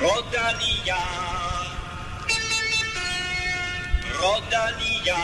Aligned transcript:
Rodania. 0.00 0.96
Rodania. 4.20 5.16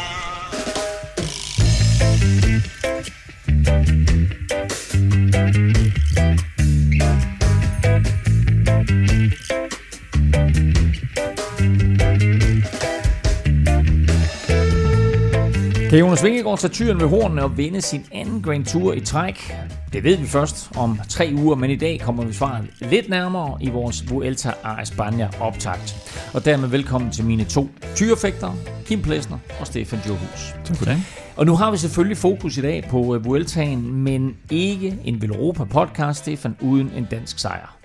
Kan 15.91 15.99
Jonas 15.99 16.25
Vingegaard 16.25 16.59
tage 16.59 16.73
tyren 16.73 17.01
ved 17.01 17.09
hornene 17.09 17.43
og 17.45 17.57
vinde 17.57 17.81
sin 17.81 18.07
anden 18.13 18.43
Grand 18.43 18.65
Tour 18.65 18.93
i 18.93 19.01
træk? 19.01 19.55
Det 19.97 20.05
ved 20.05 20.17
vi 20.17 20.27
først 20.27 20.71
om 20.77 21.01
tre 21.09 21.33
uger, 21.35 21.57
men 21.57 21.71
i 21.71 21.77
dag 21.77 22.01
kommer 22.01 22.25
vi 22.25 22.33
svaret 22.33 22.65
lidt 22.81 23.09
nærmere 23.09 23.59
i 23.61 23.71
vores 23.71 24.11
Vuelta 24.11 24.53
a 24.65 24.75
España 24.83 25.41
optakt. 25.41 25.95
Og 26.35 26.45
dermed 26.45 26.69
velkommen 26.69 27.11
til 27.11 27.25
mine 27.25 27.45
to 27.45 27.69
tyrefægtere, 27.95 28.55
Kim 28.85 29.03
Plesner 29.03 29.39
og 29.61 29.67
Stefan 29.67 29.99
Johus. 30.09 30.55
Tak 30.65 30.77
for 30.77 30.85
det. 30.85 30.97
Og 31.37 31.47
nu 31.47 31.57
har 31.57 31.71
vi 31.71 31.77
selvfølgelig 31.77 32.17
fokus 32.17 32.57
i 32.57 32.61
dag 32.61 32.85
på 32.91 33.15
øh, 33.15 33.25
Vueltaen, 33.25 33.93
men 33.93 34.37
ikke 34.51 34.99
en 35.05 35.23
Velropa 35.23 35.65
podcast, 35.65 36.19
Stefan, 36.19 36.57
uden 36.61 36.91
en 36.97 37.05
dansk 37.11 37.39
sejr. 37.39 37.79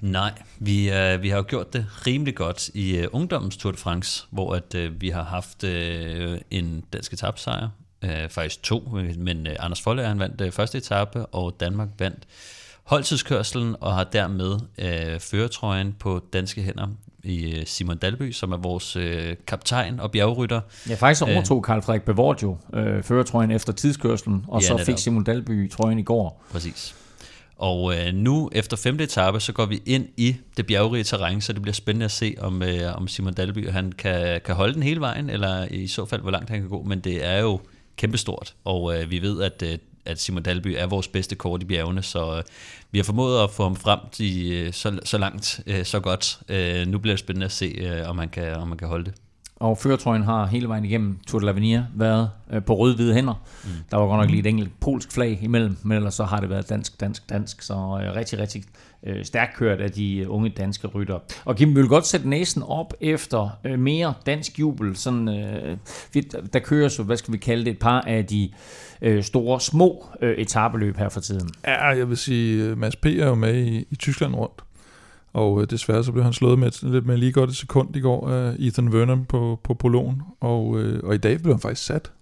Nej, 0.00 0.32
vi, 0.58 0.90
øh, 0.90 1.22
vi 1.22 1.28
har 1.28 1.36
jo 1.36 1.44
gjort 1.48 1.72
det 1.72 1.86
rimelig 2.06 2.34
godt 2.34 2.68
i 2.68 2.96
øh, 2.96 3.08
ungdommens 3.12 3.56
Tour 3.56 3.72
de 3.72 3.78
France, 3.78 4.26
hvor 4.30 4.54
at, 4.54 4.74
øh, 4.74 5.00
vi 5.00 5.08
har 5.08 5.24
haft 5.24 5.64
øh, 5.64 6.38
en 6.50 6.84
dansk 6.92 7.12
etapsejr, 7.12 7.68
øh, 8.04 8.28
faktisk 8.28 8.62
to, 8.62 8.98
men 9.18 9.46
øh, 9.46 9.56
Anders 9.58 9.80
Folle 9.80 10.06
han 10.06 10.18
vandt 10.18 10.40
øh, 10.40 10.52
første 10.52 10.78
etape, 10.78 11.26
og 11.26 11.56
Danmark 11.60 11.88
vandt 11.98 12.18
holdtidskørselen 12.84 13.76
og 13.80 13.94
har 13.94 14.04
dermed 14.04 14.58
øh, 14.78 15.20
føretrøjen 15.20 15.96
på 15.98 16.20
danske 16.32 16.62
hænder 16.62 16.86
i 17.22 17.54
øh, 17.58 17.66
Simon 17.66 17.96
Dalby, 17.96 18.32
som 18.32 18.52
er 18.52 18.56
vores 18.56 18.96
øh, 18.96 19.36
kaptajn 19.46 20.00
og 20.00 20.10
bjergrytter. 20.10 20.60
Ja, 20.88 20.94
faktisk 20.94 21.22
overtog 21.22 21.62
Karl 21.64 21.82
Frederik 21.82 22.02
Bevorgio 22.02 22.56
øh, 22.74 23.02
føretrøjen 23.02 23.50
efter 23.50 23.72
tidskørselen, 23.72 24.44
og 24.48 24.60
Ja, 24.60 24.66
så 24.66 24.72
netop. 24.72 24.86
fik 24.86 24.98
Simon 24.98 25.24
Dalby 25.24 25.70
trøjen 25.70 25.98
i 25.98 26.02
går. 26.02 26.44
Præcis. 26.52 26.94
Og 27.56 27.94
øh, 27.96 28.14
nu 28.14 28.50
efter 28.52 28.76
femte 28.76 29.04
etape, 29.04 29.40
så 29.40 29.52
går 29.52 29.66
vi 29.66 29.82
ind 29.86 30.06
i 30.16 30.36
det 30.56 30.66
bjergrige 30.66 31.04
terræn, 31.04 31.40
så 31.40 31.52
det 31.52 31.62
bliver 31.62 31.74
spændende 31.74 32.04
at 32.04 32.10
se, 32.10 32.34
om, 32.40 32.62
øh, 32.62 32.96
om 32.96 33.08
Simon 33.08 33.34
Dalby 33.34 33.70
han 33.70 33.92
kan, 33.92 34.40
kan 34.44 34.54
holde 34.54 34.74
den 34.74 34.82
hele 34.82 35.00
vejen, 35.00 35.30
eller 35.30 35.66
i 35.70 35.86
så 35.86 36.06
fald, 36.06 36.20
hvor 36.20 36.30
langt 36.30 36.50
han 36.50 36.60
kan 36.60 36.68
gå. 36.68 36.82
Men 36.82 37.00
det 37.00 37.24
er 37.26 37.38
jo 37.40 37.60
kæmpestort, 37.96 38.54
og 38.64 38.96
øh, 38.96 39.10
vi 39.10 39.22
ved, 39.22 39.42
at, 39.42 39.62
øh, 39.62 39.78
at 40.04 40.20
Simon 40.20 40.42
Dalby 40.42 40.74
er 40.78 40.86
vores 40.86 41.08
bedste 41.08 41.34
kort 41.34 41.62
i 41.62 41.64
bjergene, 41.64 42.02
så 42.02 42.36
øh, 42.36 42.42
vi 42.90 42.98
har 42.98 43.04
formået 43.04 43.42
at 43.44 43.50
få 43.50 43.62
ham 43.62 43.76
frem 43.76 43.98
til, 44.12 44.52
øh, 44.52 44.72
så, 44.72 44.98
så 45.04 45.18
langt, 45.18 45.60
øh, 45.66 45.84
så 45.84 46.00
godt. 46.00 46.38
Øh, 46.48 46.86
nu 46.86 46.98
bliver 46.98 47.12
det 47.12 47.20
spændende 47.20 47.44
at 47.44 47.52
se, 47.52 47.66
øh, 47.66 48.08
om, 48.08 48.18
han 48.18 48.28
kan, 48.28 48.56
om 48.56 48.68
han 48.68 48.78
kan 48.78 48.88
holde 48.88 49.04
det. 49.04 49.14
Og 49.56 49.78
føretrøjen 49.78 50.22
har 50.22 50.46
hele 50.46 50.68
vejen 50.68 50.84
igennem 50.84 51.18
Tour 51.26 51.40
de 51.40 51.50
l'Avenir 51.50 51.80
været 51.94 52.30
øh, 52.52 52.62
på 52.64 52.74
røde-hvide 52.76 53.14
hænder. 53.14 53.34
Mm. 53.64 53.70
Der 53.90 53.96
var 53.96 54.06
godt 54.06 54.20
nok 54.20 54.30
lige 54.30 54.40
et 54.40 54.46
enkelt 54.46 54.80
polsk 54.80 55.12
flag 55.12 55.38
imellem, 55.42 55.76
men 55.82 55.96
ellers 55.96 56.14
så 56.14 56.24
har 56.24 56.40
det 56.40 56.50
været 56.50 56.68
dansk, 56.68 57.00
dansk, 57.00 57.30
dansk. 57.30 57.62
Så 57.62 57.74
øh, 57.74 58.14
rigtig, 58.16 58.38
rigtig 58.38 58.64
øh, 59.06 59.24
stærkt 59.24 59.56
kørt 59.56 59.80
af 59.80 59.90
de 59.90 60.30
unge 60.30 60.48
danske 60.50 60.86
rytter. 60.86 61.18
Og 61.44 61.56
Kim, 61.56 61.68
vi 61.68 61.74
vil 61.74 61.88
godt 61.88 62.06
sætte 62.06 62.28
næsen 62.28 62.62
op 62.62 62.94
efter 63.00 63.58
øh, 63.64 63.78
mere 63.78 64.14
dansk 64.26 64.58
jubel. 64.60 64.96
Sådan, 64.96 65.28
øh, 65.28 65.76
vi- 66.12 66.28
der 66.52 66.58
kører 66.58 66.88
så, 66.88 67.02
hvad 67.02 67.16
skal 67.16 67.32
vi 67.32 67.38
kalde 67.38 67.64
det, 67.64 67.70
et 67.70 67.78
par 67.78 68.00
af 68.00 68.26
de 68.26 68.50
øh, 69.02 69.22
store, 69.22 69.60
små 69.60 70.06
øh, 70.22 70.34
etabeløb 70.38 70.96
her 70.96 71.08
for 71.08 71.20
tiden. 71.20 71.48
Ja, 71.66 71.86
jeg 71.86 72.08
vil 72.08 72.16
sige, 72.16 72.76
Mads 72.76 72.96
P. 72.96 73.06
er 73.06 73.26
jo 73.26 73.34
med 73.34 73.54
i, 73.64 73.86
i 73.90 73.96
Tyskland 73.96 74.34
rundt. 74.34 74.62
Og 75.34 75.60
øh, 75.62 75.66
desværre 75.70 76.04
så 76.04 76.12
blev 76.12 76.24
han 76.24 76.32
slået 76.32 76.58
med, 76.58 76.68
et- 76.68 76.82
lidt 76.82 77.06
med 77.06 77.16
lige 77.16 77.32
godt 77.32 77.50
et 77.50 77.56
sekund 77.56 77.96
i 77.96 78.00
går 78.00 78.28
af 78.30 78.56
Ethan 78.58 78.92
Vernon 78.92 79.24
på, 79.24 79.60
på 79.64 79.74
prologen. 79.74 80.22
Og, 80.40 80.80
øh, 80.80 81.00
og 81.04 81.14
i 81.14 81.18
dag 81.18 81.40
blev 81.42 81.54
han 81.54 81.60
faktisk 81.60 81.86
sat. 81.86 82.12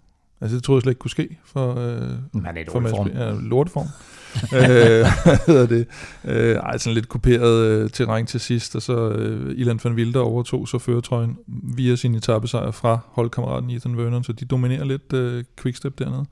Altså 0.41 0.57
det 0.57 0.65
troede 0.65 0.77
jeg 0.79 0.83
slet 0.83 0.91
ikke 0.91 0.99
kunne 0.99 1.11
ske 1.11 1.39
for, 1.45 1.71
øh, 1.79 2.09
Men 2.33 2.45
han 2.45 2.57
er 2.57 2.61
i 2.61 2.65
for 2.65 2.73
dårlig 2.81 2.83
Mads 2.83 2.97
form. 2.97 3.09
P. 3.11 3.15
Ja, 3.15 3.49
lorteform. 3.49 3.87
øh, 4.57 5.07
hvad 5.25 5.39
hedder 5.47 5.67
det? 5.67 5.87
Øh, 6.25 6.57
ej, 6.57 6.79
sådan 6.79 6.95
lidt 6.95 7.09
kuperet 7.09 7.65
øh, 7.67 7.91
terræn 7.91 8.27
til 8.27 8.41
sidst, 8.41 8.77
og 8.77 8.83
så 8.83 9.09
øh, 9.11 9.59
Ilan 9.59 9.81
van 9.85 9.93
Wilder 9.93 10.21
overtog 10.21 10.69
så 10.69 10.79
føretrøjen 10.79 11.37
via 11.77 11.97
sin 11.97 12.15
etappesejr 12.15 12.71
fra 12.71 12.99
holdkammeraten 13.13 13.71
Ethan 13.71 13.97
Vernon, 13.97 14.25
så 14.25 14.33
de 14.33 14.45
dominerer 14.45 14.85
lidt 14.85 15.13
øh, 15.13 15.45
quickstep 15.61 15.99
dernede. 15.99 16.25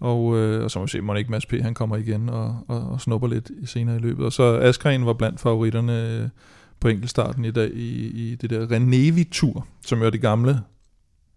Og, 0.00 0.36
øh, 0.38 0.64
og 0.64 0.70
så 0.70 0.78
må 0.78 0.84
vi 0.84 0.90
se, 0.90 1.00
må 1.00 1.14
ikke 1.14 1.30
Mads 1.30 1.46
P. 1.46 1.52
han 1.62 1.74
kommer 1.74 1.96
igen 1.96 2.28
og, 2.28 2.56
og, 2.68 2.80
og 2.90 3.00
snupper 3.00 3.28
lidt 3.28 3.50
i- 3.62 3.66
senere 3.66 3.96
i 3.96 3.98
løbet. 3.98 4.24
Og 4.26 4.32
så 4.32 4.58
Askren 4.58 5.06
var 5.06 5.12
blandt 5.12 5.40
favoritterne 5.40 6.10
øh, 6.22 6.28
på 6.80 6.88
enkeltstarten 6.88 7.44
i 7.44 7.50
dag 7.50 7.70
i, 7.74 8.06
i 8.06 8.34
det 8.34 8.50
der 8.50 8.70
Renevi-tur, 8.70 9.66
som 9.86 9.98
jo 10.00 10.06
er 10.06 10.10
det 10.10 10.20
gamle 10.20 10.60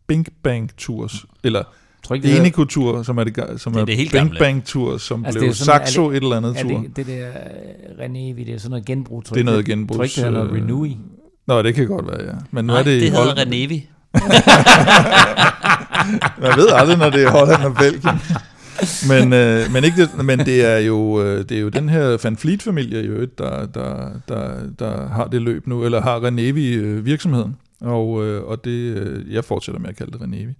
Bing 0.07 0.27
Bang 0.43 0.71
Tours, 0.77 1.25
eller 1.43 1.63
Tror 2.03 2.15
ikke, 2.15 2.27
det 2.27 2.35
er- 2.35 2.39
Enico 2.41 2.63
Tour, 2.65 3.03
som 3.03 3.17
er 3.17 3.23
det, 3.23 3.61
som 3.61 3.71
Det 3.73 3.77
er 3.79 3.81
er, 3.81 3.85
det 3.85 3.97
helt 3.97 4.11
Bing 4.11 4.23
gamle. 4.25 4.39
Bang 4.39 4.65
Tour, 4.65 4.97
som 4.97 5.25
Altså, 5.25 5.39
blev 5.39 5.53
sådan, 5.53 5.79
Saxo 5.85 6.09
et 6.09 6.15
eller 6.15 6.37
andet 6.37 6.55
tur. 6.61 6.79
det, 6.79 6.95
det 6.95 7.07
der 7.07 7.27
øh, 7.27 8.05
René, 8.05 8.17
det 8.37 8.49
er 8.49 8.57
sådan 8.57 8.69
noget 8.69 8.85
genbrug, 8.85 9.23
tror 9.25 9.33
Det 9.33 9.41
er 9.41 9.45
noget 9.45 9.59
ikke? 9.59 9.71
genbrugs, 9.71 9.97
Tror 9.97 10.03
ikke, 10.03 10.15
det 10.15 10.25
er 10.25 10.31
noget 10.31 10.49
øh, 10.49 10.63
Renewy? 10.63 10.91
Nå, 11.47 11.61
det 11.61 11.75
kan 11.75 11.87
godt 11.87 12.07
være, 12.07 12.23
ja. 12.23 12.33
Men 12.51 12.65
nu 12.65 12.73
Nej, 12.73 12.79
er 12.79 12.83
det, 12.83 13.01
det, 13.01 13.11
hedder. 13.11 13.37
Renevi. 13.37 13.89
Man 16.41 16.57
ved 16.57 16.69
aldrig, 16.73 16.97
når 16.97 17.09
det 17.09 17.23
er 17.23 17.29
Holland 17.29 17.63
og 17.63 17.75
Belgien. 17.75 18.19
men, 19.09 19.33
øh, 19.33 19.73
men, 19.73 19.83
ikke 19.83 20.01
det, 20.01 20.25
men 20.25 20.39
det 20.39 20.65
er 20.65 20.77
jo 20.77 21.23
øh, 21.23 21.49
det 21.49 21.57
er 21.57 21.61
jo 21.61 21.69
den 21.69 21.89
her 21.89 22.17
Van 22.23 22.37
Fleet 22.37 22.61
familie 22.61 23.01
jo, 23.01 23.27
der, 23.37 23.65
der, 23.65 24.09
der, 24.27 24.53
der 24.79 25.07
har 25.07 25.27
det 25.27 25.41
løb 25.41 25.67
nu, 25.67 25.85
eller 25.85 26.01
har 26.01 26.23
Renevi 26.23 26.73
øh, 26.73 27.05
virksomheden. 27.05 27.55
Og, 27.81 28.25
øh, 28.25 28.43
og 28.43 28.65
det, 28.65 28.97
øh, 28.97 29.33
jeg 29.33 29.45
fortsætter 29.45 29.81
med 29.81 29.89
at 29.89 29.95
kalde 29.95 30.11
det 30.11 30.21
Renevi. 30.21 30.53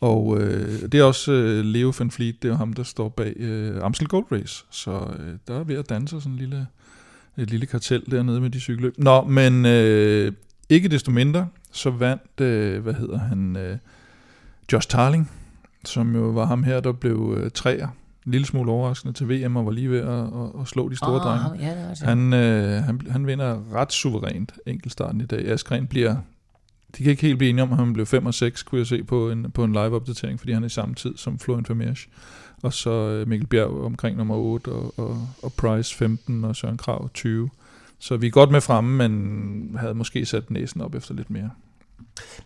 Og 0.00 0.40
øh, 0.40 0.82
det 0.92 0.94
er 0.94 1.04
også 1.04 1.32
øh, 1.32 1.64
Leo 1.64 1.92
Van 1.98 2.10
Fleet, 2.10 2.42
det 2.42 2.50
er 2.50 2.56
ham, 2.56 2.72
der 2.72 2.82
står 2.82 3.08
bag 3.08 3.32
øh, 3.36 3.84
Amstel 3.84 4.08
Gold 4.08 4.24
Race. 4.32 4.64
Så 4.70 4.90
øh, 4.90 5.34
der 5.48 5.60
er 5.60 5.64
ved 5.64 5.76
at 5.76 5.88
danse 5.88 6.20
sådan 6.20 6.32
en 6.32 6.38
lille, 6.38 6.66
et 7.36 7.50
lille 7.50 7.66
kartel 7.66 8.02
dernede 8.10 8.40
med 8.40 8.50
de 8.50 8.60
cykelløb. 8.60 8.94
Nå, 8.98 9.22
men 9.22 9.66
øh, 9.66 10.32
ikke 10.68 10.88
desto 10.88 11.10
mindre, 11.10 11.48
så 11.76 11.90
vandt, 11.90 12.40
øh, 12.40 12.82
hvad 12.82 12.94
hedder 12.94 13.18
han, 13.18 13.56
øh, 13.56 13.78
Josh 14.72 14.88
Tarling, 14.88 15.30
som 15.84 16.16
jo 16.16 16.22
var 16.22 16.44
ham 16.44 16.62
her, 16.62 16.80
der 16.80 16.92
blev 16.92 17.34
øh, 17.38 17.50
træer. 17.50 17.88
En 18.26 18.32
lille 18.32 18.46
smule 18.46 18.70
overraskende 18.70 19.14
til 19.14 19.28
VM 19.28 19.56
og 19.56 19.66
var 19.66 19.72
lige 19.72 19.90
ved 19.90 20.00
at, 20.00 20.20
at, 20.20 20.60
at 20.60 20.68
slå 20.68 20.88
de 20.88 20.96
store 20.96 21.18
drenge. 21.18 21.44
Ah, 21.44 21.60
ja, 21.60 21.82
det 21.82 21.88
altså. 21.88 22.04
Han, 22.04 22.32
øh, 22.32 22.82
han, 22.82 23.00
han 23.10 23.26
vinder 23.26 23.74
ret 23.74 23.92
suverænt 23.92 24.52
enkeltstarten 24.66 25.20
i 25.20 25.26
dag. 25.26 25.48
Askren 25.48 25.86
bliver, 25.86 26.16
de 26.96 27.02
kan 27.02 27.10
ikke 27.10 27.22
helt 27.22 27.38
blive 27.38 27.50
enige 27.50 27.62
om, 27.62 27.72
at 27.72 27.78
han 27.78 27.92
blev 27.92 28.06
5 28.06 28.26
og 28.26 28.34
6, 28.34 28.62
kunne 28.62 28.78
jeg 28.78 28.86
se 28.86 29.04
på 29.04 29.30
en, 29.30 29.50
på 29.50 29.64
en 29.64 29.72
live-opdatering, 29.72 30.38
fordi 30.38 30.52
han 30.52 30.62
er 30.62 30.66
i 30.66 30.70
samme 30.70 30.94
tid 30.94 31.16
som 31.16 31.38
Florian 31.38 31.64
Vermeersch. 31.68 32.08
Og 32.62 32.72
så 32.72 32.90
øh, 32.90 33.28
Mikkel 33.28 33.46
Bjerg 33.46 33.84
omkring 33.84 34.16
nummer 34.16 34.34
8, 34.34 34.68
og, 34.68 34.94
og, 34.96 35.28
og 35.42 35.52
Price 35.52 35.94
15, 35.94 36.44
og 36.44 36.56
Søren 36.56 36.76
Krav 36.76 37.10
20. 37.14 37.50
Så 37.98 38.16
vi 38.16 38.26
er 38.26 38.30
godt 38.30 38.50
med 38.50 38.60
fremme, 38.60 39.08
men 39.08 39.76
havde 39.78 39.94
måske 39.94 40.26
sat 40.26 40.50
næsen 40.50 40.80
op 40.80 40.94
efter 40.94 41.14
lidt 41.14 41.30
mere. 41.30 41.50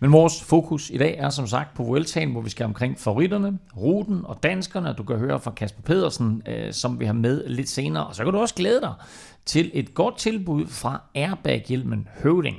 Men 0.01 0.13
vores 0.13 0.43
fokus 0.43 0.91
i 0.91 0.99
dag 0.99 1.17
er 1.19 1.31
som 1.31 1.47
sagt 1.47 1.75
på 1.75 1.83
Vueltaen, 1.83 2.33
hvor 2.33 2.41
vi 2.41 2.51
skal 2.51 2.67
omkring 2.67 2.99
favoritterne, 2.99 3.59
ruten 3.77 4.25
og 4.25 4.43
danskerne. 4.43 4.95
Du 4.99 5.03
kan 5.03 5.17
høre 5.17 5.41
fra 5.41 5.51
Kasper 5.51 5.83
Pedersen, 5.83 6.43
øh, 6.49 6.73
som 6.73 7.01
vi 7.01 7.05
har 7.05 7.13
med 7.13 7.49
lidt 7.49 7.69
senere. 7.69 8.07
Og 8.07 8.15
så 8.15 8.25
kan 8.25 8.33
du 8.33 8.39
også 8.39 8.55
glæde 8.55 8.81
dig 8.81 8.95
til 9.47 9.71
et 9.75 9.95
godt 9.95 10.19
tilbud 10.19 10.67
fra 10.67 11.03
Airbag-hjelmen 11.15 12.09
Høvding. 12.23 12.57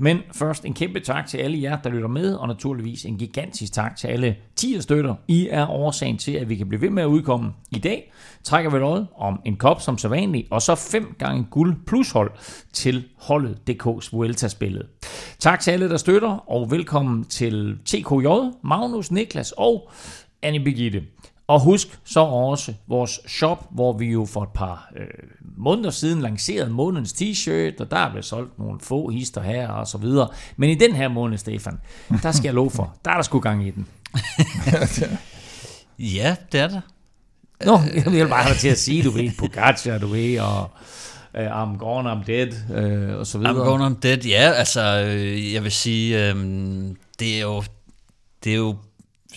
Men 0.00 0.18
først 0.32 0.64
en 0.64 0.74
kæmpe 0.74 1.00
tak 1.00 1.26
til 1.26 1.38
alle 1.38 1.62
jer, 1.62 1.76
der 1.76 1.90
lytter 1.90 2.08
med, 2.08 2.34
og 2.34 2.48
naturligvis 2.48 3.04
en 3.04 3.18
gigantisk 3.18 3.72
tak 3.72 3.96
til 3.96 4.08
alle 4.08 4.36
10 4.56 4.80
støtter. 4.80 5.14
I 5.28 5.48
er 5.50 5.70
årsagen 5.70 6.18
til, 6.18 6.32
at 6.32 6.48
vi 6.48 6.56
kan 6.56 6.68
blive 6.68 6.80
ved 6.80 6.90
med 6.90 7.02
at 7.02 7.06
udkomme. 7.06 7.52
I 7.70 7.78
dag 7.78 8.12
trækker 8.44 8.70
vi 8.70 8.78
noget 8.78 9.06
om 9.16 9.40
en 9.44 9.56
kop 9.56 9.80
som 9.80 9.98
så 9.98 10.08
vanligt, 10.08 10.48
og 10.50 10.62
så 10.62 10.74
fem 10.74 11.14
gange 11.18 11.46
guld 11.50 11.76
plus 11.86 12.10
hold 12.10 12.30
til 12.72 13.04
holdet 13.16 13.58
DK's 13.70 14.08
Vuelta-spillet. 14.12 14.86
Tak 15.38 15.60
til 15.60 15.70
alle, 15.70 15.88
der 15.88 15.96
støtter, 15.96 16.50
og 16.50 16.70
velkommen 16.70 17.24
til 17.24 17.78
TKJ, 17.84 18.26
Magnus, 18.64 19.10
Niklas 19.10 19.52
og 19.56 19.90
Annie 20.42 20.64
Birgitte. 20.64 21.02
Og 21.48 21.60
husk 21.60 21.98
så 22.04 22.20
også 22.20 22.74
vores 22.86 23.20
shop, 23.28 23.66
hvor 23.70 23.92
vi 23.92 24.06
jo 24.06 24.24
for 24.24 24.42
et 24.42 24.48
par 24.54 24.90
øh, 24.96 25.06
måneder 25.56 25.90
siden 25.90 26.20
lancerede 26.20 26.70
månedens 26.70 27.12
t-shirt, 27.12 27.80
og 27.80 27.90
der 27.90 27.96
er 27.96 28.10
blevet 28.10 28.24
solgt 28.24 28.58
nogle 28.58 28.80
få 28.80 29.08
hister 29.08 29.42
her 29.42 29.68
og 29.68 29.86
så 29.86 29.98
videre. 29.98 30.28
Men 30.56 30.70
i 30.70 30.74
den 30.74 30.92
her 30.92 31.08
måned, 31.08 31.38
Stefan, 31.38 31.80
der 32.22 32.32
skal 32.32 32.44
jeg 32.44 32.54
love 32.54 32.70
for, 32.70 32.96
der 33.04 33.10
er 33.10 33.14
der 33.14 33.22
sgu 33.22 33.38
gang 33.38 33.66
i 33.66 33.70
den. 33.70 33.86
Ja, 35.98 36.36
det 36.52 36.60
er 36.60 36.68
det. 36.68 36.82
Nå, 37.64 37.78
jeg 37.94 38.12
vil 38.12 38.28
bare 38.28 38.42
have 38.42 38.56
til 38.56 38.68
at 38.68 38.78
sige, 38.78 39.02
du 39.02 39.10
ved, 39.10 39.30
Pogacar, 39.38 39.98
du 39.98 40.06
ved, 40.06 40.40
og 40.40 40.70
uh, 41.34 41.62
I'm 41.62 41.78
gone, 41.78 42.12
I'm 42.12 42.24
dead, 42.26 42.48
uh, 43.10 43.18
og 43.18 43.26
så 43.26 43.38
videre. 43.38 43.52
I'm 43.52 43.56
going 43.56 43.82
on 43.82 43.94
dead. 43.94 44.18
Ja, 44.18 44.52
altså, 44.52 45.04
øh, 45.06 45.52
jeg 45.52 45.62
vil 45.62 45.72
sige, 45.72 46.28
øh, 46.28 46.36
det 47.18 47.36
er 47.36 47.40
jo, 47.40 47.62
det 48.44 48.52
er 48.52 48.56
jo 48.56 48.76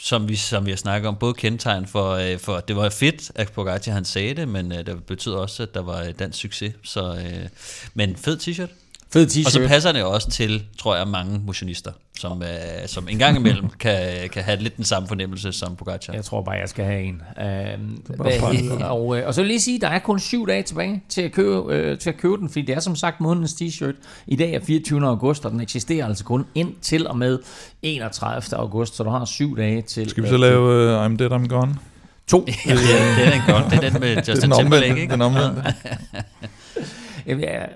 som 0.03 0.29
vi, 0.29 0.35
som 0.35 0.65
vi 0.65 0.71
har 0.71 0.77
snakket 0.77 1.07
om, 1.07 1.15
både 1.15 1.33
kendetegn 1.33 1.87
for, 1.87 2.11
øh, 2.11 2.39
for 2.39 2.59
det 2.59 2.75
var 2.75 2.89
fedt, 2.89 3.31
at 3.35 3.51
Pogacar 3.51 3.91
han 3.91 4.05
sagde 4.05 4.33
det, 4.33 4.47
men 4.47 4.71
øh, 4.71 4.85
det 4.85 5.03
betyder 5.03 5.37
også, 5.37 5.63
at 5.63 5.73
der 5.73 5.81
var 5.81 6.03
øh, 6.03 6.11
dansk 6.19 6.39
succes. 6.39 6.73
Så, 6.83 7.15
øh, 7.15 7.47
men 7.93 8.15
fed 8.15 8.37
t-shirt. 8.37 8.80
Fed 9.13 9.27
t-shirt. 9.27 9.45
Og 9.45 9.51
så 9.51 9.67
passer 9.67 9.91
det 9.91 10.03
også 10.03 10.29
til, 10.29 10.63
tror 10.77 10.95
jeg, 10.95 11.07
mange 11.07 11.41
motionister, 11.45 11.91
som, 12.17 12.41
øh, 12.41 12.47
som 12.87 13.07
en 13.09 13.17
gang 13.17 13.37
imellem 13.37 13.69
kan, 13.79 14.29
kan 14.33 14.43
have 14.43 14.59
lidt 14.59 14.77
den 14.77 14.83
samme 14.83 15.07
fornemmelse 15.07 15.51
som 15.51 15.75
Pogacar. 15.75 16.13
Jeg 16.13 16.25
tror 16.25 16.41
bare, 16.41 16.55
jeg 16.55 16.69
skal 16.69 16.85
have 16.85 17.01
en. 17.01 17.21
Uh, 17.37 18.15
hvad, 18.15 18.81
og, 18.81 19.17
øh, 19.17 19.27
og 19.27 19.33
så 19.33 19.41
vil 19.41 19.45
jeg 19.45 19.51
lige 19.51 19.61
sige, 19.61 19.81
der 19.81 19.87
er 19.87 19.99
kun 19.99 20.19
syv 20.19 20.47
dage 20.47 20.63
tilbage 20.63 21.03
til 21.09 21.21
at 21.21 21.31
købe, 21.31 21.73
øh, 21.75 21.97
til 21.97 22.09
at 22.09 22.17
købe 22.17 22.37
den, 22.37 22.49
fordi 22.49 22.61
det 22.61 22.75
er 22.75 22.79
som 22.79 22.95
sagt 22.95 23.21
månedens 23.21 23.53
t-shirt. 23.53 23.95
I 24.27 24.35
dag 24.35 24.53
er 24.53 24.59
24. 24.59 25.07
august, 25.07 25.45
og 25.45 25.51
den 25.51 25.61
eksisterer 25.61 26.05
altså 26.05 26.23
kun 26.23 26.45
ind 26.55 26.73
til 26.81 27.07
og 27.07 27.17
med 27.17 27.39
31. 27.81 28.57
august, 28.57 28.95
så 28.95 29.03
du 29.03 29.09
har 29.09 29.25
syv 29.25 29.57
dage 29.57 29.81
til... 29.81 30.09
Skal 30.09 30.23
vi 30.23 30.29
så 30.29 30.37
lave 30.37 30.95
uh, 30.95 31.05
I'm 31.05 31.17
Dead, 31.17 31.31
I'm 31.31 31.47
Gone? 31.47 31.75
To. 32.27 32.45
ja, 32.67 32.73
det 32.73 33.27
er 33.27 33.31
den 33.31 33.41
godt. 33.47 33.65
Det 33.71 33.83
er 33.83 33.89
den 33.89 33.99
med 33.99 34.15
Justin 34.27 34.51
Timberlake, 34.51 35.01
ikke? 35.01 35.13
Den 35.13 35.21
omvendte. 35.21 35.73
Jeg, 37.25 37.39
jeg, 37.39 37.69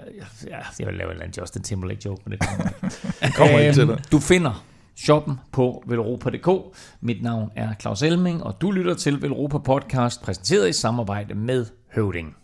jeg, 0.50 0.64
jeg 0.80 0.88
vil 0.88 0.96
lave 0.96 1.08
en 1.08 1.12
eller 1.12 1.24
anden 1.24 1.42
Justin 1.42 1.62
Timberlake 1.62 2.02
joke, 2.06 2.22
men 2.26 2.32
det 2.32 2.48
kommer 2.48 2.72
kommer 3.38 3.60
ikke 3.60 3.74
til 3.74 3.88
dig. 3.88 4.02
Du 4.12 4.20
finder 4.20 4.66
shoppen 4.96 5.40
på 5.52 5.84
velropa.dk. 5.88 6.78
Mit 7.02 7.24
navn 7.24 7.52
er 7.56 7.74
Claus 7.82 8.02
Elming, 8.02 8.44
og 8.44 8.62
du 8.62 8.72
lytter 8.72 8.94
til 8.94 9.22
Velropa 9.22 9.58
Podcast, 9.58 10.22
præsenteret 10.22 10.70
i 10.70 10.74
samarbejde 10.74 11.36
med 11.36 11.66
Høvding. 11.96 12.36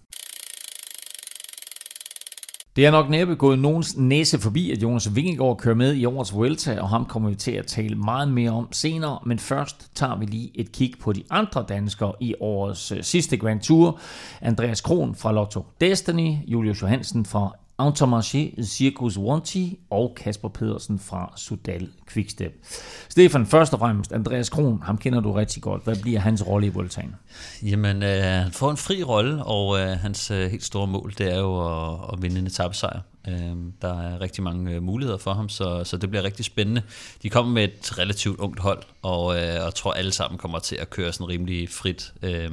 Det 2.75 2.85
er 2.85 2.91
nok 2.91 3.09
næppe 3.09 3.35
gået 3.35 3.59
nogens 3.59 3.97
næse 3.97 4.39
forbi, 4.39 4.71
at 4.71 4.83
Jonas 4.83 5.15
Vingegaard 5.15 5.57
kører 5.57 5.75
med 5.75 5.95
i 5.95 6.05
årets 6.05 6.33
Vuelta, 6.33 6.81
og 6.81 6.89
ham 6.89 7.05
kommer 7.05 7.29
vi 7.29 7.35
til 7.35 7.51
at 7.51 7.67
tale 7.67 7.95
meget 7.95 8.27
mere 8.31 8.51
om 8.51 8.67
senere. 8.71 9.19
Men 9.25 9.39
først 9.39 9.95
tager 9.95 10.15
vi 10.15 10.25
lige 10.25 10.51
et 10.55 10.71
kig 10.71 10.93
på 11.01 11.13
de 11.13 11.23
andre 11.29 11.65
danskere 11.69 12.13
i 12.19 12.35
årets 12.39 12.91
øh, 12.91 13.03
sidste 13.03 13.37
Grand 13.37 13.61
Tour. 13.61 13.99
Andreas 14.41 14.81
Kron 14.81 15.15
fra 15.15 15.31
Lotto 15.31 15.65
Destiny, 15.81 16.35
Julius 16.47 16.81
Johansen 16.81 17.25
fra 17.25 17.55
Automarché 17.81 18.63
Circus 18.63 19.17
Wanty 19.17 19.65
og 19.89 20.15
Kasper 20.15 20.49
Pedersen 20.49 20.99
fra 20.99 21.33
Sudal 21.37 21.89
Quickstep. 22.13 22.65
Stefan, 23.09 23.45
først 23.45 23.73
og 23.73 23.79
fremmest, 23.79 24.11
Andreas 24.11 24.49
Kron, 24.49 24.81
ham 24.83 24.97
kender 24.97 25.19
du 25.19 25.31
rigtig 25.31 25.61
godt. 25.63 25.83
Hvad 25.83 25.95
bliver 26.01 26.19
hans 26.19 26.47
rolle 26.47 26.67
i 26.67 26.69
Voltaen? 26.69 27.15
Jamen, 27.63 28.03
øh, 28.03 28.23
han 28.23 28.51
får 28.51 28.71
en 28.71 28.77
fri 28.77 29.03
rolle, 29.03 29.43
og 29.43 29.79
øh, 29.79 29.87
hans 29.87 30.31
øh, 30.31 30.51
helt 30.51 30.63
store 30.63 30.87
mål, 30.87 31.13
det 31.17 31.33
er 31.33 31.39
jo 31.39 31.91
at, 31.93 31.99
at 32.13 32.21
vinde 32.21 32.39
en 32.39 32.47
etappesejr. 32.47 32.99
Øh, 33.27 33.55
der 33.81 34.01
er 34.01 34.21
rigtig 34.21 34.43
mange 34.43 34.71
øh, 34.71 34.83
muligheder 34.83 35.17
for 35.17 35.33
ham, 35.33 35.49
så, 35.49 35.83
så 35.83 35.97
det 35.97 36.09
bliver 36.09 36.23
rigtig 36.23 36.45
spændende. 36.45 36.81
De 37.23 37.29
kommer 37.29 37.51
med 37.51 37.63
et 37.63 37.99
relativt 37.99 38.39
ungt 38.39 38.59
hold, 38.59 38.83
og 39.01 39.35
øh, 39.35 39.71
tror 39.75 39.93
alle 39.93 40.11
sammen 40.11 40.37
kommer 40.37 40.59
til 40.59 40.75
at 40.75 40.89
køre 40.89 41.13
sådan 41.13 41.27
rimelig 41.27 41.69
frit. 41.69 42.13
Øh, 42.21 42.51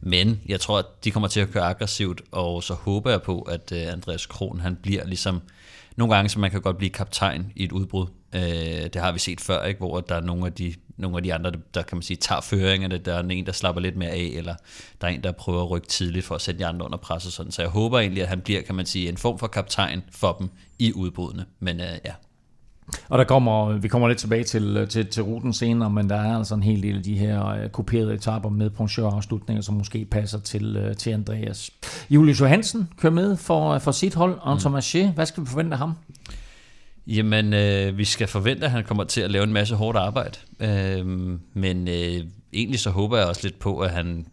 men 0.00 0.40
jeg 0.48 0.60
tror, 0.60 0.78
at 0.78 0.86
de 1.04 1.10
kommer 1.10 1.28
til 1.28 1.40
at 1.40 1.50
køre 1.50 1.64
aggressivt, 1.64 2.22
og 2.32 2.62
så 2.62 2.74
håber 2.74 3.10
jeg 3.10 3.22
på, 3.22 3.40
at 3.40 3.72
øh, 3.72 3.92
Andreas 3.92 4.26
Kron, 4.26 4.60
han 4.60 4.76
bliver 4.76 5.06
ligesom... 5.06 5.40
Nogle 5.96 6.14
gange, 6.14 6.28
så 6.28 6.38
man 6.38 6.50
kan 6.50 6.60
godt 6.60 6.78
blive 6.78 6.90
kaptajn 6.90 7.52
i 7.56 7.64
et 7.64 7.72
udbrud. 7.72 8.06
Øh, 8.34 8.40
det 8.92 8.96
har 8.96 9.12
vi 9.12 9.18
set 9.18 9.40
før, 9.40 9.64
ikke? 9.64 9.78
hvor 9.78 10.00
der 10.00 10.14
er 10.14 10.20
nogle 10.20 10.46
af 10.46 10.52
de, 10.52 10.74
nogle 10.96 11.16
af 11.16 11.22
de 11.22 11.34
andre, 11.34 11.52
der 11.74 11.82
kan 11.82 11.96
man 11.96 12.02
sige, 12.02 12.16
tager 12.16 12.40
føringerne. 12.40 12.98
Der 12.98 13.14
er 13.14 13.22
en, 13.22 13.46
der 13.46 13.52
slapper 13.52 13.82
lidt 13.82 13.96
mere 13.96 14.10
af, 14.10 14.30
eller 14.34 14.54
der 15.00 15.06
er 15.06 15.10
en, 15.10 15.22
der 15.22 15.32
prøver 15.32 15.62
at 15.62 15.70
rykke 15.70 15.88
tidligt 15.88 16.24
for 16.24 16.34
at 16.34 16.40
sætte 16.40 16.58
de 16.58 16.66
andre 16.66 16.86
under 16.86 16.98
pres 16.98 17.26
og 17.26 17.32
sådan. 17.32 17.52
Så 17.52 17.62
jeg 17.62 17.70
håber 17.70 17.98
egentlig, 17.98 18.22
at 18.22 18.28
han 18.28 18.40
bliver, 18.40 18.62
kan 18.62 18.74
man 18.74 18.86
sige, 18.86 19.08
en 19.08 19.16
form 19.16 19.38
for 19.38 19.46
kaptajn 19.46 20.02
for 20.10 20.32
dem 20.32 20.50
i 20.78 20.92
udbrudene. 20.92 21.44
Men 21.60 21.80
øh, 21.80 21.98
ja, 22.04 22.12
og 23.08 23.18
der 23.18 23.24
kommer, 23.24 23.78
vi 23.78 23.88
kommer 23.88 24.08
lidt 24.08 24.18
tilbage 24.18 24.44
til, 24.44 24.86
til, 24.90 25.06
til 25.06 25.22
ruten 25.22 25.52
senere, 25.52 25.90
men 25.90 26.10
der 26.10 26.16
er 26.16 26.38
altså 26.38 26.54
en 26.54 26.62
hel 26.62 26.82
del 26.82 26.96
af 26.96 27.02
de 27.02 27.18
her 27.18 27.64
uh, 27.64 27.70
kuperede 27.70 28.14
etapper 28.14 28.50
med 28.50 28.70
afslutninger, 28.98 29.62
som 29.62 29.74
måske 29.74 30.04
passer 30.04 30.38
til, 30.38 30.88
uh, 30.88 30.96
til 30.96 31.10
Andreas. 31.10 31.70
Julius 32.10 32.40
Johansen 32.40 32.88
kører 32.98 33.12
med 33.12 33.36
for, 33.36 33.78
for 33.78 33.90
sit 33.92 34.14
hold, 34.14 34.38
Anton 34.44 34.72
mm. 34.72 34.78
Marché. 34.78 35.06
Hvad 35.14 35.26
skal 35.26 35.42
vi 35.42 35.48
forvente 35.48 35.72
af 35.72 35.78
ham? 35.78 35.92
Jamen, 37.06 37.52
øh, 37.52 37.98
vi 37.98 38.04
skal 38.04 38.26
forvente, 38.26 38.64
at 38.64 38.70
han 38.70 38.84
kommer 38.84 39.04
til 39.04 39.20
at 39.20 39.30
lave 39.30 39.44
en 39.44 39.52
masse 39.52 39.74
hårdt 39.74 39.98
arbejde. 39.98 40.38
Øh, 40.60 41.06
men 41.54 41.88
øh, 41.88 42.24
egentlig 42.52 42.80
så 42.80 42.90
håber 42.90 43.18
jeg 43.18 43.26
også 43.26 43.40
lidt 43.44 43.58
på, 43.58 43.78
at 43.78 43.90
han 43.90 44.26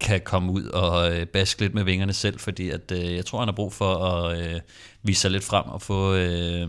kan 0.00 0.20
komme 0.24 0.52
ud 0.52 0.64
og 0.64 1.16
øh, 1.16 1.26
baske 1.26 1.60
lidt 1.60 1.74
med 1.74 1.84
vingerne 1.84 2.12
selv, 2.12 2.38
fordi 2.38 2.70
at, 2.70 2.92
øh, 2.92 3.14
jeg 3.14 3.26
tror, 3.26 3.38
han 3.38 3.48
har 3.48 3.54
brug 3.54 3.72
for 3.72 3.94
at 3.94 4.38
øh, 4.38 4.60
vise 5.02 5.20
sig 5.20 5.30
lidt 5.30 5.44
frem 5.44 5.64
og 5.66 5.82
få... 5.82 6.14
Øh, 6.14 6.68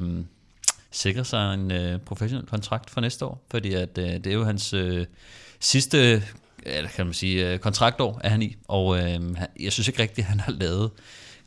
sikre 0.92 1.26
sig 1.26 1.54
en 1.54 1.72
øh, 1.72 2.00
professionel 2.00 2.48
kontrakt 2.48 2.90
for 2.90 3.02
næste 3.02 3.26
år, 3.26 3.46
fordi 3.52 3.74
at, 3.74 3.98
øh, 3.98 4.06
det 4.06 4.28
er 4.28 4.34
jo 4.34 4.44
hans 4.44 4.74
øh, 4.74 5.06
sidste 5.60 6.24
eller 6.64 6.90
kan 6.90 7.06
man 7.06 7.14
sige, 7.14 7.54
øh, 7.54 7.60
kontraktår 7.60 8.22
er 8.24 8.30
han 8.30 8.42
i, 8.42 8.56
og 8.68 8.98
øh, 8.98 9.22
jeg 9.60 9.72
synes 9.72 9.88
ikke 9.88 10.02
rigtigt, 10.02 10.26
at 10.26 10.30
han 10.30 10.40
har 10.40 10.52
lavet 10.52 10.92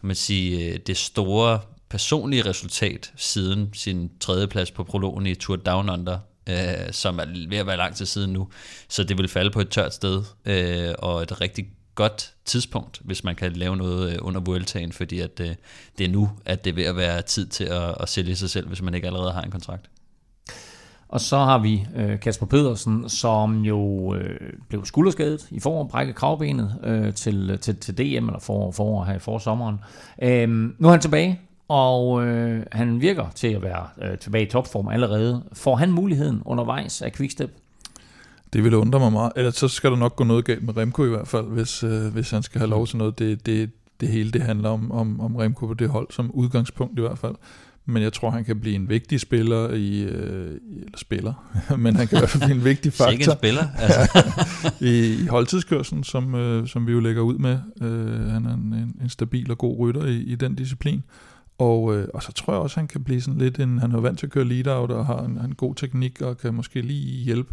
kan 0.02 0.06
man 0.06 0.16
sige, 0.16 0.72
øh, 0.72 0.78
det 0.86 0.96
store 0.96 1.60
personlige 1.88 2.42
resultat 2.42 3.12
siden 3.16 3.70
sin 3.74 4.10
tredjeplads 4.20 4.70
på 4.70 4.84
prologen 4.84 5.26
i 5.26 5.34
Tour 5.34 5.56
Down 5.56 5.90
Under, 5.90 6.18
øh, 6.48 6.92
som 6.92 7.18
er 7.18 7.48
ved 7.48 7.58
at 7.58 7.66
være 7.66 7.76
lang 7.76 7.96
tid 7.96 8.06
siden 8.06 8.32
nu. 8.32 8.48
Så 8.88 9.04
det 9.04 9.18
vil 9.18 9.28
falde 9.28 9.50
på 9.50 9.60
et 9.60 9.68
tørt 9.68 9.94
sted, 9.94 10.24
øh, 10.44 10.94
og 10.98 11.22
et 11.22 11.40
rigtig 11.40 11.66
godt 11.94 12.34
tidspunkt, 12.44 13.00
hvis 13.04 13.24
man 13.24 13.36
kan 13.36 13.52
lave 13.52 13.76
noget 13.76 14.12
øh, 14.12 14.18
under 14.22 14.40
Vueltaen, 14.40 14.92
fordi 14.92 15.20
at, 15.20 15.40
øh, 15.40 15.54
det 15.98 16.04
er 16.04 16.10
nu, 16.10 16.30
at 16.46 16.64
det 16.64 16.70
er 16.70 16.74
ved 16.74 16.84
at 16.84 16.96
være 16.96 17.22
tid 17.22 17.46
til 17.46 17.64
at, 17.64 17.94
at 18.00 18.08
sælge 18.08 18.36
sig 18.36 18.50
selv, 18.50 18.68
hvis 18.68 18.82
man 18.82 18.94
ikke 18.94 19.06
allerede 19.06 19.32
har 19.32 19.42
en 19.42 19.50
kontrakt. 19.50 19.90
Og 21.08 21.20
så 21.20 21.36
har 21.36 21.58
vi 21.58 21.86
øh, 21.96 22.20
Kasper 22.20 22.46
Pedersen, 22.46 23.08
som 23.08 23.64
jo 23.64 24.14
øh, 24.14 24.52
blev 24.68 24.84
skulderskadet 24.84 25.48
i 25.50 25.60
forår, 25.60 25.84
brækket 25.84 26.14
kravbenet 26.14 26.76
øh, 26.84 27.14
til, 27.14 27.58
til, 27.58 27.76
til 27.76 27.98
DM, 27.98 28.26
eller 28.26 28.38
forår, 28.40 28.70
for 28.70 29.04
her 29.04 29.14
i 29.14 29.18
forsommeren. 29.18 29.80
Øh, 30.22 30.48
nu 30.48 30.88
er 30.88 30.90
han 30.90 31.00
tilbage, 31.00 31.40
og 31.68 32.26
øh, 32.26 32.66
han 32.72 33.00
virker 33.00 33.30
til 33.34 33.48
at 33.48 33.62
være 33.62 33.88
øh, 34.02 34.18
tilbage 34.18 34.46
i 34.46 34.50
topform 34.50 34.88
allerede. 34.88 35.42
Får 35.52 35.76
han 35.76 35.90
muligheden 35.90 36.42
undervejs 36.44 37.02
af 37.02 37.12
Quickstep? 37.12 37.50
Det 38.52 38.64
ville 38.64 38.78
undre 38.78 38.98
mig 38.98 39.12
meget. 39.12 39.32
Ellers 39.36 39.56
så 39.56 39.68
skal 39.68 39.90
der 39.90 39.96
nok 39.96 40.16
gå 40.16 40.24
noget 40.24 40.44
galt 40.44 40.62
med 40.62 40.76
Remco 40.76 41.04
i 41.04 41.08
hvert 41.08 41.28
fald, 41.28 41.46
hvis, 41.46 41.84
øh, 41.84 42.06
hvis 42.12 42.30
han 42.30 42.42
skal 42.42 42.58
have 42.58 42.70
lov 42.70 42.86
til 42.86 42.96
noget. 42.96 43.18
Det, 43.18 43.46
det, 43.46 43.70
det 44.00 44.08
hele 44.08 44.30
det 44.30 44.42
handler 44.42 44.68
om, 44.68 44.92
om, 44.92 45.20
om 45.20 45.36
Remco 45.36 45.66
på 45.66 45.74
det 45.74 45.88
hold, 45.88 46.06
som 46.10 46.30
udgangspunkt 46.30 46.98
i 46.98 47.02
hvert 47.02 47.18
fald. 47.18 47.34
Men 47.86 48.02
jeg 48.02 48.12
tror, 48.12 48.30
han 48.30 48.44
kan 48.44 48.60
blive 48.60 48.74
en 48.74 48.88
vigtig 48.88 49.20
spiller 49.20 49.70
i, 49.70 50.02
øh, 50.02 50.60
eller 50.70 50.98
spiller, 50.98 51.32
men 51.78 51.96
han 51.96 52.06
kan 52.06 52.18
i 52.18 52.20
hvert 52.20 52.30
fald 52.30 52.42
blive 52.42 52.56
en 52.56 52.64
vigtig 52.64 52.92
faktor. 52.92 53.12
Ikke 53.12 53.24
en 53.24 53.36
spiller, 53.36 53.64
altså. 53.78 54.32
i, 54.80 55.22
i 55.22 55.26
holdtidskørselen, 55.26 56.04
som, 56.04 56.34
øh, 56.34 56.68
som 56.68 56.86
vi 56.86 56.92
jo 56.92 57.00
lægger 57.00 57.22
ud 57.22 57.38
med. 57.38 57.58
Øh, 57.82 58.30
han 58.30 58.46
er 58.46 58.54
en, 58.54 58.96
en 59.02 59.08
stabil 59.08 59.50
og 59.50 59.58
god 59.58 59.78
rytter 59.78 60.06
i, 60.06 60.16
i 60.16 60.34
den 60.34 60.54
disciplin. 60.54 61.02
Og, 61.58 61.96
øh, 61.96 62.08
og 62.14 62.22
så 62.22 62.32
tror 62.32 62.52
jeg 62.52 62.62
også, 62.62 62.80
han 62.80 62.88
kan 62.88 63.04
blive 63.04 63.20
sådan 63.20 63.38
lidt 63.38 63.58
en, 63.58 63.78
han 63.78 63.92
er 63.92 64.00
vant 64.00 64.18
til 64.18 64.26
at 64.26 64.32
køre 64.32 64.44
lead-out 64.44 64.90
og 64.90 65.06
har 65.06 65.24
en, 65.24 65.38
en 65.44 65.54
god 65.54 65.74
teknik 65.74 66.22
og 66.22 66.38
kan 66.38 66.54
måske 66.54 66.80
lige 66.80 67.24
hjælpe 67.24 67.52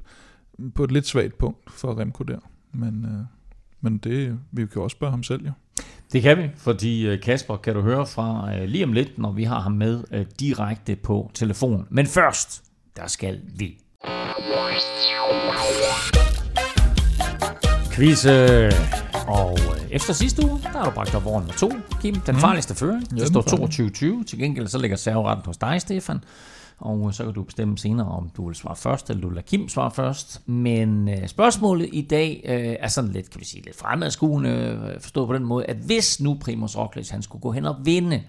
på 0.75 0.83
et 0.83 0.91
lidt 0.91 1.07
svagt 1.07 1.37
punkt 1.37 1.71
for 1.71 1.99
Remco 1.99 2.23
der. 2.23 2.39
Men, 2.73 3.05
øh, 3.05 3.25
men 3.81 3.97
det, 3.97 4.39
vi 4.51 4.65
kan 4.65 4.81
også 4.81 4.95
spørge 4.95 5.11
ham 5.11 5.23
selv 5.23 5.45
jo. 5.45 5.51
Det 6.13 6.21
kan 6.21 6.37
vi, 6.37 6.49
fordi 6.57 7.07
øh, 7.07 7.21
Kasper 7.21 7.57
kan 7.57 7.73
du 7.75 7.81
høre 7.81 8.05
fra 8.05 8.55
øh, 8.55 8.63
lige 8.63 8.83
om 8.83 8.93
lidt, 8.93 9.17
når 9.17 9.31
vi 9.31 9.43
har 9.43 9.59
ham 9.59 9.71
med 9.71 10.03
øh, 10.11 10.25
direkte 10.39 10.95
på 10.95 11.31
telefon. 11.33 11.87
Men 11.89 12.07
først, 12.07 12.63
der 12.95 13.07
skal 13.07 13.39
vi. 13.57 13.77
Quiz. 17.91 18.25
Og 19.27 19.57
efter 19.91 20.13
sidste 20.13 20.45
uge, 20.45 20.59
der 20.63 20.69
har 20.69 20.85
du 20.85 20.91
bragt 20.91 21.15
op 21.15 21.25
over 21.25 21.39
nummer 21.39 21.53
to, 21.53 21.71
Kim. 22.01 22.15
Den 22.15 22.35
mm. 22.35 22.41
farligste 22.41 22.75
føring. 22.75 23.09
Det 23.09 23.27
står 23.27 24.19
22-20. 24.21 24.25
Til 24.25 24.39
gengæld 24.39 24.67
så 24.67 24.77
ligger 24.77 24.97
serveretten 24.97 25.45
hos 25.45 25.57
dig, 25.57 25.81
Stefan 25.81 26.19
og 26.79 27.13
så 27.13 27.23
kan 27.23 27.33
du 27.33 27.43
bestemme 27.43 27.77
senere, 27.77 28.07
om 28.07 28.29
du 28.29 28.47
vil 28.47 28.55
svare 28.55 28.75
først, 28.75 29.09
eller 29.09 29.21
du 29.21 29.27
vil 29.27 29.35
lade 29.35 29.45
Kim 29.45 29.69
svare 29.69 29.91
først. 29.91 30.47
Men 30.47 31.09
øh, 31.09 31.27
spørgsmålet 31.27 31.89
i 31.93 32.01
dag 32.01 32.41
øh, 32.45 32.75
er 32.79 32.87
sådan 32.87 33.11
lidt, 33.11 33.29
kan 33.29 33.39
vi 33.39 33.45
sige, 33.45 33.63
lidt 33.63 33.75
fremadskuende, 33.75 34.49
øh, 34.49 35.01
forstået 35.01 35.27
på 35.27 35.33
den 35.33 35.45
måde, 35.45 35.65
at 35.65 35.77
hvis 35.77 36.21
nu 36.21 36.37
Primoz 36.41 36.77
Roglic, 36.77 37.09
han 37.09 37.21
skulle 37.21 37.41
gå 37.41 37.51
hen 37.51 37.65
og 37.65 37.75
vinde 37.85 38.23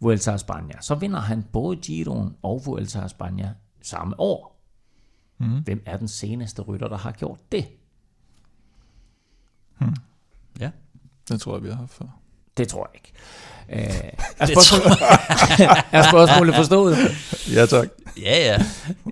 Vuelta 0.00 0.32
a 0.32 0.36
España, 0.36 0.80
så 0.80 0.94
vinder 0.94 1.20
han 1.20 1.44
både 1.52 1.76
Giroen 1.76 2.34
og 2.42 2.62
Vuelta 2.66 2.98
a 2.98 3.06
España 3.06 3.48
samme 3.82 4.20
år. 4.20 4.60
Mm. 5.38 5.62
Hvem 5.64 5.82
er 5.86 5.96
den 5.96 6.08
seneste 6.08 6.62
rytter, 6.62 6.88
der 6.88 6.96
har 6.96 7.12
gjort 7.12 7.52
det? 7.52 7.68
Hmm. 9.78 9.96
Ja. 10.60 10.70
Det 11.28 11.40
tror 11.40 11.54
jeg, 11.54 11.62
vi 11.62 11.68
har 11.68 11.76
haft 11.76 11.92
før. 11.92 12.23
Det 12.56 12.68
tror 12.68 12.90
jeg 12.92 13.00
ikke. 13.00 13.12
Øh, 13.68 14.10
er, 14.40 14.46
spørgsmålet, 14.46 14.98
er 15.98 16.02
spørgsmålet 16.10 16.54
forstået? 16.54 16.96
Ja, 17.54 17.66
tak. 17.66 17.88
Ja, 18.22 18.36
ja. 18.38 18.58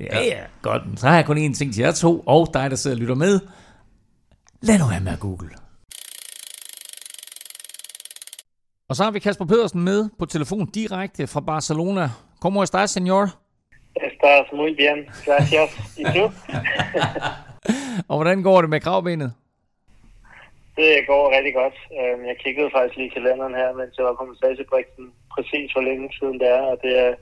Ja, 0.01 0.25
ja. 0.25 0.39
Godt. 0.63 0.83
Så 0.97 1.09
har 1.09 1.15
jeg 1.15 1.27
kun 1.27 1.39
én 1.39 1.55
ting 1.55 1.75
til 1.75 1.83
jer 1.83 1.93
to, 1.93 2.23
og 2.27 2.51
dig, 2.55 2.71
der 2.71 2.77
sidder 2.77 2.97
og 2.97 3.01
lytter 3.01 3.15
med. 3.15 3.41
Lad 4.61 4.79
nu 4.79 4.87
være 4.87 5.01
med 5.01 5.13
at 5.13 5.21
google. 5.21 5.49
Og 8.89 8.97
så 8.97 9.05
har 9.05 9.11
vi 9.11 9.19
Kasper 9.19 9.45
Pedersen 9.45 9.81
med 9.81 10.09
på 10.19 10.27
telefon 10.27 10.67
direkte 10.67 11.27
fra 11.27 11.41
Barcelona. 11.41 12.11
¿Cómo 12.45 12.63
estás, 12.63 12.91
señor? 12.91 13.25
Estás 13.95 14.53
muy 14.53 14.75
bien, 14.75 15.07
gracias. 15.27 15.71
¿Y 15.97 16.05
tú? 16.15 16.31
og 18.09 18.17
hvordan 18.17 18.43
går 18.43 18.61
det 18.61 18.71
med 18.71 18.81
kravbenet? 18.81 19.33
Det 20.79 21.07
går 21.11 21.35
rigtig 21.37 21.55
godt. 21.61 21.77
Øhm, 21.99 22.23
jeg 22.31 22.37
kiggede 22.45 22.71
faktisk 22.75 22.97
lige 22.97 23.11
i 23.11 23.17
kalenderen 23.17 23.55
her, 23.61 23.69
mens 23.79 23.97
jeg 23.99 24.07
var 24.09 24.17
på 24.19 24.25
massagebriksen, 24.31 25.07
præcis 25.35 25.73
hvor 25.73 25.85
længe 25.89 26.07
siden 26.19 26.37
det 26.43 26.49
er, 26.59 26.63
og 26.73 26.77
det 26.85 26.93
er, 27.07 27.13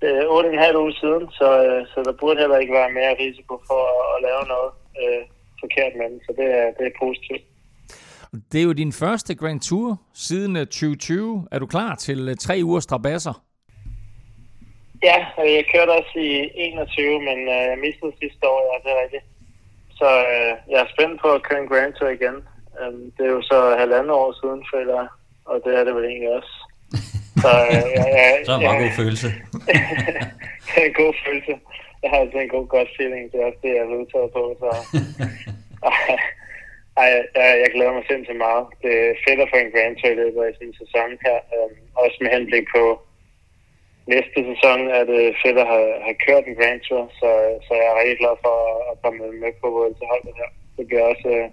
det 0.00 0.10
er 0.18 0.24
8,5 0.72 0.78
uger 0.82 0.96
siden, 1.02 1.24
så, 1.38 1.48
øh, 1.66 1.80
så 1.92 1.98
der 2.06 2.20
burde 2.20 2.40
heller 2.42 2.58
ikke 2.58 2.78
være 2.80 2.96
mere 2.98 3.14
risiko 3.24 3.54
for 3.68 3.80
at, 3.94 4.02
at 4.14 4.18
lave 4.26 4.42
noget 4.54 4.70
øh, 5.02 5.22
forkert 5.62 5.92
med 5.98 6.06
den, 6.10 6.20
så 6.26 6.30
det 6.38 6.48
er, 6.60 6.66
det 6.78 6.84
er 6.86 7.00
positivt. 7.04 7.44
Det 8.52 8.58
er 8.60 8.64
jo 8.64 8.72
din 8.72 8.92
første 8.92 9.34
Grand 9.34 9.60
Tour 9.60 9.88
siden 10.14 10.54
2020. 10.54 11.36
Øh, 11.36 11.54
er 11.54 11.58
du 11.58 11.66
klar 11.66 11.94
til 11.94 12.28
øh, 12.28 12.36
tre 12.36 12.54
ugers 12.64 12.84
strabasser? 12.84 13.34
Ja, 15.08 15.18
jeg 15.56 15.64
kørte 15.72 15.90
også 15.90 16.18
i 16.18 16.50
21, 16.54 17.20
men 17.28 17.38
jeg 17.48 17.78
mistede 17.86 18.12
sidste 18.22 18.44
år, 18.48 18.60
ja, 18.68 18.74
det 18.84 18.90
er 18.96 19.02
rigtigt. 19.02 19.24
Så 20.00 20.10
øh, 20.34 20.52
jeg 20.72 20.80
er 20.80 20.92
spændt 20.94 21.16
på 21.22 21.28
at 21.36 21.42
køre 21.46 21.60
en 21.62 21.70
Grand 21.72 21.92
Tour 21.94 22.10
igen. 22.18 22.36
Um, 22.80 23.00
det 23.16 23.24
er 23.26 23.32
jo 23.36 23.42
så 23.42 23.58
halvandet 23.80 24.14
år 24.22 24.30
siden, 24.40 24.60
føler 24.72 24.94
jeg, 25.00 25.08
og 25.50 25.56
det 25.64 25.72
er 25.78 25.84
det 25.84 25.94
vel 25.96 26.06
egentlig 26.10 26.32
også. 26.38 26.52
Så, 27.42 27.50
øh, 27.70 27.86
jeg, 27.98 28.06
jeg, 28.16 28.26
så 28.46 28.52
er 28.52 28.56
det 28.56 28.64
en 28.64 28.68
meget 28.70 28.84
god 28.84 28.94
følelse. 29.02 29.28
det 30.66 30.76
er 30.82 30.86
en 30.90 30.98
god 31.02 31.14
følelse. 31.24 31.54
Jeg 32.02 32.08
har 32.10 32.18
altid 32.20 32.38
en 32.40 32.54
god 32.56 32.66
godt 32.76 32.90
feeling. 32.96 33.24
Det 33.30 33.36
er 33.38 33.46
også 33.48 33.60
det, 33.64 33.72
jeg 33.76 33.82
er 33.84 34.00
udtaget 34.02 34.30
på. 34.36 34.42
Så. 34.60 34.68
Ej, 37.02 37.08
jeg, 37.36 37.48
jeg 37.62 37.70
glæder 37.74 37.92
mig 37.96 38.04
sindssygt 38.10 38.42
meget. 38.46 38.64
Det 38.82 38.92
er 39.08 39.20
fedt 39.26 39.40
at 39.44 39.50
få 39.52 39.56
en 39.60 39.74
Grand 39.74 39.96
Tour 39.96 40.12
i 40.12 40.20
løbet 40.22 40.42
af 40.48 40.52
sin 40.60 40.72
sæson 40.80 41.10
her. 41.26 41.38
Um, 41.56 41.72
også 42.04 42.16
med 42.22 42.30
henblik 42.36 42.66
på 42.76 42.82
næste 44.12 44.38
sæson 44.50 44.78
er 44.98 45.04
det 45.12 45.22
fedt 45.42 45.58
at 45.64 45.70
have, 45.74 45.92
have 46.06 46.18
kørt 46.26 46.44
en 46.46 46.58
Grand 46.60 46.80
Tour, 46.86 47.04
så, 47.20 47.30
så 47.66 47.72
jeg 47.80 47.88
er 47.90 47.98
rigtig 48.00 48.18
glad 48.22 48.34
for 48.44 48.56
at 48.90 48.94
komme 49.02 49.18
med 49.42 49.52
på 49.60 49.68
til 49.98 50.06
holdet 50.12 50.34
her. 50.40 50.50
Det 50.76 50.84
bliver 50.86 51.04
også, 51.12 51.28
øh, 51.36 51.46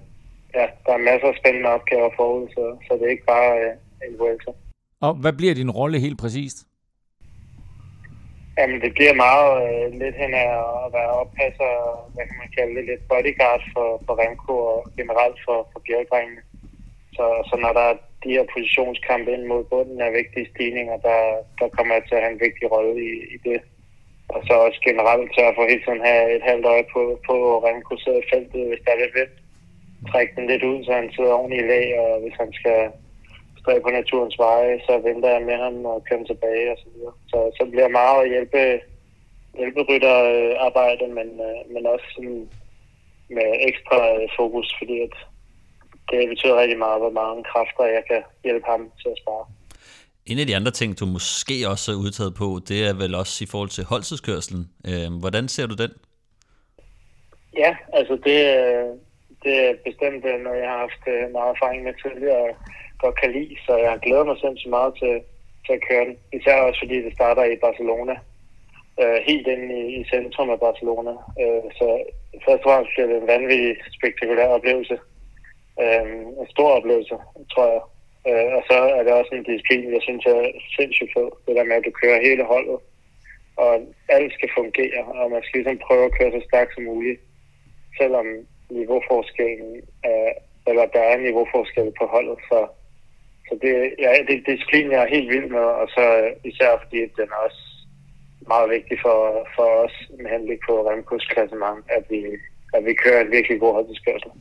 ja, 0.58 0.66
der 0.86 0.94
er 0.94 1.08
masser 1.10 1.28
af 1.32 1.38
spændende 1.40 1.70
opgaver 1.76 2.10
forud, 2.18 2.46
så, 2.56 2.64
så 2.86 2.92
det 2.98 3.06
er 3.06 3.16
ikke 3.16 3.32
bare 3.36 3.52
øh, 3.64 3.74
en 4.06 4.20
Vuelta. 4.20 4.52
Og 5.06 5.14
hvad 5.22 5.34
bliver 5.34 5.54
din 5.54 5.72
rolle 5.80 6.00
helt 6.06 6.20
præcist? 6.24 6.58
Jamen, 8.58 8.82
det 8.82 8.92
bliver 8.98 9.16
meget 9.26 9.52
øh, 9.68 9.86
lidt 10.02 10.16
hen 10.24 10.34
af 10.44 10.50
at 10.86 10.88
være 10.98 11.12
oppasser, 11.22 11.72
hvad 12.14 12.26
kan 12.28 12.38
man 12.42 12.52
kalde 12.58 12.76
det, 12.78 12.86
lidt 12.86 13.04
bodyguard 13.10 13.64
for, 13.74 13.88
for 14.06 14.14
Remco 14.22 14.56
og 14.74 14.80
generelt 15.00 15.40
for, 15.46 15.58
for 15.72 15.80
bjergdrengene. 15.86 16.42
Så, 17.18 17.26
så 17.50 17.56
når 17.64 17.74
der 17.80 17.86
er 17.92 17.98
de 18.24 18.36
her 18.36 18.46
positionskampe 18.54 19.32
ind 19.32 19.46
mod 19.52 19.64
bunden 19.64 20.02
er 20.02 20.18
vigtige 20.20 20.50
stigninger, 20.54 20.98
der, 21.08 21.20
der 21.60 21.68
kommer 21.76 21.94
jeg 21.96 22.04
til 22.06 22.16
at 22.16 22.24
have 22.24 22.34
en 22.34 22.46
vigtig 22.48 22.66
rolle 22.72 22.94
i, 23.10 23.12
i 23.36 23.38
det. 23.48 23.60
Og 24.34 24.40
så 24.48 24.54
også 24.54 24.80
generelt 24.90 25.30
til 25.36 25.44
at 25.48 25.56
få 25.58 25.62
hele 25.68 25.84
tiden 25.84 26.04
have 26.10 26.36
et 26.36 26.44
halvt 26.50 26.66
øje 26.66 26.86
på, 26.94 27.02
på 27.28 27.36
Remco 27.66 27.94
sidder 27.98 28.22
i 28.22 28.30
feltet, 28.32 28.68
hvis 28.68 28.84
der 28.86 28.92
er 28.92 29.02
lidt 29.02 29.16
vind. 29.20 29.34
Trække 30.12 30.34
den 30.36 30.48
lidt 30.48 30.64
ud, 30.64 30.84
så 30.84 30.92
han 30.94 31.12
sidder 31.16 31.34
oven 31.34 31.54
i 31.54 31.62
lag, 31.72 31.88
og 32.00 32.22
hvis 32.22 32.38
han 32.42 32.54
skal 32.60 32.80
stræbe 33.62 33.84
på 33.84 33.90
naturens 33.90 34.38
veje, 34.38 34.82
så 34.88 34.94
venter 35.08 35.30
jeg 35.36 35.44
med 35.50 35.58
ham 35.64 35.86
og 35.86 36.04
kører 36.08 36.24
tilbage 36.24 36.72
og 36.72 36.78
så 36.84 36.88
videre. 36.94 37.14
Så, 37.32 37.40
så 37.58 37.64
bliver 37.72 37.98
meget 38.00 38.24
at 38.24 38.30
hjælpe, 38.30 38.82
hjælperytterarbejde, 39.58 41.08
men, 41.18 41.30
øh, 41.48 41.60
men 41.74 41.84
også 41.94 42.06
sådan 42.16 42.50
med 43.30 43.50
ekstra 43.70 43.98
øh, 44.16 44.28
fokus, 44.38 44.76
fordi 44.80 44.96
at 45.08 45.16
det 46.10 46.30
betyder 46.30 46.62
rigtig 46.62 46.78
meget, 46.78 47.00
hvor 47.04 47.14
mange 47.22 47.44
kræfter 47.52 47.84
jeg 47.98 48.04
kan 48.10 48.22
hjælpe 48.44 48.66
ham 48.66 48.82
til 49.02 49.10
at 49.10 49.22
spare. 49.24 49.46
En 50.26 50.40
af 50.40 50.48
de 50.48 50.56
andre 50.56 50.72
ting, 50.72 51.00
du 51.00 51.06
måske 51.06 51.56
også 51.74 51.92
er 51.92 52.02
udtaget 52.06 52.34
på, 52.42 52.48
det 52.70 52.80
er 52.90 52.94
vel 52.94 53.16
også 53.16 53.44
i 53.46 53.48
forhold 53.52 53.70
til 53.70 53.84
holdtidskørselen. 53.92 54.64
Øh, 54.90 55.10
hvordan 55.22 55.48
ser 55.48 55.68
du 55.68 55.76
den? 55.84 55.92
Ja, 57.58 57.72
altså 57.94 58.14
det, 58.28 58.38
det 59.44 59.54
er 59.68 59.74
bestemt 59.88 60.24
noget, 60.46 60.62
jeg 60.64 60.70
har 60.74 60.82
haft 60.86 61.04
øh, 61.14 61.32
meget 61.38 61.52
erfaring 61.56 61.84
med 61.84 61.94
tidligere 62.04 62.44
og 62.48 62.56
godt 63.04 63.16
kan 63.22 63.32
lide, 63.32 63.56
så 63.66 63.74
jeg 63.78 64.00
glæder 64.06 64.24
mig 64.24 64.38
sindssygt 64.40 64.76
meget 64.78 64.94
til, 65.02 65.16
til 65.66 65.74
at 65.78 65.84
køre 65.90 66.06
den. 66.08 66.16
Især 66.38 66.56
også 66.68 66.80
fordi 66.84 66.98
det 67.06 67.14
starter 67.14 67.44
i 67.44 67.62
Barcelona, 67.66 68.16
øh, 69.02 69.20
helt 69.30 69.48
inde 69.54 69.68
i, 69.80 69.84
i 70.00 70.04
centrum 70.14 70.50
af 70.56 70.60
Barcelona. 70.68 71.14
Øh, 71.42 71.64
så 71.80 71.88
først 72.46 72.64
og 72.64 72.66
fremmest 72.66 72.92
bliver 72.94 73.08
det 73.10 73.18
en 73.18 73.32
vanvittig 73.34 73.72
spektakulær 73.98 74.48
oplevelse 74.58 74.96
øh, 75.82 76.06
en 76.42 76.48
stor 76.56 76.70
oplevelse, 76.78 77.16
tror 77.54 77.68
jeg. 77.74 77.82
Øh, 78.30 78.50
og 78.58 78.62
så 78.70 78.78
er 78.98 79.04
det 79.04 79.14
også 79.14 79.32
en 79.36 79.48
disciplin, 79.50 79.94
jeg 79.94 80.04
synes 80.08 80.26
er 80.26 80.42
sindssygt 80.78 81.14
fed. 81.16 81.30
Det 81.46 81.56
der 81.56 81.64
med, 81.70 81.76
at 81.76 81.88
du 81.88 81.92
kører 82.02 82.26
hele 82.28 82.44
holdet, 82.54 82.80
og 83.64 83.72
alt 84.10 84.34
skal 84.34 84.50
fungere, 84.58 85.04
og 85.20 85.32
man 85.32 85.44
skal 85.44 85.58
ligesom 85.58 85.86
prøve 85.88 86.06
at 86.06 86.16
køre 86.18 86.32
så 86.32 86.42
stærkt 86.50 86.74
som 86.74 86.84
muligt, 86.84 87.22
selvom 88.00 88.28
niveauforskellen 88.70 89.76
er, 90.04 90.28
eller 90.70 90.86
der 90.86 91.04
er 91.12 91.18
niveauforskel 91.18 91.94
på 92.00 92.06
holdet. 92.06 92.38
Så, 92.50 92.60
så 93.48 93.54
det, 93.62 93.72
ja, 94.04 94.10
det 94.28 94.36
er 94.38 94.50
disciplin, 94.52 94.92
jeg 94.92 95.04
er 95.04 95.16
helt 95.16 95.30
vild 95.30 95.50
med, 95.58 95.68
og 95.82 95.88
så 95.96 96.06
øh, 96.24 96.32
især 96.52 96.72
fordi 96.82 97.00
den 97.00 97.30
er 97.36 97.42
også 97.48 97.62
meget 98.48 98.70
vigtig 98.70 98.98
for, 99.06 99.48
for 99.56 99.68
os 99.86 99.96
med 100.20 100.30
henblik 100.32 100.60
på 100.68 100.74
Remkos 100.90 101.26
klassement, 101.34 101.80
at 101.98 102.04
vi, 102.10 102.22
at 102.74 102.86
vi 102.86 102.94
kører 102.94 103.22
et 103.22 103.32
virkelig 103.32 103.60
god 103.60 103.74
holdtidskørsel. 103.74 104.32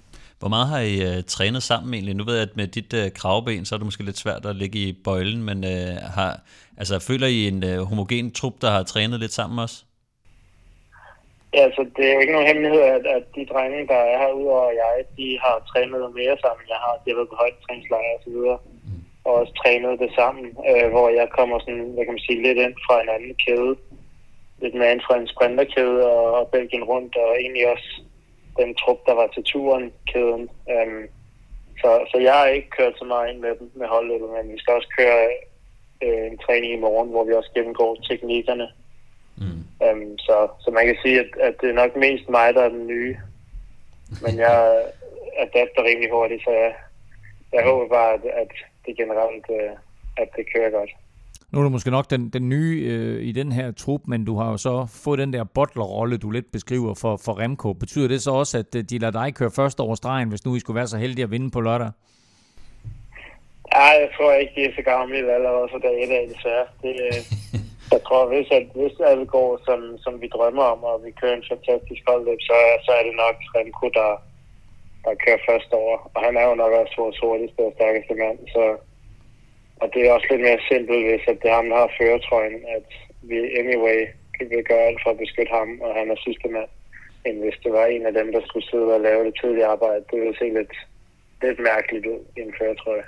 Hvor 0.41 0.49
meget 0.49 0.69
har 0.69 0.83
I 0.93 0.97
uh, 1.09 1.25
trænet 1.35 1.63
sammen 1.63 1.95
egentlig? 1.95 2.15
Nu 2.15 2.25
ved 2.25 2.35
jeg, 2.35 2.43
at 2.49 2.57
med 2.57 2.67
dit 2.67 2.93
uh, 3.01 3.13
kravben, 3.21 3.65
så 3.65 3.75
er 3.75 3.79
det 3.79 3.89
måske 3.91 4.09
lidt 4.09 4.23
svært 4.25 4.47
at 4.47 4.57
ligge 4.57 4.79
i 4.79 4.93
bøjlen, 5.05 5.43
men 5.49 5.59
uh, 5.73 5.95
har, 6.17 6.33
altså, 6.81 6.95
føler 7.09 7.27
I 7.27 7.41
en 7.53 7.61
uh, 7.71 7.77
homogen 7.89 8.31
trup, 8.39 8.57
der 8.63 8.71
har 8.71 8.83
trænet 8.83 9.21
lidt 9.21 9.33
sammen 9.33 9.59
også? 9.59 9.79
Ja, 11.55 11.61
altså 11.69 11.83
det 11.97 12.05
er 12.07 12.15
jo 12.15 12.21
ikke 12.21 12.37
nogen 12.37 12.51
hemmelighed, 12.51 12.83
at, 12.97 13.05
at 13.17 13.25
de 13.37 13.51
drenge, 13.53 13.87
der 13.93 14.01
er 14.11 14.17
her 14.23 14.33
udover 14.41 14.71
jeg, 14.83 14.95
de 15.19 15.29
har 15.45 15.57
trænet 15.71 16.15
mere 16.21 16.37
sammen. 16.45 16.65
Jeg 16.73 16.79
har, 16.85 16.95
de 17.03 17.11
har 17.11 17.19
været 17.19 17.33
på 17.33 17.41
højt 17.43 17.59
træningslejr 17.65 18.13
og 18.17 18.21
så 18.25 18.31
videre, 18.37 18.59
mm. 18.87 19.03
og 19.25 19.33
også 19.41 19.53
trænet 19.63 20.01
det 20.03 20.11
sammen, 20.21 20.47
øh, 20.71 20.87
hvor 20.95 21.09
jeg 21.21 21.29
kommer 21.39 21.57
sådan, 21.59 21.87
hvad 21.95 22.05
kan 22.05 22.17
man 22.17 22.27
sige, 22.27 22.43
lidt 22.47 22.59
ind 22.67 22.77
fra 22.87 22.97
en 23.03 23.11
anden 23.17 23.35
kæde. 23.45 23.73
Lidt 24.63 24.75
mere 24.79 24.93
ind 24.93 25.05
fra 25.07 25.17
en 25.19 25.33
sprinterkæde 25.35 26.01
og, 26.17 26.25
og 26.39 26.45
Belgien 26.53 26.85
rundt, 26.93 27.13
og 27.25 27.31
egentlig 27.43 27.65
også 27.75 27.91
den 28.61 28.75
trup, 28.75 29.01
der 29.07 29.15
var 29.21 29.27
til 29.27 29.45
turen, 29.45 29.93
kæden. 30.11 30.45
Um, 30.75 31.03
så, 31.81 31.91
så 32.11 32.17
jeg 32.27 32.35
har 32.35 32.47
ikke 32.47 32.71
kørt 32.79 32.95
så 32.99 33.05
meget 33.05 33.31
ind 33.31 33.41
med 33.41 33.55
dem 33.59 33.71
med 33.75 33.87
holdet, 33.87 34.21
men 34.21 34.53
vi 34.53 34.59
skal 34.59 34.75
også 34.75 34.89
køre 34.99 35.23
øh, 36.05 36.27
en 36.31 36.39
træning 36.39 36.73
i 36.73 36.85
morgen, 36.87 37.11
hvor 37.11 37.25
vi 37.25 37.33
også 37.33 37.51
gennemgår 37.55 37.97
teknikkerne. 38.09 38.69
Mm. 39.37 39.63
Um, 39.87 40.19
så, 40.19 40.49
så 40.61 40.71
man 40.71 40.87
kan 40.87 40.97
sige, 41.03 41.21
at, 41.21 41.31
at 41.41 41.55
det 41.61 41.69
er 41.71 41.81
nok 41.83 41.97
mest 41.97 42.29
mig, 42.29 42.55
der 42.55 42.63
er 42.63 42.69
den 42.69 42.87
nye. 42.87 43.17
Men 44.23 44.39
jeg 44.39 44.57
adapter 45.45 45.83
rimelig 45.85 46.11
hurtigt, 46.11 46.45
så 46.45 46.51
jeg, 46.51 46.75
jeg 47.53 47.65
håber 47.65 47.89
bare, 47.89 48.15
at, 48.15 48.25
at 48.43 48.53
det 48.87 48.97
generelt 48.97 49.47
øh, 49.51 49.77
at 50.17 50.29
det 50.37 50.45
kører 50.55 50.71
godt. 50.71 50.91
Nu 51.53 51.59
er 51.59 51.63
du 51.63 51.69
måske 51.69 51.91
nok 51.91 52.11
den, 52.11 52.31
den 52.31 52.49
nye 52.49 52.75
øh, 52.91 53.23
i 53.29 53.33
den 53.33 53.53
her 53.53 53.73
trup, 53.73 54.01
men 54.07 54.25
du 54.25 54.37
har 54.37 54.51
jo 54.51 54.57
så 54.57 54.87
fået 55.05 55.19
den 55.19 55.33
der 55.33 55.45
bottler-rolle, 55.45 56.17
du 56.17 56.31
lidt 56.31 56.53
beskriver 56.53 56.95
for, 56.95 57.17
for 57.25 57.41
Remco. 57.41 57.73
Betyder 57.73 58.09
det 58.09 58.23
så 58.23 58.31
også, 58.31 58.59
at 58.59 58.75
øh, 58.77 58.85
de 58.91 58.99
lader 58.99 59.17
dig 59.23 59.35
køre 59.35 59.51
først 59.51 59.81
over 59.81 59.95
stregen, 59.95 60.29
hvis 60.29 60.45
nu 60.45 60.57
I 60.57 60.61
skulle 60.61 60.79
være 60.81 60.87
så 60.87 60.99
heldige 60.99 61.25
at 61.25 61.31
vinde 61.31 61.51
på 61.51 61.61
lørdag? 61.61 61.91
Ja, 63.75 63.89
jeg 64.03 64.11
tror 64.17 64.33
ikke, 64.33 64.53
de 64.57 64.65
er 64.65 64.73
så 64.77 64.83
gamle 64.83 65.35
allerede 65.37 65.69
for 65.73 65.79
dag 65.79 65.97
et 66.05 66.13
af, 66.19 66.25
desværre. 66.35 66.67
Det, 66.83 66.95
øh, 67.09 67.21
jeg 67.95 68.01
tror, 68.07 68.23
hvis, 68.33 68.49
at, 68.59 68.67
hvis 68.79 68.97
alt 69.11 69.29
går, 69.37 69.61
som, 69.67 69.81
som 70.05 70.15
vi 70.23 70.29
drømmer 70.35 70.63
om, 70.63 70.81
og 70.91 70.97
vi 71.05 71.11
kører 71.21 71.37
en 71.37 71.51
fantastisk 71.53 72.03
holdløb, 72.09 72.41
så, 72.51 72.59
så 72.87 72.91
er 72.99 73.03
det 73.09 73.15
nok 73.25 73.37
Remco, 73.55 73.87
der, 74.01 74.11
der 75.05 75.13
kører 75.25 75.41
først 75.49 75.71
over. 75.83 75.97
Og 76.15 76.21
han 76.27 76.37
er 76.41 76.45
jo 76.49 76.55
nok 76.55 76.73
også 76.81 76.95
vores 77.03 77.19
hurtigste 77.23 77.61
og 77.69 77.73
stærkeste 77.77 78.15
mand, 78.23 78.39
så 78.55 78.65
og 79.81 79.87
det 79.93 80.01
er 80.03 80.13
også 80.17 80.27
lidt 80.31 80.43
mere 80.47 80.61
simpelt, 80.71 81.03
hvis 81.09 81.25
at 81.33 81.39
det 81.43 81.51
er 81.51 81.59
ham, 81.61 81.69
der 81.71 81.79
har 81.83 81.97
føretrøjen, 81.99 82.59
at 82.77 82.89
vi 83.29 83.37
anyway 83.61 84.01
vil 84.51 84.65
gøre 84.71 84.87
alt 84.89 85.01
for 85.03 85.11
at 85.11 85.21
beskytte 85.25 85.53
ham, 85.59 85.69
og 85.85 85.91
han 85.99 86.11
er 86.11 86.19
sidste 86.27 86.49
mand, 86.55 86.71
end 87.27 87.37
hvis 87.43 87.59
det 87.65 87.73
var 87.73 87.87
en 87.87 88.07
af 88.07 88.13
dem, 88.13 88.33
der 88.35 88.43
skulle 88.47 88.67
sidde 88.71 88.95
og 88.97 89.01
lave 89.01 89.25
det 89.25 89.35
tidlige 89.41 89.67
arbejde. 89.75 90.05
Det 90.11 90.19
ville 90.21 90.39
se 90.39 90.47
lidt, 90.59 90.75
lidt 91.43 91.59
mærkeligt 91.71 92.07
ud 92.13 92.21
i 92.37 92.41
en 92.41 92.55
føretrøje. 92.59 93.07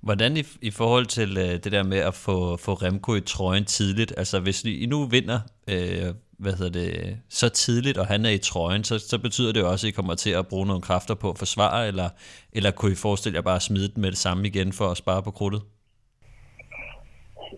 Hvordan 0.00 0.36
i, 0.36 0.42
i 0.62 0.70
forhold 0.70 1.06
til 1.06 1.30
øh, 1.44 1.52
det 1.64 1.72
der 1.72 1.82
med 1.82 1.98
at 1.98 2.14
få, 2.14 2.56
få 2.56 2.72
Remco 2.74 3.14
i 3.14 3.20
trøjen 3.20 3.64
tidligt, 3.64 4.12
altså 4.16 4.40
hvis 4.40 4.64
I 4.64 4.86
nu 4.86 4.98
vinder 5.04 5.40
øh, 5.72 6.08
hvad 6.38 6.52
hedder 6.52 6.80
det, 6.80 7.16
så 7.28 7.48
tidligt, 7.48 7.98
og 7.98 8.06
han 8.06 8.26
er 8.26 8.30
i 8.30 8.38
trøjen, 8.38 8.84
så, 8.84 8.98
så 8.98 9.18
betyder 9.18 9.52
det 9.52 9.64
også, 9.64 9.86
at 9.86 9.88
I 9.88 9.92
kommer 9.92 10.14
til 10.14 10.30
at 10.30 10.48
bruge 10.48 10.66
nogle 10.66 10.82
kræfter 10.82 11.14
på 11.14 11.30
at 11.30 11.38
forsvare, 11.38 11.88
eller, 11.88 12.08
eller 12.52 12.70
kunne 12.70 12.92
I 12.92 12.94
forestille 12.94 13.36
jer 13.36 13.42
bare 13.42 13.56
at 13.56 13.62
smide 13.62 13.88
den 13.88 14.00
med 14.02 14.10
det 14.10 14.18
samme 14.18 14.46
igen 14.46 14.72
for 14.72 14.90
at 14.90 14.96
spare 14.96 15.22
på 15.22 15.30
krudtet? 15.30 15.62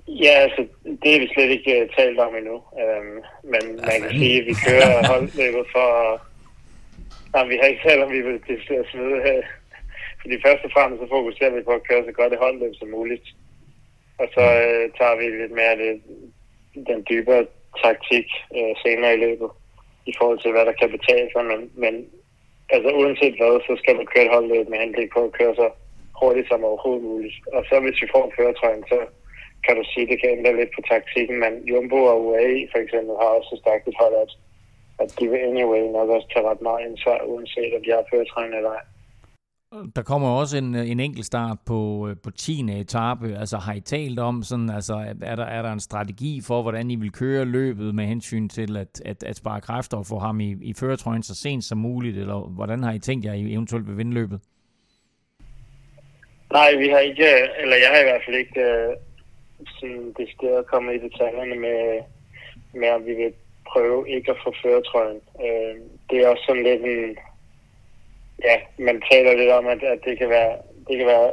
Ja, 0.09 0.35
altså, 0.45 0.67
det 1.03 1.11
er 1.15 1.21
vi 1.21 1.29
slet 1.35 1.51
ikke 1.51 1.83
uh, 1.83 1.95
talt 1.97 2.19
om 2.19 2.35
endnu. 2.37 2.57
Um, 2.83 3.15
men 3.53 3.63
ja, 3.77 3.85
man 3.89 3.99
kan 4.03 4.19
sige, 4.21 4.41
at 4.41 4.47
vi 4.47 4.55
kører 4.67 4.93
holdløbet 5.13 5.67
for... 5.75 5.89
Nej, 7.33 7.45
vi 7.47 7.57
har 7.61 7.67
ikke 7.69 7.89
talt 7.89 8.03
om, 8.03 8.13
vi 8.13 8.21
vil 8.21 8.41
at 8.83 8.91
smide 8.93 9.19
her. 9.29 9.43
Fordi 10.21 10.35
først 10.47 10.65
og 10.65 10.71
fremmest 10.75 11.01
så 11.03 11.09
fokuserer 11.09 11.55
vi 11.55 11.63
på 11.63 11.75
at 11.77 11.87
køre 11.89 12.05
så 12.05 12.13
godt 12.13 12.33
et 12.33 12.45
holdløb 12.45 12.75
som 12.75 12.89
muligt. 12.89 13.27
Og 14.21 14.27
så 14.35 14.45
uh, 14.67 14.85
tager 14.99 15.17
vi 15.21 15.25
lidt 15.43 15.55
mere 15.61 15.75
det, 15.83 16.03
den 16.91 17.07
dybere 17.11 17.47
taktik 17.85 18.29
uh, 18.59 18.75
senere 18.85 19.15
i 19.15 19.23
løbet 19.27 19.51
i 20.11 20.13
forhold 20.19 20.39
til, 20.41 20.51
hvad 20.53 20.65
der 20.67 20.81
kan 20.81 20.91
betale 20.97 21.29
sig. 21.33 21.45
Men, 21.51 21.61
men 21.85 21.95
altså 22.75 22.89
uanset 22.99 23.35
hvad, 23.37 23.61
så 23.67 23.75
skal 23.83 23.95
du 23.97 24.05
køre 24.05 24.25
et 24.25 24.35
holdløb 24.35 24.69
med 24.69 24.79
henblik 24.79 25.11
på 25.13 25.21
at 25.25 25.37
køre 25.39 25.55
så 25.55 25.69
hurtigt 26.21 26.49
som 26.49 26.65
overhovedet 26.65 27.05
muligt. 27.11 27.37
Og 27.57 27.63
så 27.69 27.75
hvis 27.81 28.03
vi 28.03 28.09
får 28.15 28.33
føretrøjen, 28.37 28.85
så 28.93 28.99
kan 29.65 29.75
du 29.79 29.85
sige, 29.93 30.05
at 30.05 30.11
det 30.11 30.19
kan 30.21 30.35
ændre 30.37 30.57
lidt 30.61 30.73
på 30.77 30.83
taktikken, 30.93 31.37
men 31.45 31.53
Jumbo 31.71 31.99
og 32.13 32.19
UAE 32.27 32.69
for 32.73 32.79
eksempel 32.85 33.15
har 33.21 33.31
også 33.37 33.49
så 33.53 33.57
stærkt 33.63 33.89
et 33.89 34.01
hold, 34.03 34.15
at, 34.25 34.33
at 35.03 35.11
de 35.19 35.25
vil 35.31 35.41
anyway 35.51 35.83
nok 35.97 36.09
også 36.17 36.29
tage 36.33 36.49
ret 36.51 36.63
meget 36.69 36.87
indsvar, 36.87 37.19
uanset 37.33 37.77
om 37.77 37.83
de 37.85 37.91
har 37.97 38.05
føretrøjen 38.11 38.55
eller 38.59 38.73
ej. 38.79 38.85
Der 39.97 40.03
kommer 40.03 40.29
også 40.29 40.57
en, 40.57 40.75
en 40.75 41.01
enkelt 41.01 41.27
start 41.27 41.59
på, 41.67 42.09
på 42.23 42.31
10. 42.31 42.81
etape. 42.81 43.37
Altså 43.41 43.57
har 43.57 43.75
I 43.75 43.81
talt 43.81 44.19
om, 44.19 44.43
sådan, 44.43 44.71
altså, 44.71 44.95
er, 45.23 45.37
der, 45.37 45.45
er 45.45 45.63
der 45.63 45.73
en 45.73 45.81
strategi 45.81 46.41
for, 46.47 46.63
hvordan 46.63 46.91
I 46.91 46.97
vil 46.97 47.13
køre 47.13 47.45
løbet 47.45 47.95
med 47.95 48.05
hensyn 48.05 48.49
til 48.49 48.77
at, 48.77 49.03
at, 49.05 49.23
at 49.23 49.37
spare 49.37 49.61
kræfter 49.61 49.97
og 49.97 50.07
få 50.07 50.19
ham 50.19 50.41
i, 50.41 50.57
i 50.63 50.75
føretrøjen 50.75 51.23
så 51.23 51.35
sent 51.35 51.65
som 51.65 51.79
muligt? 51.79 52.19
Eller 52.19 52.41
hvordan 52.41 52.83
har 52.83 52.93
I 52.93 52.99
tænkt 52.99 53.25
jer, 53.25 53.33
I 53.33 53.53
eventuelt 53.53 53.89
vil 53.89 53.99
vinde 53.99 54.15
løbet? 54.15 54.41
Nej, 56.53 56.75
vi 56.77 56.89
har 56.89 56.99
ikke, 56.99 57.29
eller 57.63 57.77
jeg 57.77 57.89
har 57.93 58.01
i 58.01 58.09
hvert 58.11 58.23
fald 58.27 58.37
ikke 58.37 58.61
øh, 58.61 58.97
sådan 59.67 60.15
decideret 60.19 60.67
komme 60.67 60.95
i 60.95 60.99
detaljerne 60.99 61.55
med, 61.55 62.01
med, 62.75 62.91
om 62.91 63.07
vi 63.07 63.15
vil 63.15 63.33
prøve 63.73 64.11
ikke 64.11 64.31
at 64.31 64.43
få 64.45 64.55
føretrøjen. 64.63 65.21
Øh, 65.45 65.75
det 66.11 66.17
er 66.19 66.29
også 66.29 66.45
sådan 66.47 66.63
lidt 66.63 66.83
en, 66.83 67.19
ja, 68.45 68.57
man 68.79 69.03
taler 69.11 69.33
lidt 69.37 69.51
om, 69.51 69.67
at, 69.67 69.83
at 69.83 70.01
det 70.05 70.19
kan 70.19 70.29
være, 70.29 70.57
det 70.89 70.97
kan 70.99 71.07
være 71.07 71.31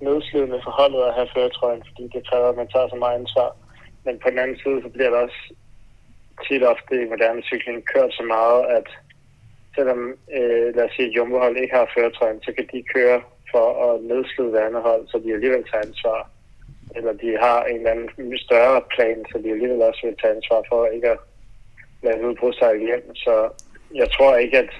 nedslidende 0.00 0.60
for 0.64 0.70
holdet 0.70 1.02
at 1.08 1.14
have 1.14 1.28
føretrøjen, 1.34 1.82
fordi 1.88 2.02
det 2.14 2.28
kræver, 2.28 2.48
at 2.48 2.56
man 2.56 2.68
tager 2.68 2.88
så 2.88 2.96
meget 2.96 3.18
ansvar. 3.20 3.56
Men 4.04 4.18
på 4.18 4.30
den 4.30 4.38
anden 4.38 4.58
side, 4.62 4.82
så 4.82 4.88
bliver 4.88 5.10
det 5.10 5.18
også 5.18 5.40
tit 6.46 6.64
ofte 6.64 7.02
i 7.02 7.10
moderne 7.12 7.42
cykling 7.42 7.84
kørt 7.92 8.12
så 8.12 8.22
meget, 8.22 8.60
at 8.78 8.88
selvom, 9.76 10.00
øh, 10.36 10.74
lad 10.76 10.84
os 10.84 10.94
sige, 10.96 11.08
at 11.08 11.14
Jumbo-hold 11.16 11.56
ikke 11.56 11.74
har 11.74 11.92
føretrøjen, 11.94 12.42
så 12.42 12.52
kan 12.56 12.66
de 12.72 12.82
køre 12.94 13.22
for 13.52 13.66
at 13.86 14.02
nedslide 14.10 14.52
det 14.52 14.82
hold, 14.88 15.08
så 15.08 15.16
de 15.24 15.32
alligevel 15.32 15.64
tager 15.64 15.86
ansvar. 15.86 16.30
Eller 16.96 17.12
de 17.12 17.30
har 17.44 17.64
en 17.64 17.76
eller 17.76 17.90
anden 17.90 18.38
større 18.38 18.80
plan, 18.94 19.18
så 19.30 19.38
de 19.44 19.50
alligevel 19.50 19.82
også 19.82 20.00
vil 20.06 20.16
tage 20.20 20.36
ansvar 20.36 20.62
for 20.70 20.86
ikke 20.86 21.10
at 21.10 21.18
lade 22.02 22.26
udbrud 22.28 22.52
sig 22.52 22.72
hjem. 22.78 23.14
Så 23.14 23.34
jeg 23.94 24.08
tror 24.10 24.36
ikke, 24.36 24.58
at 24.58 24.70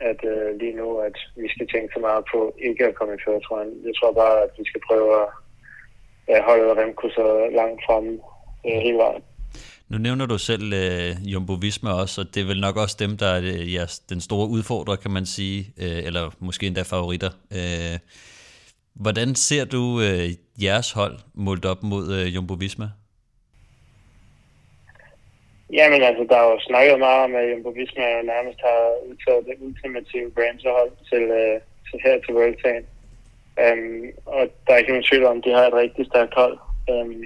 at 0.00 0.20
øh, 0.32 0.58
lige 0.60 0.76
nu, 0.76 0.98
at 0.98 1.16
vi 1.36 1.48
skal 1.48 1.66
tænke 1.68 1.90
så 1.94 2.00
meget 2.00 2.24
på 2.32 2.56
ikke 2.68 2.86
at 2.86 2.94
komme 2.94 3.14
i 3.14 3.22
føretrøjen. 3.24 3.72
Jeg 3.86 3.94
tror 3.98 4.12
bare, 4.12 4.42
at 4.42 4.50
vi 4.58 4.64
skal 4.70 4.80
prøve 4.88 5.22
at 5.22 5.28
ja, 6.28 6.38
holde 6.48 6.82
Remco 6.82 7.08
så 7.08 7.26
langt 7.58 7.80
fremme 7.86 8.12
øh, 8.66 8.78
hele 8.86 8.98
vejen. 8.98 9.22
Nu 9.88 9.98
nævner 9.98 10.26
du 10.26 10.38
selv 10.38 10.72
øh, 10.72 11.32
Jumbo 11.32 11.52
Visma 11.52 11.90
også, 11.90 12.20
og 12.20 12.26
det 12.34 12.42
er 12.42 12.46
vel 12.46 12.60
nok 12.60 12.76
også 12.76 12.96
dem, 12.98 13.16
der 13.16 13.26
er 13.26 13.40
øh, 13.42 13.74
jeres, 13.74 13.98
den 13.98 14.20
store 14.20 14.48
udfordrer, 14.48 14.96
kan 14.96 15.10
man 15.10 15.26
sige, 15.26 15.58
øh, 15.82 16.06
eller 16.06 16.30
måske 16.38 16.66
endda 16.66 16.82
favoritter. 16.82 17.30
Øh, 17.52 17.98
hvordan 19.00 19.34
ser 19.34 19.64
du 19.64 20.00
øh, 20.06 20.28
jeres 20.62 20.92
hold 20.92 21.16
målt 21.34 21.64
op 21.64 21.82
mod 21.82 22.04
øh, 22.16 22.34
Jumbo 22.34 22.54
Visma? 22.54 22.88
Jamen 25.72 26.02
altså, 26.02 26.26
der 26.30 26.36
er 26.36 26.50
jo 26.52 26.58
snakket 26.60 26.98
meget 26.98 27.24
om, 27.24 27.34
at 27.34 27.50
Jumbo 27.52 27.70
Visma 27.70 28.22
nærmest 28.22 28.58
har 28.68 28.80
udtaget 29.08 29.46
det 29.46 29.56
ultimative 29.66 30.30
brandserhold 30.30 30.92
til, 31.10 31.22
øh, 31.40 31.60
til 31.88 31.98
her 32.04 32.20
til 32.20 32.34
Vueltaen. 32.34 32.84
Um, 33.58 33.64
øhm, 33.64 34.12
og 34.26 34.42
der 34.64 34.72
er 34.72 34.76
ikke 34.78 34.90
nogen 34.90 35.08
tvivl 35.10 35.24
om, 35.24 35.38
at 35.38 35.44
de 35.44 35.56
har 35.58 35.66
et 35.66 35.80
rigtig 35.82 36.06
stærkt 36.06 36.34
hold. 36.34 36.58
Um, 36.92 37.24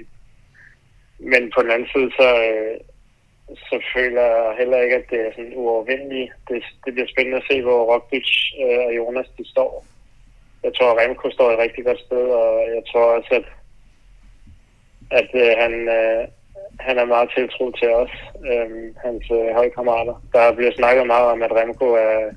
men 1.19 1.51
på 1.53 1.61
den 1.61 1.71
anden 1.71 1.89
side, 1.93 2.11
så, 2.19 2.29
øh, 2.51 2.77
så 3.69 3.75
føler 3.95 4.21
jeg 4.21 4.55
heller 4.57 4.77
ikke, 4.81 4.95
at 4.95 5.09
det 5.09 5.19
er 5.19 5.31
sådan 5.31 5.53
uovervindeligt. 5.55 6.31
Det, 6.47 6.63
det 6.85 6.93
bliver 6.93 7.07
spændende 7.13 7.37
at 7.37 7.47
se, 7.51 7.61
hvor 7.61 7.79
Roglic 7.91 8.29
øh, 8.63 8.79
og 8.87 8.95
Jonas 8.97 9.29
de 9.37 9.49
står. 9.49 9.85
Jeg 10.63 10.71
tror, 10.73 10.91
at 10.91 10.99
Remco 10.99 11.31
står 11.31 11.51
et 11.51 11.59
rigtig 11.59 11.85
godt 11.85 11.99
sted, 11.99 12.25
og 12.41 12.59
jeg 12.75 12.83
tror 12.91 13.05
også, 13.17 13.31
at, 13.39 13.47
at 15.19 15.29
uh, 15.33 15.51
han... 15.63 15.73
Uh, 15.87 16.27
han 16.79 16.97
er 16.97 17.05
meget 17.05 17.29
tiltro 17.35 17.71
til 17.71 17.89
os, 17.93 18.13
øhm, 18.51 18.95
hans 19.05 19.25
øh, 19.31 19.55
holdkammerater. 19.55 20.15
Der 20.33 20.55
bliver 20.55 20.71
snakket 20.75 21.07
meget 21.07 21.27
om, 21.33 21.41
at 21.41 21.51
Remco 21.51 21.85
er 21.85 22.31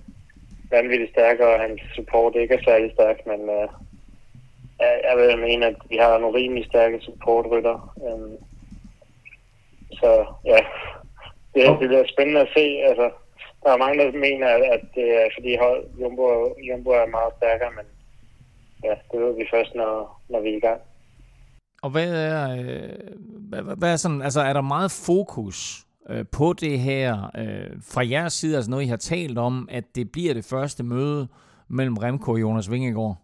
vanvittigt 0.71 1.11
stærk, 1.11 1.41
og 1.41 1.61
hans 1.61 1.81
support 1.95 2.35
ikke 2.37 2.55
er 2.55 2.63
særlig 2.65 2.93
stærk, 2.93 3.27
men 3.27 3.41
øh, 3.51 3.69
jeg 4.81 5.15
vil 5.17 5.39
mene, 5.39 5.67
at 5.67 5.77
vi 5.91 5.97
har 5.97 6.19
nogle 6.19 6.39
rimelig 6.39 6.65
stærke 6.67 7.01
supportrytter. 7.01 7.95
Øhm, 8.07 8.37
så 9.93 10.11
ja, 10.45 10.59
det, 11.55 11.81
det 11.81 11.89
bliver 11.89 12.07
spændende 12.07 12.41
at 12.41 12.53
se. 12.57 12.65
Altså, 12.89 13.11
der 13.63 13.71
er 13.73 13.77
mange, 13.77 14.05
der 14.05 14.13
mener, 14.13 14.49
at, 14.49 14.63
at 14.63 14.85
det 14.95 15.09
er 15.23 15.29
fordi 15.35 15.57
hold, 15.57 15.85
Jumbo, 16.01 16.55
Jumbo 16.69 16.91
er 16.91 17.07
meget 17.07 17.33
stærkere, 17.39 17.71
men 17.77 17.87
ja, 18.85 18.95
det 19.13 19.21
ved 19.21 19.35
vi 19.37 19.47
først, 19.51 19.75
når, 19.75 20.21
når 20.29 20.41
vi 20.41 20.49
er 20.49 20.57
i 20.57 20.61
gang. 20.61 20.81
Og 21.83 21.91
hvad 21.91 22.11
er, 22.31 22.51
øh, 22.51 23.77
hvad, 23.79 23.93
er 23.93 23.97
sådan, 23.97 24.23
altså 24.23 24.41
er 24.41 24.53
der 24.53 24.61
meget 24.61 24.91
fokus 25.07 25.59
øh, 26.11 26.25
på 26.33 26.53
det 26.53 26.79
her 26.79 27.31
øh, 27.39 27.71
fra 27.93 28.03
jeres 28.11 28.33
side, 28.33 28.57
altså 28.57 28.71
noget 28.71 28.85
I 28.85 28.87
har 28.87 28.97
talt 28.97 29.39
om, 29.39 29.69
at 29.71 29.85
det 29.95 30.13
bliver 30.13 30.35
det 30.35 30.45
første 30.45 30.83
møde 30.85 31.29
mellem 31.69 31.97
Remco 31.97 32.33
og 32.33 32.41
Jonas 32.41 32.71
Vingegaard? 32.71 33.17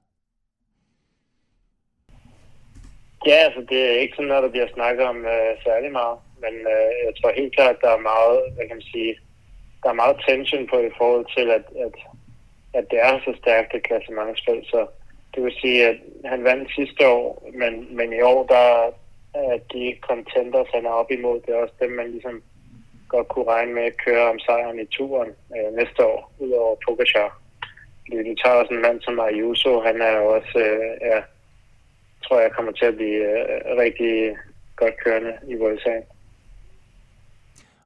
Ja, 3.26 3.38
altså 3.46 3.60
det 3.70 3.80
er 3.88 4.00
ikke 4.00 4.16
sådan 4.16 4.28
noget, 4.28 4.42
der 4.42 4.54
bliver 4.54 4.74
snakket 4.74 5.04
om 5.06 5.16
øh, 5.16 5.52
særlig 5.64 5.92
meget, 5.92 6.18
men 6.42 6.54
øh, 6.74 6.90
jeg 7.06 7.12
tror 7.16 7.40
helt 7.40 7.54
klart, 7.56 7.74
at 7.76 7.82
der 7.84 7.90
er 7.90 8.08
meget, 8.12 8.38
hvad 8.54 8.66
kan 8.66 8.76
man 8.76 8.90
sige, 8.94 9.14
der 9.82 9.88
er 9.90 10.02
meget 10.02 10.16
tension 10.26 10.66
på 10.66 10.76
i 10.78 10.96
forhold 10.98 11.26
til, 11.36 11.46
at, 11.58 11.64
at, 11.86 11.94
at 12.78 12.84
det 12.90 12.98
er 13.08 13.14
så 13.24 13.32
stærkt 13.42 13.74
et 13.74 13.82
klassementsspil, 13.82 14.60
så 14.72 14.80
det 15.34 15.44
vil 15.44 15.52
sige, 15.60 15.86
at 15.88 15.96
han 16.24 16.44
vandt 16.44 16.74
sidste 16.74 17.08
år, 17.08 17.50
men, 17.54 17.96
men 17.96 18.12
i 18.12 18.20
år, 18.20 18.46
der 18.46 18.66
er 19.34 19.58
de 19.72 19.96
contenders, 20.00 20.68
han 20.74 20.86
er 20.86 20.90
op 20.90 21.10
imod, 21.10 21.40
det 21.40 21.54
er 21.54 21.62
også 21.62 21.74
dem, 21.80 21.90
man 21.90 22.10
ligesom 22.10 22.42
godt 23.08 23.28
kunne 23.28 23.48
regne 23.54 23.72
med 23.74 23.82
at 23.82 23.96
køre 24.04 24.30
om 24.30 24.38
sejren 24.38 24.80
i 24.80 24.86
turen 24.86 25.30
øh, 25.56 25.76
næste 25.76 26.06
år, 26.06 26.32
udover 26.38 26.76
Pogacar. 26.84 27.40
Du 28.10 28.34
tager 28.42 28.56
også 28.60 28.74
en 28.74 28.82
mand 28.82 29.00
som 29.00 29.20
Ayuso, 29.20 29.80
han 29.80 30.02
er 30.02 30.12
jo 30.18 30.26
også, 30.36 30.58
øh, 30.58 30.92
ja, 31.10 31.18
tror 32.24 32.40
jeg 32.40 32.52
kommer 32.52 32.72
til 32.72 32.86
at 32.86 32.96
blive 32.96 33.22
øh, 33.32 33.76
rigtig 33.84 34.36
godt 34.76 34.96
kørende 35.04 35.34
i 35.48 35.56
USA. 35.56 35.96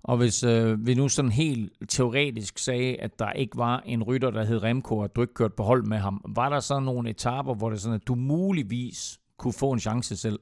Og 0.05 0.17
hvis 0.17 0.45
øh, 0.45 0.87
vi 0.87 0.95
nu 0.95 1.09
sådan 1.09 1.31
helt 1.31 1.73
teoretisk 1.89 2.59
sagde, 2.59 2.97
at 3.01 3.11
der 3.19 3.33
ikke 3.33 3.57
var 3.57 3.83
en 3.87 4.03
rytter, 4.03 4.31
der 4.31 4.45
hed 4.45 4.63
Remco, 4.63 4.99
og 4.99 5.17
du 5.17 5.21
ikke 5.21 5.35
kørte 5.35 5.55
på 5.57 5.63
hold 5.63 5.83
med 5.83 5.99
ham, 5.99 6.21
var 6.37 6.49
der 6.49 6.61
så 6.61 6.81
nogle 6.81 7.11
etaper, 7.11 7.55
hvor 7.55 7.71
det 7.71 7.81
sådan, 7.81 7.95
at 7.95 8.09
du 8.09 8.15
muligvis 8.15 9.19
kunne 9.39 9.55
få 9.61 9.71
en 9.73 9.81
chance 9.81 10.17
selv? 10.17 10.39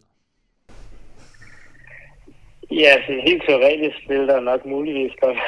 Ja, 2.70 2.92
sådan 3.06 3.20
helt 3.26 3.42
teoretisk 3.48 4.08
ville 4.08 4.26
der 4.28 4.40
nok 4.40 4.66
muligvis 4.66 5.12
godt. 5.20 5.38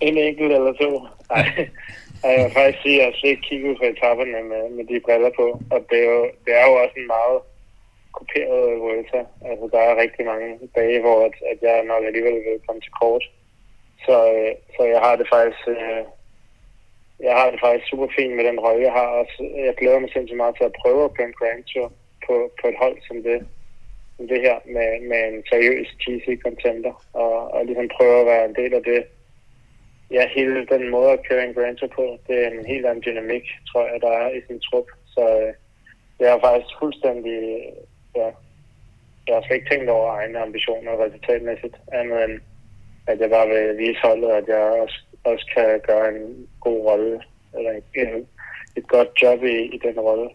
en 0.06 0.18
enkelt 0.18 0.52
eller 0.52 0.72
to. 0.72 1.06
Nej. 1.30 1.68
Jeg 2.24 2.44
vil 2.44 2.52
faktisk 2.54 2.82
sige, 2.82 3.00
at 3.00 3.06
jeg 3.06 3.14
slet 3.14 3.30
ikke 3.30 3.42
kigget 3.42 3.76
på 3.78 3.84
etaperne 3.84 4.42
med, 4.52 4.62
med 4.76 4.84
de 4.90 5.00
briller 5.04 5.30
på. 5.40 5.46
Og 5.74 5.80
det 5.90 5.98
er 6.04 6.10
jo, 6.18 6.24
det 6.44 6.52
er 6.60 6.64
jo 6.68 6.74
også 6.82 6.94
en 6.96 7.06
meget 7.06 7.38
kuperet 8.12 8.80
Vuelta. 8.80 9.20
Altså, 9.50 9.68
der 9.72 9.80
er 9.88 10.02
rigtig 10.02 10.24
mange 10.26 10.58
dage, 10.76 11.00
hvor 11.00 11.18
at, 11.26 11.34
at 11.52 11.58
jeg 11.62 11.84
nok 11.84 12.04
alligevel 12.04 12.34
vil 12.34 12.66
komme 12.66 12.80
til 12.82 12.92
kort. 13.00 13.24
Så, 14.06 14.16
øh, 14.34 14.54
så 14.76 14.82
jeg 14.84 15.00
har 15.00 15.16
det 15.16 15.26
faktisk... 15.28 15.68
Øh, 15.68 16.04
jeg 17.28 17.34
har 17.38 17.50
det 17.50 17.60
faktisk 17.60 17.90
super 17.90 18.08
fint 18.16 18.34
med 18.36 18.44
den 18.44 18.60
rolle, 18.60 18.82
jeg 18.88 18.92
har. 18.92 19.08
Også, 19.20 19.36
jeg 19.66 19.74
glæder 19.80 19.98
mig 19.98 20.10
sindssygt 20.12 20.42
meget 20.42 20.56
til 20.56 20.64
at 20.64 20.78
prøve 20.82 21.04
at 21.04 21.14
køre 21.14 21.28
en 21.28 21.38
Grand 21.40 21.64
Tour 21.64 21.92
på, 22.26 22.34
på 22.60 22.64
et 22.68 22.78
hold 22.82 22.96
som 23.08 23.22
det, 23.22 23.38
som 24.16 24.28
det 24.28 24.40
her, 24.46 24.56
med, 24.74 24.88
med 25.10 25.20
en 25.28 25.42
seriøs 25.50 25.88
GC-contender, 26.02 26.94
og, 27.12 27.34
og 27.54 27.66
ligesom 27.66 27.88
prøve 27.96 28.20
at 28.20 28.26
være 28.26 28.44
en 28.44 28.54
del 28.54 28.74
af 28.74 28.82
det. 28.82 29.02
Ja, 30.10 30.28
hele 30.36 30.66
den 30.66 30.90
måde 30.90 31.10
at 31.10 31.26
køre 31.28 31.44
en 31.44 31.54
Grand 31.54 31.76
Tour 31.76 31.90
på, 31.98 32.18
det 32.26 32.44
er 32.44 32.50
en 32.50 32.66
helt 32.66 32.86
anden 32.86 33.04
dynamik, 33.06 33.46
tror 33.68 33.84
jeg, 33.90 34.00
der 34.00 34.12
er 34.22 34.30
i 34.30 34.40
sin 34.46 34.60
trup. 34.60 34.88
Så 35.06 35.22
øh, 35.40 35.52
det 36.18 36.28
er 36.28 36.40
faktisk 36.40 36.74
fuldstændig 36.78 37.38
Ja. 38.16 38.28
Jeg 39.26 39.34
har 39.36 39.42
slet 39.42 39.56
ikke 39.56 39.70
tænkt 39.70 39.90
over 39.90 40.12
egne 40.12 40.38
ambitioner 40.38 41.04
resultatmæssigt, 41.04 41.76
andet 41.92 42.24
end 42.24 42.40
at 43.06 43.20
jeg 43.20 43.30
bare 43.30 43.48
vil 43.48 43.78
vise 43.78 44.00
holdet, 44.02 44.30
at 44.30 44.48
jeg 44.48 44.62
også, 44.82 44.98
også 45.24 45.46
kan 45.54 45.80
gøre 45.86 46.08
en 46.08 46.48
god 46.60 46.80
rolle, 46.88 47.22
eller 47.56 47.70
en, 47.70 48.28
et 48.76 48.88
godt 48.88 49.08
job 49.22 49.42
i, 49.42 49.56
i 49.76 49.78
den 49.86 50.00
rolle. 50.00 50.28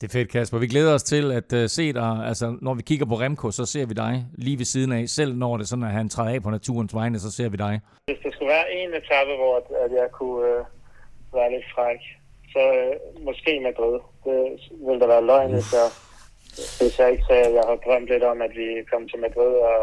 Det 0.00 0.06
er 0.08 0.12
fedt, 0.18 0.32
Kasper. 0.32 0.58
Vi 0.58 0.66
glæder 0.66 0.94
os 0.94 1.02
til 1.02 1.32
at 1.32 1.52
uh, 1.52 1.66
se 1.66 1.92
dig. 1.92 2.12
Altså, 2.28 2.56
når 2.62 2.74
vi 2.74 2.82
kigger 2.82 3.06
på 3.06 3.14
Remco, 3.14 3.50
så 3.50 3.66
ser 3.66 3.86
vi 3.86 3.94
dig 3.94 4.24
lige 4.38 4.58
ved 4.58 4.64
siden 4.64 4.92
af. 4.92 5.08
Selv 5.08 5.34
når 5.34 5.56
det 5.56 5.68
sådan, 5.68 5.84
at 5.84 5.90
han 5.90 6.08
træder 6.08 6.34
af 6.34 6.42
på 6.42 6.50
naturens 6.50 6.94
vegne, 6.94 7.18
så 7.18 7.30
ser 7.32 7.48
vi 7.48 7.56
dig. 7.56 7.80
Hvis 8.06 8.18
der 8.24 8.30
skulle 8.32 8.48
være 8.48 8.72
en 8.72 8.90
etape, 9.00 9.34
hvor 9.40 9.54
at 9.84 9.92
jeg 9.92 10.08
kunne 10.12 10.60
uh, 10.60 10.66
være 11.34 11.50
lidt 11.54 11.66
fræk, 11.74 12.00
så 12.52 12.62
uh, 13.16 13.24
måske 13.24 13.60
Madrid. 13.60 14.00
Det 14.24 14.38
ville 14.86 15.00
da 15.00 15.06
være 15.06 15.26
løgn, 15.26 15.52
hvis 15.52 15.72
jeg 15.72 15.88
hvis 16.80 16.98
jeg 16.98 17.12
ikke 17.12 17.24
sagde, 17.28 17.46
at 17.48 17.54
jeg 17.58 17.64
har 17.70 17.76
drømt 17.84 18.08
lidt 18.12 18.24
om, 18.32 18.38
at 18.46 18.52
vi 18.60 18.66
kom 18.92 19.08
til 19.08 19.20
Madrid 19.20 19.54
og, 19.72 19.80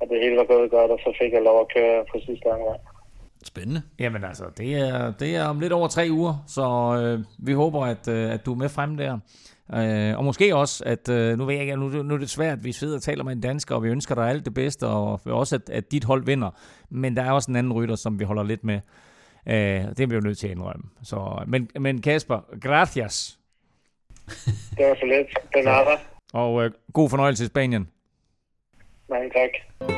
at 0.00 0.06
det 0.10 0.22
hele 0.22 0.36
var 0.36 0.44
gået 0.44 0.70
godt, 0.70 0.90
og 0.90 0.98
så 1.04 1.10
fik 1.20 1.32
jeg 1.32 1.42
lov 1.42 1.60
at 1.60 1.72
køre 1.76 2.04
på 2.10 2.16
sidste 2.26 2.46
omgang. 2.46 2.80
Spændende. 3.44 3.82
Jamen 3.98 4.24
altså, 4.24 4.44
det 4.58 4.74
er, 4.74 5.12
det 5.20 5.36
er 5.36 5.44
om 5.44 5.60
lidt 5.60 5.72
over 5.72 5.88
tre 5.88 6.08
uger, 6.10 6.44
så 6.46 6.64
øh, 7.02 7.46
vi 7.46 7.52
håber, 7.52 7.80
at, 7.84 8.08
øh, 8.08 8.34
at 8.34 8.46
du 8.46 8.52
er 8.52 8.56
med 8.56 8.68
frem 8.68 8.96
der. 8.96 9.18
Øh, 9.74 10.18
og 10.18 10.24
måske 10.24 10.56
også, 10.56 10.84
at 10.86 11.08
øh, 11.08 11.38
nu 11.38 11.44
ved 11.44 11.54
jeg 11.54 11.62
ikke, 11.62 11.76
nu, 11.76 11.88
nu 11.88 12.14
er 12.14 12.18
det 12.18 12.30
svært, 12.30 12.64
vi 12.64 12.72
sidder 12.72 12.96
og 12.96 13.02
taler 13.02 13.24
med 13.24 13.32
en 13.32 13.40
dansker, 13.40 13.74
og 13.74 13.82
vi 13.82 13.88
ønsker 13.88 14.14
dig 14.14 14.28
alt 14.28 14.44
det 14.44 14.54
bedste, 14.54 14.86
og 14.86 15.20
også, 15.26 15.54
at, 15.54 15.70
at 15.70 15.92
dit 15.92 16.04
hold 16.04 16.24
vinder. 16.24 16.50
Men 16.90 17.16
der 17.16 17.22
er 17.22 17.32
også 17.32 17.50
en 17.50 17.56
anden 17.56 17.72
rytter, 17.72 17.94
som 17.96 18.18
vi 18.18 18.24
holder 18.24 18.42
lidt 18.42 18.64
med. 18.64 18.80
Øh, 19.46 19.54
det 19.88 20.00
er 20.00 20.06
vi 20.06 20.14
jo 20.14 20.20
nødt 20.20 20.38
til 20.38 20.46
at 20.46 20.50
indrømme. 20.50 20.84
Så, 21.02 21.44
men, 21.46 21.70
men 21.80 22.00
Kasper, 22.00 22.40
gracias. 22.60 23.37
Det 24.76 24.86
var 24.86 24.94
så 24.94 25.06
lidt. 25.06 25.28
Den 25.54 25.66
er 25.68 25.84
der. 25.84 25.98
Og 26.32 26.64
øh, 26.64 26.70
god 26.92 27.10
fornøjelse 27.10 27.44
i 27.44 27.46
Spanien. 27.46 27.88
Mange 29.08 29.30
tak. 29.30 29.97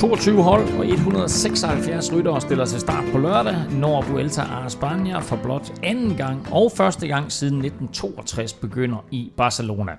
22 0.00 0.42
hold 0.42 0.78
og 0.78 0.88
176 0.88 2.12
ryttere 2.12 2.40
stiller 2.40 2.64
til 2.64 2.80
start 2.80 3.04
på 3.12 3.18
lørdag, 3.18 3.54
når 3.72 4.04
Vuelta 4.10 4.42
a 4.42 4.66
España 4.66 5.18
for 5.18 5.36
blot 5.36 5.72
anden 5.82 6.16
gang 6.16 6.52
og 6.52 6.72
første 6.76 7.08
gang 7.08 7.32
siden 7.32 7.64
1962 7.64 8.52
begynder 8.52 9.04
i 9.10 9.32
Barcelona. 9.36 9.92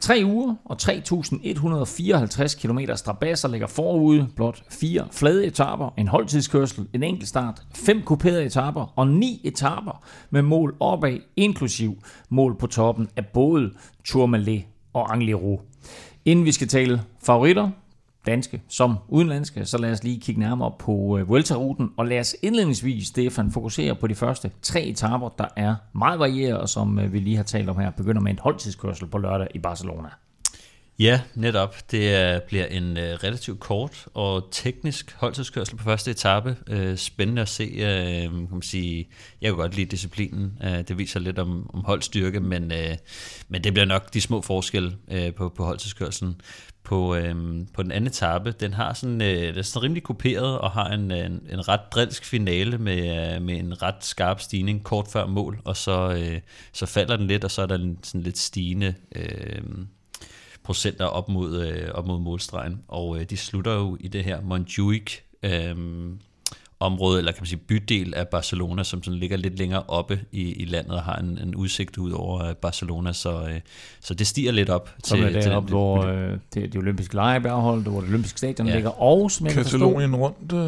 Tre 0.00 0.22
uger 0.24 0.54
og 0.64 0.76
3.154 0.82 2.60
km 2.60 2.78
strabasser 2.94 3.48
ligger 3.48 3.66
forude, 3.66 4.28
blot 4.36 4.62
fire 4.70 5.06
flade 5.12 5.46
etaper, 5.46 5.94
en 5.96 6.08
holdtidskørsel, 6.08 6.88
en 6.92 7.02
enkelt 7.02 7.28
start, 7.28 7.62
fem 7.74 8.02
kuperede 8.02 8.44
etaper 8.44 8.92
og 8.96 9.06
ni 9.08 9.40
etaper 9.44 10.04
med 10.30 10.42
mål 10.42 10.76
opad, 10.80 11.18
inklusiv 11.36 11.94
mål 12.28 12.58
på 12.58 12.66
toppen 12.66 13.08
af 13.16 13.26
både 13.26 13.70
Tourmalet 14.04 14.62
og 14.92 15.12
Angliru. 15.12 15.58
Inden 16.24 16.44
vi 16.44 16.52
skal 16.52 16.68
tale 16.68 17.02
favoritter, 17.24 17.70
danske 18.28 18.62
som 18.68 18.96
udenlandske, 19.08 19.64
så 19.64 19.78
lad 19.78 19.92
os 19.92 20.04
lige 20.04 20.20
kigge 20.20 20.40
nærmere 20.40 20.72
på 20.78 21.18
øh, 21.18 21.28
Vuelta-ruten, 21.28 21.90
og 21.96 22.06
lad 22.06 22.20
os 22.20 22.36
indledningsvis, 22.42 23.06
Stefan, 23.06 23.50
fokusere 23.50 23.94
på 23.94 24.06
de 24.06 24.14
første 24.14 24.50
tre 24.62 24.82
etaper, 24.82 25.28
der 25.28 25.46
er 25.56 25.74
meget 25.94 26.18
varieret, 26.18 26.58
og 26.58 26.68
som 26.68 26.98
øh, 26.98 27.12
vi 27.12 27.18
lige 27.18 27.36
har 27.36 27.44
talt 27.44 27.68
om 27.68 27.78
her, 27.78 27.90
begynder 27.90 28.20
med 28.20 28.32
en 28.32 28.38
holdtidskørsel 28.38 29.06
på 29.06 29.18
lørdag 29.18 29.48
i 29.54 29.58
Barcelona. 29.58 30.08
Ja, 30.98 31.20
netop. 31.34 31.76
Det 31.90 32.42
bliver 32.42 32.66
en 32.66 32.90
uh, 32.90 33.02
relativt 33.02 33.60
kort 33.60 34.06
og 34.14 34.48
teknisk 34.50 35.14
holdtidskørsel 35.14 35.76
på 35.76 35.84
første 35.84 36.10
etape. 36.10 36.56
Uh, 36.72 36.96
spændende 36.96 37.42
at 37.42 37.48
se. 37.48 37.64
Uh, 37.64 38.32
kan 38.32 38.48
man 38.50 38.62
sige, 38.62 39.08
jeg 39.40 39.50
kan 39.50 39.56
godt 39.56 39.76
lide 39.76 39.90
disciplinen. 39.90 40.58
Uh, 40.60 40.78
det 40.78 40.98
viser 40.98 41.20
lidt 41.20 41.38
om, 41.38 41.70
om 41.74 41.84
holdstyrke, 41.84 42.40
men, 42.40 42.62
uh, 42.62 42.96
men 43.48 43.64
det 43.64 43.72
bliver 43.72 43.86
nok 43.86 44.14
de 44.14 44.20
små 44.20 44.42
forskelle 44.42 44.96
uh, 45.12 45.34
på, 45.36 45.48
på 45.48 45.64
holdtidskørselen 45.64 46.40
på, 46.88 47.14
øhm, 47.14 47.66
på 47.74 47.82
den 47.82 47.92
anden 47.92 48.08
etape. 48.08 48.52
Den 48.52 48.74
har 48.74 48.92
sådan, 48.92 49.22
øh, 49.22 49.48
den 49.48 49.58
er 49.58 49.62
sådan 49.62 49.82
rimelig 49.82 50.02
kuperet 50.02 50.58
og 50.58 50.70
har 50.70 50.86
en, 50.88 51.10
en, 51.10 51.42
en 51.50 51.68
ret 51.68 51.80
drilsk 51.92 52.24
finale 52.24 52.78
med, 52.78 53.34
øh, 53.34 53.42
med 53.42 53.58
en 53.58 53.82
ret 53.82 54.04
skarp 54.04 54.40
stigning 54.40 54.84
kort 54.84 55.08
før 55.12 55.26
mål, 55.26 55.60
og 55.64 55.76
så, 55.76 56.12
øh, 56.18 56.40
så 56.72 56.86
falder 56.86 57.16
den 57.16 57.26
lidt, 57.26 57.44
og 57.44 57.50
så 57.50 57.62
er 57.62 57.66
der 57.66 57.74
en 57.74 57.98
sådan 58.02 58.22
lidt 58.22 58.38
stigende 58.38 58.94
øh, 59.14 59.62
procenter 60.68 61.04
op 61.04 61.28
mod, 61.28 61.66
øh, 61.66 61.90
op 61.94 62.06
mod 62.06 62.20
målstregen. 62.20 62.80
Og 62.88 63.18
øh, 63.18 63.24
de 63.30 63.36
slutter 63.36 63.74
jo 63.74 63.96
i 64.00 64.08
det 64.08 64.24
her 64.24 64.40
Montjuic 64.40 65.16
øh, 65.42 65.76
område, 66.80 67.18
eller 67.18 67.32
kan 67.32 67.40
man 67.40 67.46
sige 67.46 67.58
bydel 67.58 68.14
af 68.14 68.28
Barcelona, 68.28 68.82
som 68.82 69.02
sådan 69.02 69.18
ligger 69.18 69.36
lidt 69.36 69.58
længere 69.58 69.82
oppe 69.88 70.20
i, 70.32 70.52
i 70.52 70.64
landet 70.64 70.92
og 70.92 71.02
har 71.02 71.16
en, 71.16 71.38
en 71.42 71.54
udsigt 71.54 71.98
ud 71.98 72.10
over 72.10 72.44
øh, 72.44 72.54
Barcelona, 72.54 73.12
så, 73.12 73.42
øh, 73.48 73.60
så 74.00 74.14
det 74.14 74.26
stiger 74.26 74.52
lidt 74.52 74.70
op. 74.70 74.94
Som 75.04 75.18
til, 75.18 75.36
er 75.36 75.42
til 75.42 75.52
op, 75.52 75.62
den, 75.62 75.70
hvor 75.70 76.04
øh, 76.04 76.38
det, 76.54 76.72
de 76.72 76.78
olympiske 76.78 77.14
lege 77.14 77.40
hvor 77.40 77.74
det 77.74 77.88
olympiske 77.88 78.38
stadion 78.38 78.66
ja. 78.66 78.74
ligger, 78.74 79.02
og 79.02 79.30
som 79.30 79.46
Katalonien 79.46 80.16
rundt. 80.16 80.52
Øh, 80.52 80.58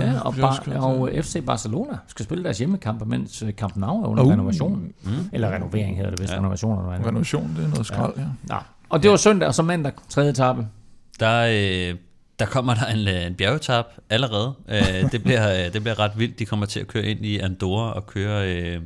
ja, 0.00 0.20
og, 0.20 0.34
bar, 0.34 0.78
og 0.80 1.10
FC 1.22 1.44
Barcelona 1.46 1.98
skal 2.06 2.24
spille 2.24 2.44
deres 2.44 2.58
hjemmekampe, 2.58 3.04
mens 3.04 3.42
øh, 3.42 3.52
Camp 3.52 3.76
Nou 3.76 4.02
er 4.02 4.06
under 4.06 4.24
uh. 4.24 4.30
renovation. 4.30 4.92
Mm. 5.02 5.10
Eller 5.32 5.54
renovering 5.54 5.96
hedder 5.96 6.10
det 6.10 6.20
vist, 6.20 6.32
ja. 6.32 6.38
renovation. 6.38 6.78
Eller 6.78 7.06
renovation, 7.06 7.54
det 7.56 7.64
er 7.64 7.68
noget 7.68 7.86
skrald, 7.86 8.12
ja. 8.16 8.22
ja. 8.22 8.54
ja. 8.54 8.60
Og 8.88 9.02
det 9.02 9.10
var 9.10 9.16
søndag, 9.16 9.48
og 9.48 9.54
så 9.54 9.62
mandag, 9.62 9.92
tredje 10.08 10.30
etape. 10.30 10.66
Der, 11.20 11.40
øh, 11.40 11.98
der 12.38 12.46
kommer 12.46 12.74
der 12.74 12.86
en, 12.86 13.08
en 13.08 13.34
bjergetap 13.34 13.86
allerede. 14.10 14.54
Øh, 14.68 15.12
det, 15.12 15.22
bliver, 15.22 15.70
det 15.70 15.82
bliver 15.82 15.98
ret 15.98 16.12
vildt. 16.16 16.38
De 16.38 16.46
kommer 16.46 16.66
til 16.66 16.80
at 16.80 16.86
køre 16.86 17.04
ind 17.04 17.26
i 17.26 17.38
Andorra 17.38 17.92
og 17.92 18.06
køre... 18.06 18.54
Øh, 18.54 18.80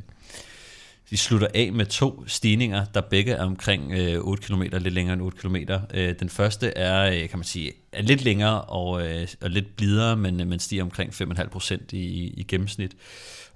de 1.11 1.17
slutter 1.17 1.47
af 1.53 1.71
med 1.73 1.85
to 1.85 2.23
stigninger, 2.27 2.85
der 2.93 3.01
begge 3.01 3.31
er 3.31 3.45
omkring 3.45 3.91
øh, 3.91 4.19
8 4.19 4.43
km, 4.43 4.61
lidt 4.61 4.93
længere 4.93 5.13
end 5.13 5.21
8 5.21 5.37
km. 5.37 5.55
Øh, 5.93 6.15
den 6.19 6.29
første 6.29 6.77
er, 6.77 7.11
øh, 7.11 7.29
kan 7.29 7.39
man 7.39 7.43
sige, 7.43 7.71
er 7.91 8.01
lidt 8.01 8.23
længere 8.23 8.61
og, 8.61 9.07
øh, 9.07 9.27
og 9.41 9.49
lidt 9.49 9.75
blidere, 9.75 10.15
men, 10.17 10.49
men 10.49 10.59
stiger 10.59 10.83
omkring 10.83 11.13
5,5 11.13 11.47
procent 11.47 11.93
i, 11.93 12.33
i 12.37 12.43
gennemsnit. 12.47 12.91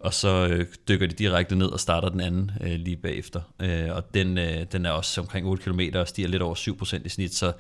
Og 0.06 0.14
så 0.14 0.48
øh, 0.48 0.66
dykker 0.88 1.08
de 1.08 1.14
direkte 1.14 1.56
ned 1.56 1.68
og 1.68 1.80
starter 1.80 2.10
den 2.10 2.20
anden 2.20 2.52
øh, 2.62 2.72
lige 2.72 2.96
bagefter. 2.98 3.42
Øh, 3.60 3.96
og 3.96 4.14
den, 4.14 4.38
øh, 4.38 4.66
den 4.72 4.86
er 4.86 4.92
også 4.92 5.22
omkring 5.22 5.48
8 5.48 5.64
km 5.64 5.80
og 5.96 6.08
stiger 6.08 6.28
lidt 6.28 6.42
over 6.42 6.56
7 6.56 6.78
procent 6.78 7.06
i 7.06 7.10
snit, 7.10 7.36
så 7.36 7.54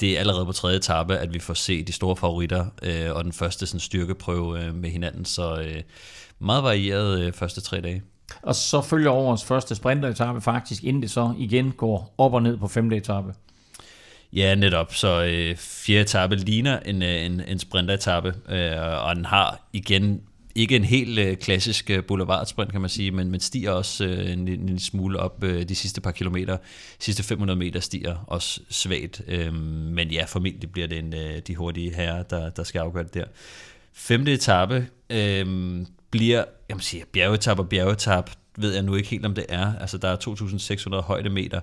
det 0.00 0.16
er 0.16 0.20
allerede 0.20 0.46
på 0.46 0.52
tredje 0.52 0.76
etape, 0.76 1.16
at 1.16 1.34
vi 1.34 1.38
får 1.38 1.54
se 1.54 1.82
de 1.82 1.92
store 1.92 2.16
favoritter 2.16 2.66
øh, 2.82 3.16
og 3.16 3.24
den 3.24 3.32
første 3.32 3.66
sådan, 3.66 3.80
styrkeprøve 3.80 4.64
øh, 4.64 4.74
med 4.74 4.90
hinanden. 4.90 5.24
Så 5.24 5.60
øh, 5.60 5.82
meget 6.38 6.64
varieret 6.64 7.20
øh, 7.20 7.32
første 7.32 7.60
tre 7.60 7.80
dage. 7.80 8.02
Og 8.42 8.54
så 8.54 8.82
følger 8.82 9.10
årets 9.10 9.44
første 9.44 9.74
sprinteretappe 9.74 10.40
faktisk, 10.40 10.84
inden 10.84 11.02
det 11.02 11.10
så 11.10 11.34
igen 11.38 11.72
går 11.72 12.14
op 12.18 12.34
og 12.34 12.42
ned 12.42 12.56
på 12.56 12.68
femte 12.68 12.96
etape. 12.96 13.34
Ja, 14.32 14.54
netop. 14.54 14.94
Så 14.94 15.24
øh, 15.24 15.56
fjerde 15.56 16.00
etape 16.00 16.36
ligner 16.36 16.78
en, 16.80 17.02
øh, 17.02 17.24
en, 17.24 17.40
en 17.48 17.58
sprinteretappe, 17.58 18.34
øh, 18.48 19.04
og 19.04 19.16
den 19.16 19.24
har 19.24 19.68
igen 19.72 20.20
ikke 20.60 20.76
en 20.76 20.84
helt 20.84 21.18
øh, 21.18 21.36
klassisk 21.36 21.90
øh, 21.90 22.04
boulevardsprint, 22.04 22.72
kan 22.72 22.80
man 22.80 22.90
sige, 22.90 23.10
men, 23.10 23.30
men 23.30 23.40
stiger 23.40 23.70
også 23.70 24.04
øh, 24.04 24.32
en, 24.32 24.48
en 24.48 24.78
smule 24.78 25.20
op 25.20 25.44
øh, 25.44 25.68
de 25.68 25.74
sidste 25.74 26.00
par 26.00 26.10
kilometer. 26.10 26.56
De 26.98 27.04
sidste 27.04 27.22
500 27.22 27.58
meter 27.58 27.80
stiger 27.80 28.16
også 28.26 28.60
svagt, 28.70 29.22
øh, 29.28 29.54
men 29.54 30.10
ja, 30.10 30.24
formentlig 30.24 30.72
bliver 30.72 30.88
det 30.88 30.98
en, 30.98 31.14
øh, 31.14 31.38
de 31.46 31.56
hurtige 31.56 31.94
herrer, 31.94 32.22
der, 32.22 32.50
der 32.50 32.62
skal 32.62 32.78
afgøre 32.78 33.04
det 33.04 33.14
der. 33.14 33.24
Femte 33.92 34.32
etape 34.32 34.88
øh, 35.10 35.46
bliver, 36.10 36.44
jeg 36.68 36.76
må 36.76 36.80
sige, 36.80 37.04
bjergetap 37.12 37.58
og 37.58 37.68
bjergetap, 37.68 38.30
ved 38.56 38.72
jeg 38.72 38.82
nu 38.82 38.94
ikke 38.94 39.08
helt, 39.08 39.26
om 39.26 39.34
det 39.34 39.46
er. 39.48 39.72
Altså, 39.80 39.98
der 39.98 40.08
er 40.08 40.16
2.600 40.96 41.00
højdemeter, 41.00 41.60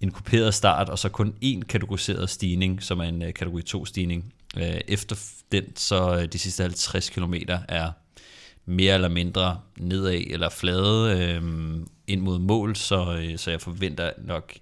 en 0.00 0.10
kuperet 0.10 0.54
start, 0.54 0.88
og 0.88 0.98
så 0.98 1.08
kun 1.08 1.34
én 1.44 1.60
kategoriseret 1.60 2.30
stigning, 2.30 2.82
som 2.82 3.00
er 3.00 3.04
en 3.04 3.22
øh, 3.22 3.34
kategori 3.34 3.62
2 3.62 3.84
stigning. 3.84 4.32
Øh, 4.56 4.80
efter 4.88 5.16
den, 5.52 5.76
så 5.76 6.16
øh, 6.16 6.24
de 6.32 6.38
sidste 6.38 6.62
50 6.62 7.10
km 7.10 7.34
er 7.68 7.90
mere 8.68 8.94
eller 8.94 9.08
mindre 9.08 9.60
nedad 9.78 10.22
eller 10.30 10.48
flade 10.48 11.20
øh, 11.20 11.42
ind 12.06 12.20
mod 12.20 12.38
mål, 12.38 12.76
så, 12.76 13.18
øh, 13.22 13.38
så 13.38 13.50
jeg 13.50 13.60
forventer 13.60 14.10
nok 14.18 14.54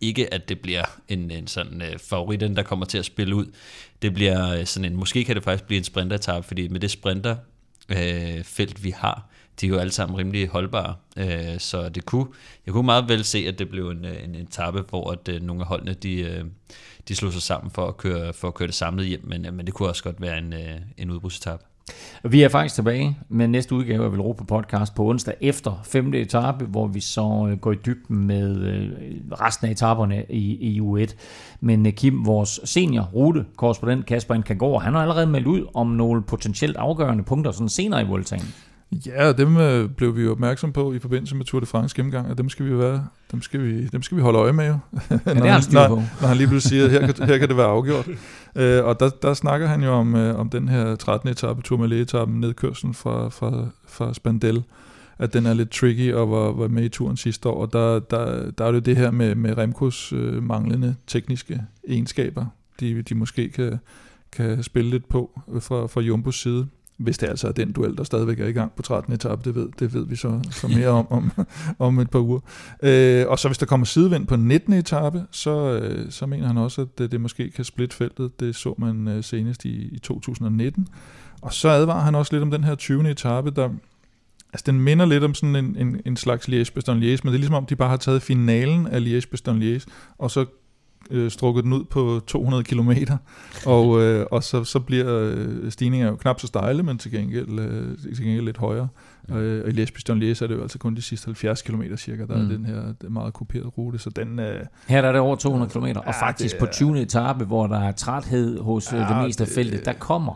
ikke, 0.00 0.34
at 0.34 0.48
det 0.48 0.60
bliver 0.60 0.84
en, 1.08 1.30
en 1.30 1.46
sådan 1.46 1.82
øh, 1.82 1.98
favoritten, 1.98 2.56
der 2.56 2.62
kommer 2.62 2.86
til 2.86 2.98
at 2.98 3.04
spille 3.04 3.34
ud. 3.34 3.46
Det 4.02 4.14
bliver 4.14 4.48
øh, 4.48 4.66
sådan 4.66 4.92
en, 4.92 4.96
måske 4.96 5.24
kan 5.24 5.36
det 5.36 5.44
faktisk 5.44 5.64
blive 5.64 5.78
en 5.78 5.84
sprinteretap, 5.84 6.44
fordi 6.44 6.68
med 6.68 6.80
det 6.80 6.90
sprinter 6.90 7.36
øh, 7.88 8.44
felt, 8.44 8.84
vi 8.84 8.90
har, 8.90 9.28
de 9.60 9.66
er 9.66 9.70
jo 9.70 9.78
alle 9.78 9.92
sammen 9.92 10.18
rimelig 10.18 10.48
holdbare, 10.48 10.94
øh, 11.16 11.58
så 11.58 11.88
det 11.88 12.06
kunne, 12.06 12.26
jeg 12.66 12.72
kunne 12.72 12.86
meget 12.86 13.08
vel 13.08 13.24
se, 13.24 13.38
at 13.48 13.58
det 13.58 13.68
blev 13.68 13.90
en, 13.90 14.04
en, 14.04 14.34
en 14.34 14.34
etape, 14.34 14.80
hvor 14.80 15.10
at, 15.10 15.28
øh, 15.28 15.42
nogle 15.42 15.62
af 15.62 15.68
holdene, 15.68 15.94
de, 15.94 16.20
øh, 16.20 16.44
de 17.08 17.16
slog 17.16 17.32
sig 17.32 17.42
sammen 17.42 17.70
for 17.70 17.88
at 17.88 17.96
køre, 17.96 18.32
for 18.32 18.48
at 18.48 18.54
køre 18.54 18.66
det 18.66 18.74
samlet 18.74 19.06
hjem, 19.06 19.24
men, 19.24 19.46
øh, 19.46 19.54
men 19.54 19.66
det 19.66 19.74
kunne 19.74 19.88
også 19.88 20.02
godt 20.02 20.20
være 20.20 20.38
en, 20.38 20.52
øh, 20.52 20.80
en 20.96 21.10
udbrudsetappe. 21.10 21.64
Vi 22.24 22.42
er 22.42 22.48
faktisk 22.48 22.74
tilbage 22.74 23.18
med 23.28 23.48
næste 23.48 23.74
udgave 23.74 24.04
af 24.04 24.12
Velropa 24.12 24.44
Podcast 24.44 24.94
på 24.94 25.04
onsdag 25.04 25.34
efter 25.40 25.80
5. 25.84 26.14
etape, 26.14 26.64
hvor 26.64 26.86
vi 26.86 27.00
så 27.00 27.48
øh, 27.50 27.58
går 27.58 27.72
i 27.72 27.76
dybden 27.86 28.16
med 28.16 28.56
øh, 28.56 28.90
resten 29.40 29.66
af 29.66 29.70
etaperne 29.70 30.24
i, 30.30 30.80
EU1. 30.80 31.14
Men 31.60 31.86
øh, 31.86 31.92
Kim, 31.92 32.26
vores 32.26 32.60
senior 32.64 33.02
rute 33.14 33.44
korrespondent 33.56 34.06
Kasper 34.06 34.34
Inkagård, 34.34 34.82
han 34.82 34.94
har 34.94 35.00
allerede 35.00 35.26
meldt 35.26 35.46
ud 35.46 35.66
om 35.74 35.86
nogle 35.86 36.22
potentielt 36.22 36.76
afgørende 36.76 37.24
punkter 37.24 37.52
sådan 37.52 37.68
senere 37.68 38.02
i 38.02 38.06
Vueltaen. 38.06 38.54
Ja, 39.06 39.32
dem 39.32 39.56
øh, 39.56 39.90
blev 39.90 40.16
vi 40.16 40.22
jo 40.22 40.30
opmærksom 40.30 40.72
på 40.72 40.92
i 40.92 40.98
forbindelse 40.98 41.36
med 41.36 41.44
Tour 41.44 41.60
de 41.60 41.66
France 41.66 41.96
gennemgang, 41.96 42.30
og 42.30 42.38
dem 42.38 42.48
skal 42.48 42.66
vi 42.66 42.78
være, 42.78 43.06
dem 43.32 43.42
skal 43.42 43.62
vi, 43.62 43.86
dem 43.86 44.02
skal 44.02 44.16
vi 44.16 44.22
holde 44.22 44.38
øje 44.38 44.52
med 44.52 44.66
jo. 44.66 44.72
Ja, 45.10 45.34
når, 45.34 45.42
det 45.42 45.50
han, 45.50 45.62
når, 45.72 45.88
når 46.20 46.28
han 46.28 46.36
lige 46.36 46.48
pludselig 46.48 46.90
siger, 46.90 47.00
her 47.00 47.12
kan, 47.12 47.26
her 47.26 47.38
kan 47.38 47.48
det 47.48 47.56
være 47.56 47.66
afgjort. 47.66 48.08
øh, 48.56 48.84
og 48.84 49.00
der, 49.00 49.08
der 49.08 49.34
snakker 49.34 49.66
han 49.66 49.82
jo 49.82 49.92
om, 49.92 50.14
øh, 50.14 50.38
om 50.38 50.50
den 50.50 50.68
her 50.68 50.96
13. 50.96 51.28
etape, 51.28 51.62
Tourmalet-etappen, 51.62 52.40
nedkørslen 52.40 52.94
fra, 52.94 53.28
fra, 53.28 53.66
fra 53.88 54.14
Spandel, 54.14 54.62
at 55.18 55.32
den 55.32 55.46
er 55.46 55.54
lidt 55.54 55.70
tricky 55.70 56.12
og 56.12 56.30
var, 56.30 56.52
var 56.52 56.68
med 56.68 56.84
i 56.84 56.88
turen 56.88 57.16
sidste 57.16 57.48
år. 57.48 57.62
Og 57.62 57.72
der, 57.72 57.98
der, 57.98 58.50
der 58.50 58.64
er 58.64 58.72
det 58.72 58.86
det 58.86 58.96
her 58.96 59.10
med, 59.10 59.34
med 59.34 59.58
Remkos 59.58 60.12
øh, 60.12 60.42
manglende 60.42 60.94
tekniske 61.06 61.62
egenskaber, 61.88 62.46
de, 62.80 63.02
de 63.02 63.14
måske 63.14 63.48
kan, 63.48 63.78
kan 64.32 64.62
spille 64.62 64.90
lidt 64.90 65.08
på 65.08 65.40
fra, 65.60 65.86
fra 65.86 66.00
Jumbos 66.00 66.40
side 66.40 66.66
hvis 67.02 67.18
det 67.18 67.28
altså 67.28 67.48
er 67.48 67.52
den 67.52 67.72
duel, 67.72 67.96
der 67.96 68.04
stadigvæk 68.04 68.40
er 68.40 68.46
i 68.46 68.52
gang 68.52 68.72
på 68.72 68.82
13. 68.82 69.12
etape, 69.12 69.42
det 69.44 69.54
ved, 69.54 69.68
det 69.78 69.94
ved 69.94 70.06
vi 70.06 70.16
så, 70.16 70.40
så 70.50 70.68
mere 70.68 70.88
om, 70.88 71.12
om 71.12 71.32
om 71.78 71.98
et 71.98 72.10
par 72.10 72.18
uger. 72.18 72.40
Øh, 72.82 73.24
og 73.28 73.38
så 73.38 73.48
hvis 73.48 73.58
der 73.58 73.66
kommer 73.66 73.86
sidevind 73.86 74.26
på 74.26 74.36
19. 74.36 74.72
etape, 74.72 75.22
så, 75.30 75.72
øh, 75.72 76.10
så 76.10 76.26
mener 76.26 76.46
han 76.46 76.58
også, 76.58 76.80
at 76.80 76.98
det, 76.98 77.12
det 77.12 77.20
måske 77.20 77.50
kan 77.50 77.64
splitte 77.64 77.96
feltet. 77.96 78.40
Det 78.40 78.56
så 78.56 78.74
man 78.78 79.08
øh, 79.08 79.24
senest 79.24 79.64
i, 79.64 79.94
i 79.94 79.98
2019. 79.98 80.88
Og 81.42 81.52
så 81.52 81.68
advarer 81.68 82.00
han 82.00 82.14
også 82.14 82.32
lidt 82.32 82.42
om 82.42 82.50
den 82.50 82.64
her 82.64 82.74
20. 82.74 83.10
etape, 83.10 83.50
der, 83.50 83.68
Altså, 84.52 84.64
den 84.66 84.80
minder 84.80 85.06
lidt 85.06 85.24
om 85.24 85.34
sådan 85.34 85.56
en, 85.56 85.76
en, 85.76 86.00
en 86.06 86.16
slags 86.16 86.48
Liège-Bastogne-Liège, 86.48 87.20
men 87.22 87.26
det 87.26 87.34
er 87.34 87.38
ligesom 87.38 87.54
om, 87.54 87.66
de 87.66 87.76
bare 87.76 87.88
har 87.88 87.96
taget 87.96 88.22
finalen 88.22 88.86
af 88.86 89.00
Liège-Bastogne-Liège, 89.00 89.86
og 90.18 90.30
så 90.30 90.46
øh, 91.10 91.30
strukket 91.30 91.64
den 91.64 91.72
ud 91.72 91.84
på 91.84 92.20
200 92.26 92.64
km, 92.64 92.90
og, 93.66 94.02
øh, 94.02 94.26
og 94.30 94.42
så, 94.42 94.64
så 94.64 94.80
bliver 94.80 95.32
øh, 95.36 95.70
stigningen 95.70 96.08
jo 96.08 96.16
knap 96.16 96.40
så 96.40 96.46
stejle, 96.46 96.82
men 96.82 96.98
til 96.98 97.10
gengæld, 97.10 97.58
øh, 97.60 97.98
til 98.16 98.24
gengæld 98.24 98.44
lidt 98.44 98.58
højere. 98.58 98.88
Mm. 99.28 99.36
Øh, 99.36 99.74
I 99.74 99.82
Liège-Bastogne-Liège 99.82 100.44
er 100.44 100.46
det 100.48 100.54
jo 100.54 100.62
altså 100.62 100.78
kun 100.78 100.94
de 100.94 101.02
sidste 101.02 101.26
70 101.26 101.62
km 101.62 101.82
cirka, 101.96 102.26
der 102.26 102.36
mm. 102.36 102.44
er 102.44 102.48
den 102.48 102.66
her 102.66 102.82
det 103.02 103.12
meget 103.12 103.32
kuperede 103.32 103.68
rute, 103.68 103.98
så 103.98 104.10
den... 104.10 104.38
Øh, 104.38 104.60
her 104.86 105.02
er 105.02 105.12
det 105.12 105.20
over 105.20 105.36
200 105.36 105.70
km, 105.70 105.84
og 105.84 106.04
ja, 106.06 106.10
faktisk 106.10 106.58
på 106.58 106.66
20. 106.66 107.02
etape, 107.02 107.44
hvor 107.44 107.66
der 107.66 107.78
er 107.78 107.92
træthed 107.92 108.58
hos 108.58 108.92
øh, 108.92 108.98
ja, 108.98 109.08
det 109.08 109.26
meste 109.26 109.44
af 109.44 109.48
feltet, 109.48 109.84
der 109.84 109.92
kommer 109.92 110.34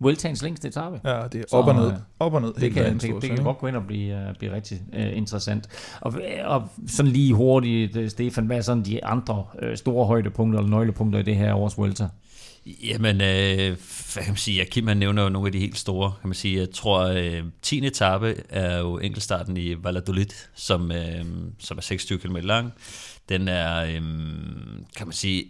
Vueltaens 0.00 0.42
længste 0.42 0.68
etape. 0.68 1.00
Ja, 1.04 1.22
det 1.32 1.40
er 1.40 1.44
op 1.56 1.64
så, 1.64 1.70
og 1.70 1.74
ned. 1.74 1.92
Op 2.18 2.34
og 2.34 2.42
ned. 2.42 2.52
Det 2.52 2.72
kan, 2.72 2.94
det, 2.94 3.02
det, 3.02 3.22
det 3.22 3.30
kan 3.30 3.44
godt 3.44 3.58
gå 3.58 3.66
ind 3.66 3.76
og 3.76 3.86
blive, 3.86 4.28
uh, 4.28 4.36
blive 4.38 4.52
rigtig 4.52 4.80
uh, 4.92 5.16
interessant. 5.16 5.68
Og, 6.00 6.14
og 6.44 6.68
sådan 6.86 7.12
lige 7.12 7.34
hurtigt, 7.34 8.10
Stefan, 8.10 8.46
hvad 8.46 8.56
er 8.56 8.60
sådan 8.60 8.84
de 8.84 9.04
andre 9.04 9.44
uh, 9.62 9.74
store 9.74 10.06
højdepunkter 10.06 10.58
eller 10.58 10.70
nøglepunkter 10.70 11.18
i 11.18 11.22
det 11.22 11.36
her 11.36 11.54
års 11.54 11.78
Vuelta? 11.78 12.08
Jamen, 12.66 13.20
øh, 13.20 13.76
hvad 14.12 14.22
kan 14.22 14.32
man 14.32 14.36
sige? 14.36 14.64
Kim 14.64 14.86
han 14.86 14.96
nævner 14.96 15.22
jo 15.22 15.28
nogle 15.28 15.48
af 15.48 15.52
de 15.52 15.58
helt 15.58 15.78
store. 15.78 16.12
Kan 16.20 16.28
man 16.28 16.34
sige, 16.34 16.58
jeg 16.58 16.70
tror, 16.70 17.00
øh, 17.02 17.42
10. 17.62 17.86
etape 17.86 18.34
er 18.48 18.78
jo 18.78 18.98
enkeltstarten 18.98 19.56
i 19.56 19.84
Valladolid, 19.84 20.26
som, 20.54 20.92
øh, 20.92 21.24
som 21.58 21.78
er 21.78 21.82
26 21.82 22.18
km 22.18 22.36
lang. 22.36 22.72
Den 23.28 23.48
er, 23.48 23.84
øh, 23.84 24.02
kan 24.96 25.06
man 25.06 25.12
sige, 25.12 25.44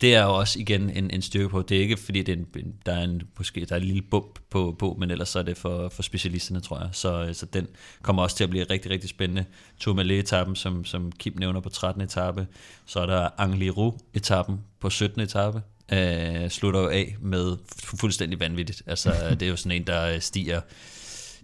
det 0.00 0.14
er 0.14 0.22
jo 0.22 0.34
også 0.34 0.58
igen 0.58 0.90
en, 0.90 1.10
en 1.10 1.22
styrke 1.22 1.48
på. 1.48 1.62
Det 1.62 1.76
er 1.76 1.80
ikke 1.80 1.96
fordi, 1.96 2.22
det 2.22 2.32
er 2.32 2.36
en, 2.36 2.74
der, 2.86 2.92
er 2.92 3.02
en, 3.02 3.22
måske, 3.38 3.64
der 3.64 3.74
er 3.74 3.80
en 3.80 3.86
lille 3.86 4.02
bump 4.02 4.38
på, 4.50 4.76
på, 4.78 4.96
men 4.98 5.10
ellers 5.10 5.28
så 5.28 5.38
er 5.38 5.42
det 5.42 5.56
for, 5.56 5.88
for 5.88 6.02
specialisterne, 6.02 6.60
tror 6.60 6.78
jeg. 6.78 6.88
Så, 6.92 7.30
så 7.32 7.46
den 7.46 7.66
kommer 8.02 8.22
også 8.22 8.36
til 8.36 8.44
at 8.44 8.50
blive 8.50 8.64
rigtig, 8.64 8.90
rigtig 8.90 9.10
spændende. 9.10 9.44
Tourmalet-etappen, 9.78 10.56
som, 10.56 10.84
som 10.84 11.12
Kim 11.12 11.32
nævner 11.36 11.60
på 11.60 11.68
13. 11.68 12.02
etape. 12.02 12.46
Så 12.86 13.00
er 13.00 13.06
der 13.06 13.28
Angliru-etappen 13.38 14.60
på 14.80 14.90
17. 14.90 15.20
etape. 15.20 15.62
Uh, 15.92 16.48
slutter 16.48 16.80
jo 16.80 16.88
af 16.88 17.16
med 17.20 17.56
fuldstændig 17.84 18.40
vanvittigt. 18.40 18.82
Altså, 18.86 19.10
det 19.40 19.42
er 19.42 19.50
jo 19.50 19.56
sådan 19.56 19.72
en, 19.72 19.86
der 19.86 20.18
stiger 20.18 20.60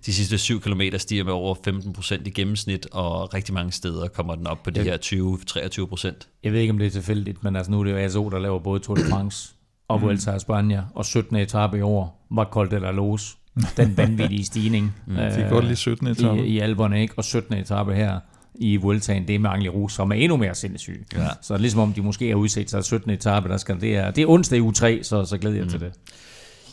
de 0.06 0.14
sidste 0.14 0.38
7 0.38 0.60
km 0.60 0.80
stiger 0.96 1.24
med 1.24 1.32
over 1.32 1.54
15% 1.54 2.22
i 2.24 2.30
gennemsnit, 2.30 2.86
og 2.92 3.34
rigtig 3.34 3.54
mange 3.54 3.72
steder 3.72 4.08
kommer 4.08 4.34
den 4.34 4.46
op 4.46 4.62
på 4.62 4.70
de 4.70 4.82
her 4.82 4.96
20-23%. 4.96 6.40
Jeg 6.44 6.52
ved 6.52 6.60
ikke, 6.60 6.70
om 6.70 6.78
det 6.78 6.86
er 6.86 6.90
tilfældigt, 6.90 7.44
men 7.44 7.56
altså 7.56 7.72
nu 7.72 7.80
er 7.80 7.84
det 7.84 7.92
jo 7.92 7.96
ASO, 7.96 8.28
der 8.28 8.38
laver 8.38 8.58
både 8.58 8.80
Tour 8.80 8.96
de 8.96 9.02
France 9.10 9.54
og 9.88 9.98
mm. 9.98 10.04
Vuelta 10.04 10.30
a 10.30 10.36
España, 10.36 10.80
og 10.94 11.04
17. 11.04 11.36
etape 11.36 11.78
i 11.78 11.80
år 11.80 12.26
var 12.30 12.44
Col 12.44 12.70
de 12.70 12.80
la 12.80 12.90
Los. 12.90 13.36
Den 13.76 13.96
vanvittige 13.96 14.44
stigning. 14.44 14.94
Mm. 15.06 15.16
Øh, 15.16 15.32
Fik 15.32 15.44
godt 15.50 15.64
lige 15.64 15.76
17. 15.76 16.06
etape. 16.06 16.46
I, 16.46 16.50
I 16.50 16.58
Alberne, 16.58 17.02
ikke? 17.02 17.14
Og 17.16 17.24
17. 17.24 17.54
etape 17.54 17.94
her 17.94 18.20
i 18.54 18.76
Vueltaen, 18.76 19.28
det 19.28 19.34
er 19.34 19.38
med 19.38 19.50
Angli 19.50 19.68
Rus, 19.68 19.92
som 19.92 20.10
er 20.10 20.14
endnu 20.14 20.36
mere 20.36 20.54
sindssyg. 20.54 21.06
Ja. 21.14 21.28
Så 21.42 21.56
ligesom 21.56 21.80
om 21.80 21.92
de 21.92 22.02
måske 22.02 22.28
har 22.28 22.34
udset 22.34 22.70
sig 22.70 22.84
17. 22.84 23.10
etape, 23.10 23.48
der 23.48 23.56
skal, 23.56 23.80
det, 23.80 23.96
er, 23.96 24.10
det 24.10 24.22
er 24.22 24.26
onsdag 24.26 24.58
i 24.58 24.60
u 24.60 24.70
3, 24.70 25.02
så, 25.02 25.24
så 25.24 25.38
glæder 25.38 25.56
jeg 25.56 25.64
mm. 25.64 25.70
til 25.70 25.80
det. 25.80 25.92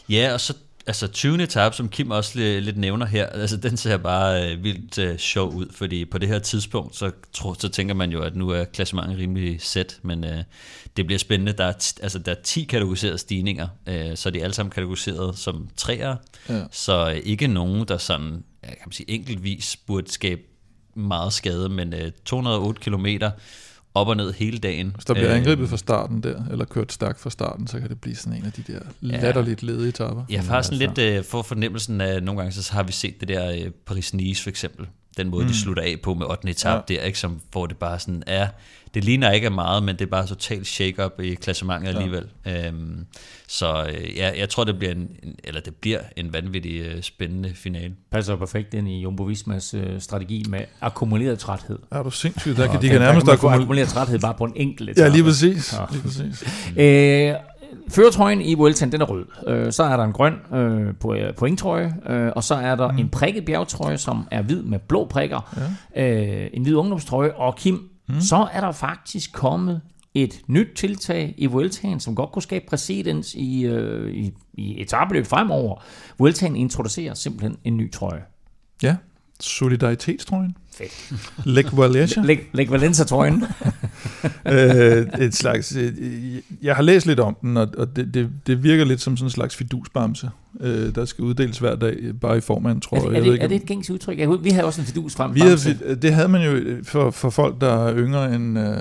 Ja, 0.10 0.34
og 0.34 0.40
så 0.40 0.54
altså 0.88 1.08
20. 1.08 1.44
etape, 1.44 1.76
som 1.76 1.90
Kim 1.90 2.12
også 2.12 2.40
lidt, 2.40 2.64
lidt 2.64 2.78
nævner 2.78 3.06
her, 3.06 3.26
altså 3.26 3.58
den 3.58 3.78
ser 3.78 3.98
bare 3.98 4.52
øh, 4.52 4.64
vildt 4.64 4.98
øh, 4.98 5.18
sjov 5.18 5.54
ud, 5.54 5.66
fordi 5.72 6.06
på 6.06 6.18
det 6.18 6.28
her 6.30 6.40
tidspunkt, 6.40 6.96
så, 6.96 7.12
tro, 7.34 7.54
så 7.54 7.70
tænker 7.70 7.94
man 7.94 8.12
jo, 8.12 8.22
at 8.22 8.36
nu 8.36 8.50
er 8.50 8.64
klassementet 8.64 9.18
rimelig 9.18 9.62
sæt, 9.62 10.00
men 10.02 10.24
øh, 10.24 10.44
det 10.98 11.06
bliver 11.06 11.20
spændende. 11.20 11.54
Der 11.54 11.64
er, 11.64 11.94
altså, 12.02 12.20
der 12.20 12.32
er 12.32 12.42
10 12.44 12.64
kategoriserede 12.64 13.18
stigninger, 13.18 13.68
øh, 13.88 14.18
så 14.18 14.30
de 14.30 14.40
er 14.40 14.44
alle 14.44 14.54
sammen 14.54 14.72
kategoriseret 14.72 15.38
som 15.38 15.70
træer, 15.78 16.16
ja. 16.50 16.64
så 16.72 17.10
øh, 17.10 17.18
ikke 17.18 17.48
nogen, 17.48 17.88
der 17.88 17.98
sådan, 17.98 18.44
kan 18.64 18.78
man 18.86 18.92
sige, 18.92 19.10
enkeltvis 19.12 19.78
burde 19.88 20.12
skabe 20.12 20.42
meget 20.96 21.34
skade, 21.34 21.70
men 21.70 21.94
øh, 21.94 22.12
208 22.26 22.82
kilometer, 22.82 23.32
op 23.98 24.08
og 24.08 24.18
ned 24.18 24.34
hele 24.34 24.58
dagen. 24.58 24.92
Hvis 24.96 25.06
der 25.06 25.14
bliver 25.14 25.30
øh, 25.30 25.38
angrebet 25.38 25.70
fra 25.70 25.78
starten 25.78 26.24
der, 26.24 26.44
eller 26.52 26.66
kørt 26.66 26.94
stærkt 26.94 27.20
fra 27.20 27.30
starten, 27.30 27.68
så 27.68 27.80
kan 27.80 27.90
det 27.90 28.02
blive 28.02 28.16
sådan 28.16 28.38
en 28.38 28.46
af 28.46 28.52
de 28.52 28.64
der 28.68 28.80
ja, 29.02 29.20
latterligt 29.22 29.64
ledige 29.64 29.90
etapper. 29.90 30.24
Jeg 30.30 30.44
har 30.44 30.62
sådan 30.62 30.82
altså. 30.82 31.02
lidt 31.04 31.20
uh, 31.20 31.26
for 31.26 31.42
fornemmelsen 31.42 32.02
af, 32.02 32.24
nogle 32.24 32.42
gange 32.42 32.54
så 32.54 32.74
har 32.74 32.84
vi 32.84 32.92
set 32.92 33.20
det 33.20 33.28
der 33.28 33.66
uh, 33.66 33.72
Paris-Nice 33.92 34.44
for 34.44 34.50
eksempel, 34.50 34.88
den 35.18 35.30
måde, 35.30 35.44
mm. 35.44 35.52
de 35.52 35.58
slutter 35.58 35.84
af 35.84 35.96
på 36.04 36.14
med 36.14 36.26
8. 36.26 36.50
etape 36.50 36.84
ja. 36.90 36.96
der, 36.96 37.02
ikke, 37.02 37.20
som, 37.20 37.42
hvor 37.52 37.66
det 37.66 37.78
bare 37.78 38.00
sådan 38.00 38.24
er, 38.28 38.48
det 38.94 39.04
ligner 39.04 39.32
ikke 39.32 39.50
meget, 39.50 39.84
men 39.84 39.96
det 39.96 40.02
er 40.02 40.10
bare 40.10 40.28
totalt 40.28 40.68
shake-up 40.68 41.20
i 41.20 41.36
klassementet 41.36 41.94
ja. 41.94 41.98
alligevel. 41.98 42.26
Øhm, 42.46 43.06
så 43.48 43.86
øh, 43.90 44.18
ja, 44.18 44.32
jeg 44.38 44.50
tror, 44.50 44.64
det 44.64 44.80
bliver 44.80 44.92
en, 44.92 45.10
eller 45.44 45.62
det 45.62 45.76
bliver 45.76 46.00
en 46.16 46.34
vanvittig 46.34 46.82
øh, 46.82 47.02
spændende 47.02 47.52
finale. 47.56 47.94
Passer 48.12 48.36
perfekt 48.36 48.74
ind 48.74 48.88
i 48.88 49.02
Jumbo 49.02 49.24
Vismas 49.24 49.74
øh, 49.74 50.02
strategi 50.02 50.46
med 50.50 50.60
akkumuleret 50.82 51.40
træthed. 51.40 51.80
Er 51.92 52.04
du 52.04 52.12
sindssygt? 52.12 52.58
Der 52.58 52.68
kan, 52.68 52.82
de 52.82 52.90
kan 52.90 53.02
nærmest 53.02 53.28
akkumuleret 53.28 53.88
træthed 53.90 54.20
bare 54.20 54.34
på 54.34 54.44
en 54.44 54.54
enkelt 54.56 54.90
etape. 54.90 55.06
Ja, 55.06 55.14
lige 55.14 55.24
præcis. 55.24 55.74
Ja. 55.74 55.86
Lige 55.92 56.02
præcis. 56.02 56.44
øh, 56.78 57.34
Føretrøjen 57.90 58.42
i 58.42 58.54
Vueltaen, 58.54 58.92
den 58.92 59.02
er 59.02 59.06
rød. 59.06 59.26
Øh, 59.48 59.72
så 59.72 59.84
er 59.84 59.98
der 59.98 60.04
en 60.04 60.14
grøn 60.14 60.34
øh, 60.54 60.96
på, 61.00 61.14
øh, 61.14 61.36
pointtrøje, 61.36 61.96
øh, 62.10 62.32
og 62.36 62.44
så 62.44 62.56
er 62.56 62.76
der 62.76 62.92
mm. 62.92 62.98
en 62.98 63.10
prikket 63.10 63.46
bjergtrøje, 63.46 63.98
som 63.98 64.28
er 64.32 64.42
hvid 64.42 64.62
med 64.62 64.80
blå 64.80 65.06
prikker. 65.06 65.58
Ja. 65.96 66.44
Øh, 66.44 66.50
en 66.54 66.64
hvid 66.64 66.76
ungdomstrøje, 66.76 67.32
og 67.32 67.56
Kim, 67.56 67.90
mm. 68.10 68.22
så 68.22 68.48
er 68.54 68.62
der 68.62 68.72
faktisk 68.72 69.34
kommet 69.34 69.82
et 70.14 70.42
nyt 70.48 70.68
tiltag 70.76 71.34
i 71.38 71.46
Vueltaen, 71.46 72.00
som 72.00 72.16
godt 72.16 72.32
kunne 72.32 72.44
skabe 72.44 72.66
præcedens 72.70 73.34
i, 73.34 73.66
øh, 73.66 74.14
i, 74.14 74.34
i 74.54 74.82
etabeløb 74.82 75.26
fremover. 75.26 75.84
Vueltaen 76.20 76.56
introducerer 76.56 77.14
simpelthen 77.14 77.58
en 77.64 77.78
ny 77.78 77.92
trøje. 77.92 78.22
Ja, 78.84 78.96
solidaritetstrøjen. 79.40 80.56
Fedt. 80.78 81.14
Lech 81.46 81.78
Valencia. 81.78 82.24
Lech 82.54 82.72
Valencia-trøjen. 82.72 83.44
øh, 84.46 85.06
et 85.20 85.36
slags, 85.36 85.76
øh, 85.76 85.94
jeg 86.62 86.76
har 86.76 86.84
læst 86.84 87.06
lidt 87.06 87.20
om 87.20 87.38
den, 87.42 87.58
og, 87.58 87.68
og 87.78 87.96
det, 87.96 88.14
det, 88.14 88.30
det 88.48 88.64
virker 88.64 88.86
lidt 88.86 89.02
som 89.02 89.18
sådan 89.18 89.26
en 89.26 89.32
slags 89.32 89.56
fidusbamse, 89.56 90.30
øh, 90.60 90.96
der 90.96 91.06
skal 91.06 91.24
uddeles 91.24 91.60
hver 91.60 91.76
dag, 91.76 91.98
bare 92.22 92.38
i 92.38 92.42
form 92.42 92.66
af 92.66 92.72
en 92.72 92.82
trøje. 92.82 93.02
Er 93.02 93.10
det, 93.10 93.18
er 93.18 93.24
det, 93.24 93.32
ikke, 93.32 93.44
er 93.44 93.48
det 93.48 93.56
et 93.56 93.66
gængs 93.66 93.90
udtryk? 93.90 94.18
Vi 94.42 94.50
har 94.50 94.64
også 94.64 94.82
en 94.82 94.88
fidus 94.88 95.16
frem. 95.16 95.36
Vi 95.36 95.40
havde, 95.40 95.96
det 96.02 96.14
havde 96.14 96.28
man 96.28 96.42
jo 96.42 96.78
for, 96.84 97.12
for 97.12 97.30
folk, 97.30 97.62
der 97.62 97.88
er 97.88 97.98
yngre 97.98 98.36
end... 98.36 98.60
Øh, 98.60 98.78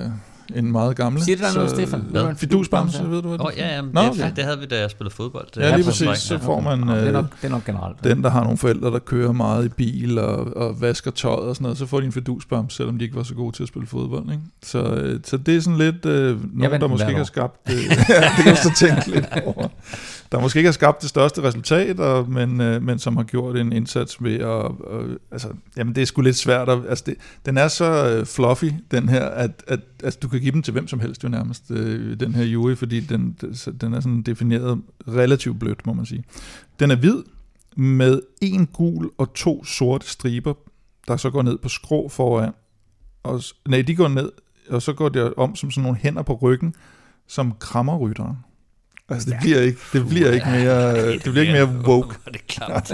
en 0.55 0.71
meget 0.71 0.95
gammel. 0.95 1.21
Siger 1.21 1.35
det 1.35 1.45
der 1.45 1.53
noget, 1.53 1.69
Stefan? 1.69 2.01
Hvad? 2.01 2.35
Fidusbamse, 2.35 3.09
ved 3.09 3.21
du 3.21 3.27
hvad 3.27 3.37
det 3.37 3.45
oh, 3.45 3.51
ja, 3.57 3.75
ja, 3.75 3.81
Nå, 3.81 4.01
det, 4.01 4.09
okay. 4.09 4.31
det 4.35 4.43
havde 4.43 4.59
vi, 4.59 4.65
da 4.65 4.79
jeg 4.79 4.91
spillede 4.91 5.15
fodbold. 5.15 5.47
Ja, 5.57 5.75
lige 5.75 5.85
præcis. 5.85 6.17
Så 6.17 6.39
får 6.39 6.59
man 6.59 6.89
ja, 6.89 6.95
det, 6.95 7.07
er 7.07 7.11
nok, 7.11 7.25
det 7.41 7.47
er 7.47 7.51
nok 7.51 7.65
generelt. 7.65 8.03
Den, 8.03 8.23
der 8.23 8.29
har 8.29 8.43
nogle 8.43 8.57
forældre, 8.57 8.91
der 8.91 8.99
kører 8.99 9.31
meget 9.31 9.65
i 9.65 9.69
bil 9.69 10.19
og, 10.19 10.57
og 10.57 10.81
vasker 10.81 11.11
tøjet 11.11 11.49
og 11.49 11.55
sådan 11.55 11.63
noget, 11.63 11.77
så 11.77 11.85
får 11.85 11.99
de 11.99 12.05
en 12.05 12.11
fidusbamse, 12.11 12.77
selvom 12.77 12.97
de 12.97 13.05
ikke 13.05 13.15
var 13.15 13.23
så 13.23 13.33
gode 13.33 13.55
til 13.55 13.63
at 13.63 13.69
spille 13.69 13.87
fodbold. 13.87 14.31
Ikke? 14.31 14.43
Så, 14.63 14.83
øh, 14.83 15.19
så 15.23 15.37
det 15.37 15.55
er 15.55 15.61
sådan 15.61 15.77
lidt 15.77 16.05
øh, 16.05 16.37
nogen, 16.53 16.81
der 16.81 16.87
måske 16.87 17.07
ikke 17.07 17.17
har 17.17 17.23
skabt... 17.23 17.55
Øh, 17.69 17.75
det 17.75 18.43
kan 18.43 18.55
du 18.55 18.61
så 18.63 18.73
tænke 18.77 19.11
lidt 19.11 19.25
over 19.45 19.67
der 20.31 20.39
måske 20.39 20.59
ikke 20.59 20.67
har 20.67 20.71
skabt 20.71 21.01
det 21.01 21.09
største 21.09 21.43
resultat, 21.43 21.99
og, 21.99 22.29
men, 22.29 22.61
øh, 22.61 22.83
men 22.83 22.99
som 22.99 23.17
har 23.17 23.23
gjort 23.23 23.57
en 23.57 23.73
indsats 23.73 24.23
ved 24.23 24.35
at... 24.39 24.71
Altså, 25.31 25.47
jamen 25.77 25.95
det 25.95 26.01
er 26.01 26.05
sgu 26.05 26.21
lidt 26.21 26.35
svært. 26.35 26.69
At, 26.69 26.79
altså 26.89 27.03
det, 27.07 27.15
den 27.45 27.57
er 27.57 27.67
så 27.67 28.09
øh, 28.09 28.25
fluffy, 28.25 28.71
den 28.91 29.09
her, 29.09 29.25
at, 29.25 29.63
at 29.67 29.79
altså, 30.03 30.19
du 30.19 30.27
kan 30.27 30.39
give 30.39 30.51
den 30.51 30.63
til 30.63 30.71
hvem 30.71 30.87
som 30.87 30.99
helst 30.99 31.23
jo 31.23 31.29
nærmest, 31.29 31.71
øh, 31.71 32.19
den 32.19 32.35
her 32.35 32.43
jury, 32.43 32.75
fordi 32.75 32.99
den, 32.99 33.37
den 33.81 33.93
er 33.93 33.99
sådan 33.99 34.21
defineret 34.21 34.81
relativt 35.07 35.59
blødt, 35.59 35.85
må 35.85 35.93
man 35.93 36.05
sige. 36.05 36.23
Den 36.79 36.91
er 36.91 36.95
hvid, 36.95 37.23
med 37.77 38.21
en 38.41 38.65
gul 38.65 39.09
og 39.17 39.33
to 39.33 39.63
sorte 39.63 40.07
striber, 40.07 40.53
der 41.07 41.17
så 41.17 41.29
går 41.29 41.41
ned 41.41 41.57
på 41.57 41.69
skrå 41.69 42.09
foran. 42.09 42.53
Og, 43.23 43.41
nej, 43.67 43.81
de 43.81 43.95
går 43.95 44.07
ned, 44.07 44.31
og 44.69 44.81
så 44.81 44.93
går 44.93 45.09
det 45.09 45.33
om 45.33 45.55
som 45.55 45.71
sådan 45.71 45.83
nogle 45.83 45.97
hænder 45.97 46.21
på 46.21 46.33
ryggen, 46.33 46.75
som 47.27 47.53
krammer 47.59 47.97
rytteren. 47.97 48.37
Altså, 49.09 49.29
det 49.29 49.35
ja. 49.35 49.39
bliver 49.41 49.61
ikke, 49.61 49.79
det 49.93 50.07
bliver 50.07 50.31
ikke 50.31 50.45
mere, 50.49 51.11
det 51.13 51.21
bliver 51.21 51.41
ikke 51.41 51.53
mere 51.53 51.83
woke. 51.87 52.15
Det 52.33 52.35
er 52.35 52.45
klart. 52.47 52.91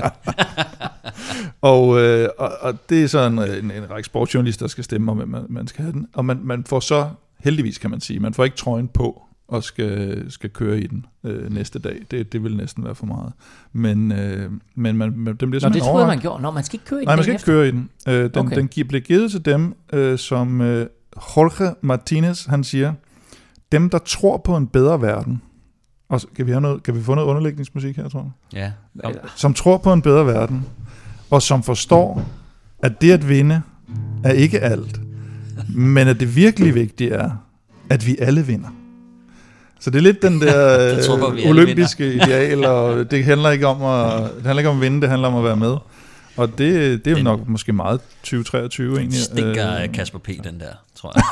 og, 1.62 2.02
øh, 2.02 2.30
og, 2.38 2.52
og, 2.62 2.90
det 2.90 3.04
er 3.04 3.08
så 3.08 3.20
en, 3.20 3.40
en, 3.40 3.72
en 3.72 3.90
række 3.90 4.06
sportsjournalister, 4.06 4.66
der 4.66 4.70
skal 4.70 4.84
stemme 4.84 5.12
om, 5.12 5.18
man, 5.18 5.46
man 5.50 5.68
skal 5.68 5.84
have 5.84 5.94
den. 5.94 6.08
Og 6.14 6.26
man, 6.26 6.40
man 6.44 6.64
får 6.64 6.80
så, 6.80 7.10
heldigvis 7.40 7.78
kan 7.78 7.90
man 7.90 8.02
sige, 8.02 8.20
man 8.20 8.34
får 8.34 8.44
ikke 8.44 8.58
trøjen 8.58 8.88
på 8.88 9.24
og 9.48 9.64
skal, 9.64 10.26
skal 10.32 10.50
køre 10.50 10.80
i 10.80 10.88
den 10.88 11.06
øh, 11.24 11.54
næste 11.54 11.80
dag. 11.80 12.00
Det, 12.12 12.34
det 12.34 12.44
vil 12.44 12.58
næsten 12.58 12.84
være 12.84 12.96
for 12.96 13.06
meget. 13.06 13.34
Men, 13.74 14.12
øh, 14.12 14.52
men 14.76 14.98
man, 14.98 15.14
man, 15.18 15.36
den 15.36 15.50
bliver 15.50 15.70
Nå, 15.70 15.74
det 15.74 15.82
troede 15.82 16.08
man 16.08 16.20
gjorde. 16.20 16.42
Nå, 16.42 16.52
man 16.52 16.64
skal 16.64 16.76
ikke 16.76 16.86
køre 16.86 17.00
i 17.00 17.02
den 17.02 17.08
Nej, 17.08 17.16
man 17.16 17.24
skal 17.24 17.34
ikke 17.34 17.46
køre 17.46 17.68
i 17.68 17.72
den. 17.72 17.90
Øh, 18.08 18.14
den, 18.34 18.38
okay. 18.38 18.56
den 18.56 18.68
bliver 18.68 19.00
givet 19.00 19.32
til 19.32 19.46
dem, 19.46 19.76
øh, 19.94 20.20
som 20.20 20.62
øh, 20.62 20.88
Jorge 21.16 21.76
Martinez, 21.82 22.46
han 22.46 22.64
siger, 22.64 22.94
dem, 23.72 23.90
der 23.90 23.98
tror 23.98 24.38
på 24.38 24.58
en 24.58 24.68
bedre 24.68 25.02
verden, 25.02 25.42
Og 26.14 26.22
så, 26.22 26.28
kan 26.36 26.46
vi, 26.46 26.52
have 26.52 26.62
noget, 26.62 26.84
kan 26.84 26.96
vi 26.96 27.04
få 27.04 27.16
noget 27.16 27.28
underlægningsmusik 27.28 27.98
her, 27.98 28.10
tror 28.10 28.34
jeg? 28.54 28.60
Ja, 28.60 28.72
kom. 29.04 29.14
Som 29.36 29.54
tror 29.54 29.78
på 29.78 29.94
en 29.94 30.02
bedre 30.02 30.26
verden, 30.26 30.66
og 31.30 31.42
som 31.42 31.64
forstår, 31.64 32.26
at 32.84 33.02
det 33.02 33.12
at 33.12 33.30
vinde 33.30 33.62
er 34.24 34.32
ikke 34.32 34.60
alt, 34.60 35.00
men 35.70 36.08
at 36.08 36.20
det 36.20 36.36
virkelig 36.36 36.76
vigtige 36.76 37.12
er, 37.12 37.30
at 37.90 38.08
vi 38.08 38.18
alle 38.20 38.46
vinder. 38.46 38.68
Så 39.80 39.90
det 39.90 39.98
er 39.98 40.02
lidt 40.02 40.22
den 40.22 40.42
der 40.42 41.02
tror 41.08 41.32
øh, 41.32 41.50
olympiske 41.50 42.14
ideal, 42.14 42.66
og 42.66 43.12
det 43.12 43.26
handler 43.26 43.50
ikke 43.50 43.68
om 43.68 43.84
at, 43.84 44.32
det 44.36 44.46
handler 44.46 44.60
ikke 44.60 44.70
om 44.70 44.76
at 44.76 44.82
vinde, 44.82 45.02
det 45.02 45.10
handler 45.10 45.28
om 45.28 45.36
at 45.36 45.44
være 45.44 45.58
med. 45.58 45.76
Og 46.38 46.48
det, 46.48 46.60
det 46.60 47.08
er 47.08 47.12
jo 47.12 47.16
Den- 47.18 47.24
nok 47.24 47.48
måske 47.48 47.74
meget 47.74 48.02
2023 48.24 48.98
egentlig. 49.00 49.20
stinker 49.22 49.76
Øh, 49.78 49.84
øh, 49.84 49.92
Kasper 49.94 50.20
P. 50.20 50.28
den 50.28 50.60
der, 50.60 50.66
tror 50.96 51.14
jeg. 51.16 51.24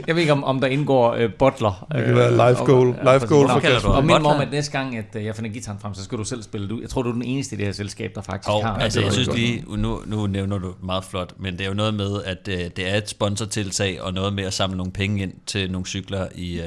Jeg 0.06 0.14
ved 0.14 0.20
ikke, 0.22 0.32
om, 0.32 0.44
om 0.44 0.60
der 0.60 0.66
indgår 0.66 1.14
øh, 1.14 1.32
bottler. 1.38 1.86
Det 1.92 2.04
kan 2.04 2.16
være 2.16 2.30
live 2.32 2.56
goal- 2.66 2.86
live 3.02 3.26
goal 3.28 3.48
for 3.48 3.60
Kasper. 3.60 3.88
Og 3.90 4.04
mind 4.04 4.06
mig 4.06 4.16
om, 4.16 4.22
Butler. 4.22 4.40
at 4.46 4.50
næste 4.52 4.72
gang, 4.72 4.96
at 4.96 5.04
øh, 5.16 5.24
jeg 5.24 5.36
finder 5.36 5.50
gitaren 5.50 5.78
frem, 5.78 5.94
så 5.94 6.04
skal 6.04 6.18
du 6.18 6.24
selv 6.24 6.42
spille 6.42 6.66
det 6.68 6.72
ud. 6.74 6.80
Jeg 6.80 6.90
tror, 6.90 7.02
du 7.02 7.08
er 7.08 7.12
den 7.12 7.22
eneste 7.22 7.54
i 7.54 7.58
det 7.58 7.66
her 7.66 7.72
selskab, 7.72 8.12
der 8.14 8.22
faktisk 8.22 8.48
Og 8.50 8.66
har. 8.66 8.74
altså, 8.78 8.98
det 8.98 9.04
jeg 9.04 9.12
synes 9.12 9.28
lige, 9.34 9.64
nu, 9.76 10.02
nu 10.06 10.26
nævner 10.26 10.58
du 10.58 10.74
meget 10.82 11.04
flot, 11.04 11.32
men 11.38 11.52
det 11.58 11.60
er 11.64 11.68
jo 11.68 11.74
noget 11.74 11.94
med, 11.94 12.22
at 12.24 12.48
øh, 12.48 12.58
det 12.76 12.90
er 12.90 12.96
et 12.96 13.08
sponsortiltag, 13.08 14.02
og 14.02 14.12
noget 14.14 14.32
med 14.32 14.44
at 14.44 14.52
samle 14.52 14.76
nogle 14.76 14.92
penge 14.92 15.22
ind 15.22 15.32
til 15.46 15.70
nogle 15.72 15.86
cykler 15.86 16.26
i, 16.34 16.60
øh, 16.60 16.64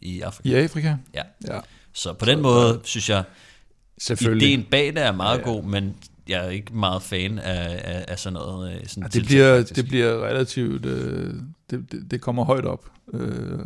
i 0.00 0.20
Afrika. 0.20 0.48
I 0.48 0.54
Afrika? 0.62 0.94
Ja. 1.14 1.22
Ja, 1.48 1.58
Så 1.92 2.12
på 2.12 2.24
den 2.24 2.42
måde, 2.42 2.80
synes 2.84 3.10
jeg, 3.10 3.22
selvfølgelig. 3.98 4.48
ideen 4.48 4.66
bag 4.70 4.86
det 4.86 5.02
er 5.02 5.12
meget 5.12 5.38
Ja, 5.38 5.48
ja. 5.50 5.54
god, 5.54 5.62
men 5.64 5.94
jeg 6.28 6.46
er 6.46 6.50
ikke 6.50 6.76
meget 6.76 7.02
fan 7.02 7.38
af, 7.38 7.80
af, 7.84 8.04
af 8.08 8.18
sådan 8.18 8.32
noget. 8.34 8.70
øh, 8.74 8.80
Sådan 8.86 9.02
Ja, 9.02 9.04
det, 9.04 9.12
tiltag, 9.12 9.26
bliver, 9.28 9.56
faktisk. 9.56 9.76
det 9.76 9.86
bliver 9.88 10.26
relativt, 10.26 10.86
øh, 10.86 11.34
det, 11.70 11.92
det, 11.92 12.10
det 12.10 12.20
kommer 12.20 12.44
højt 12.44 12.64
op 12.64 12.84
øh, 13.14 13.58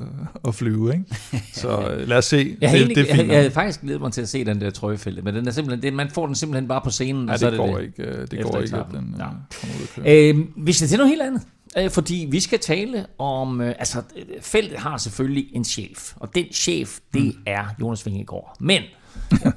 at 0.49 0.55
flyve, 0.55 0.93
ikke? 0.93 1.05
Så 1.61 1.89
øh, 1.91 2.09
lad 2.09 2.17
os 2.19 2.25
se. 2.25 2.57
Jeg, 2.61 2.71
havde 2.71 2.89
det, 2.89 2.97
det 2.97 3.03
er 3.03 3.07
jeg, 3.09 3.17
fint. 3.17 3.29
jeg 3.29 3.37
havde 3.39 3.51
faktisk 3.51 3.81
glædet 3.81 4.01
mig 4.01 4.13
til 4.13 4.21
at 4.21 4.29
se 4.29 4.45
den 4.45 4.61
der 4.61 4.71
trøjefælde, 4.71 5.23
men 5.23 5.35
den 5.35 5.47
er 5.49 5.51
simpelthen, 5.51 5.83
det, 5.83 5.93
man 5.93 6.11
får 6.11 6.27
den 6.27 6.35
simpelthen 6.35 6.69
bare 6.69 6.81
på 6.85 6.91
scenen, 6.91 7.27
ja, 7.27 7.33
og 7.33 7.39
så 7.39 7.47
det 7.47 7.53
det 7.53 7.59
går 7.59 7.77
det. 7.77 7.85
ikke, 7.85 8.03
øh, 8.03 8.27
det 8.31 8.43
går 8.43 8.61
ikke, 8.61 8.77
at 8.77 8.87
den 8.91 9.15
øh, 9.15 9.19
Ja. 9.19 9.25
kommer 9.61 9.77
ud. 9.99 10.07
Øh, 10.07 10.67
vi 10.67 10.73
skal 10.73 10.89
til 10.89 10.99
noget 10.99 11.11
helt 11.11 11.23
andet. 11.23 11.43
Øh, 11.79 11.91
fordi 11.91 12.29
vi 12.31 12.41
skal 12.41 12.59
tale 12.59 13.07
om, 13.19 13.61
øh, 13.61 13.75
altså 13.79 14.03
øh, 14.17 14.25
feltet 14.41 14.79
har 14.79 14.97
selvfølgelig 14.97 15.47
en 15.53 15.65
chef, 15.65 16.13
og 16.17 16.35
den 16.35 16.45
chef, 16.53 16.99
det 17.15 17.23
Mm. 17.23 17.33
er 17.47 17.65
Jonas 17.81 18.07
Vingegaard. 18.07 18.57
Men, 18.61 18.83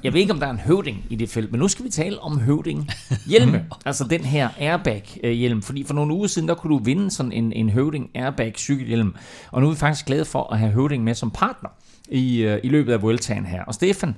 jeg 0.04 0.12
ved 0.12 0.20
ikke 0.20 0.32
om 0.32 0.40
der 0.40 0.46
er 0.46 0.50
en 0.50 0.58
høvding 0.58 1.04
i 1.10 1.16
det 1.16 1.28
felt, 1.28 1.50
men 1.50 1.60
nu 1.60 1.68
skal 1.68 1.84
vi 1.84 1.90
tale 1.90 2.20
om 2.20 2.40
høvding 2.40 2.88
hjelme, 3.26 3.64
altså 3.86 4.04
den 4.04 4.20
her 4.20 4.48
airbag 4.58 5.20
øh, 5.24 5.30
hjelm, 5.30 5.62
fordi 5.62 5.84
for 5.84 5.94
nogle 5.94 6.14
uger 6.14 6.26
siden, 6.26 6.48
der 6.48 6.54
kunne 6.54 6.78
du 6.78 6.84
vinde 6.84 7.10
sådan 7.10 7.32
en, 7.32 7.52
en 7.52 7.70
høvding 7.70 8.10
airbag 8.14 8.52
cykelhjelm, 8.56 9.14
og 9.50 9.60
nu 9.60 9.66
er 9.66 9.70
vi 9.70 9.78
faktisk 9.78 10.06
glade 10.06 10.24
for 10.24 10.52
at 10.52 10.58
have 10.58 10.70
høvding 10.72 11.04
med 11.04 11.14
som 11.14 11.30
partner 11.30 11.68
i, 12.08 12.42
øh, 12.42 12.60
i 12.62 12.68
løbet 12.68 12.92
af 12.92 13.02
Vueltaen 13.02 13.46
her. 13.46 13.64
Og 13.64 13.74
Stefan, 13.74 14.14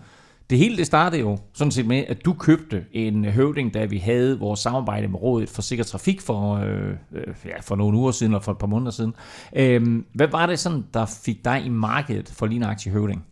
det 0.50 0.58
hele 0.58 0.76
det 0.76 0.86
startede 0.86 1.20
jo 1.20 1.38
sådan 1.52 1.70
set 1.70 1.86
med, 1.86 2.04
at 2.08 2.24
du 2.24 2.32
købte 2.32 2.84
en 2.92 3.24
høvding, 3.24 3.74
da 3.74 3.84
vi 3.84 3.98
havde 3.98 4.38
vores 4.38 4.60
samarbejde 4.60 5.08
med 5.08 5.22
Rådet 5.22 5.48
for 5.48 5.62
Sikker 5.62 5.84
Trafik 5.84 6.20
for, 6.20 6.54
øh, 6.54 6.90
øh, 7.12 7.34
ja, 7.44 7.60
for 7.62 7.76
nogle 7.76 7.98
uger 7.98 8.10
siden, 8.10 8.32
eller 8.32 8.40
for 8.40 8.52
et 8.52 8.58
par 8.58 8.66
måneder 8.66 8.90
siden. 8.90 9.14
Øh, 9.56 10.02
hvad 10.14 10.28
var 10.28 10.46
det 10.46 10.58
sådan, 10.58 10.84
der 10.94 11.06
fik 11.06 11.44
dig 11.44 11.62
i 11.64 11.68
markedet 11.68 12.32
for 12.36 12.46
lige 12.46 12.58
nøjagtig 12.58 12.92
høvding? 12.92 13.24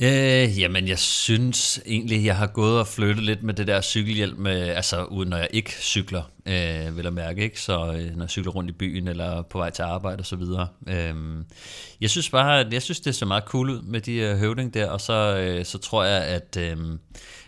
Øh, 0.00 0.60
jamen, 0.60 0.88
jeg 0.88 0.98
synes 0.98 1.80
egentlig, 1.86 2.24
jeg 2.24 2.36
har 2.36 2.46
gået 2.46 2.80
og 2.80 2.86
flyttet 2.86 3.24
lidt 3.24 3.42
med 3.42 3.54
det 3.54 3.66
der 3.66 3.80
cykelhjelm, 3.80 4.46
øh, 4.46 4.76
altså 4.76 5.04
uden 5.04 5.28
når 5.28 5.36
jeg 5.36 5.48
ikke 5.52 5.70
cykler, 5.70 6.22
øh, 6.46 6.96
vil 6.96 7.02
jeg 7.02 7.12
mærke, 7.12 7.42
ikke? 7.42 7.60
Så 7.60 7.72
øh, 7.72 8.16
når 8.16 8.24
jeg 8.24 8.30
cykler 8.30 8.52
rundt 8.52 8.70
i 8.70 8.72
byen, 8.72 9.08
eller 9.08 9.42
på 9.42 9.58
vej 9.58 9.70
til 9.70 9.82
arbejde 9.82 10.20
og 10.20 10.26
så 10.26 10.36
videre. 10.36 10.68
Øh, 10.88 11.14
jeg 12.00 12.10
synes 12.10 12.30
bare, 12.30 12.60
at 12.60 12.72
jeg 12.72 12.82
synes, 12.82 13.00
det 13.00 13.14
ser 13.14 13.26
meget 13.26 13.44
cool 13.46 13.70
ud 13.70 13.82
med 13.82 14.00
de 14.00 14.14
øh, 14.14 14.38
høvding 14.38 14.74
der, 14.74 14.90
og 14.90 15.00
så, 15.00 15.36
øh, 15.38 15.64
så 15.64 15.78
tror 15.78 16.04
jeg, 16.04 16.24
at 16.24 16.56
øh, 16.60 16.76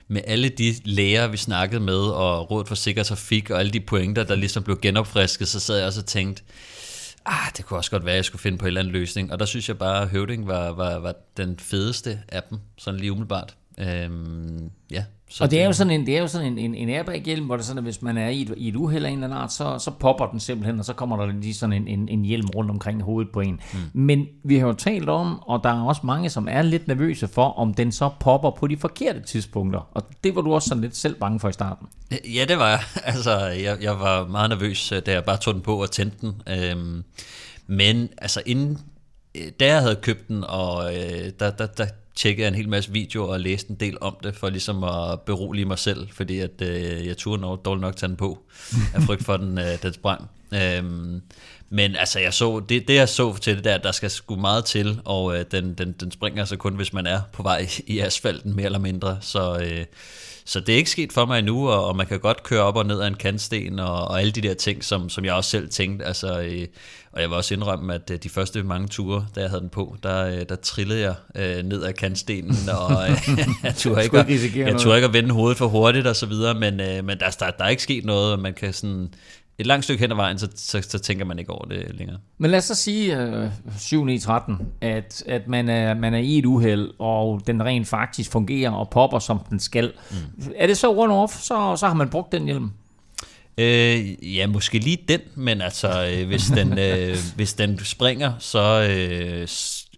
med 0.09 0.23
alle 0.27 0.49
de 0.49 0.75
læger, 0.85 1.27
vi 1.27 1.37
snakkede 1.37 1.81
med, 1.81 1.99
og 1.99 2.51
Rådet 2.51 2.69
for 2.69 2.75
Sikker 2.75 3.03
Trafik, 3.03 3.51
og 3.51 3.61
alle 3.61 3.73
de 3.73 3.81
pointer, 3.81 4.25
der 4.25 4.35
ligesom 4.35 4.63
blev 4.63 4.79
genopfrisket, 4.83 5.49
så 5.49 5.61
sad 5.61 5.77
jeg 5.77 5.87
også 5.87 6.01
og 6.01 6.07
tænkte, 6.07 6.43
ah, 7.27 7.53
det 7.57 7.65
kunne 7.65 7.79
også 7.79 7.91
godt 7.91 8.05
være, 8.05 8.13
at 8.13 8.17
jeg 8.17 8.25
skulle 8.25 8.43
finde 8.43 8.59
på 8.59 8.65
en 8.65 8.67
eller 8.67 8.81
anden 8.81 8.93
løsning. 8.93 9.33
Og 9.33 9.39
der 9.39 9.45
synes 9.45 9.69
jeg 9.69 9.79
bare, 9.79 10.03
at 10.03 10.09
Høvding 10.09 10.47
var, 10.47 10.69
var, 10.73 10.99
var 10.99 11.15
den 11.37 11.59
fedeste 11.59 12.23
af 12.29 12.43
dem, 12.43 12.59
sådan 12.79 13.01
lige 13.01 13.13
umiddelbart. 13.13 13.57
Øhm, 13.81 14.71
ja, 14.91 15.05
så 15.31 15.45
Og 15.45 15.51
det 15.51 15.61
er 15.61 15.67
jo 15.67 15.73
sådan 15.73 15.91
en, 15.91 16.07
det 16.07 16.17
er 16.17 16.21
jo 16.21 16.27
sådan 16.27 16.47
en, 16.47 16.59
en, 16.59 16.75
en 16.75 16.89
airbag-hjelm, 16.89 17.47
hvor 17.47 17.57
det 17.57 17.63
er 17.63 17.67
sådan, 17.67 17.79
at 17.79 17.85
hvis 17.85 18.03
man 18.03 18.19
er 18.19 18.29
i 18.29 18.43
et, 18.43 18.55
i 18.57 18.69
et 18.69 18.77
uheld 18.77 19.05
af 19.05 19.11
en 19.11 19.15
eller 19.15 19.27
anden 19.27 19.39
art, 19.39 19.53
så, 19.53 19.79
så 19.79 19.91
popper 19.91 20.27
den 20.27 20.41
simpelthen, 20.41 20.79
og 20.79 20.85
så 20.85 20.93
kommer 20.93 21.17
der 21.17 21.33
lige 21.33 21.55
sådan 21.55 21.73
en, 21.73 21.89
en, 21.89 22.09
en 22.09 22.25
hjelm 22.25 22.47
rundt 22.57 22.71
omkring 22.71 23.03
hovedet 23.03 23.33
på 23.33 23.41
en. 23.41 23.61
Mm. 23.73 23.79
Men 23.93 24.27
vi 24.45 24.59
har 24.59 24.67
jo 24.67 24.73
talt 24.73 25.09
om, 25.09 25.43
og 25.43 25.61
der 25.65 25.71
er 25.71 25.83
også 25.83 26.01
mange, 26.05 26.31
som 26.31 26.49
er 26.51 26.63
lidt 26.63 26.89
nervøse 26.89 27.29
for, 27.29 27.45
om 27.45 27.75
den 27.75 27.93
så 27.93 28.11
popper 28.21 28.51
på 28.51 28.67
de 28.67 28.77
forkerte 28.77 29.21
tidspunkter. 29.21 29.89
Og 29.93 30.03
det 30.25 30.35
var 30.35 30.41
du 30.43 30.55
også 30.55 30.69
sådan 30.69 30.83
lidt 30.83 30.97
selv 30.97 31.15
bange 31.15 31.41
for 31.41 31.49
i 31.49 31.53
starten. 31.53 31.87
Ja, 32.11 32.45
det 32.49 32.59
var 32.59 32.69
jeg. 32.69 32.81
Altså, 33.15 33.39
jeg, 33.47 33.79
jeg 33.83 34.01
var 34.01 34.27
meget 34.27 34.51
nervøs, 34.51 34.93
øh, 34.93 35.03
da 35.07 35.13
jeg 35.13 35.25
bare 35.25 35.37
tog 35.37 35.55
den 35.55 35.63
på 35.63 35.83
og 35.83 35.91
tændte 35.91 36.17
den. 36.21 36.43
Øhm, 36.49 37.05
men 37.67 38.09
altså, 38.19 38.43
inden, 38.47 38.79
øh, 39.35 39.43
da 39.61 39.67
jeg 39.67 39.81
havde 39.81 39.97
købt 39.97 40.29
den, 40.29 40.45
og 40.49 40.97
øh, 40.97 41.31
der, 41.41 41.51
der, 41.51 41.67
der 41.67 41.87
tjekkede 42.21 42.43
jeg 42.43 42.49
en 42.49 42.55
hel 42.55 42.69
masse 42.69 42.93
videoer 42.93 43.33
og 43.33 43.41
læste 43.41 43.71
en 43.71 43.77
del 43.77 43.97
om 44.01 44.17
det, 44.23 44.37
for 44.37 44.51
ligesom 44.51 44.85
at 44.85 45.21
berolige 45.21 45.65
mig 45.65 45.79
selv, 45.79 46.09
fordi 46.13 46.39
at, 46.39 46.63
øh, 46.63 47.07
jeg 47.07 47.17
turde 47.17 47.43
nok, 47.43 47.65
dårligt 47.65 47.81
nok 47.81 47.97
tage 47.97 48.09
den 48.09 48.17
på, 48.17 48.39
af 48.95 49.03
frygt 49.03 49.25
for, 49.25 49.37
den, 49.37 49.59
øh, 49.59 49.83
den 49.83 49.93
sprang. 49.93 50.31
Øhm, 50.55 51.23
men 51.71 51.97
altså, 51.97 52.21
jeg 52.21 52.35
så, 52.35 52.61
det, 52.61 52.89
det 52.89 52.95
jeg 52.95 53.09
så 53.09 53.37
til 53.37 53.57
det 53.57 53.65
der, 53.65 53.79
der 53.79 53.93
skal 53.93 54.11
sgu 54.11 54.37
meget 54.37 54.65
til, 54.65 55.01
og 55.05 55.39
øh, 55.39 55.45
den, 55.51 55.75
den, 55.75 55.93
den 55.93 56.11
springer 56.11 56.45
så 56.45 56.57
kun, 56.57 56.75
hvis 56.75 56.93
man 56.93 57.07
er 57.07 57.21
på 57.33 57.43
vej 57.43 57.69
i 57.87 57.99
asfalten, 57.99 58.57
mere 58.57 58.67
eller 58.67 58.79
mindre. 58.79 59.19
Så, 59.21 59.59
øh, 59.59 59.85
så 60.51 60.61
det 60.61 60.73
er 60.73 60.77
ikke 60.77 60.91
sket 60.91 61.13
for 61.13 61.27
mig 61.27 61.39
endnu, 61.39 61.69
og, 61.69 61.87
og 61.87 61.97
man 61.97 62.07
kan 62.07 62.21
godt 62.21 62.43
køre 62.43 62.63
op 62.63 62.77
og 62.77 62.87
ned 62.87 63.01
af 63.01 63.07
en 63.07 63.15
kantsten, 63.15 63.79
og, 63.79 64.09
og 64.09 64.21
alle 64.21 64.33
de 64.33 64.41
der 64.41 64.55
ting, 64.55 64.85
som, 64.85 65.09
som 65.09 65.25
jeg 65.25 65.35
også 65.35 65.51
selv 65.51 65.69
tænkte. 65.69 66.05
Altså, 66.05 66.41
øh, 66.41 66.67
og 67.13 67.21
jeg 67.21 67.29
vil 67.29 67.37
også 67.37 67.55
indrømme, 67.55 67.95
at 67.95 68.11
øh, 68.11 68.19
de 68.23 68.29
første 68.29 68.63
mange 68.63 68.89
ture, 68.89 69.27
da 69.35 69.41
jeg 69.41 69.51
havde 69.51 69.61
den 69.61 69.69
på, 69.69 69.97
der, 70.03 70.27
øh, 70.27 70.43
der 70.49 70.57
trillede 70.57 71.01
jeg 71.01 71.15
øh, 71.35 71.65
ned 71.65 71.83
af 71.83 71.95
kantstenen, 71.95 72.57
og 72.69 73.11
øh, 73.11 73.39
jeg 73.65 73.75
turde 73.77 74.05
ikke, 74.05 74.19
at, 74.19 74.57
jeg 74.57 74.81
turde 74.81 74.97
ikke 74.97 75.09
at 75.09 75.13
vende 75.13 75.31
hovedet 75.31 75.59
for 75.59 75.67
hurtigt 75.67 76.07
og 76.07 76.17
så 76.17 76.27
videre, 76.27 76.55
men, 76.55 76.81
øh, 76.81 77.05
men 77.05 77.19
der, 77.19 77.31
der, 77.41 77.51
der 77.51 77.65
er 77.65 77.69
ikke 77.69 77.83
sket 77.83 78.05
noget, 78.05 78.39
man 78.39 78.55
kan 78.55 78.73
sådan... 78.73 79.15
Et 79.61 79.67
langt 79.67 79.85
stykke 79.85 80.01
hen 80.01 80.11
ad 80.11 80.17
vejen, 80.17 80.39
så, 80.39 80.49
så, 80.55 80.83
så 80.89 80.99
tænker 80.99 81.25
man 81.25 81.39
ikke 81.39 81.51
over 81.51 81.65
det 81.65 81.95
længere. 81.95 82.19
Men 82.39 82.51
lad 82.51 82.59
os 82.59 82.65
så 82.65 82.75
sige 82.75 83.19
øh, 83.19 83.49
7 83.79 84.05
9 84.05 84.19
13 84.19 84.59
at, 84.81 85.23
at 85.27 85.49
man, 85.49 85.69
er, 85.69 85.95
man 85.95 86.15
er 86.15 86.19
i 86.19 86.39
et 86.39 86.47
uheld, 86.47 86.91
og 86.99 87.41
den 87.47 87.65
rent 87.65 87.89
faktisk 87.89 88.31
fungerer 88.31 88.71
og 88.71 88.91
popper, 88.91 89.19
som 89.19 89.39
den 89.51 89.61
skal. 89.61 89.93
Mm. 90.11 90.17
Er 90.57 90.67
det 90.67 90.79
så 90.79 90.91
one 90.91 91.15
off, 91.15 91.33
så, 91.33 91.77
så 91.77 91.87
har 91.87 91.95
man 91.95 92.09
brugt 92.09 92.33
den 92.33 92.45
hjelm? 92.45 92.71
Øh, 93.59 94.37
ja, 94.37 94.47
måske 94.47 94.79
lige 94.79 94.99
den, 95.09 95.21
men 95.35 95.61
altså, 95.61 96.07
øh, 96.07 96.27
hvis, 96.27 96.47
den, 96.47 96.79
øh, 96.79 97.17
hvis 97.37 97.55
den 97.55 97.85
springer, 97.85 98.33
så 98.39 98.89
øh, 98.91 99.49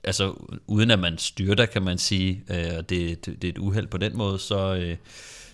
altså, 0.05 0.35
uden 0.67 0.91
at 0.91 0.99
man 0.99 1.19
styrter, 1.19 1.67
kan 1.67 1.83
man 1.83 1.99
sige, 1.99 2.43
øh, 2.51 2.79
og 2.79 2.91
det, 2.91 3.27
det, 3.27 3.43
det 3.43 3.49
er 3.49 3.53
et 3.53 3.59
uheld 3.59 3.87
på 3.87 3.99
den 3.99 4.17
måde, 4.17 4.39
så, 4.39 4.75
øh, 4.75 4.97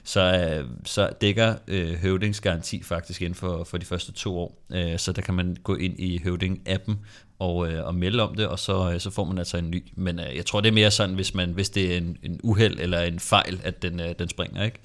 så, 0.04 0.20
øh, 0.20 0.68
så 0.84 1.10
dækker 1.20 1.54
øh, 1.68 1.94
høvdingsgaranti 1.94 2.82
faktisk 2.82 3.22
inden 3.22 3.34
for, 3.34 3.64
for 3.64 3.78
de 3.78 3.86
første 3.86 4.12
to 4.12 4.38
år. 4.38 4.64
Øh, 4.72 4.98
så 4.98 5.12
der 5.12 5.22
kan 5.22 5.34
man 5.34 5.56
gå 5.62 5.76
ind 5.76 6.00
i 6.00 6.18
høvding-appen 6.18 6.94
og, 7.38 7.72
øh, 7.72 7.86
og 7.86 7.94
melde 7.94 8.22
om 8.22 8.34
det, 8.34 8.46
og 8.46 8.58
så, 8.58 8.92
øh, 8.92 9.00
så 9.00 9.10
får 9.10 9.24
man 9.24 9.38
altså 9.38 9.56
en 9.56 9.70
ny. 9.70 9.84
Men 9.96 10.20
øh, 10.20 10.36
jeg 10.36 10.46
tror, 10.46 10.60
det 10.60 10.68
er 10.68 10.72
mere 10.72 10.90
sådan, 10.90 11.14
hvis, 11.14 11.34
man, 11.34 11.50
hvis 11.50 11.70
det 11.70 11.92
er 11.92 11.96
en, 11.96 12.16
en 12.22 12.40
uheld 12.42 12.80
eller 12.80 13.00
en 13.00 13.20
fejl, 13.20 13.60
at 13.64 13.82
den, 13.82 14.00
øh, 14.00 14.14
den 14.18 14.28
springer. 14.28 14.64
Ikke? 14.64 14.78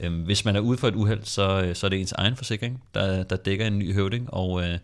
Øh, 0.00 0.24
hvis 0.24 0.44
man 0.44 0.56
er 0.56 0.60
ude 0.60 0.78
for 0.78 0.88
et 0.88 0.94
uheld, 0.94 1.24
så, 1.24 1.62
øh, 1.62 1.74
så 1.74 1.86
er 1.86 1.88
det 1.88 2.00
ens 2.00 2.12
egen 2.12 2.36
forsikring, 2.36 2.82
der, 2.94 3.22
der 3.22 3.36
dækker 3.36 3.66
en 3.66 3.78
ny 3.78 3.94
høvding, 3.94 4.34
og 4.34 4.62
øh, 4.62 4.78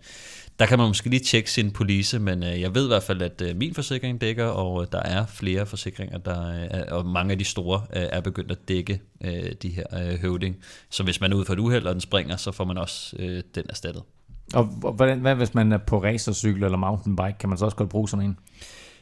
der 0.63 0.69
kan 0.69 0.79
man 0.79 0.89
måske 0.89 1.09
lige 1.11 1.21
tjekke 1.21 1.51
sin 1.51 1.71
police, 1.71 2.19
men 2.19 2.43
øh, 2.43 2.61
jeg 2.61 2.75
ved 2.75 2.85
i 2.85 2.89
hvert 2.89 3.03
fald, 3.03 3.23
at 3.23 3.43
øh, 3.43 3.57
min 3.57 3.75
forsikring 3.75 4.21
dækker, 4.21 4.45
og 4.45 4.83
øh, 4.83 4.87
der 4.93 5.03
er 5.03 5.27
flere 5.27 5.67
forsikringer, 5.67 6.19
der 6.19 6.63
øh, 6.63 6.99
og 6.99 7.07
mange 7.07 7.33
af 7.33 7.39
de 7.39 7.45
store 7.45 7.83
øh, 7.97 8.03
er 8.13 8.21
begyndt 8.21 8.51
at 8.51 8.69
dække 8.69 9.01
øh, 9.25 9.53
de 9.63 9.69
her 9.69 9.85
øh, 9.93 10.21
høvding. 10.21 10.57
Så 10.91 11.03
hvis 11.03 11.21
man 11.21 11.33
er 11.33 11.37
ude 11.37 11.45
for 11.45 11.53
et 11.53 11.59
uheld, 11.59 11.87
og 11.87 11.93
den 11.93 12.01
springer, 12.01 12.37
så 12.37 12.53
får 12.53 12.65
man 12.65 12.79
også 12.79 13.17
øh, 13.19 13.43
den 13.55 13.65
erstattet. 13.69 14.03
Og 14.55 14.65
hvordan, 14.65 15.19
hvad 15.19 15.35
hvis 15.35 15.55
man 15.55 15.73
er 15.73 15.79
på 15.79 16.03
racercykel 16.03 16.65
eller 16.65 16.79
mountainbike, 16.79 17.39
kan 17.41 17.49
man 17.49 17.59
så 17.59 17.65
også 17.65 17.77
godt 17.77 17.89
bruge 17.89 18.09
sådan 18.09 18.27
en? 18.27 18.39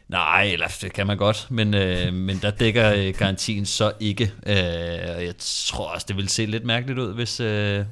Nej, 0.08 0.42
eller 0.42 0.66
det 0.80 0.92
kan 0.92 1.06
man 1.06 1.16
godt, 1.16 1.46
men, 1.50 1.74
øh, 1.74 2.14
men 2.14 2.38
der 2.42 2.50
dækker 2.50 2.92
øh, 2.92 3.14
garantien 3.18 3.66
så 3.66 3.92
ikke. 4.00 4.32
Øh, 4.46 4.54
jeg 5.24 5.34
tror 5.38 5.88
også, 5.88 6.06
det 6.08 6.16
vil 6.16 6.28
se 6.28 6.46
lidt 6.46 6.64
mærkeligt 6.64 6.98
ud, 6.98 7.14
hvis, 7.14 7.40
øh, 7.40 7.84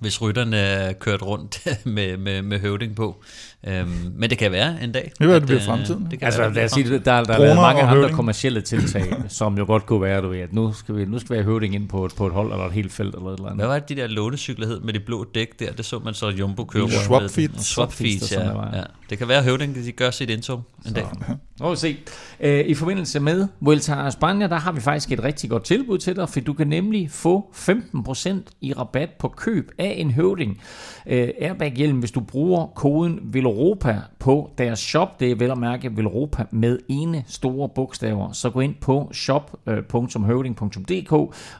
hvis 0.00 0.22
rytterne 0.22 0.56
er 0.56 0.92
kørt 0.92 1.22
rundt 1.22 1.66
med, 1.84 2.16
med, 2.16 2.42
med 2.42 2.60
høvding 2.60 2.96
på. 2.96 3.22
Øhm, 3.66 3.88
men 4.16 4.30
det 4.30 4.38
kan 4.38 4.52
være 4.52 4.82
en 4.82 4.92
dag. 4.92 5.02
Det 5.04 5.12
kan 5.18 5.28
være, 5.28 5.34
det 5.36 5.40
at, 5.42 5.46
bliver 5.46 5.60
øh, 5.60 5.66
fremtiden. 5.66 6.06
Det 6.10 6.18
kan 6.18 6.26
Altså, 6.26 6.40
være, 6.40 6.54
lad 6.54 6.64
os 6.64 6.70
sige, 6.70 6.90
der, 6.90 6.98
der 6.98 7.12
har 7.12 7.24
Droner 7.24 7.38
været 7.38 7.56
mange 7.56 7.82
andre 7.82 7.94
høvding. 7.94 8.16
kommercielle 8.16 8.60
tiltag, 8.60 9.14
som 9.28 9.58
jo 9.58 9.64
godt 9.66 9.86
kunne 9.86 10.02
være, 10.02 10.20
du 10.22 10.28
ved, 10.28 10.38
at 10.40 10.52
nu 10.52 10.72
skal 10.72 10.96
vi, 10.96 11.04
nu 11.04 11.18
skal 11.18 11.30
vi 11.30 11.36
have 11.36 11.44
høvding 11.44 11.74
ind 11.74 11.88
på 11.88 12.04
et, 12.04 12.12
på 12.16 12.26
et 12.26 12.32
hold, 12.32 12.52
eller 12.52 12.66
et 12.66 12.72
helt 12.72 12.92
felt, 12.92 13.14
eller 13.14 13.28
et 13.30 13.34
eller 13.36 13.46
andet. 13.46 13.58
Hvad 13.58 13.66
var 13.66 13.78
det, 13.78 13.88
de 13.88 13.96
der 13.96 14.06
lånecykler 14.06 14.66
hed 14.66 14.80
med 14.80 14.92
de 14.92 15.00
blå 15.00 15.24
dæk 15.34 15.60
der? 15.60 15.72
Det 15.72 15.84
så 15.84 15.98
man 15.98 16.14
så 16.14 16.28
Jumbo 16.28 16.64
købe. 16.64 16.90
Swap 16.90 17.02
Swap 17.20 17.30
feet. 17.30 17.50
Swap 17.50 17.64
Swap 17.64 17.92
feet, 17.92 18.18
feet, 18.18 18.22
sådan 18.30 18.44
ja. 18.44 18.50
der 18.50 18.56
var. 18.56 18.70
ja. 18.76 18.82
Det 19.10 19.18
kan 19.18 19.28
være, 19.28 19.38
at 19.38 19.44
høvding 19.44 19.74
de 19.74 19.92
gør 19.92 20.10
sit 20.10 20.30
indtog 20.30 20.62
en 20.86 20.92
dag. 20.92 21.04
Nu 21.28 21.34
må 21.60 21.70
vi 21.70 21.76
se. 21.76 21.96
Øh, 22.40 22.64
I 22.66 22.74
forbindelse 22.74 23.20
med 23.20 23.46
Vuelta 23.60 23.92
a 23.94 24.08
España, 24.08 24.48
der 24.48 24.56
har 24.58 24.72
vi 24.72 24.80
faktisk 24.80 25.12
et 25.12 25.24
rigtig 25.24 25.50
godt 25.50 25.64
tilbud 25.64 25.98
til 25.98 26.16
dig, 26.16 26.28
for 26.28 26.40
du 26.40 26.52
kan 26.52 26.66
nemlig 26.66 27.10
få 27.10 27.50
15% 27.54 28.30
i 28.60 28.72
rabat 28.72 29.08
på 29.18 29.28
køb 29.28 29.70
af 29.78 29.94
en 29.98 30.10
høvding. 30.10 30.60
Øh, 31.06 31.28
Airbag-hjelm, 31.40 31.98
hvis 31.98 32.10
du 32.10 32.20
bruger 32.20 32.66
koden 32.66 33.18
VELOROPA 33.48 34.00
på 34.18 34.50
deres 34.58 34.78
shop, 34.78 35.20
det 35.20 35.30
er 35.30 35.34
vel 35.34 35.50
at 35.50 35.58
mærke 35.58 35.96
VELOROPA 35.96 36.44
med 36.50 36.78
ene 36.88 37.24
store 37.26 37.68
bogstaver, 37.68 38.32
så 38.32 38.50
gå 38.50 38.60
ind 38.60 38.74
på 38.80 39.10
shop.høvding.dk, 39.12 41.12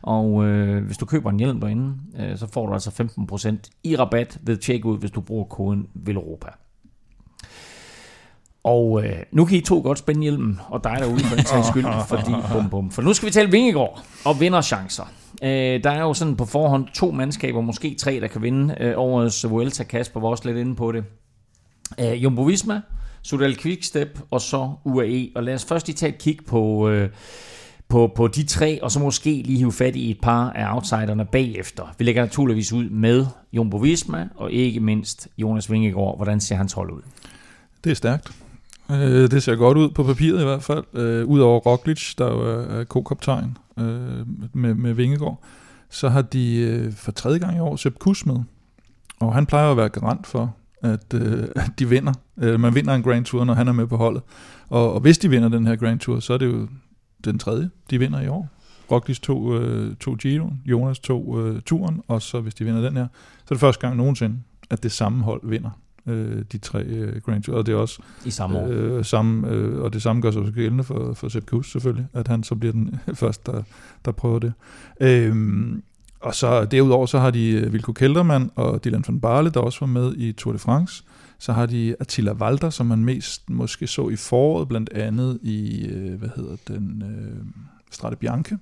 og 0.03 0.45
øh, 0.45 0.85
hvis 0.85 0.99
du 0.99 1.07
køber 1.07 1.31
en 1.31 1.39
hjelm 1.39 1.61
derinde, 1.61 1.95
øh, 2.19 2.39
så 2.39 2.47
får 2.47 2.67
du 2.67 2.73
altså 2.73 2.91
15% 2.91 3.57
i 3.85 3.97
rabat 3.97 4.39
ved 4.43 4.59
checkout, 4.63 5.01
hvis 5.01 5.11
du 5.11 5.21
bruger 5.21 5.45
koden 5.45 5.87
VELOROPA. 5.95 6.49
Og 8.65 9.05
øh, 9.05 9.19
nu 9.33 9.45
kan 9.45 9.57
I 9.57 9.61
to 9.61 9.81
godt 9.81 9.99
spænde 9.99 10.23
hjelmen, 10.23 10.61
og 10.69 10.85
dig 10.85 10.97
derude 10.99 11.21
for 11.21 11.37
en 11.37 11.45
sags 11.45 11.69
skyld, 11.69 11.87
fordi 12.09 12.33
bum 12.53 12.71
bum. 12.71 12.91
For 12.91 13.03
nu 13.03 13.13
skal 13.13 13.27
vi 13.27 13.33
tale 13.33 13.51
Vingegård 13.51 14.03
og 14.25 14.41
vinderchancer. 14.41 15.13
Øh, 15.43 15.85
der 15.85 15.91
er 15.91 16.01
jo 16.01 16.15
sådan 16.15 16.37
på 16.37 16.45
forhånd 16.45 16.89
to 16.95 17.11
mandskaber, 17.11 17.61
måske 17.61 17.95
tre, 17.95 18.21
der 18.21 18.27
kan 18.27 18.43
vinde 18.43 18.75
øh, 18.81 18.95
årets 18.97 19.51
Vuelta. 19.51 19.85
Kasper 19.85 20.21
var 20.21 20.29
også 20.29 20.49
lidt 20.49 20.59
inde 20.59 20.77
på 20.77 20.93
det. 20.93 21.05
Øh, 22.01 22.23
Jumbo 22.25 22.43
Visma, 22.43 22.81
Sudal 23.23 23.57
Quickstep 23.57 24.21
og 24.31 24.41
så 24.41 24.73
UAE. 24.85 25.29
Og 25.35 25.43
lad 25.43 25.55
os 25.55 25.65
først 25.65 25.87
lige 25.87 25.97
tage 25.97 26.13
et 26.13 26.19
kig 26.19 26.39
på, 26.47 26.89
øh, 26.89 27.09
på, 27.89 28.13
på 28.17 28.29
de 28.29 28.45
tre, 28.45 28.83
og 28.83 28.91
så 28.91 29.01
måske 29.01 29.43
lige 29.45 29.59
hive 29.59 29.73
fat 29.73 29.97
i 29.97 30.11
et 30.11 30.21
par 30.23 30.51
af 30.51 30.75
outsiderne 30.75 31.25
bagefter. 31.25 31.95
Vi 31.99 32.05
lægger 32.05 32.23
naturligvis 32.23 32.73
ud 32.73 32.89
med 32.91 33.27
Jumbo 33.53 33.77
Visma, 33.77 34.29
og 34.37 34.53
ikke 34.53 34.81
mindst 34.81 35.29
Jonas 35.39 35.71
Vingegaard. 35.71 36.17
Hvordan 36.17 36.41
ser 36.41 36.57
hans 36.57 36.73
hold 36.73 36.91
ud? 36.91 37.03
Det 37.85 37.91
er 37.91 37.95
stærkt. 37.95 38.33
Øh, 38.91 39.31
det 39.31 39.43
ser 39.43 39.55
godt 39.55 39.79
ud 39.79 39.91
på 39.91 40.03
papiret 40.03 40.41
i 40.41 40.45
hvert 40.45 40.63
fald. 40.63 40.85
Øh, 40.95 41.27
Udover 41.27 41.61
Roglic, 41.61 42.15
der 42.19 42.27
jo 42.27 42.41
er, 42.41 42.85
co-kaptajn 42.85 43.59
øh, 43.79 44.27
med, 44.53 44.75
med 44.75 44.93
Vingegaard, 44.93 45.43
så 45.91 46.09
har 46.09 46.23
de 46.23 46.57
øh, 46.57 46.93
for 46.93 47.13
tredje 47.13 47.39
gang 47.39 47.57
i 47.57 47.61
år 47.61 47.77
Sepp 47.77 47.99
Kuss 47.99 48.27
med. 48.27 48.37
Og 49.21 49.35
han 49.35 49.47
plejer 49.47 49.71
at 49.71 49.77
være 49.77 49.89
garant 49.89 50.27
for, 50.27 50.55
at, 50.83 51.15
øh, 51.15 51.45
at 51.57 51.71
de 51.79 51.89
vinder. 51.89 52.13
Øh, 52.39 52.61
man 52.61 52.75
vinder 52.75 52.95
en 52.95 53.03
Grand 53.03 53.25
Tour, 53.25 53.45
når 53.45 53.55
han 53.55 53.69
er 53.69 53.73
med 53.73 53.87
på 53.87 53.97
holdet. 53.97 54.23
Og, 54.69 54.93
og 54.95 55.01
hvis 55.01 55.19
de 55.19 55.31
vinder 55.31 55.49
den 55.49 55.67
her 55.67 55.77
Grand 55.77 55.99
Tour, 55.99 56.21
så 56.21 56.33
er 56.33 56.39
det 56.39 56.47
jo 56.47 56.69
den 57.25 57.39
tredje, 57.39 57.71
de 57.91 57.99
vinder 57.99 58.21
i 58.21 58.29
år. 58.29 58.49
Roglic 58.91 59.21
tog, 59.21 59.63
øh, 59.63 59.97
tog 59.97 60.19
Giro, 60.19 60.51
Jonas 60.67 60.99
tog 60.99 61.41
øh, 61.41 61.63
turen, 61.63 62.03
og 62.09 62.23
så 62.23 62.41
hvis 62.41 62.55
de 62.55 62.65
vinder 62.65 62.81
den 62.81 62.97
her, 62.97 63.07
så 63.39 63.45
er 63.49 63.55
det 63.55 63.61
første 63.61 63.81
gang 63.81 63.97
nogensinde, 63.97 64.39
at 64.71 64.83
det 64.83 64.93
samme 64.93 65.25
hold 65.25 65.41
vinder 65.45 65.71
øh, 66.07 66.45
de 66.53 66.59
tre 66.59 66.83
øh, 66.83 67.21
Grand 67.23 67.43
Tour. 67.43 67.57
Og 67.57 67.67
det 67.67 67.73
er 67.73 67.77
også 67.77 68.03
I 68.25 68.31
samme 68.31 68.59
år. 68.59 68.67
Øh, 68.71 69.05
samme, 69.05 69.49
øh, 69.49 69.81
og 69.81 69.93
det 69.93 70.03
samme 70.03 70.23
gør 70.23 70.31
sig 70.31 70.41
også 70.41 70.53
gældende 70.53 70.85
for, 70.85 71.15
for 71.15 71.29
Sepp 71.29 71.47
Kuss 71.47 71.73
selvfølgelig, 71.73 72.07
at 72.13 72.29
han 72.29 72.43
så 72.43 72.55
bliver 72.55 72.73
den 72.73 73.01
første, 73.15 73.53
der, 73.53 73.63
der 74.05 74.13
prøver 74.13 74.39
det. 74.39 74.53
Øhm, 75.01 75.83
og 76.21 76.35
så 76.35 76.65
derudover 76.65 77.07
så 77.07 77.19
har 77.19 77.31
de 77.31 77.51
øh, 77.51 77.73
Vilko 77.73 77.93
Kelderman 77.93 78.51
og 78.55 78.85
Dylan 78.85 79.05
van 79.09 79.21
Barle, 79.21 79.51
der 79.51 79.61
også 79.61 79.81
var 79.81 79.87
med 79.87 80.15
i 80.17 80.33
Tour 80.33 80.53
de 80.53 80.59
France. 80.59 81.05
Så 81.39 81.53
har 81.53 81.67
de 81.67 81.97
Attila 82.01 82.33
Walter, 82.33 82.71
som 82.71 82.87
man 82.87 83.05
mest 83.05 83.51
måske 83.51 83.87
så 83.87 84.09
i 84.09 84.17
foråret, 84.17 84.69
blandt 84.69 84.93
andet 84.93 85.39
i, 85.43 85.87
øh, 85.87 86.19
hvad 86.19 86.29
hedder 86.37 86.57
den, 86.69 87.03
øh, 87.03 87.47
Strade 87.91 88.17
Bianche, 88.17 88.59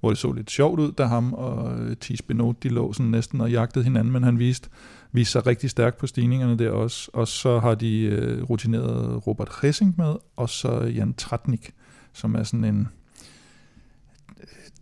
hvor 0.00 0.08
det 0.08 0.18
så 0.18 0.32
lidt 0.32 0.50
sjovt 0.50 0.80
ud, 0.80 0.92
da 0.92 1.04
ham 1.04 1.32
og 1.32 1.80
øh, 1.80 1.96
Thies 1.96 2.22
Benot, 2.22 2.62
de 2.62 2.68
lå 2.68 2.92
sådan 2.92 3.10
næsten 3.10 3.40
og 3.40 3.50
jagtede 3.50 3.84
hinanden, 3.84 4.12
men 4.12 4.22
han 4.22 4.38
viste, 4.38 4.68
viste 5.12 5.32
sig 5.32 5.46
rigtig 5.46 5.70
stærkt 5.70 5.98
på 5.98 6.06
stigningerne 6.06 6.58
der 6.58 6.70
også. 6.70 7.10
Og 7.12 7.28
så 7.28 7.58
har 7.58 7.74
de 7.74 8.00
øh, 8.00 8.42
rutineret 8.42 9.26
Robert 9.26 9.50
Hessing 9.62 9.94
med, 9.98 10.14
og 10.36 10.48
så 10.48 10.80
Jan 10.80 11.14
Tratnik, 11.14 11.70
som 12.12 12.34
er 12.34 12.42
sådan 12.42 12.64
en 12.64 12.88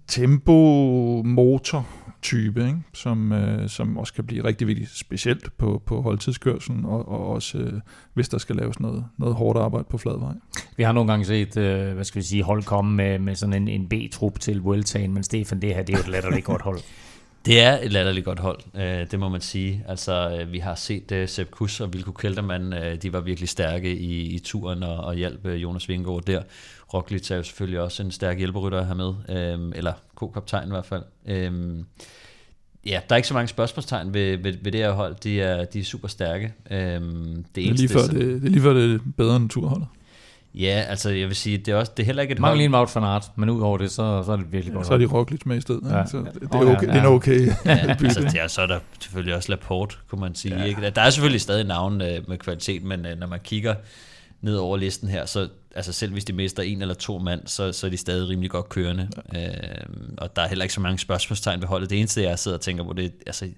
tempo-motor 0.09 1.87
type, 2.25 2.67
ikke? 2.67 2.79
Som, 2.95 3.33
øh, 3.33 3.69
som 3.69 3.99
også 3.99 4.15
kan 4.15 4.25
blive 4.25 4.45
rigtig 4.45 4.67
vigtigt, 4.67 4.91
specielt 4.91 5.57
på, 5.59 5.83
på 5.87 6.03
holdtidskørselen, 6.03 6.85
og, 6.85 7.09
og 7.09 7.27
også 7.27 7.59
øh, 7.59 7.73
hvis 8.15 8.29
der 8.29 8.39
skal 8.39 8.57
laves 8.57 8.81
noget, 8.81 9.05
noget 9.19 9.35
hårdt 9.35 9.59
arbejde 9.59 9.87
på 9.91 9.99
flad 9.99 10.19
vej. 10.19 10.35
Vi 10.77 10.83
har 10.83 10.93
nogle 10.93 11.11
gange 11.11 11.25
set, 11.25 11.57
øh, 11.57 11.95
hvad 11.95 12.05
skal 12.05 12.23
vi 12.23 12.27
sige, 12.27 12.43
hold 12.43 12.63
komme 12.63 12.97
med, 12.97 13.19
med 13.19 13.35
sådan 13.35 13.55
en, 13.55 13.69
en 13.69 13.89
B-trup 13.89 14.41
til 14.41 14.61
Vueltaen, 14.61 15.15
men 15.15 15.23
Stefan, 15.23 15.63
det 15.63 15.75
her, 15.75 15.83
det 15.83 15.93
er 15.93 15.99
jo 15.99 16.03
et 16.03 16.09
latterligt 16.09 16.45
godt 16.45 16.63
hold. 16.63 16.79
Det 17.47 17.63
er 17.63 17.79
et 17.83 17.93
latterligt 17.93 18.25
godt 18.25 18.39
hold, 18.39 18.61
øh, 18.75 19.11
det 19.11 19.19
må 19.19 19.29
man 19.29 19.41
sige. 19.41 19.85
Altså, 19.89 20.39
øh, 20.41 20.53
vi 20.53 20.59
har 20.59 20.75
set 20.75 21.13
uh, 21.13 21.29
Sepp 21.29 21.51
Kuss 21.51 21.81
og 21.81 21.93
Vilko 21.93 22.13
Keltermann, 22.13 22.73
øh, 22.73 23.03
de 23.03 23.13
var 23.13 23.21
virkelig 23.21 23.49
stærke 23.49 23.97
i, 23.97 24.35
i 24.35 24.39
turen 24.39 24.83
og, 24.83 24.97
og 24.97 25.15
hjalp 25.15 25.47
øh, 25.47 25.63
Jonas 25.63 25.89
Vingegaard 25.89 26.23
der. 26.23 26.43
Roglic 26.95 27.31
er 27.31 27.37
jo 27.37 27.43
selvfølgelig 27.43 27.81
også 27.81 28.03
en 28.03 28.11
stærk 28.11 28.39
hjælperytter 28.39 28.79
at 28.81 28.87
have 28.87 28.97
med, 28.97 29.13
øh, 29.29 29.73
eller 29.75 29.93
co-kaptajn 30.17 30.67
i 30.67 30.71
hvert 30.71 30.87
fald. 30.87 31.03
Øh, 31.27 31.53
ja, 32.87 33.01
der 33.09 33.15
er 33.15 33.17
ikke 33.17 33.29
så 33.29 33.35
mange 33.35 33.49
spørgsmålstegn 33.49 34.15
ved, 34.15 34.37
ved, 34.37 34.55
ved 34.63 34.73
det 34.73 34.81
her 34.81 34.93
hold. 34.93 35.17
De 35.25 35.41
er, 35.41 35.65
de 35.65 35.81
er 35.81 35.85
super 35.85 36.09
stærke. 36.09 36.55
Øh, 36.71 36.79
det, 36.79 37.45
Det 37.55 37.69
er, 37.69 37.73
lige 37.73 37.89
før 37.89 38.01
det, 38.01 38.15
det 38.15 38.45
er 38.45 38.51
lige 38.51 38.63
før 38.63 38.73
det 38.73 38.95
er 38.95 38.99
bedre 39.17 39.37
end 39.37 39.51
turholdet. 39.51 39.87
Ja, 40.55 40.85
altså 40.89 41.11
jeg 41.11 41.29
vil 41.29 41.37
sige, 41.37 41.59
det 41.59 41.69
er, 41.69 41.77
også, 41.77 41.93
det 41.97 42.03
er 42.03 42.07
heller 42.07 42.23
ikke 42.23 42.33
et 42.33 42.39
Mangler 42.39 42.51
hold. 42.51 42.59
lige 42.59 42.67
en 42.67 42.75
Wout 42.75 42.95
van 42.95 43.05
Aert, 43.05 43.31
men 43.37 43.51
udover 43.51 43.79
det, 43.79 43.91
så, 43.91 44.23
så 44.27 44.33
er 44.33 44.37
det 44.37 44.53
virkelig 44.53 44.75
godt 44.75 44.87
Så 44.87 44.95
er 44.95 44.99
de 44.99 45.07
Roglic 45.07 45.41
med 45.47 45.57
i 45.57 45.61
stedet. 45.61 45.83
Ja. 45.91 45.99
Ja. 45.99 46.07
Så 46.07 46.19
det, 46.19 46.49
er 46.53 46.59
ja, 46.59 46.73
okay, 46.73 46.87
ja. 46.87 46.93
det 46.93 46.97
er 46.97 47.01
en 47.01 47.07
okay 47.07 47.47
Ja, 47.65 47.79
altså, 48.05 48.21
det 48.21 48.41
er, 48.41 48.47
så 48.47 48.63
er 48.63 48.67
der 48.67 48.79
selvfølgelig 49.01 49.37
også 49.37 49.51
Laporte, 49.53 49.97
kunne 50.09 50.21
man 50.21 50.35
sige. 50.35 50.57
Ja. 50.59 50.65
Ikke? 50.65 50.91
Der 50.91 51.03
er 51.03 51.11
selvfølgelig 51.11 51.41
stadig 51.41 51.65
navn 51.67 52.01
øh, 52.01 52.29
med 52.29 52.39
kvalitet, 52.39 52.83
men 52.83 53.07
øh, 53.07 53.19
når 53.19 53.27
man 53.27 53.41
kigger 53.45 53.75
ned 54.45 54.57
over 54.57 54.77
listen 54.77 55.09
her, 55.09 55.27
så 55.27 55.49
altså 55.75 55.93
selv 55.93 56.13
hvis 56.13 56.25
de 56.25 56.33
mister 56.33 56.63
en 56.63 56.83
eller 56.83 56.95
to 56.95 57.19
mand, 57.19 57.47
så, 57.47 57.73
så 57.73 57.87
er 57.87 57.91
de 57.91 57.97
stadig 57.97 58.29
rimelig 58.29 58.51
godt 58.51 58.69
kørende. 58.69 59.09
Ja. 59.33 59.49
Øh, 59.49 59.87
og 60.19 60.37
der 60.37 60.43
er 60.43 60.49
heller 60.49 60.65
ikke 60.65 60.75
så 60.75 60.81
mange 60.81 60.99
spørgsmålstegn 60.99 61.61
ved 61.61 61.69
holdet. 61.69 61.91
Det 61.91 61.99
eneste, 61.99 62.23
jeg 62.23 62.39
sidder 62.39 62.57
og 62.57 62.61
tænker 62.61 62.85
på, 62.85 62.93
det 62.93 63.05
er, 63.05 63.11
altså, 63.27 63.49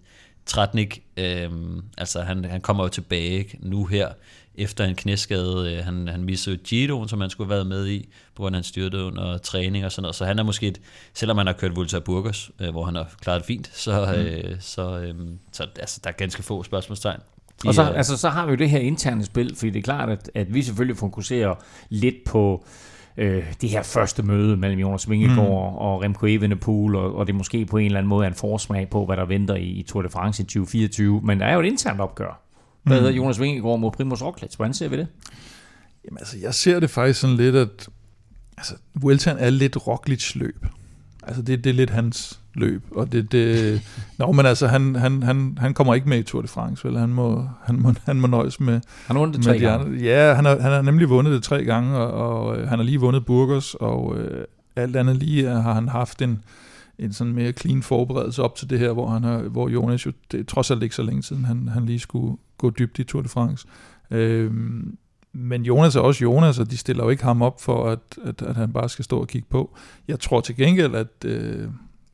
Tratnik, 0.47 1.03
øh, 1.16 1.51
altså 1.99 2.22
han, 2.22 2.45
han 2.45 2.61
kommer 2.61 2.84
jo 2.84 2.89
tilbage 2.89 3.59
nu 3.61 3.87
her, 3.87 4.09
efter 4.57 4.84
en 4.84 4.95
knæskade. 4.95 5.72
Øh, 5.72 5.84
han, 5.84 6.09
han 6.09 6.24
missede 6.24 6.57
Giroen, 6.57 7.09
som 7.09 7.20
han 7.20 7.30
skulle 7.30 7.49
have 7.49 7.57
været 7.57 7.66
med 7.66 7.87
i, 7.87 8.09
på 8.34 8.43
grund 8.43 8.57
af 8.57 8.59
han 8.59 8.64
styrte 8.64 9.05
under 9.05 9.39
træning 9.39 9.84
og 9.84 9.93
sådan 9.93 10.03
noget. 10.03 10.16
Så 10.16 10.24
han 10.24 10.39
er 10.39 10.43
måske, 10.43 10.68
et, 10.68 10.80
selvom 11.14 11.39
han 11.39 11.47
har 11.47 11.55
kørt 11.55 11.76
Vuelta 11.76 11.97
a 11.97 12.01
Burgos, 12.01 12.51
øh, 12.61 12.70
hvor 12.70 12.84
han 12.84 12.95
har 12.95 13.14
klaret 13.20 13.41
det 13.41 13.47
fint, 13.47 13.70
så, 13.74 14.14
øh, 14.14 14.57
så, 14.61 14.99
øh, 14.99 15.14
så 15.53 15.66
altså, 15.80 16.01
der 16.05 16.11
er 16.11 16.14
ganske 16.14 16.43
få 16.43 16.62
spørgsmålstegn. 16.62 17.20
De, 17.63 17.69
Og 17.69 17.75
så, 17.75 17.83
øh, 17.83 17.97
altså, 17.97 18.17
så 18.17 18.29
har 18.29 18.47
vi 18.47 18.51
jo 18.51 18.57
det 18.57 18.71
her 18.71 18.79
interne 18.79 19.25
spil, 19.25 19.57
fordi 19.57 19.71
det 19.71 19.79
er 19.79 19.83
klart, 19.83 20.09
at, 20.09 20.31
at 20.35 20.55
vi 20.55 20.63
selvfølgelig 20.63 20.97
fokuserer 20.97 21.55
lidt 21.89 22.25
på 22.25 22.65
øh, 23.17 23.45
det 23.61 23.71
her 23.71 23.83
første 23.83 24.23
møde 24.23 24.57
mellem 24.57 24.79
Jonas 24.79 25.11
Vingegaard 25.11 25.73
mm. 25.73 25.77
og 25.77 26.03
Remco 26.03 26.27
Evenepoel, 26.27 26.95
og, 26.95 27.15
og 27.15 27.27
det 27.27 27.35
måske 27.35 27.67
på 27.67 27.77
en 27.77 27.87
eller 27.87 27.99
anden 27.99 28.09
måde 28.09 28.25
er 28.25 28.29
en 28.29 28.35
forsmag 28.35 28.91
på, 28.91 29.07
hvad 29.07 29.17
der 29.17 29.25
venter 29.25 29.55
i, 29.55 29.67
i 29.67 29.83
Tour 29.83 30.03
de 30.03 30.09
France 30.09 30.43
i 30.43 30.47
2024. 30.47 31.21
Men 31.25 31.41
der 31.41 31.47
er 31.47 31.55
jo 31.55 31.61
et 31.61 31.67
internt 31.67 32.01
opgør. 32.01 32.43
Hvad 32.83 32.97
hedder 32.97 33.13
Jonas 33.13 33.41
Vingegaard 33.41 33.81
mod 33.81 33.91
Primoz 33.91 34.23
Roglic? 34.23 34.55
Hvordan 34.55 34.75
ser 34.75 34.89
vi 34.89 34.97
det? 34.97 35.07
Jamen, 36.05 36.19
altså, 36.19 36.37
jeg 36.43 36.55
ser 36.55 36.81
det 36.81 36.91
faktisk 36.91 37.21
sådan 37.21 37.37
lidt, 37.37 37.57
at 37.57 37.89
altså, 38.59 38.75
Vueltaen 38.95 39.39
er 39.39 39.51
lidt 39.51 39.87
Roglic 39.87 40.35
løb. 40.35 40.67
Altså, 41.27 41.43
det, 41.43 41.64
det 41.64 41.70
er 41.70 41.74
lidt 41.74 41.91
hans 41.91 42.41
løb. 42.55 42.83
Og 42.91 43.12
det, 43.12 43.33
det, 43.33 43.81
Nå, 44.18 44.33
men 44.33 44.47
altså, 44.47 44.66
han, 44.66 44.95
han, 44.95 45.22
han, 45.22 45.59
han 45.61 45.74
kommer 45.74 45.95
ikke 45.95 46.09
med 46.09 46.18
i 46.18 46.22
Tour 46.22 46.43
de 46.43 46.49
France, 46.49 46.89
vel? 46.89 46.99
Han 46.99 47.09
må, 47.09 47.49
han 47.64 47.81
må, 47.83 47.93
han 48.05 48.20
må 48.20 48.27
nøjes 48.27 48.61
med, 48.61 48.72
Han 49.07 49.16
har 49.16 49.18
vundet 49.18 49.37
det 49.37 49.45
tre 49.45 49.53
de 49.55 49.59
gange. 49.59 49.87
andre. 49.87 49.99
Ja, 50.05 50.35
han 50.35 50.45
har, 50.45 50.61
han 50.61 50.72
har 50.72 50.83
nemlig 50.83 51.09
vundet 51.09 51.33
det 51.33 51.43
tre 51.43 51.64
gange, 51.64 51.97
og, 51.97 52.41
og 52.47 52.59
øh, 52.59 52.68
han 52.68 52.79
har 52.79 52.85
lige 52.85 53.01
vundet 53.01 53.27
Burgos, 53.27 53.74
og 53.74 54.18
øh, 54.18 54.45
alt 54.77 54.97
andet 54.97 55.16
lige 55.16 55.47
har 55.49 55.74
han 55.74 55.89
haft 55.89 56.22
en, 56.22 56.41
en 56.99 57.12
sådan 57.12 57.33
mere 57.33 57.53
clean 57.53 57.83
forberedelse 57.83 58.43
op 58.43 58.57
til 58.57 58.70
det 58.70 58.79
her, 58.79 58.93
hvor, 58.93 59.09
han 59.11 59.24
har, 59.24 59.39
hvor 59.39 59.68
Jonas 59.68 60.07
jo, 60.07 60.12
det 60.33 60.41
er 60.41 60.45
trods 60.45 60.70
alt 60.70 60.83
ikke 60.83 60.95
så 60.95 61.03
længe 61.03 61.22
siden, 61.22 61.45
han, 61.45 61.68
han 61.68 61.87
lige 61.87 61.99
skulle 61.99 62.37
gå 62.59 62.70
dybt 62.70 62.99
i 62.99 63.05
Tour 63.05 63.22
de 63.22 63.29
France. 63.29 63.66
Øhm, 64.11 64.97
men 65.39 65.62
Jonas 65.62 65.97
er 65.97 66.01
også 66.01 66.24
Jonas, 66.24 66.59
og 66.59 66.70
de 66.70 66.76
stiller 66.76 67.05
jo 67.05 67.11
ikke 67.11 67.24
ham 67.24 67.43
op 67.43 67.61
for, 67.61 67.91
at, 67.91 67.99
at, 68.24 68.43
at 68.43 68.57
han 68.57 68.72
bare 68.72 68.89
skal 68.89 69.05
stå 69.05 69.20
og 69.20 69.28
kigge 69.28 69.49
på. 69.51 69.76
Jeg 70.09 70.20
tror 70.20 70.41
til 70.41 70.57
gengæld, 70.57 70.95
at 70.95 71.24
øh, 71.24 71.68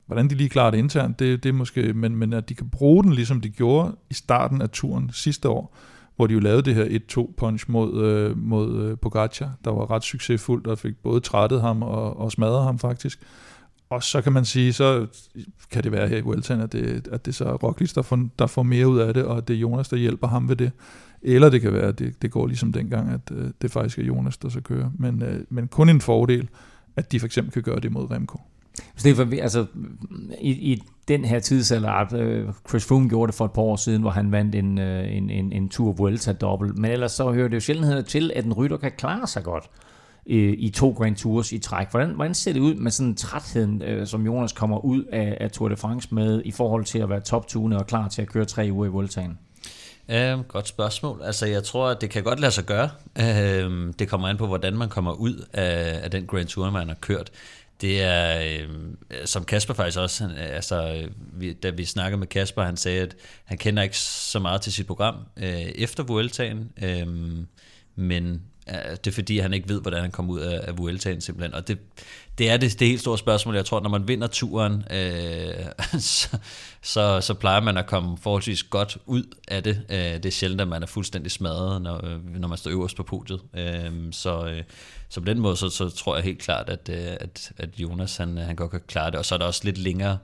hvordan 0.06 0.30
de 0.30 0.34
lige 0.34 0.48
klarer 0.48 0.70
det 0.70 0.78
internt, 0.78 1.18
det, 1.18 1.42
det 1.42 1.48
er 1.48 1.52
måske, 1.52 1.92
men, 1.92 2.16
men 2.16 2.32
at 2.32 2.48
de 2.48 2.54
kan 2.54 2.68
bruge 2.68 3.04
den, 3.04 3.12
ligesom 3.12 3.40
de 3.40 3.48
gjorde 3.48 3.96
i 4.10 4.14
starten 4.14 4.62
af 4.62 4.70
turen 4.70 5.10
sidste 5.12 5.48
år, 5.48 5.76
hvor 6.16 6.26
de 6.26 6.34
jo 6.34 6.40
lavede 6.40 6.62
det 6.62 6.74
her 6.74 6.98
1-2 7.18 7.34
punch 7.36 7.70
mod, 7.70 8.04
øh, 8.04 8.38
mod 8.38 8.82
øh, 8.82 8.96
Pogacar, 8.98 9.52
der 9.64 9.70
var 9.70 9.90
ret 9.90 10.04
succesfuldt 10.04 10.66
og 10.66 10.78
fik 10.78 10.94
både 11.02 11.20
trættet 11.20 11.60
ham 11.60 11.82
og, 11.82 12.16
og 12.16 12.32
smadret 12.32 12.64
ham 12.64 12.78
faktisk. 12.78 13.20
og 13.90 14.02
så 14.02 14.22
kan 14.22 14.32
man 14.32 14.44
sige, 14.44 14.72
så 14.72 15.06
kan 15.70 15.82
det 15.82 15.92
være 15.92 16.08
her 16.08 16.16
i 16.16 16.20
Vueltaen, 16.20 16.60
at 16.60 16.72
det, 16.72 17.08
at 17.12 17.26
det 17.26 17.34
så 17.34 17.44
er 17.44 17.52
Roglic, 17.52 17.92
der 17.92 18.02
får, 18.02 18.28
der 18.38 18.46
får 18.46 18.62
mere 18.62 18.88
ud 18.88 18.98
af 18.98 19.14
det, 19.14 19.24
og 19.24 19.48
det 19.48 19.56
er 19.56 19.60
Jonas, 19.60 19.88
der 19.88 19.96
hjælper 19.96 20.28
ham 20.28 20.48
ved 20.48 20.56
det. 20.56 20.72
Eller 21.22 21.50
det 21.50 21.60
kan 21.60 21.72
være, 21.72 21.88
at 21.88 21.98
det, 21.98 22.22
det 22.22 22.30
går 22.30 22.46
ligesom 22.46 22.72
dengang, 22.72 23.10
at 23.10 23.20
øh, 23.32 23.50
det 23.62 23.70
faktisk 23.70 23.98
er 23.98 24.02
Jonas, 24.02 24.36
der 24.36 24.48
så 24.48 24.60
kører. 24.60 24.90
Men, 24.98 25.22
øh, 25.22 25.44
men 25.50 25.68
kun 25.68 25.88
en 25.88 26.00
fordel, 26.00 26.48
at 26.96 27.12
de 27.12 27.20
for 27.20 27.26
eksempel 27.26 27.52
kan 27.52 27.62
gøre 27.62 27.80
det 27.80 27.92
mod 27.92 28.10
Remco. 28.10 28.40
Stefan, 28.96 29.32
altså, 29.32 29.66
i, 30.40 30.50
i 30.50 30.82
den 31.08 31.24
her 31.24 31.38
tidsalder, 31.38 32.14
øh, 32.14 32.48
Chris 32.68 32.86
Froome 32.86 33.08
gjorde 33.08 33.30
det 33.30 33.34
for 33.34 33.44
et 33.44 33.52
par 33.52 33.62
år 33.62 33.76
siden, 33.76 34.02
hvor 34.02 34.10
han 34.10 34.32
vandt 34.32 34.54
en, 34.54 34.78
øh, 34.78 35.16
en, 35.16 35.30
en, 35.30 35.52
en 35.52 35.68
Tour 35.68 35.92
Vuelta 35.92 36.32
dobbelt, 36.32 36.78
men 36.78 36.90
ellers 36.90 37.12
så 37.12 37.32
hører 37.32 37.48
det 37.48 37.54
jo 37.54 37.60
sjældent 37.60 38.06
til, 38.06 38.30
at 38.34 38.44
en 38.44 38.52
rytter 38.52 38.76
kan 38.76 38.92
klare 38.98 39.26
sig 39.26 39.42
godt 39.44 39.70
øh, 40.26 40.54
i 40.58 40.70
to 40.70 40.90
Grand 40.90 41.16
Tours 41.16 41.52
i 41.52 41.58
træk. 41.58 41.90
Hvordan, 41.90 42.14
hvordan 42.14 42.34
ser 42.34 42.52
det 42.52 42.60
ud 42.60 42.74
med 42.74 42.90
sådan 42.90 43.14
trætheden, 43.14 43.82
øh, 43.82 44.06
som 44.06 44.26
Jonas 44.26 44.52
kommer 44.52 44.84
ud 44.84 45.04
af, 45.04 45.36
af 45.40 45.50
Tour 45.50 45.68
de 45.68 45.76
France 45.76 46.14
med, 46.14 46.42
i 46.44 46.50
forhold 46.50 46.84
til 46.84 46.98
at 46.98 47.08
være 47.08 47.20
toptunet 47.20 47.78
og 47.78 47.86
klar 47.86 48.08
til 48.08 48.22
at 48.22 48.28
køre 48.28 48.44
tre 48.44 48.68
uger 48.72 48.86
i 48.86 48.88
Vueltaen? 48.88 49.38
Uh, 50.08 50.44
godt 50.48 50.68
spørgsmål. 50.68 51.22
Altså, 51.24 51.46
jeg 51.46 51.64
tror, 51.64 51.88
at 51.88 52.00
det 52.00 52.10
kan 52.10 52.22
godt 52.22 52.40
lade 52.40 52.52
sig 52.52 52.64
gøre. 52.64 52.90
Øhm, 53.20 53.92
det 53.92 54.08
kommer 54.08 54.28
an 54.28 54.36
på, 54.36 54.46
hvordan 54.46 54.76
man 54.76 54.88
kommer 54.88 55.12
ud 55.12 55.46
af, 55.52 56.00
af 56.02 56.10
den 56.10 56.26
Grand 56.26 56.46
Tour, 56.46 56.70
man 56.70 56.88
har 56.88 56.94
kørt. 57.00 57.30
Det 57.80 58.02
er, 58.02 58.40
øh, 58.40 58.68
som 59.24 59.44
Kasper 59.44 59.74
faktisk 59.74 59.98
også, 59.98 60.30
altså, 60.38 61.08
vi, 61.32 61.52
da 61.52 61.70
vi 61.70 61.84
snakkede 61.84 62.18
med 62.18 62.26
Kasper, 62.26 62.62
han 62.62 62.76
sagde, 62.76 63.00
at 63.00 63.16
han 63.44 63.58
kender 63.58 63.82
ikke 63.82 63.98
så 63.98 64.38
meget 64.38 64.62
til 64.62 64.72
sit 64.72 64.86
program 64.86 65.16
øh, 65.36 65.46
efter 65.54 66.02
Vueltaen, 66.02 66.72
øh, 66.82 67.06
men 67.96 68.42
det 68.66 69.06
er 69.06 69.10
fordi, 69.10 69.38
han 69.38 69.52
ikke 69.52 69.68
ved, 69.68 69.80
hvordan 69.80 70.00
han 70.00 70.10
kommer 70.10 70.32
ud 70.32 70.40
af, 70.40 70.60
af 70.62 70.78
Vueltaen 70.78 71.20
simpelthen, 71.20 71.54
og 71.54 71.68
det, 71.68 71.78
det 72.38 72.50
er 72.50 72.56
det, 72.56 72.80
det 72.80 72.88
helt 72.88 73.00
store 73.00 73.18
spørgsmål. 73.18 73.54
Jeg 73.54 73.64
tror, 73.64 73.80
når 73.80 73.90
man 73.90 74.08
vinder 74.08 74.26
turen, 74.26 74.84
øh, 74.90 75.54
så, 76.00 76.38
så, 76.82 77.20
så 77.20 77.34
plejer 77.34 77.60
man 77.60 77.76
at 77.76 77.86
komme 77.86 78.18
forholdsvis 78.18 78.62
godt 78.62 78.98
ud 79.06 79.24
af 79.48 79.62
det. 79.62 79.82
Øh, 79.88 79.96
det 79.98 80.26
er 80.26 80.30
sjældent, 80.30 80.60
at 80.60 80.68
man 80.68 80.82
er 80.82 80.86
fuldstændig 80.86 81.32
smadret, 81.32 81.82
når, 81.82 82.06
øh, 82.06 82.40
når 82.40 82.48
man 82.48 82.58
står 82.58 82.70
øverst 82.70 82.96
på 82.96 83.02
podiet. 83.02 83.40
Øh, 83.54 84.12
så, 84.12 84.46
øh, 84.46 84.62
så 85.08 85.20
på 85.20 85.24
den 85.24 85.38
måde, 85.38 85.56
så, 85.56 85.68
så 85.68 85.90
tror 85.90 86.16
jeg 86.16 86.24
helt 86.24 86.42
klart, 86.42 86.68
at, 86.68 86.88
øh, 86.88 87.16
at, 87.20 87.52
at 87.56 87.70
Jonas 87.78 88.16
han, 88.16 88.38
øh, 88.38 88.44
han 88.44 88.56
godt 88.56 88.70
kan 88.70 88.80
klare 88.86 89.10
det. 89.10 89.18
Og 89.18 89.24
så 89.24 89.34
er 89.34 89.38
der 89.38 89.46
også 89.46 89.60
lidt 89.64 89.78
længere 89.78 90.18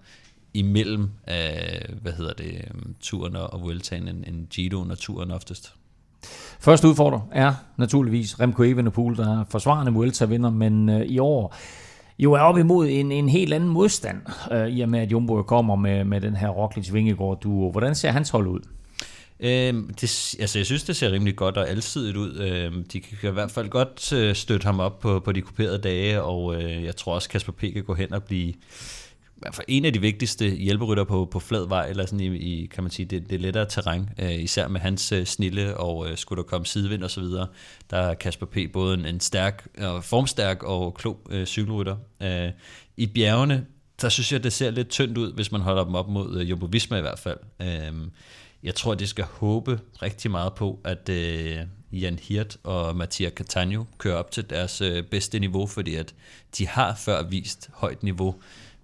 imellem, 0.54 1.02
øh, 1.28 2.00
hvad 2.02 2.12
hedder 2.12 2.32
det, 2.32 2.64
turen 3.00 3.36
og 3.36 3.62
Vueltaen 3.62 4.08
end, 4.08 4.24
end 4.26 4.46
Gidoen 4.46 4.90
og 4.90 4.98
turen 4.98 5.30
oftest. 5.30 5.74
Første 6.60 6.88
udfordrer 6.88 7.20
er 7.32 7.54
naturligvis 7.76 8.40
Remco 8.40 8.62
Evenepoel, 8.62 9.16
der 9.16 9.40
er 9.40 9.44
forsvarende 9.50 9.92
Vuelta-vinder, 9.92 10.50
men 10.50 10.88
øh, 10.88 11.00
i 11.00 11.18
år 11.18 11.56
jo 12.18 12.32
er 12.32 12.40
op 12.40 12.58
imod 12.58 12.88
en, 12.90 13.12
en 13.12 13.28
helt 13.28 13.52
anden 13.52 13.68
modstand, 13.68 14.16
øh, 14.52 14.68
i 14.68 14.80
og 14.80 14.88
med 14.88 15.00
at 15.00 15.12
Jumbo 15.12 15.42
kommer 15.42 15.76
med, 15.76 16.04
med 16.04 16.20
den 16.20 16.36
her 16.36 16.48
Roglic 16.48 16.92
Vingegaard 16.92 17.40
duo. 17.40 17.70
Hvordan 17.70 17.94
ser 17.94 18.10
hans 18.10 18.30
hold 18.30 18.46
ud? 18.46 18.60
Øhm, 19.40 19.94
det, 20.00 20.36
altså 20.40 20.58
jeg 20.58 20.66
synes, 20.66 20.82
det 20.82 20.96
ser 20.96 21.12
rimelig 21.12 21.36
godt 21.36 21.56
og 21.56 21.68
alsidigt 21.68 22.16
ud. 22.16 22.36
Øhm, 22.38 22.84
de 22.84 23.00
kan 23.00 23.30
i 23.30 23.32
hvert 23.32 23.50
fald 23.50 23.68
godt 23.68 24.12
øh, 24.12 24.34
støtte 24.34 24.64
ham 24.64 24.80
op 24.80 25.00
på, 25.00 25.20
på 25.20 25.32
de 25.32 25.40
kuperede 25.40 25.78
dage, 25.78 26.22
og 26.22 26.62
øh, 26.62 26.84
jeg 26.84 26.96
tror 26.96 27.14
også, 27.14 27.28
Kasper 27.28 27.52
P. 27.52 27.60
kan 27.60 27.84
gå 27.86 27.94
hen 27.94 28.12
og 28.12 28.22
blive 28.22 28.54
hvert 29.40 29.54
fald 29.54 29.64
en 29.68 29.84
af 29.84 29.92
de 29.92 30.00
vigtigste 30.00 30.50
hjælperytter 30.50 31.04
på, 31.04 31.28
på 31.30 31.40
flad 31.40 31.68
vej, 31.68 31.88
eller 31.88 32.06
sådan 32.06 32.20
i, 32.20 32.36
i 32.36 32.66
kan 32.66 32.84
man 32.84 32.90
sige, 32.90 33.06
det, 33.06 33.30
det 33.30 33.40
lettere 33.40 33.66
terræn, 33.68 34.08
øh, 34.18 34.42
især 34.42 34.68
med 34.68 34.80
hans 34.80 35.12
øh, 35.12 35.26
snille, 35.26 35.76
og 35.76 36.10
øh, 36.10 36.16
skulle 36.16 36.42
der 36.42 36.48
komme 36.48 36.66
sidevind 36.66 37.04
og 37.04 37.10
så 37.10 37.20
videre, 37.20 37.46
der 37.90 37.96
er 37.96 38.14
Kasper 38.14 38.46
P. 38.46 38.56
både 38.72 38.94
en, 38.94 39.06
en 39.06 39.20
stærk, 39.20 39.68
øh, 39.78 40.02
formstærk 40.02 40.62
og 40.62 40.94
klog 40.94 41.20
øh, 41.30 41.46
cykelrytter. 41.46 41.96
Øh, 42.22 42.50
I 42.96 43.06
bjergene, 43.06 43.66
der 44.00 44.08
synes 44.08 44.32
jeg, 44.32 44.44
det 44.44 44.52
ser 44.52 44.70
lidt 44.70 44.88
tyndt 44.88 45.18
ud, 45.18 45.32
hvis 45.32 45.52
man 45.52 45.60
holder 45.60 45.84
dem 45.84 45.94
op 45.94 46.08
mod 46.08 46.40
øh, 46.40 46.50
Jumbo 46.50 46.66
Visma 46.66 46.96
i 46.98 47.00
hvert 47.00 47.18
fald. 47.18 47.38
Øh, 47.62 48.08
jeg 48.62 48.74
tror, 48.74 48.94
de 48.94 49.06
skal 49.06 49.24
håbe 49.24 49.80
rigtig 50.02 50.30
meget 50.30 50.54
på, 50.54 50.80
at 50.84 51.08
øh, 51.08 51.58
Jan 51.92 52.18
Hirt 52.22 52.56
og 52.64 52.96
Mattia 52.96 53.30
Catania 53.30 53.78
kører 53.98 54.16
op 54.16 54.30
til 54.30 54.50
deres 54.50 54.80
øh, 54.80 55.02
bedste 55.02 55.38
niveau, 55.38 55.66
fordi 55.66 55.94
at 55.94 56.14
de 56.58 56.66
har 56.66 56.94
før 56.94 57.22
vist 57.22 57.70
højt 57.72 58.02
niveau, 58.02 58.34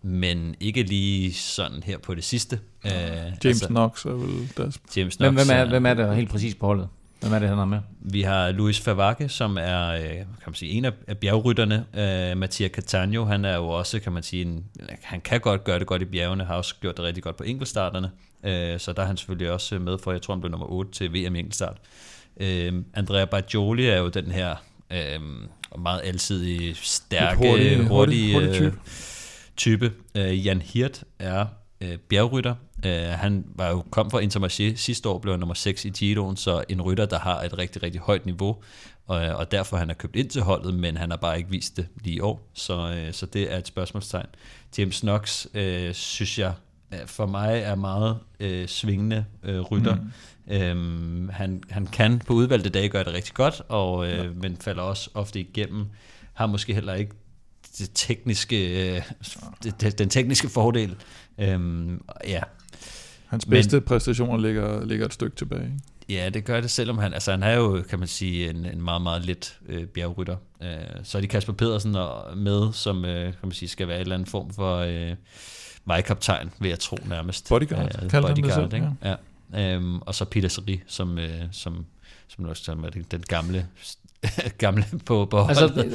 men 0.07 0.55
ikke 0.61 0.83
lige 0.83 1.35
sådan 1.35 1.83
her 1.83 1.99
på 1.99 2.15
det 2.15 2.25
sidste. 2.25 2.61
Øh, 2.85 2.93
James 2.93 3.45
altså, 3.45 3.67
Knox 3.67 4.05
er 4.05 4.11
vel 4.11 4.49
deres... 4.57 4.81
James 4.97 5.17
Knox, 5.17 5.27
hvem, 5.27 5.35
hvem, 5.35 5.57
er, 5.57 5.65
hvem 5.65 5.87
er 5.87 5.95
det 5.95 6.17
helt 6.17 6.31
præcis 6.31 6.55
på 6.55 6.67
holdet? 6.67 6.89
Hvem 7.21 7.33
er 7.33 7.39
det, 7.39 7.49
han 7.49 7.59
er 7.59 7.65
med? 7.65 7.79
Vi 8.01 8.23
har 8.23 8.51
Luis 8.51 8.81
Favake, 8.81 9.29
som 9.29 9.59
er 9.61 9.89
øh, 9.89 10.09
kan 10.09 10.27
man 10.47 10.55
sige, 10.55 10.73
en 10.73 10.85
af 10.85 11.19
bjergrytterne. 11.21 11.85
Uh, 11.93 12.39
Mattia 12.39 12.69
Catania, 12.69 13.25
han 13.25 13.45
er 13.45 13.57
jo 13.57 13.69
også, 13.69 14.01
kan 14.01 14.13
man 14.13 14.23
sige, 14.23 14.43
en, 14.43 14.65
han 15.03 15.21
kan 15.21 15.41
godt 15.41 15.65
gøre 15.65 15.79
det 15.79 15.87
godt 15.87 16.03
i 16.03 16.05
bjergene, 16.05 16.45
har 16.45 16.55
også 16.55 16.75
gjort 16.81 16.97
det 16.97 17.05
rigtig 17.05 17.23
godt 17.23 17.37
på 17.37 17.45
enkeltstarterne. 17.45 18.11
Uh, 18.43 18.79
så 18.79 18.93
der 18.97 19.03
er 19.03 19.07
han 19.07 19.17
selvfølgelig 19.17 19.51
også 19.51 19.79
med 19.79 19.99
for, 19.99 20.13
jeg 20.13 20.23
tror, 20.23 20.35
han 20.35 20.41
blev 20.41 20.51
nummer 20.51 20.67
8 20.67 20.93
til 20.93 21.13
VM 21.15 21.37
enkeltstart. 21.37 21.77
Uh, 22.37 22.47
Andrea 22.95 23.25
Bajoli 23.25 23.87
er 23.87 23.99
jo 23.99 24.09
den 24.09 24.31
her 24.31 24.55
uh, 24.91 25.81
meget 25.81 26.01
alsidige, 26.05 26.75
stærke, 26.75 27.37
hurtige, 27.37 27.89
hurtige, 27.89 27.89
hurtige, 27.89 28.33
hurtige 28.33 28.55
type. 28.55 28.79
Type. 29.57 29.93
Uh, 30.19 30.47
Jan 30.47 30.63
Hirt 30.63 31.05
er 31.19 31.47
uh, 31.85 31.97
bjergrytter, 32.09 32.55
Uh, 32.87 32.91
han 32.91 33.45
var 33.55 33.71
jo 33.71 33.85
kom 33.91 34.11
fra 34.11 34.21
Intermarché 34.21 34.77
sidste 34.77 35.09
år, 35.09 35.19
blev 35.19 35.37
nummer 35.37 35.55
6 35.55 35.85
i 35.85 35.89
Giroen, 35.89 36.37
så 36.37 36.65
en 36.69 36.83
rytter, 36.83 37.07
der 37.07 37.19
har 37.19 37.41
et 37.41 37.59
rigtig, 37.59 37.83
rigtig 37.83 38.01
højt 38.01 38.27
niveau, 38.27 38.57
og, 39.07 39.17
og 39.17 39.51
derfor 39.51 39.77
han 39.77 39.91
er 39.91 39.95
købt 39.95 40.17
ind 40.17 40.29
til 40.29 40.43
holdet, 40.43 40.75
men 40.75 40.97
han 40.97 41.11
har 41.11 41.17
bare 41.17 41.39
ikke 41.39 41.51
vist 41.51 41.77
det 41.77 41.87
lige 42.03 42.17
i 42.17 42.21
år, 42.21 42.51
så, 42.55 43.05
uh, 43.07 43.13
så 43.13 43.27
det 43.27 43.53
er 43.53 43.59
et 43.59 43.67
spørgsmålstegn. 43.67 44.27
James 44.79 45.01
Knox, 45.01 45.47
uh, 45.55 45.93
synes 45.93 46.39
jeg, 46.39 46.53
for 47.07 47.27
mig 47.27 47.59
er 47.59 47.75
meget 47.75 48.19
uh, 48.41 48.67
svingende 48.67 49.25
uh, 49.49 49.61
rytter. 49.61 49.97
Mm. 49.97 50.11
Um, 50.79 51.31
han, 51.33 51.63
han 51.71 51.87
kan 51.87 52.19
på 52.19 52.33
udvalgte 52.33 52.71
dage 52.71 52.89
gøre 52.89 53.05
det 53.05 53.15
rigtig 53.15 53.35
godt, 53.35 53.63
og, 53.69 53.97
uh, 53.97 54.09
ja. 54.09 54.29
men 54.43 54.57
falder 54.57 54.83
også 54.83 55.11
ofte 55.15 55.41
igennem. 55.41 55.87
Har 56.33 56.47
måske 56.47 56.75
heller 56.75 56.95
ikke 56.95 57.15
det 57.79 57.91
tekniske, 57.95 58.93
uh, 59.63 59.73
det, 59.81 59.99
den 59.99 60.09
tekniske 60.09 60.49
fordel. 60.49 60.97
Um, 61.39 62.05
ja, 62.27 62.41
Hans 63.27 63.47
bedste 63.47 63.77
Men, 63.77 63.85
præstationer 63.85 64.39
ligger, 64.39 64.85
ligger 64.85 65.07
et 65.07 65.13
stykke 65.13 65.37
tilbage. 65.37 65.65
Ikke? 65.65 65.79
Ja, 66.09 66.29
det 66.29 66.45
gør 66.45 66.61
det, 66.61 66.71
selvom 66.71 66.99
han, 66.99 67.15
altså 67.15 67.31
han 67.31 67.43
er 67.43 67.55
jo, 67.55 67.83
kan 67.91 67.99
man 67.99 68.09
sige, 68.09 68.51
en, 68.51 68.67
en 68.67 68.83
meget, 68.83 69.03
meget 69.03 69.25
let 69.25 69.59
øh, 69.67 69.87
bjergrytter. 69.87 70.37
Øh, 70.63 70.69
så 71.03 71.19
er 71.19 71.23
de 71.23 71.29
Kasper 71.29 71.53
Pedersen 71.53 71.93
med, 72.37 72.73
som 72.73 73.05
øh, 73.05 73.25
kan 73.25 73.35
man 73.43 73.53
sige, 73.53 73.69
skal 73.69 73.89
være 73.89 73.97
en 73.97 74.01
eller 74.01 74.15
anden 74.15 74.27
form 74.27 74.51
for 74.51 74.77
øh, 74.77 75.17
vejkaptajn, 75.85 76.51
vil 76.59 76.69
jeg 76.69 76.79
tro 76.79 76.97
nærmest. 77.09 77.49
Bodyguard, 77.49 77.85
øh, 77.85 78.11
bodyguard 78.11 78.37
han 78.37 78.45
det 78.45 78.55
selv, 78.55 78.83
ja. 79.03 79.17
ja. 79.53 79.75
Øhm, 79.75 79.99
og 80.01 80.15
så 80.15 80.25
Peter 80.25 80.49
Seri, 80.49 80.81
som, 80.87 81.19
øh, 81.19 81.43
som, 81.53 81.87
som 82.29 82.45
også 82.45 82.73
er 82.73 82.91
den 83.11 83.23
gamle 83.29 83.69
gamle 84.59 84.85
på, 85.07 85.25
på 85.31 85.39
altså, 85.39 85.95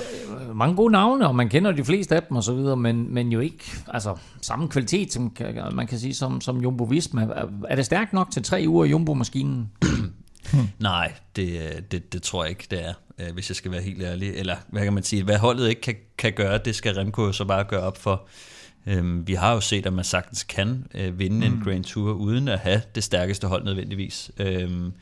mange 0.53 0.75
gode 0.75 0.91
navne, 0.91 1.27
og 1.27 1.35
man 1.35 1.49
kender 1.49 1.71
de 1.71 1.83
fleste 1.83 2.15
af 2.15 2.23
dem 2.23 2.37
og 2.37 2.43
så 2.43 2.53
videre, 2.53 2.77
men, 2.77 3.13
men 3.13 3.31
jo 3.31 3.39
ikke 3.39 3.71
altså, 3.87 4.15
samme 4.41 4.67
kvalitet, 4.67 5.13
som 5.13 5.35
man 5.71 5.87
kan 5.87 5.99
sige, 5.99 6.13
som, 6.13 6.41
som 6.41 6.61
Jumbo 6.61 6.83
Visma. 6.83 7.27
Er 7.69 7.75
det 7.75 7.85
stærkt 7.85 8.13
nok 8.13 8.31
til 8.31 8.43
tre 8.43 8.65
uger 8.67 8.85
i 8.85 8.89
Jumbo-maskinen? 8.89 9.71
Nej, 10.79 11.13
det, 11.35 11.91
det, 11.91 12.13
det 12.13 12.23
tror 12.23 12.43
jeg 12.43 12.49
ikke, 12.49 12.67
det 12.71 12.85
er, 12.85 12.93
øh, 13.19 13.33
hvis 13.33 13.49
jeg 13.49 13.55
skal 13.55 13.71
være 13.71 13.81
helt 13.81 14.03
ærlig. 14.03 14.33
Eller 14.35 14.55
hvad 14.67 14.83
kan 14.83 14.93
man 14.93 15.03
sige, 15.03 15.23
hvad 15.23 15.37
holdet 15.37 15.69
ikke 15.69 15.81
kan, 15.81 15.95
kan 16.17 16.33
gøre, 16.33 16.57
det 16.57 16.75
skal 16.75 16.93
Remco 16.95 17.31
så 17.31 17.45
bare 17.45 17.63
gøre 17.63 17.81
op 17.81 17.97
for. 17.97 18.27
Øhm, 18.87 19.27
vi 19.27 19.33
har 19.33 19.53
jo 19.53 19.59
set, 19.59 19.85
at 19.85 19.93
man 19.93 20.05
sagtens 20.05 20.43
kan 20.43 20.85
øh, 20.93 21.19
vinde 21.19 21.37
mm. 21.37 21.53
en 21.53 21.61
Grand 21.63 21.83
Tour, 21.83 22.13
uden 22.13 22.47
at 22.47 22.59
have 22.59 22.81
det 22.95 23.03
stærkeste 23.03 23.47
hold 23.47 23.63
nødvendigvis. 23.63 24.31
Øhm, 24.37 24.93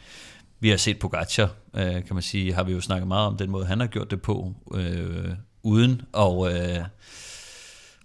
vi 0.59 0.69
har 0.69 0.77
set 0.77 0.99
Pogacar, 0.99 1.49
øh, 1.75 1.93
kan 1.93 2.13
man 2.13 2.21
sige, 2.21 2.53
har 2.53 2.63
vi 2.63 2.71
jo 2.71 2.81
snakket 2.81 3.07
meget 3.07 3.27
om 3.27 3.37
den 3.37 3.51
måde, 3.51 3.65
han 3.65 3.79
har 3.79 3.87
gjort 3.87 4.11
det 4.11 4.21
på, 4.21 4.53
øh, 4.73 5.29
uden 5.63 6.01
at, 6.17 6.53
øh, 6.53 6.85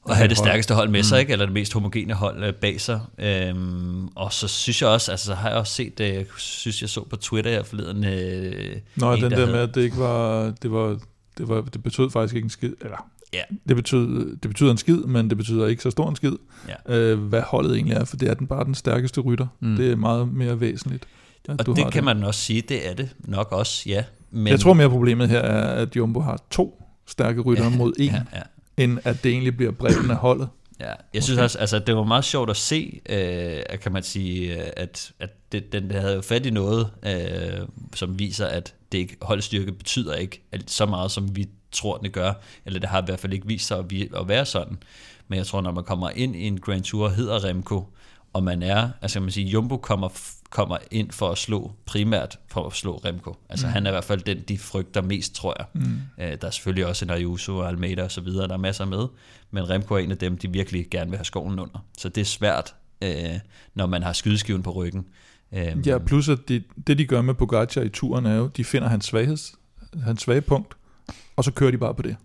at 0.09 0.17
have 0.17 0.29
det 0.29 0.37
stærkeste 0.37 0.75
hold 0.75 0.89
med 0.89 1.03
sig, 1.03 1.17
mm. 1.17 1.21
ikke? 1.21 1.33
eller 1.33 1.47
det 1.47 1.53
mest 1.53 1.73
homogene 1.73 2.15
hold 2.15 2.45
øh, 2.45 2.55
bag 2.55 2.81
sig. 2.81 3.01
Øhm, 3.19 4.09
og 4.09 4.33
så 4.33 4.49
synes 4.49 4.83
jeg 4.83 4.91
også, 4.91 5.11
altså 5.11 5.27
så 5.27 5.35
har 5.35 5.49
jeg 5.49 5.59
også 5.59 5.73
set, 5.73 6.01
jeg 6.01 6.27
synes 6.37 6.81
jeg 6.81 6.89
så 6.89 7.05
på 7.05 7.17
Twitter 7.17 7.51
her 7.51 7.63
forleden. 7.63 8.05
Øh, 8.05 8.77
Nå, 8.97 9.15
en, 9.15 9.23
den 9.23 9.31
der, 9.31 9.39
der 9.39 9.47
med, 9.47 9.61
at 9.61 9.75
det 9.75 9.83
ikke 9.83 9.99
var, 9.99 10.51
det 10.63 10.73
var, 10.73 10.99
det 11.39 11.49
var, 11.49 11.61
det 11.61 11.83
betød 11.83 12.11
faktisk 12.11 12.35
ikke 12.35 12.47
en 12.47 12.51
skid, 12.51 12.73
eller 12.81 13.09
Ja. 13.33 13.43
Det, 13.69 13.77
betyder, 13.77 14.25
det 14.25 14.41
betyder 14.41 14.71
en 14.71 14.79
skid, 14.79 14.97
men 14.97 15.31
det 15.31 15.37
betyder 15.37 15.67
ikke 15.67 15.83
så 15.83 15.91
stor 15.91 16.09
en 16.09 16.17
skid, 16.17 16.33
ja. 16.69 16.95
øh, 16.99 17.19
hvad 17.19 17.43
holdet 17.43 17.75
egentlig 17.75 17.97
er, 17.97 18.05
for 18.05 18.17
det 18.17 18.31
er 18.31 18.35
den 18.35 18.47
bare 18.47 18.65
den 18.65 18.75
stærkeste 18.75 19.21
rytter. 19.21 19.47
Mm. 19.61 19.77
Det 19.77 19.93
er 19.93 19.97
meget 19.97 20.35
mere 20.35 20.61
væsentligt. 20.61 21.07
Og 21.49 21.67
det 21.67 21.77
kan 21.77 21.93
det. 21.93 22.05
man 22.05 22.25
også 22.25 22.41
sige, 22.41 22.61
det 22.61 22.89
er 22.89 22.95
det 22.95 23.11
nok 23.19 23.53
også, 23.53 23.83
ja. 23.87 24.05
Men... 24.31 24.47
Jeg 24.47 24.61
tror 24.61 24.73
mere 24.73 24.91
problemet 24.91 25.29
her 25.29 25.41
er, 25.41 25.83
at 25.83 25.97
Jumbo 25.97 26.21
har 26.21 26.43
to 26.51 26.83
stærke 27.07 27.41
ryttere 27.41 27.71
ja, 27.71 27.77
mod 27.77 27.93
en, 27.99 28.11
ja, 28.11 28.23
ja. 28.35 28.43
end 28.85 28.99
at 29.05 29.25
det 29.25 29.33
egentlig 29.33 29.57
bliver 29.57 29.73
bredden 29.73 30.11
af 30.11 30.17
holdet. 30.17 30.49
Ja, 30.81 30.87
jeg 30.87 30.97
okay. 31.13 31.21
synes 31.21 31.39
også, 31.39 31.59
altså 31.59 31.79
det 31.79 31.97
var 31.97 32.03
meget 32.05 32.25
sjovt 32.25 32.51
at 32.51 32.57
se, 32.57 33.01
øh, 33.09 33.79
kan 33.83 33.93
man 33.93 34.03
sige, 34.03 34.55
at, 34.79 35.13
at 35.21 35.31
det, 35.53 35.73
den 35.73 35.91
havde 35.91 36.15
jo 36.15 36.21
fat 36.21 36.47
i 36.47 36.51
noget, 36.51 36.91
øh, 37.07 37.67
som 37.95 38.19
viser, 38.19 38.47
at 38.47 38.75
det 38.93 38.99
ikke, 38.99 39.17
holdstyrke 39.23 39.73
betyder 39.73 40.15
ikke 40.15 40.43
så 40.67 40.87
meget, 40.87 41.11
som 41.11 41.37
vi 41.37 41.49
tror, 41.73 41.97
den 41.99 42.11
gør, 42.11 42.33
eller 42.67 42.81
det 42.81 42.89
har 42.89 43.03
i 43.03 43.05
hvert 43.05 43.21
fald 43.21 43.33
ikke 43.33 43.47
vist 43.47 43.67
sig 43.67 43.79
at, 43.79 43.93
at 44.17 44.29
være 44.29 44.47
sådan. 44.47 44.79
Men 45.29 45.37
jeg 45.37 45.47
tror, 45.47 45.61
når 45.61 45.73
man 45.73 45.85
kommer 45.85 46.11
ind 46.11 46.37
i 46.37 46.47
en 46.47 46.61
Grand 46.61 46.83
Tour, 46.83 47.09
hedder 47.09 47.45
Remco, 47.45 47.85
og 48.33 48.43
man 48.43 48.63
er, 48.63 48.91
altså 49.03 49.15
kan 49.15 49.23
man 49.23 49.31
sige, 49.31 49.47
Jumbo 49.47 49.77
kommer, 49.77 50.09
kommer 50.51 50.77
ind 50.91 51.11
for 51.11 51.31
at 51.31 51.39
slå, 51.39 51.73
primært 51.87 52.39
for 52.49 52.67
at 52.67 52.73
slå 52.73 52.97
Remco. 52.97 53.37
Altså 53.49 53.67
mm. 53.67 53.73
han 53.73 53.87
er 53.87 53.91
i 53.91 53.93
hvert 53.93 54.05
fald 54.05 54.21
den, 54.21 54.41
de 54.49 54.59
frygter 54.59 55.03
mest, 55.03 55.35
tror 55.35 55.55
jeg. 55.59 55.67
Mm. 55.73 56.25
Øh, 56.25 56.37
der 56.41 56.47
er 56.47 56.51
selvfølgelig 56.51 56.87
også 56.87 57.05
en 57.05 57.11
Ayuso 57.11 57.57
og 57.57 57.69
Almeida 57.69 58.05
og 58.05 58.11
så 58.11 58.21
videre, 58.21 58.49
der 58.49 58.55
er 58.55 58.59
masser 58.59 58.85
med, 58.85 59.07
men 59.51 59.71
Remco 59.71 59.95
er 59.95 59.99
en 59.99 60.11
af 60.11 60.19
dem, 60.19 60.39
de 60.39 60.53
virkelig 60.53 60.87
gerne 60.91 61.11
vil 61.11 61.19
have 61.19 61.25
skoven 61.25 61.59
under. 61.59 61.85
Så 61.99 62.09
det 62.09 62.21
er 62.21 62.25
svært, 62.25 62.75
øh, 63.03 63.39
når 63.75 63.87
man 63.87 64.03
har 64.03 64.13
skydeskiven 64.13 64.63
på 64.63 64.71
ryggen. 64.71 65.07
Øh, 65.53 65.87
ja, 65.87 65.99
plus 65.99 66.29
at 66.29 66.39
de, 66.49 66.63
det 66.87 66.99
de 66.99 67.07
gør 67.07 67.23
med 67.23 67.35
Pogacar 67.35 67.83
i 67.83 67.89
turen 67.89 68.27
er 68.27 68.35
jo, 68.35 68.47
de 68.47 68.65
finder 68.65 68.89
hans, 68.89 69.05
svagheds, 69.05 69.55
hans 70.05 70.23
svage 70.23 70.41
punkt, 70.41 70.75
og 71.37 71.45
så 71.45 71.53
kører 71.53 71.71
de 71.71 71.79
bare 71.79 71.95
på 71.95 72.03
det. 72.03 72.17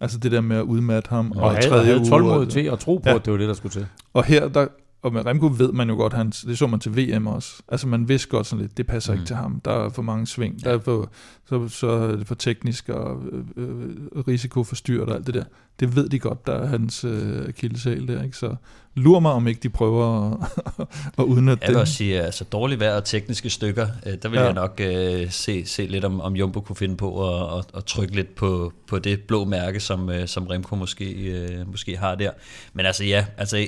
Altså 0.00 0.18
det 0.18 0.32
der 0.32 0.40
med 0.40 0.56
at 0.56 0.62
udmatte 0.62 1.10
ham. 1.10 1.32
Og, 1.32 1.42
og 1.42 1.50
havde, 1.50 1.68
tredje 1.68 1.84
havde 1.84 2.08
tålmodet 2.08 2.50
til 2.50 2.60
at 2.60 2.78
tro 2.78 2.96
på, 2.96 3.08
ja. 3.08 3.14
at 3.14 3.24
det 3.24 3.32
var 3.32 3.38
det, 3.38 3.48
der 3.48 3.54
skulle 3.54 3.72
til. 3.72 3.86
Og 4.12 4.24
her, 4.24 4.48
der, 4.48 4.66
og 5.02 5.12
med 5.12 5.26
Remco 5.26 5.50
ved 5.58 5.72
man 5.72 5.88
jo 5.88 5.94
godt, 5.94 6.12
han, 6.12 6.30
det 6.30 6.58
så 6.58 6.66
man 6.66 6.80
til 6.80 6.96
VM 6.96 7.26
også, 7.26 7.62
altså 7.68 7.88
man 7.88 8.08
vidste 8.08 8.28
godt 8.28 8.46
sådan 8.46 8.62
lidt, 8.62 8.76
det 8.76 8.86
passer 8.86 9.12
mm. 9.12 9.18
ikke 9.18 9.26
til 9.26 9.36
ham, 9.36 9.60
der 9.64 9.70
er 9.70 9.88
for 9.88 10.02
mange 10.02 10.26
sving, 10.26 10.64
der 10.64 10.70
er 10.70 10.78
for, 10.78 11.10
så, 11.48 11.68
så 11.68 11.90
er 11.90 12.16
det 12.16 12.26
for 12.26 12.34
teknisk 12.34 12.88
og 12.88 13.22
øh, 13.32 13.44
øh, 13.56 13.96
risiko 14.28 14.64
for 14.64 14.74
styrt 14.74 15.08
og 15.08 15.14
alt 15.14 15.26
det 15.26 15.34
der. 15.34 15.44
Det 15.80 15.96
ved 15.96 16.08
de 16.08 16.18
godt, 16.18 16.46
der 16.46 16.52
er 16.52 16.66
hans 16.66 17.04
øh, 17.04 17.48
akilleshæl 17.48 18.08
der, 18.08 18.22
ikke? 18.22 18.36
Så 18.36 18.54
lur 18.94 19.20
mig, 19.20 19.32
om 19.32 19.46
ikke 19.46 19.60
de 19.60 19.68
prøver 19.68 20.30
at, 20.32 20.48
at 21.18 21.24
udnytte 21.24 21.60
det. 21.60 21.62
Jeg 21.62 21.68
vil 21.68 21.80
også 21.80 21.94
sige, 21.94 22.22
altså 22.22 22.44
dårligt 22.44 22.80
vejr 22.80 22.96
og 22.96 23.04
tekniske 23.04 23.50
stykker, 23.50 23.86
øh, 24.06 24.14
der 24.22 24.28
vil 24.28 24.38
ja. 24.38 24.44
jeg 24.44 24.54
nok 24.54 24.80
øh, 24.84 25.30
se, 25.30 25.66
se 25.66 25.86
lidt, 25.86 26.04
om, 26.04 26.20
om 26.20 26.36
Jumbo 26.36 26.60
kunne 26.60 26.76
finde 26.76 26.96
på 26.96 27.28
at, 27.28 27.58
at, 27.58 27.64
at 27.76 27.84
trykke 27.84 28.14
lidt 28.14 28.34
på, 28.34 28.72
på 28.86 28.98
det 28.98 29.20
blå 29.20 29.44
mærke, 29.44 29.80
som, 29.80 30.10
øh, 30.10 30.28
som 30.28 30.46
Remco 30.46 30.76
måske, 30.76 31.12
øh, 31.12 31.70
måske 31.70 31.96
har 31.96 32.14
der. 32.14 32.30
Men 32.72 32.86
altså 32.86 33.04
ja, 33.04 33.26
altså 33.36 33.66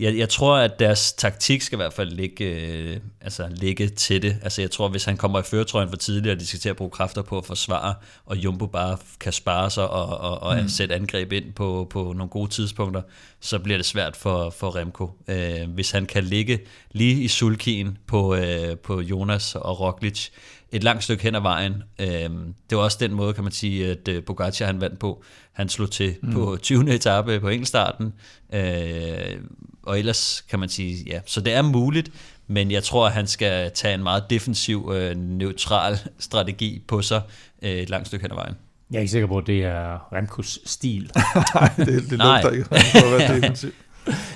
jeg, 0.00 0.18
jeg 0.18 0.28
tror, 0.28 0.56
at 0.56 0.78
deres 0.78 1.12
taktik 1.12 1.62
skal 1.62 1.76
i 1.76 1.80
hvert 1.80 1.92
fald 1.92 2.10
ligge, 2.10 2.44
øh, 2.44 2.96
altså 3.20 3.48
ligge 3.50 3.88
til 3.88 4.22
det. 4.22 4.36
Altså 4.42 4.62
jeg 4.62 4.70
tror, 4.70 4.88
hvis 4.88 5.04
han 5.04 5.16
kommer 5.16 5.40
i 5.40 5.42
føretrøjen 5.42 5.88
for 5.88 5.96
tidligt, 5.96 6.32
og 6.32 6.40
de 6.40 6.46
skal 6.46 6.60
til 6.60 6.68
at 6.68 6.76
bruge 6.76 6.90
kræfter 6.90 7.22
på 7.22 7.38
at 7.38 7.46
forsvare, 7.46 7.94
og 8.26 8.36
Jumbo 8.36 8.66
bare 8.66 8.98
kan 9.20 9.32
spare 9.32 9.70
sig 9.70 9.88
og, 9.88 10.18
og, 10.18 10.42
og 10.42 10.56
mm. 10.62 10.68
sætte 10.68 10.94
angreb 10.94 11.32
ind 11.32 11.52
på, 11.52 11.86
på 11.90 12.02
nogle 12.02 12.28
gode 12.28 12.50
tidspunkter, 12.50 13.02
så 13.40 13.58
bliver 13.58 13.78
det 13.78 13.86
svært 13.86 14.16
for, 14.16 14.50
for 14.50 14.76
Remco. 14.76 15.10
Øh, 15.28 15.70
hvis 15.70 15.90
han 15.90 16.06
kan 16.06 16.24
ligge 16.24 16.58
lige 16.92 17.22
i 17.22 17.28
sulkien 17.28 17.98
på, 18.06 18.34
øh, 18.34 18.76
på 18.76 19.00
Jonas 19.00 19.54
og 19.54 19.80
Roglic, 19.80 20.28
et 20.72 20.84
langt 20.84 21.04
stykke 21.04 21.22
hen 21.22 21.34
ad 21.34 21.40
vejen. 21.40 21.82
Øh, 21.98 22.30
det 22.70 22.78
var 22.78 22.78
også 22.78 22.98
den 23.00 23.14
måde, 23.14 23.32
kan 23.32 23.44
man 23.44 23.52
sige, 23.52 23.90
at 23.90 24.08
øh, 24.08 24.22
Pogacar 24.22 24.66
han 24.66 24.80
vandt 24.80 24.98
på. 24.98 25.22
Han 25.52 25.68
slog 25.68 25.90
til 25.90 26.16
mm. 26.22 26.32
på 26.32 26.58
20. 26.62 26.94
etape 26.94 27.40
på 27.40 27.48
enkeltstarten, 27.48 28.12
øh, 28.52 29.40
og 29.82 29.98
ellers 29.98 30.44
kan 30.50 30.58
man 30.58 30.68
sige, 30.68 31.04
ja, 31.06 31.20
så 31.26 31.40
det 31.40 31.52
er 31.52 31.62
muligt, 31.62 32.10
men 32.46 32.70
jeg 32.70 32.82
tror, 32.82 33.06
at 33.06 33.12
han 33.12 33.26
skal 33.26 33.70
tage 33.74 33.94
en 33.94 34.02
meget 34.02 34.24
defensiv, 34.30 34.92
øh, 34.94 35.16
neutral 35.16 35.98
strategi 36.18 36.82
på 36.88 37.02
sig 37.02 37.22
øh, 37.62 37.70
et 37.70 37.90
langt 37.90 38.06
stykke 38.06 38.22
hen 38.24 38.30
ad 38.30 38.36
vejen. 38.36 38.54
Jeg 38.90 38.96
er 38.96 39.00
ikke 39.00 39.12
sikker 39.12 39.28
på, 39.28 39.38
at 39.38 39.46
det 39.46 39.64
er 39.64 40.12
Remkos 40.12 40.58
stil. 40.64 41.02
Nej, 41.54 41.72
det, 41.76 41.86
det 42.10 42.18
lugter 42.18 42.50
ikke 42.50 43.34
defensiv. 43.34 43.70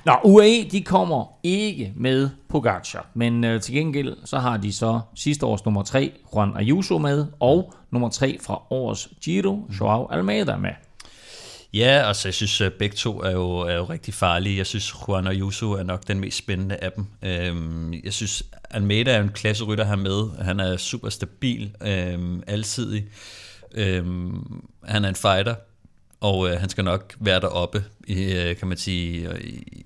Nå, 0.05 0.13
UAE, 0.25 0.69
de 0.73 0.83
kommer 0.83 1.39
ikke 1.43 1.93
med 1.97 2.31
Pogacar, 2.49 3.07
men 3.15 3.45
øh, 3.45 3.61
til 3.61 3.75
gengæld 3.75 4.17
så 4.25 4.39
har 4.39 4.57
de 4.57 4.73
så 4.73 5.01
sidste 5.15 5.47
års 5.47 5.65
nummer 5.65 5.83
3, 5.83 6.13
Juan 6.35 6.57
Ayuso 6.57 6.99
med, 6.99 7.27
og 7.41 7.75
nummer 7.91 8.09
3 8.09 8.39
fra 8.43 8.63
årets 8.71 9.09
Giro, 9.25 9.71
Joao 9.81 10.07
Almeida 10.11 10.57
med. 10.57 10.71
Ja, 11.75 12.03
altså 12.09 12.29
jeg 12.29 12.35
synes, 12.35 12.61
at 12.61 12.73
begge 12.73 12.97
to 12.97 13.23
er 13.23 13.31
jo, 13.31 13.59
er 13.59 13.75
jo 13.75 13.85
rigtig 13.85 14.15
farlige. 14.15 14.57
Jeg 14.57 14.67
synes, 14.67 14.95
Juan 15.09 15.27
Ayuso 15.27 15.73
er 15.73 15.83
nok 15.83 16.09
den 16.09 16.21
mest 16.21 16.39
spændende 16.39 16.77
af 16.77 16.93
dem. 16.93 17.07
Øhm, 17.23 17.93
jeg 18.05 18.13
synes, 18.13 18.43
Almeida 18.71 19.13
er 19.13 19.23
en 19.23 19.29
klasserytter 19.29 19.85
her 19.85 19.97
med. 19.97 20.45
Han 20.45 20.61
er 20.61 20.77
super 20.77 21.09
stabil, 21.09 21.75
øhm, 21.83 22.43
alsidig. 22.47 23.05
Øhm, 23.75 24.65
han 24.85 25.05
er 25.05 25.09
en 25.09 25.15
fighter, 25.15 25.55
og 26.25 26.51
øh, 26.51 26.61
han 26.61 26.69
skal 26.69 26.85
nok 26.85 27.15
være 27.21 27.41
deroppe, 27.41 27.85
i, 28.07 28.33
øh, 28.33 28.57
kan 28.57 28.69
man 28.69 28.77
sige, 28.77 29.29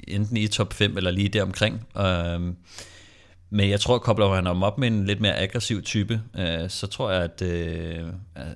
enten 0.09 0.36
i 0.36 0.49
top 0.49 0.72
5 0.72 0.97
eller 0.97 1.11
lige 1.11 1.28
deromkring. 1.28 1.86
Øhm, 1.97 2.57
men 3.51 3.70
jeg 3.70 3.80
tror, 3.80 3.99
kobler 3.99 4.34
han 4.34 4.47
ham 4.47 4.62
op 4.62 4.78
med 4.78 4.89
en 4.89 5.07
lidt 5.07 5.20
mere 5.20 5.39
aggressiv 5.39 5.82
type, 5.82 6.20
øh, 6.39 6.70
så 6.70 6.86
tror 6.86 7.11
jeg, 7.11 7.22
at 7.22 7.43
øh, 7.43 8.07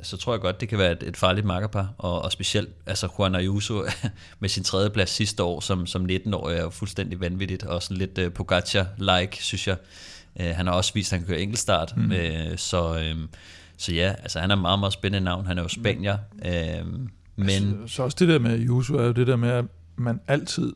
så 0.02 0.16
tror 0.16 0.32
jeg 0.32 0.40
godt, 0.40 0.60
det 0.60 0.68
kan 0.68 0.78
være 0.78 0.92
et, 0.92 1.02
et 1.02 1.16
farligt 1.16 1.46
makkerpar. 1.46 1.94
Og, 1.98 2.22
og 2.22 2.32
specielt 2.32 2.68
altså 2.86 3.08
Juan 3.18 3.34
Ayuso 3.34 3.84
med 4.40 4.48
sin 4.48 4.64
tredje 4.64 4.90
plads 4.90 5.10
sidste 5.10 5.42
år 5.42 5.60
som, 5.60 5.86
som 5.86 6.06
19-årig 6.10 6.56
er 6.56 6.62
jo 6.62 6.70
fuldstændig 6.70 7.20
vanvittigt. 7.20 7.62
Og 7.62 7.82
sådan 7.82 7.96
lidt 7.96 8.18
øh, 8.18 8.30
Pogacar-like, 8.32 9.42
synes 9.42 9.68
jeg. 9.68 9.76
Øh, 10.40 10.56
han 10.56 10.66
har 10.66 10.74
også 10.74 10.92
vist, 10.94 11.12
at 11.12 11.18
han 11.18 11.26
kan 11.26 11.34
køre 11.34 11.42
enkeltstart. 11.42 11.96
Mm. 11.96 12.12
Øh, 12.12 12.58
så, 12.58 12.98
øh, 12.98 13.16
så 13.76 13.92
ja, 13.92 14.14
altså 14.22 14.40
han 14.40 14.50
er 14.50 14.56
meget, 14.56 14.78
meget 14.78 14.92
spændende 14.92 15.24
navn. 15.24 15.46
Han 15.46 15.58
er 15.58 15.62
jo 15.62 15.68
spanier. 15.68 16.18
Øh, 16.44 16.84
men... 17.42 17.80
Altså, 17.80 17.96
så 17.96 18.02
også 18.02 18.16
det 18.20 18.28
der 18.28 18.38
med 18.38 18.50
Ayuso 18.50 18.96
er 18.96 19.04
jo 19.04 19.12
det 19.12 19.26
der 19.26 19.36
med, 19.36 19.50
at 19.50 19.64
man 19.96 20.20
altid 20.28 20.72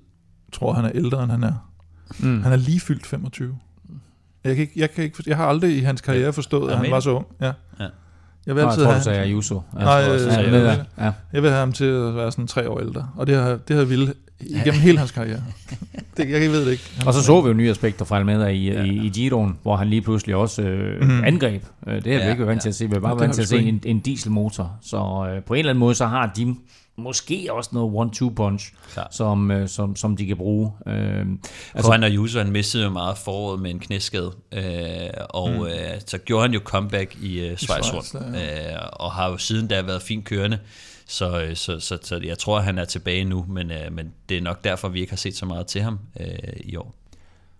tror, 0.53 0.73
han 0.73 0.85
er 0.85 0.91
ældre, 0.95 1.23
end 1.23 1.31
han 1.31 1.43
er. 1.43 1.71
Mm. 2.19 2.43
Han 2.43 2.53
er 2.53 2.57
lige 2.57 2.81
fyldt 2.81 3.07
25. 3.07 3.59
Jeg, 4.45 4.57
kan 4.57 4.62
ikke, 4.62 4.73
jeg, 4.81 4.91
kan 4.91 5.05
ikke, 5.05 5.23
jeg 5.27 5.37
har 5.37 5.47
aldrig 5.47 5.77
i 5.77 5.81
hans 5.81 6.01
karriere 6.01 6.33
forstået, 6.33 6.71
at 6.73 6.79
han 6.79 6.91
var 6.91 7.01
så 7.01 7.11
ung. 7.11 7.27
Ja. 7.41 7.53
ja. 7.81 7.89
Jeg 8.47 8.55
vil 8.55 8.62
altid 8.62 8.85
Nå, 8.85 8.91
jeg 8.91 9.03
tror, 9.03 9.12
have, 9.12 9.25
du 9.25 9.29
Ayuso. 9.29 9.62
Jeg 9.75 9.85
Nej, 9.85 9.93
jeg, 9.93 10.21
jeg, 10.21 10.53
jeg, 10.53 10.85
ja. 10.99 11.12
jeg 11.33 11.43
vil 11.43 11.51
have 11.51 11.61
ham 11.61 11.73
til 11.73 11.85
at 11.85 12.17
være 12.17 12.33
sådan 12.33 12.47
tre 12.47 12.71
år 12.71 12.81
ældre. 12.81 13.09
Og 13.17 13.27
det 13.27 13.35
har, 13.37 13.57
det 13.69 13.77
har 13.77 13.85
ville 13.85 14.14
igennem 14.41 14.80
hele 14.80 14.99
hans 14.99 15.11
karriere. 15.11 15.43
Det, 16.16 16.30
jeg 16.30 16.51
ved 16.51 16.66
det 16.66 16.72
ikke. 16.72 16.91
Han 16.97 17.07
og 17.07 17.14
så 17.14 17.22
så 17.22 17.41
vi 17.41 17.49
jo 17.49 17.55
nye 17.55 17.70
aspekter 17.70 18.05
fra 18.05 18.16
Almeida 18.16 18.47
i, 18.47 18.70
ja. 18.70 18.82
i, 18.82 18.89
i 18.89 19.09
Giroen, 19.09 19.59
hvor 19.62 19.76
han 19.76 19.89
lige 19.89 20.03
pludselig 20.03 20.37
også 20.37 20.62
øh, 20.62 21.09
mm. 21.09 21.24
angreb. 21.24 21.64
Øh, 21.87 21.95
det 21.95 22.12
har 22.12 22.20
ja, 22.20 22.24
vi 22.24 22.30
ikke 22.30 22.47
vant 22.47 22.57
ja. 22.57 22.61
til 22.61 22.68
at 22.68 22.74
se. 22.74 22.87
Vi 22.87 22.93
har 22.93 23.01
bare 23.01 23.20
vant 23.20 23.34
til 23.34 23.43
at 23.43 23.49
se 23.49 23.59
en, 23.59 23.80
en 23.84 24.01
dieselmotor. 24.01 24.76
Så 24.82 24.97
øh, 24.97 25.43
på 25.43 25.55
en 25.55 25.59
eller 25.59 25.70
anden 25.70 25.80
måde, 25.80 25.95
så 25.95 26.07
har 26.07 26.32
de 26.37 26.55
måske 26.99 27.49
også 27.51 27.70
noget 27.72 27.93
one-two 27.93 28.34
punch, 28.34 28.72
som, 29.11 29.51
øh, 29.51 29.68
som, 29.68 29.97
som 29.97 30.16
de 30.16 30.26
kan 30.26 30.37
bruge. 30.37 30.72
Øh, 30.87 31.26
altså, 31.74 31.91
Juan 31.91 32.05
Ayuso, 32.05 32.39
han 32.39 32.53
mistede 32.53 32.84
jo 32.84 32.91
meget 32.91 33.18
foråret 33.18 33.61
med 33.61 33.70
en 33.70 33.78
knæskade, 33.78 34.32
øh, 34.53 34.62
og 35.30 35.51
mm. 35.51 35.62
øh, 35.62 36.01
så 36.07 36.18
gjorde 36.18 36.43
han 36.43 36.55
jo 36.55 36.61
comeback 36.64 37.16
i 37.22 37.41
øh, 37.41 37.57
Schweiz, 37.57 38.14
ja. 38.14 38.18
øh, 38.18 38.89
og 38.93 39.12
har 39.12 39.30
jo 39.30 39.37
siden 39.37 39.66
da 39.66 39.82
været 39.82 40.03
fint 40.03 40.24
kørende. 40.24 40.59
Så, 41.07 41.43
øh, 41.43 41.57
så, 41.57 41.81
så, 41.81 41.99
så 42.03 42.21
jeg 42.25 42.39
tror, 42.39 42.61
han 42.61 42.79
er 42.79 42.85
tilbage 42.85 43.25
nu, 43.25 43.45
men, 43.49 43.71
øh, 43.71 43.93
men 43.93 44.13
det 44.29 44.37
er 44.37 44.43
nok 44.43 44.65
derfor, 44.65 44.89
vi 44.89 45.01
ikke 45.01 45.13
har 45.13 45.17
set 45.17 45.37
så 45.37 45.47
meget 45.47 45.67
til 45.67 45.83
ham 45.83 45.99
øh, 46.21 46.27
i 46.65 46.77
år. 46.77 46.95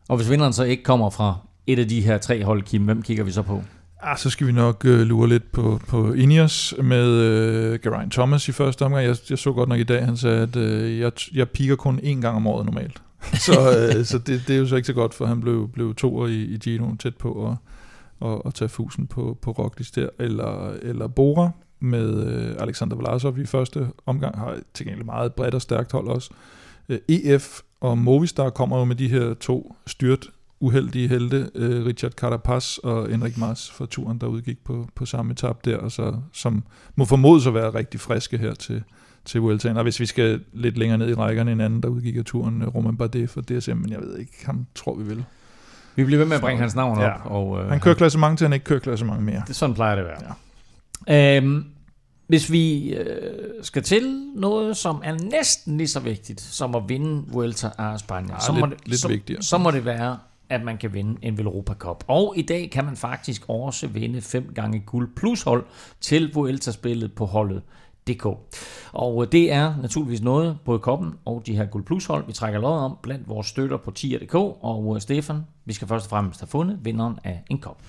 Og 0.09 0.17
hvis 0.17 0.31
vinderen 0.31 0.53
så 0.53 0.65
ikke 0.65 0.83
kommer 0.83 1.11
fra 1.11 1.39
et 1.67 1.79
af 1.79 1.89
de 1.89 2.01
her 2.01 2.19
tre 2.19 2.45
hold, 2.45 2.63
Kim, 2.63 2.85
hvem 2.85 3.03
kigger 3.03 3.25
vi 3.25 3.31
så 3.31 3.43
på? 3.43 3.63
Ah, 4.03 4.19
så 4.19 4.31
skal 4.31 4.47
vi 4.47 4.53
nok 4.53 4.85
uh, 4.85 4.91
lure 4.91 5.29
lidt 5.29 5.53
på, 5.53 5.81
på 5.89 6.13
Ineos 6.13 6.75
med 6.83 7.09
uh, 7.73 7.81
Geraint 7.81 8.13
Thomas 8.13 8.49
i 8.49 8.53
første 8.53 8.85
omgang. 8.85 9.07
Jeg, 9.07 9.17
jeg 9.31 9.39
så 9.39 9.53
godt 9.53 9.69
nok 9.69 9.79
i 9.79 9.85
dag, 9.85 10.05
han 10.05 10.17
sagde, 10.17 10.43
at 10.43 10.57
uh, 10.57 10.99
jeg, 10.99 11.13
jeg 11.35 11.49
piker 11.49 11.77
kun 11.77 11.99
én 11.99 12.21
gang 12.21 12.37
om 12.37 12.47
året 12.47 12.67
normalt. 12.67 13.03
så 13.47 13.53
uh, 13.99 14.05
så 14.05 14.19
det, 14.19 14.43
det 14.49 14.57
er 14.57 14.59
jo 14.59 14.67
så 14.67 14.77
ikke 14.77 14.87
så 14.87 14.93
godt, 14.93 15.15
for 15.15 15.27
han 15.27 15.41
blev, 15.41 15.69
blev 15.73 15.95
toer 15.95 16.27
i, 16.27 16.43
i 16.43 16.59
Gino 16.59 16.95
tæt 16.95 17.17
på 17.17 17.49
at, 17.49 17.57
at, 18.29 18.43
at 18.47 18.55
tage 18.55 18.69
fusen 18.69 19.07
på, 19.07 19.39
på 19.43 19.51
Roglic 19.51 19.91
der. 19.91 20.09
Eller, 20.19 20.73
eller 20.83 21.07
Bora 21.07 21.51
med 21.81 22.09
uh, 22.55 22.63
Alexander 22.63 22.97
Vlasov 22.97 23.39
i 23.39 23.47
første 23.47 23.89
omgang. 24.07 24.39
Har 24.39 24.57
til 24.75 24.87
gengæld 24.87 25.05
meget 25.05 25.35
bredt 25.35 25.55
og 25.55 25.63
stærkt 25.63 25.93
hold 25.93 26.09
også. 26.09 26.31
Uh, 26.89 26.97
EF 27.09 27.61
og 27.81 27.99
Movistar 27.99 28.51
kommer 28.51 28.79
jo 28.79 28.85
med 28.85 28.97
de 28.97 29.09
her 29.09 29.35
to 29.35 29.77
styrt 29.87 30.31
uheldige 30.61 31.09
helte, 31.09 31.51
uh, 31.55 31.87
Richard 31.87 32.13
Carapaz 32.13 32.79
og 32.79 33.13
Enrik 33.13 33.39
Mars 33.39 33.71
fra 33.71 33.87
turen, 33.87 34.19
der 34.19 34.27
udgik 34.27 34.65
på, 34.65 34.89
på 34.95 35.07
samme 35.07 35.33
etap 35.33 35.65
der, 35.65 35.77
og 35.77 35.93
så, 35.93 36.17
som 36.33 36.65
må 36.97 37.05
formodes 37.05 37.47
at 37.47 37.55
være 37.55 37.75
rigtig 37.75 38.01
friske 38.01 38.39
her 38.39 38.55
til, 38.55 38.83
til 39.25 39.41
Vueltaen. 39.41 39.77
Og 39.77 39.83
hvis 39.83 40.01
vi 40.01 40.07
skal 40.07 40.41
lidt 40.53 40.79
længere 40.79 40.99
ned 40.99 41.09
i 41.09 41.15
rækkerne, 41.15 41.53
en 41.53 41.61
anden, 41.61 41.83
der 41.83 41.89
udgik 41.89 42.17
af 42.17 42.25
turen, 42.25 42.63
øh, 42.63 42.69
Roman 42.75 42.97
Bardet 42.97 43.31
for 43.31 43.41
DSM, 43.41 43.77
men 43.77 43.91
jeg 43.91 44.01
ved 44.01 44.19
ikke, 44.19 44.33
ham 44.47 44.67
tror 44.75 44.95
vi 44.95 45.05
vil. 45.05 45.25
Vi 45.97 46.05
bliver 46.05 46.19
ved 46.19 46.27
med 46.27 46.37
at 46.37 46.43
bringe 46.43 46.61
hans 46.61 46.75
navn 46.75 47.01
ja. 47.01 47.11
op. 47.11 47.21
Og, 47.25 47.51
uh, 47.51 47.69
han 47.69 47.81
kører 47.81 47.95
klassement 47.95 48.39
til, 48.39 48.45
han 48.45 48.53
ikke 48.53 48.65
kører 48.65 48.81
klassement 48.81 49.23
mere. 49.23 49.43
Det, 49.47 49.57
sådan 49.57 49.75
plejer 49.75 49.95
det 49.95 50.03
at 50.03 50.09
være. 50.09 50.19
Ja. 50.23 50.33
Øhm, 51.09 51.65
hvis 52.27 52.53
vi 52.53 52.95
øh, 52.95 53.65
skal 53.65 53.83
til 53.83 54.33
noget, 54.35 54.77
som 54.77 55.03
er 55.05 55.13
næsten 55.13 55.77
lige 55.77 55.89
så 55.89 56.01
vigtigt 56.01 56.41
som 56.41 56.75
at 56.75 56.83
vinde 56.89 57.25
Vuelta 57.33 57.71
a 57.79 57.97
Spanien, 57.97 58.31
ja, 58.31 58.41
så, 58.41 58.53
lidt, 58.53 58.61
må 58.61 58.67
det, 58.67 58.89
lidt 58.89 59.01
så, 59.01 59.09
vigtigere. 59.09 59.43
så 59.43 59.59
må 59.59 59.71
det 59.71 59.85
være 59.85 60.19
at 60.49 60.63
man 60.65 60.79
kan 60.79 60.95
vinde 60.95 61.19
en 61.23 61.39
Velropa 61.39 61.75
Cup. 61.75 62.05
Og 62.07 62.35
i 62.37 62.43
dag 62.43 62.71
kan 62.71 62.85
man 62.85 62.97
faktisk 62.97 63.43
også 63.49 63.87
vinde 63.87 64.21
fem 64.21 64.53
gange 64.55 64.81
guld 64.81 65.09
plus 65.17 65.43
hold 65.43 65.65
til 66.01 66.35
Vuelta-spillet 66.35 67.13
på 67.13 67.25
holdet 67.25 67.63
DK. 68.09 68.27
Og 68.93 69.33
det 69.33 69.53
er 69.53 69.75
naturligvis 69.83 70.23
noget, 70.23 70.59
både 70.65 70.79
koppen 70.79 71.15
og 71.25 71.43
de 71.47 71.57
her 71.57 71.65
guld 71.65 71.85
plus 71.85 72.07
hold, 72.07 72.27
vi 72.27 72.33
trækker 72.33 72.61
lod 72.61 72.79
om 72.79 72.99
blandt 73.03 73.29
vores 73.29 73.47
støtter 73.47 73.77
på 73.77 73.91
tier.dk. 73.91 74.35
Og 74.35 74.93
øh, 74.95 75.01
Stefan, 75.01 75.41
vi 75.65 75.73
skal 75.73 75.89
først 75.89 76.07
og 76.07 76.11
fremmest 76.11 76.41
have 76.41 76.49
fundet 76.49 76.79
vinderen 76.83 77.19
af 77.25 77.43
en 77.51 77.59
kop. 77.59 77.83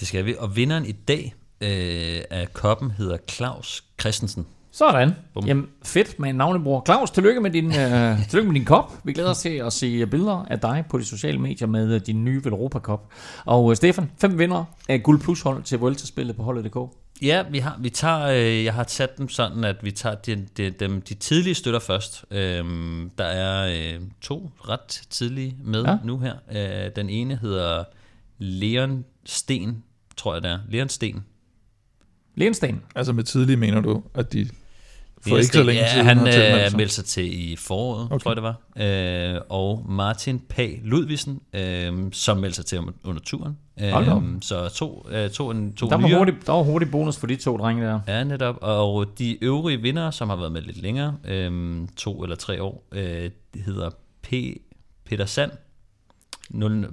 Det 0.00 0.08
skal 0.08 0.24
vi. 0.24 0.34
Og 0.38 0.56
vinderen 0.56 0.86
i 0.86 0.92
dag 0.92 1.34
øh, 1.60 2.20
af 2.30 2.52
koppen 2.52 2.90
hedder 2.90 3.16
Claus 3.30 3.84
Christensen. 4.00 4.46
Sådan. 4.76 5.12
Bum. 5.34 5.46
Jamen, 5.46 5.66
fedt 5.84 6.18
med 6.18 6.28
en 6.30 6.34
navnebror. 6.34 6.82
Claus, 6.86 7.10
tillykke 7.10 7.40
med, 7.40 7.50
din, 7.50 7.66
øh, 7.66 8.18
tillykke 8.28 8.52
med 8.52 8.54
din 8.54 8.64
kop. 8.64 8.92
Vi 9.04 9.12
glæder 9.12 9.30
os 9.30 9.38
til 9.38 9.48
at 9.48 9.72
se 9.72 10.06
billeder 10.06 10.46
af 10.50 10.60
dig 10.60 10.84
på 10.90 10.98
de 10.98 11.04
sociale 11.04 11.38
medier 11.38 11.68
med 11.68 11.94
øh, 11.94 12.00
din 12.06 12.24
nye 12.24 12.44
Velropa 12.44 12.78
Cup. 12.78 13.00
Og 13.44 13.70
øh, 13.70 13.76
Stefan, 13.76 14.10
fem 14.20 14.38
vinder 14.38 14.64
af 14.88 15.02
Guld 15.02 15.20
Plus 15.20 15.42
hold 15.42 15.62
til 15.62 15.78
Vuelta-spillet 15.78 16.36
på 16.36 16.42
holdet.dk. 16.42 16.76
Ja, 17.22 17.44
vi 17.50 17.58
har, 17.58 17.76
vi 17.80 17.90
tager, 17.90 18.26
øh, 18.26 18.64
jeg 18.64 18.74
har 18.74 18.84
sat 18.88 19.18
dem 19.18 19.28
sådan, 19.28 19.64
at 19.64 19.76
vi 19.82 19.90
tager 19.90 20.14
de, 20.14 20.46
de, 20.56 20.70
de, 20.70 21.00
de 21.00 21.14
tidlige 21.14 21.54
støtter 21.54 21.80
først. 21.80 22.24
Øhm, 22.30 23.10
der 23.18 23.24
er 23.24 23.94
øh, 23.94 24.00
to 24.20 24.50
ret 24.68 25.02
tidlige 25.10 25.56
med 25.64 25.84
ja. 25.84 25.98
nu 26.04 26.18
her. 26.18 26.34
Øh, 26.52 26.90
den 26.96 27.10
ene 27.10 27.36
hedder 27.36 27.84
Leon 28.38 29.04
Sten, 29.24 29.82
tror 30.16 30.34
jeg 30.34 30.42
det 30.42 30.50
er. 30.50 30.58
Leon 30.68 30.88
Sten. 30.88 31.24
Leon 32.36 32.54
Sten? 32.54 32.82
Altså 32.94 33.12
med 33.12 33.24
tidlige 33.24 33.56
mener 33.56 33.80
du, 33.80 34.02
at 34.14 34.32
de 34.32 34.48
for 35.20 35.36
ikke 35.36 35.46
så 35.46 35.62
længe 35.62 35.82
ja, 35.82 36.02
han 36.02 36.18
øh, 36.18 36.76
meldte 36.76 36.94
sig 36.94 37.04
til 37.04 37.50
i 37.50 37.56
foråret, 37.56 38.04
okay. 38.04 38.22
tror 38.22 38.30
jeg 38.30 38.36
det 38.36 38.42
var. 38.42 39.34
Øh, 39.34 39.40
og 39.48 39.84
Martin 39.88 40.38
P. 40.48 40.60
Ludvigsen, 40.82 41.40
øh, 41.52 41.92
som 42.12 42.36
meldte 42.36 42.56
sig 42.56 42.66
til 42.66 42.80
under 43.04 43.20
turen. 43.24 43.56
Øh, 43.80 43.92
så 44.40 44.68
to, 44.68 45.06
øh, 45.10 45.30
to, 45.30 45.50
en, 45.50 45.72
to 45.72 45.88
der 45.88 45.96
var, 45.96 46.08
nye. 46.08 46.16
Hurtig, 46.16 46.34
der 46.46 46.52
var 46.52 46.62
hurtig 46.62 46.90
bonus 46.90 47.16
for 47.16 47.26
de 47.26 47.36
to 47.36 47.56
drenge 47.56 47.84
der. 47.84 48.00
Ja, 48.08 48.24
netop. 48.24 48.58
Og 48.60 49.06
de 49.18 49.44
øvrige 49.44 49.82
vinder, 49.82 50.10
som 50.10 50.28
har 50.28 50.36
været 50.36 50.52
med 50.52 50.62
lidt 50.62 50.82
længere, 50.82 51.16
øh, 51.24 51.78
to 51.96 52.22
eller 52.22 52.36
tre 52.36 52.62
år, 52.62 52.88
øh, 52.92 53.30
hedder 53.54 53.90
P. 54.22 54.32
Peter 55.04 55.26
Sand, 55.26 55.50
0, 56.50 56.80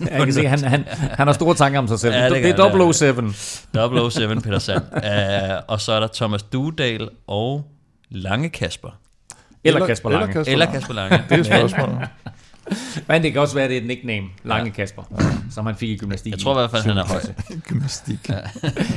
jeg 0.00 0.24
kan 0.24 0.32
se, 0.32 0.46
han, 0.48 0.64
han, 0.64 0.84
han 0.88 1.26
har 1.26 1.32
store 1.32 1.54
tanker 1.54 1.78
om 1.78 1.88
sig 1.88 2.00
selv. 2.00 2.14
Ja, 2.14 2.28
det, 2.30 2.44
det 2.44 2.58
er 2.58 2.92
007. 2.92 4.10
007 4.10 4.40
Peter 4.44 4.58
Sand. 4.58 4.82
Uh, 4.92 5.64
og 5.68 5.80
så 5.80 5.92
er 5.92 6.00
der 6.00 6.08
Thomas 6.14 6.42
Dudal 6.42 7.08
og 7.26 7.64
Lange 8.10 8.48
Kasper. 8.48 8.98
Eller 9.64 9.86
Kasper 9.86 10.10
Lange. 10.10 10.24
Eller 10.24 10.32
Kasper, 10.32 10.52
eller 10.52 10.66
Kasper 10.66 10.94
Lange. 10.94 11.22
det 11.28 11.38
er 11.38 11.42
spørgsmålet. 11.42 12.08
Men 13.08 13.22
det 13.22 13.32
kan 13.32 13.40
også 13.40 13.54
være, 13.54 13.64
at 13.64 13.70
det 13.70 13.76
er 13.76 13.80
et 13.80 13.86
nickname, 13.86 14.26
Lange 14.44 14.66
ja. 14.66 14.72
Kasper, 14.72 15.02
som 15.50 15.66
han 15.66 15.76
fik 15.76 15.90
i 15.90 15.96
gymnastik. 15.96 16.32
Jeg 16.32 16.40
tror 16.40 16.52
i 16.52 16.58
hvert 16.58 16.70
fald, 16.70 16.82
han 16.82 16.98
er 16.98 17.04
høj. 17.04 17.20
gymnastik. 17.68 18.28
Ja. 18.28 18.38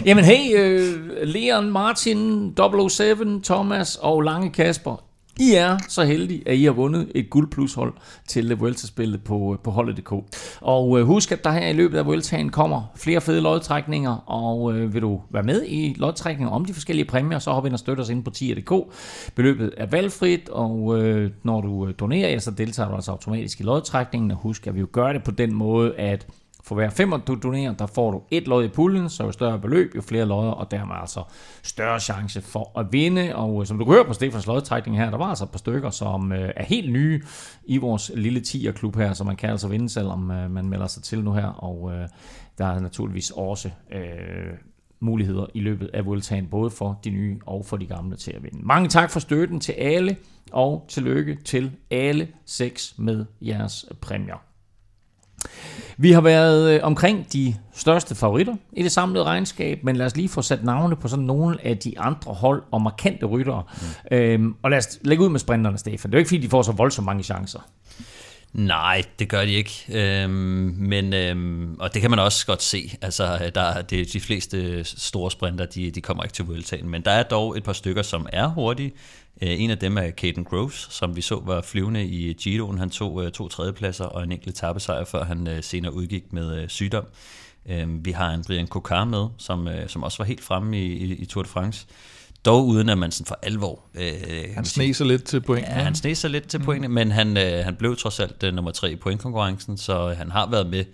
Jamen 0.06 0.24
hey, 0.26 0.56
uh, 0.56 1.00
Leon, 1.24 1.72
Martin, 1.72 2.54
007, 2.90 3.44
Thomas 3.44 3.96
og 3.96 4.22
Lange 4.22 4.52
Kasper. 4.52 5.04
I 5.40 5.54
er 5.54 5.78
så 5.88 6.04
heldige, 6.04 6.50
at 6.50 6.58
I 6.58 6.64
har 6.64 6.72
vundet 6.72 7.12
et 7.16 7.30
guld 7.30 7.52
plus 7.52 7.74
hold 7.74 7.94
til 8.28 8.58
Vuelta-spillet 8.58 9.24
på, 9.24 9.54
øh, 9.54 9.60
på 9.60 9.72
holdet.dk. 9.72 10.14
Og 10.62 11.00
øh, 11.00 11.06
husk, 11.06 11.32
at 11.32 11.44
der 11.44 11.52
her 11.52 11.68
i 11.68 11.74
løbet 11.74 11.98
af 11.98 12.06
Vueltaen 12.06 12.50
kommer 12.50 12.92
flere 12.96 13.22
fede 13.22 13.42
lodtrækninger, 13.42 14.30
og 14.30 14.74
øh, 14.74 14.94
vil 14.94 15.02
du 15.02 15.22
være 15.30 15.44
med 15.44 15.66
i 15.68 15.96
lodtrækninger 15.98 16.52
om 16.52 16.66
de 16.66 16.74
forskellige 16.74 17.06
præmier, 17.06 17.40
så 17.40 17.52
hop 17.52 17.66
ind 17.66 17.74
og 17.74 17.80
støt 17.80 18.00
os 18.00 18.10
ind 18.10 18.24
på 18.24 18.32
10.dk. 18.36 18.94
Beløbet 19.36 19.74
er 19.78 19.86
valgfrit, 19.86 20.50
og 20.50 21.02
øh, 21.02 21.32
når 21.44 21.62
du 21.62 21.88
øh, 21.88 21.94
donerer, 22.00 22.30
ja, 22.30 22.40
så 22.40 22.52
deltager 22.52 22.90
du 22.90 22.96
altså 22.96 23.12
automatisk 23.12 23.60
i 23.60 23.64
lodtrækningen, 23.64 24.32
og 24.32 24.38
husk, 24.38 24.68
at 24.68 24.76
vi 24.76 24.80
jo 24.80 24.88
gør 24.92 25.14
det 25.14 25.24
på 25.24 25.32
den 25.32 25.54
måde, 25.54 25.96
at 25.96 26.28
for 26.70 26.76
hver 26.76 26.90
femmer, 26.90 27.18
du 27.18 27.36
donerer, 27.44 27.74
der 27.74 27.86
får 27.86 28.12
du 28.12 28.22
et 28.32 28.48
lod 28.48 28.66
i 28.66 28.68
puljen, 28.68 29.10
så 29.10 29.24
jo 29.24 29.32
større 29.32 29.60
beløb, 29.60 29.96
jo 29.96 30.02
flere 30.02 30.26
lodder, 30.26 30.52
og 30.52 30.72
dermed 30.72 30.96
altså 31.02 31.24
større 31.64 32.00
chance 32.00 32.42
for 32.42 32.80
at 32.80 32.88
vinde. 32.92 33.36
Og 33.36 33.62
øh, 33.62 33.68
som 33.68 33.78
du 33.78 33.86
kan 33.86 33.94
høre 33.94 34.06
på 34.06 34.14
Stefans 34.14 34.48
lodtrækning 34.48 34.98
her, 34.98 35.10
der 35.10 35.18
var 35.18 35.26
altså 35.26 35.44
et 35.44 35.50
par 35.52 35.58
stykker, 35.58 35.90
som 35.90 36.32
øh, 36.32 36.50
er 36.56 36.64
helt 36.64 36.92
nye 36.92 37.22
i 37.66 37.78
vores 37.78 38.12
lille 38.16 38.42
10'er-klub 38.48 38.96
her, 38.96 39.14
så 39.14 39.24
man 39.24 39.36
kan 39.36 39.50
altså 39.50 39.68
vinde, 39.68 39.90
selvom 39.90 40.32
øh, 40.32 40.52
man 40.52 40.70
melder 40.70 40.88
sig 40.88 41.04
til 41.04 41.24
nu 41.24 41.34
her. 41.34 41.48
Og 41.48 41.92
øh, 41.94 42.08
der 42.58 42.66
er 42.66 42.80
naturligvis 42.80 43.32
også 43.32 43.70
øh, 43.92 44.54
muligheder 45.00 45.46
i 45.54 45.60
løbet 45.60 45.90
af 45.94 46.06
Vueltaen, 46.06 46.48
både 46.48 46.70
for 46.70 47.00
de 47.04 47.10
nye 47.10 47.40
og 47.46 47.66
for 47.66 47.78
de 47.78 47.86
gamle 47.86 48.16
til 48.16 48.32
at 48.32 48.44
vinde. 48.44 48.60
Mange 48.62 48.90
tak 48.90 49.10
for 49.10 49.20
støtten 49.20 49.60
til 49.60 49.72
alle, 49.72 50.18
og 50.52 50.86
tillykke 50.88 51.38
til 51.46 51.72
alle 51.92 52.28
seks 52.46 52.96
med 52.98 53.26
jeres 53.42 53.86
præmier. 54.02 54.44
Vi 56.02 56.12
har 56.12 56.22
været 56.22 56.76
øh, 56.76 56.80
omkring 56.84 57.34
de 57.34 57.56
største 57.74 58.16
favoritter 58.16 58.56
i 58.74 58.84
det 58.84 58.92
samlede 58.92 59.24
regnskab, 59.24 59.84
men 59.84 59.96
lad 59.96 60.06
os 60.06 60.16
lige 60.16 60.30
få 60.30 60.42
sat 60.42 60.64
navne 60.64 60.96
på 60.96 61.08
sådan 61.08 61.26
nogle 61.26 61.66
af 61.66 61.78
de 61.78 62.00
andre 62.00 62.34
hold 62.34 62.64
og 62.72 62.82
markante 62.82 63.26
ryttere. 63.26 63.64
Mm. 64.12 64.18
Øhm, 64.18 64.56
og 64.64 64.70
lad 64.70 64.78
os 64.78 65.00
lægge 65.02 65.24
ud 65.24 65.30
med 65.30 65.40
sprinterne, 65.40 65.78
Stefan. 65.78 66.12
Det 66.12 66.16
er 66.16 66.18
jo 66.18 66.20
ikke 66.20 66.30
fordi, 66.30 66.42
de 66.42 66.50
får 66.50 66.62
så 66.62 66.72
voldsomt 66.72 67.06
mange 67.06 67.24
chancer. 67.24 67.60
Nej, 68.54 69.04
det 69.20 69.30
gør 69.30 69.42
de 69.42 69.52
ikke. 69.52 69.86
Øhm, 69.94 70.32
men, 70.78 71.14
øhm, 71.14 71.76
og 71.80 71.94
det 71.94 72.02
kan 72.02 72.10
man 72.10 72.20
også 72.20 72.46
godt 72.46 72.64
se. 72.64 72.98
Altså, 73.02 73.52
der, 73.56 73.82
det, 73.82 74.14
de 74.14 74.20
fleste 74.20 74.84
store 74.84 75.32
sprinter, 75.32 75.66
de, 75.66 75.92
de 75.92 76.02
kommer 76.02 76.24
ikke 76.24 76.34
til 76.34 76.46
Vueltaen. 76.46 76.90
Men 76.90 77.02
der 77.02 77.12
er 77.12 77.24
dog 77.24 77.58
et 77.58 77.64
par 77.64 77.74
stykker, 77.74 78.02
som 78.02 78.28
er 78.34 78.48
hurtige. 78.48 78.92
Øh, 79.42 79.62
en 79.62 79.70
af 79.70 79.78
dem 79.78 79.98
er 79.98 80.12
Caden 80.12 80.44
Groves, 80.44 80.88
som 80.92 81.16
vi 81.16 81.22
så 81.22 81.42
var 81.46 81.62
flyvende 81.62 82.06
i 82.06 82.34
Giroen. 82.34 82.78
Han 82.78 82.90
tog 82.90 83.26
øh, 83.26 83.32
to 83.32 83.48
tredjepladser 83.48 84.06
og 84.06 84.24
en 84.24 84.32
enkelt 84.32 84.56
tabesejr, 84.56 85.06
før 85.06 85.24
han 85.24 85.48
øh, 85.48 85.64
senere 85.64 85.94
udgik 85.94 86.34
med 86.34 86.70
sygdom. 86.70 87.06
Vi 87.88 88.12
har 88.12 88.32
en 88.32 88.44
Brian 88.44 88.68
Kokar 88.68 89.06
med, 89.06 89.28
som, 89.38 89.68
som 89.88 90.04
også 90.04 90.18
var 90.18 90.26
helt 90.26 90.44
fremme 90.44 90.80
i, 90.80 90.86
i, 90.86 91.14
i 91.14 91.26
Tour 91.26 91.44
de 91.44 91.50
France. 91.50 91.86
Dog 92.46 92.68
uden 92.68 92.90
at 92.90 92.98
man 92.98 93.12
sådan 93.12 93.26
for 93.26 93.40
alvor... 93.42 93.82
Øh, 93.96 94.56
han 94.56 94.66
sneser 94.66 95.06
lidt 95.06 95.24
til 95.24 95.42
point. 95.42 95.68
Ja, 95.68 95.74
han 95.74 95.96
sneser 95.96 96.28
lidt 96.28 96.48
til 96.48 96.60
point, 96.60 96.86
mm. 96.86 96.92
men 96.92 97.12
han, 97.12 97.38
øh, 97.38 97.66
han 97.66 97.76
blev 97.76 97.98
trods 97.98 98.20
alt 98.20 98.44
øh, 98.44 98.54
nummer 98.54 98.72
tre 98.72 98.92
i 98.92 98.96
pointkonkurrencen, 98.96 99.78
så 99.78 100.14
han 100.18 100.32
har 100.32 100.50
været 100.50 100.68
med 100.68 100.86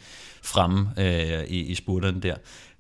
fremme 0.43 0.89
øh, 0.97 1.43
i, 1.47 1.59
i 1.59 1.75
spurterne 1.75 2.21
der. 2.21 2.35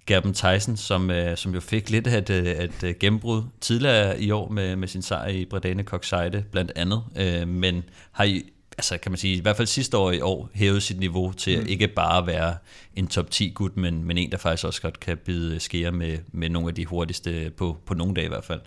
Gerben 0.07 0.33
Tyson, 0.33 0.77
som, 0.77 1.11
øh, 1.11 1.37
som 1.37 1.53
jo 1.53 1.59
fik 1.59 1.89
lidt 1.89 2.07
af 2.07 2.17
et, 2.17 2.29
øh, 2.29 2.45
et, 2.45 2.83
et 2.83 2.99
gennembrud 2.99 3.43
tidligere 3.61 4.21
i 4.21 4.31
år 4.31 4.49
med, 4.49 4.75
med 4.75 4.87
sin 4.87 5.01
sejr 5.01 5.27
i 5.27 5.45
Bredane 5.45 5.83
Kokseide 5.83 6.43
blandt 6.51 6.71
andet, 6.75 7.03
øh, 7.15 7.47
men 7.47 7.83
har 8.11 8.23
i, 8.23 8.43
altså 8.77 8.97
kan 8.97 9.11
man 9.11 9.17
sige, 9.17 9.37
i 9.37 9.39
hvert 9.39 9.57
fald 9.57 9.67
sidste 9.67 9.97
år 9.97 10.11
i 10.11 10.21
år 10.21 10.49
hævet 10.53 10.83
sit 10.83 10.99
niveau 10.99 11.31
til 11.31 11.59
mm. 11.59 11.67
ikke 11.67 11.87
bare 11.87 12.27
være 12.27 12.55
en 12.95 13.07
top 13.07 13.31
10 13.31 13.51
gut, 13.55 13.77
men, 13.77 14.03
men 14.03 14.17
en, 14.17 14.31
der 14.31 14.37
faktisk 14.37 14.65
også 14.65 14.81
godt 14.81 14.99
kan 14.99 15.17
bide 15.17 15.59
skære 15.59 15.91
med, 15.91 16.17
med 16.31 16.49
nogle 16.49 16.67
af 16.67 16.75
de 16.75 16.85
hurtigste 16.85 17.51
på, 17.57 17.77
på 17.85 17.93
nogle 17.93 18.13
dage 18.13 18.25
i 18.25 18.29
hvert 18.29 18.45
fald. 18.45 18.61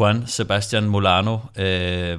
Juan 0.00 0.26
Sebastian 0.26 0.84
Molano, 0.84 1.38
øh, 1.56 2.18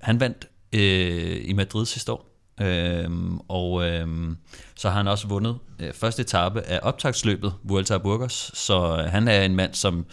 han 0.00 0.20
vandt 0.20 0.48
øh, 0.72 1.40
i 1.44 1.52
Madrid 1.52 1.86
sidste 1.86 2.12
år, 2.12 2.29
Øhm, 2.60 3.38
og 3.48 3.84
øhm, 3.84 4.36
så 4.76 4.88
har 4.88 4.96
han 4.96 5.08
også 5.08 5.28
vundet 5.28 5.58
øh, 5.78 5.92
første 5.92 6.22
etape 6.22 6.60
af 6.60 6.80
optagsløbet, 6.82 7.54
Vuelta 7.62 7.94
a 7.94 7.98
Burgos, 7.98 8.50
så 8.54 8.98
øh, 8.98 9.10
han 9.10 9.28
er 9.28 9.42
en 9.42 9.56
mand, 9.56 9.74
som 9.74 10.06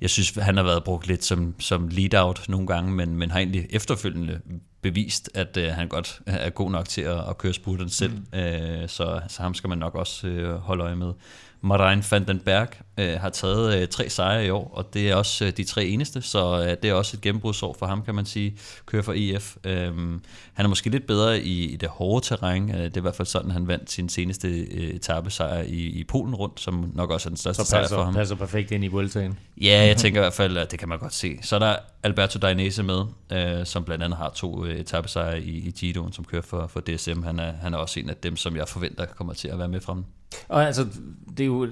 jeg 0.00 0.10
synes, 0.10 0.30
han 0.30 0.56
har 0.56 0.64
været 0.64 0.84
brugt 0.84 1.06
lidt 1.06 1.24
som, 1.24 1.54
som 1.58 1.88
lead-out 1.88 2.48
nogle 2.48 2.66
gange, 2.66 2.92
men, 2.92 3.16
men 3.16 3.30
har 3.30 3.38
egentlig 3.38 3.66
efterfølgende 3.70 4.40
bevist, 4.82 5.30
at 5.34 5.56
øh, 5.56 5.70
han 5.72 5.88
godt 5.88 6.20
er 6.26 6.50
god 6.50 6.70
nok 6.70 6.88
til 6.88 7.02
at, 7.02 7.28
at 7.28 7.38
køre 7.38 7.52
spurten 7.52 7.88
selv, 7.88 8.12
mm. 8.12 8.38
øh, 8.38 8.88
så, 8.88 9.20
så 9.28 9.42
ham 9.42 9.54
skal 9.54 9.68
man 9.68 9.78
nok 9.78 9.94
også 9.94 10.26
øh, 10.26 10.54
holde 10.54 10.84
øje 10.84 10.96
med. 10.96 11.12
Marijn 11.60 12.04
van 12.10 12.26
den 12.26 12.40
Berg 12.40 12.68
øh, 12.98 13.20
har 13.20 13.30
taget 13.30 13.82
øh, 13.82 13.88
tre 13.88 14.08
sejre 14.08 14.46
i 14.46 14.50
år, 14.50 14.70
og 14.74 14.94
det 14.94 15.10
er 15.10 15.14
også 15.14 15.44
øh, 15.44 15.52
de 15.56 15.64
tre 15.64 15.84
eneste, 15.84 16.22
så 16.22 16.60
øh, 16.60 16.76
det 16.82 16.90
er 16.90 16.94
også 16.94 17.16
et 17.16 17.20
gennembrudsår 17.20 17.76
for 17.78 17.86
ham, 17.86 18.02
kan 18.04 18.14
man 18.14 18.26
sige, 18.26 18.56
kører 18.86 19.02
for 19.02 19.12
EF. 19.16 19.56
Øh, 19.64 19.92
han 20.52 20.64
er 20.64 20.68
måske 20.68 20.90
lidt 20.90 21.06
bedre 21.06 21.40
i, 21.40 21.64
i 21.64 21.76
det 21.76 21.88
hårde 21.88 22.26
terræn, 22.26 22.70
øh, 22.70 22.76
det 22.76 22.96
er 22.96 23.00
i 23.00 23.00
hvert 23.00 23.16
fald 23.16 23.26
sådan, 23.26 23.50
han 23.50 23.68
vandt 23.68 23.90
sin 23.90 24.08
seneste 24.08 24.48
øh, 24.48 24.88
etappesejr 24.88 25.62
i, 25.62 25.76
i 25.76 26.04
Polen 26.04 26.34
rundt, 26.34 26.60
som 26.60 26.90
nok 26.94 27.10
også 27.10 27.28
er 27.28 27.30
den 27.30 27.36
største 27.36 27.64
så 27.64 27.76
passer, 27.76 27.88
sejr 27.88 27.98
for 27.98 28.04
ham. 28.04 28.12
Så 28.12 28.18
passer 28.18 28.34
perfekt 28.34 28.70
ind 28.70 28.84
i 28.84 28.88
Vueltaen. 28.88 29.38
Ja, 29.60 29.86
jeg 29.86 29.96
tænker 29.96 30.20
i 30.20 30.22
hvert 30.22 30.32
fald, 30.32 30.56
at 30.56 30.70
det 30.70 30.78
kan 30.78 30.88
man 30.88 30.98
godt 30.98 31.14
se. 31.14 31.38
Så 31.42 31.54
er 31.54 31.58
der 31.58 31.76
Alberto 32.02 32.38
Dainese 32.38 32.82
med, 32.82 33.00
øh, 33.32 33.66
som 33.66 33.84
blandt 33.84 34.04
andet 34.04 34.16
har 34.18 34.30
to 34.30 34.64
øh, 34.64 34.76
etappesejre 34.76 35.42
i, 35.42 35.68
i 35.68 35.70
Giroen, 35.70 36.12
som 36.12 36.24
kører 36.24 36.42
for, 36.42 36.66
for 36.66 36.80
DSM. 36.80 37.22
Han 37.22 37.38
er, 37.38 37.52
han 37.52 37.74
er 37.74 37.78
også 37.78 38.00
en 38.00 38.10
af 38.10 38.16
dem, 38.16 38.36
som 38.36 38.56
jeg 38.56 38.68
forventer 38.68 39.06
kommer 39.06 39.32
til 39.32 39.48
at 39.48 39.58
være 39.58 39.68
med 39.68 39.80
frem. 39.80 40.04
Og 40.48 40.66
altså, 40.66 40.86
det 41.36 41.40
er 41.40 41.46
jo 41.46 41.68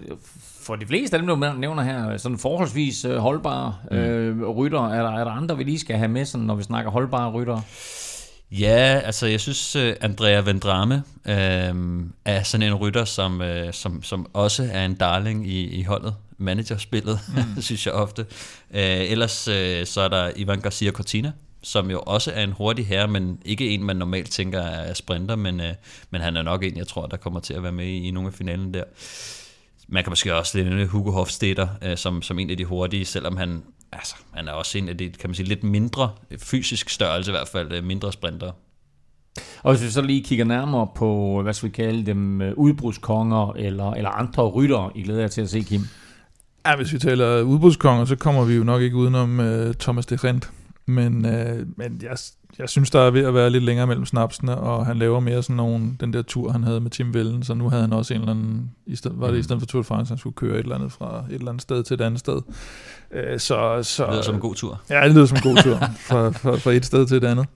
for 0.63 0.77
de 0.77 0.87
fleste 0.87 1.17
af 1.17 1.23
dem, 1.23 1.27
du 1.27 1.53
nævner 1.59 1.83
her, 1.83 2.17
sådan 2.17 2.39
forholdsvis 2.39 3.05
øh, 3.05 3.17
holdbare 3.17 3.75
mm. 3.91 3.97
øh, 3.97 4.49
rytter. 4.49 4.89
Er 4.89 5.03
der, 5.03 5.11
er 5.11 5.25
der 5.25 5.31
andre, 5.31 5.57
vi 5.57 5.65
lige 5.65 5.79
skal 5.79 5.97
have 5.97 6.09
med, 6.09 6.25
sådan, 6.25 6.47
når 6.47 6.55
vi 6.55 6.63
snakker 6.63 6.91
holdbare 6.91 7.31
rytter? 7.31 7.61
Ja, 8.51 9.01
altså 9.05 9.27
jeg 9.27 9.41
synes, 9.41 9.77
uh, 9.77 9.83
Andrea 10.01 10.41
Vendrame 10.41 11.03
uh, 11.25 11.33
er 12.25 12.43
sådan 12.43 12.67
en 12.67 12.75
rytter, 12.75 13.05
som, 13.05 13.41
uh, 13.41 13.73
som, 13.73 14.03
som 14.03 14.27
også 14.33 14.69
er 14.73 14.85
en 14.85 14.95
darling 14.95 15.47
i, 15.47 15.65
i 15.65 15.83
holdet, 15.83 16.15
managerspillet, 16.39 17.19
mm. 17.37 17.63
synes 17.63 17.87
jeg 17.87 17.95
ofte. 17.95 18.23
Uh, 18.71 18.79
ellers 18.81 19.49
uh, 19.49 19.55
så 19.85 20.01
er 20.01 20.09
der 20.09 20.31
Ivan 20.37 20.61
Garcia 20.61 20.91
Cortina, 20.91 21.33
som 21.63 21.91
jo 21.91 22.01
også 22.01 22.33
er 22.35 22.45
en 22.45 22.53
hurtig 22.53 22.87
herre, 22.87 23.09
men 23.09 23.39
ikke 23.45 23.69
en, 23.69 23.85
man 23.85 23.97
normalt 23.97 24.31
tænker 24.31 24.61
er 24.61 24.95
sprinter, 24.95 25.37
men, 25.37 25.61
uh, 25.61 25.67
men 26.11 26.21
han 26.21 26.37
er 26.37 26.43
nok 26.43 26.65
en, 26.65 26.77
jeg 26.77 26.87
tror, 26.87 27.07
der 27.07 27.17
kommer 27.17 27.41
til 27.41 27.55
at 27.55 27.63
være 27.63 27.73
med 27.73 27.87
i, 27.87 28.09
i 28.09 28.11
nogle 28.11 28.29
af 28.29 28.35
finalen 28.35 28.75
der. 28.75 28.85
Man 29.89 30.05
kan 30.05 30.11
måske 30.11 30.35
også 30.35 30.59
lidt 30.59 30.89
Hugo 30.89 31.11
Hofstedter 31.11 31.69
uh, 31.91 31.97
som, 31.97 32.23
som 32.23 32.39
en 32.39 32.51
af 32.51 32.57
de 32.57 32.65
hurtige, 32.65 33.05
selvom 33.05 33.37
han 33.37 33.63
altså, 33.93 34.15
han 34.35 34.49
er 34.49 34.53
også 34.53 34.79
en 34.79 34.89
af 34.89 34.99
de, 34.99 35.11
kan 35.11 35.31
man 35.31 35.35
sige, 35.35 35.49
lidt 35.49 35.65
mindre 35.65 36.11
fysisk 36.39 36.91
størrelse 36.91 37.31
i 37.31 37.33
hvert 37.33 37.49
fald, 37.49 37.73
øh, 37.73 37.85
mindre 37.85 38.13
sprinter. 38.13 38.53
Og 39.63 39.75
hvis 39.75 39.85
vi 39.85 39.91
så 39.91 40.03
lige 40.03 40.23
kigger 40.23 40.45
nærmere 40.45 40.89
på, 40.97 41.41
hvad 41.43 41.53
skal 41.53 41.69
vi 41.69 41.75
kalde 41.75 42.07
dem, 42.07 42.43
øh, 42.43 42.55
udbrudskonger 42.57 43.53
eller, 43.53 43.91
eller 43.91 44.11
andre 44.11 44.43
ryttere, 44.49 44.91
I 44.95 45.03
glæder 45.03 45.21
jer 45.21 45.29
til 45.29 45.41
at 45.41 45.51
se, 45.51 45.61
Kim? 45.61 45.81
Ja, 46.67 46.77
hvis 46.77 46.93
vi 46.93 46.99
taler 46.99 47.43
udbrudskonger, 47.43 48.05
så 48.05 48.17
kommer 48.17 48.45
vi 48.45 48.55
jo 48.55 48.65
nok 48.65 48.83
ikke 48.83 48.97
udenom 48.97 49.39
uh, 49.39 49.73
Thomas 49.81 50.07
de 50.07 50.17
Rent. 50.17 50.51
Men, 50.87 51.25
uh, 51.25 51.79
men 51.79 52.01
jeg, 52.03 52.17
jeg 52.59 52.69
synes, 52.69 52.91
der 52.91 53.01
er 53.01 53.11
ved 53.11 53.25
at 53.25 53.35
være 53.35 53.51
lidt 53.51 53.65
længere 53.65 53.87
mellem 53.87 54.05
snapsene, 54.07 54.57
og 54.59 54.87
han 54.87 54.97
laver 54.99 55.21
mere 55.21 55.43
sådan 55.43 55.57
nogle, 55.57 55.85
den 56.01 56.13
der 56.13 56.23
tur, 56.23 56.53
han 56.53 56.65
havde 56.65 56.81
med 56.81 56.91
Tim 56.91 57.15
Vellen, 57.15 57.43
så 57.43 57.55
nu 57.55 57.69
havde 57.69 57.83
han 57.83 57.93
også 57.93 58.15
en 58.15 58.21
eller 58.21 58.31
anden, 58.35 58.71
i 58.87 58.97
stedet, 58.97 59.21
var 59.21 59.27
det 59.27 59.35
i 59.35 59.37
Mm. 59.37 59.43
stedet 59.43 59.61
for 59.63 59.67
Tour 59.67 59.81
de 59.83 59.85
France, 59.85 60.11
han 60.11 60.19
skulle 60.19 60.35
køre 60.35 60.55
et 60.55 60.63
eller 60.63 60.75
andet 60.75 60.93
fra 60.93 61.25
et 61.31 61.35
eller 61.35 61.49
andet 61.49 61.63
sted 61.63 61.83
til 61.83 61.95
et 61.95 62.01
andet 62.01 62.21
sted. 62.21 62.35
Uh, 62.35 63.19
så, 63.39 63.79
så, 63.83 64.03
Det 64.05 64.13
lyder 64.13 64.23
som 64.23 64.35
en 64.35 64.41
god 64.41 64.55
tur. 64.55 64.81
Ja, 64.91 65.05
det 65.05 65.15
lyder 65.15 65.27
som 65.27 65.37
en 65.37 65.43
god 65.43 65.63
tur 65.63 65.77
fra, 66.09 66.31
fra, 66.31 66.57
fra 66.57 66.71
et 66.73 66.85
sted 66.87 67.07
til 67.07 67.17
et 67.17 67.25
andet. 67.25 67.47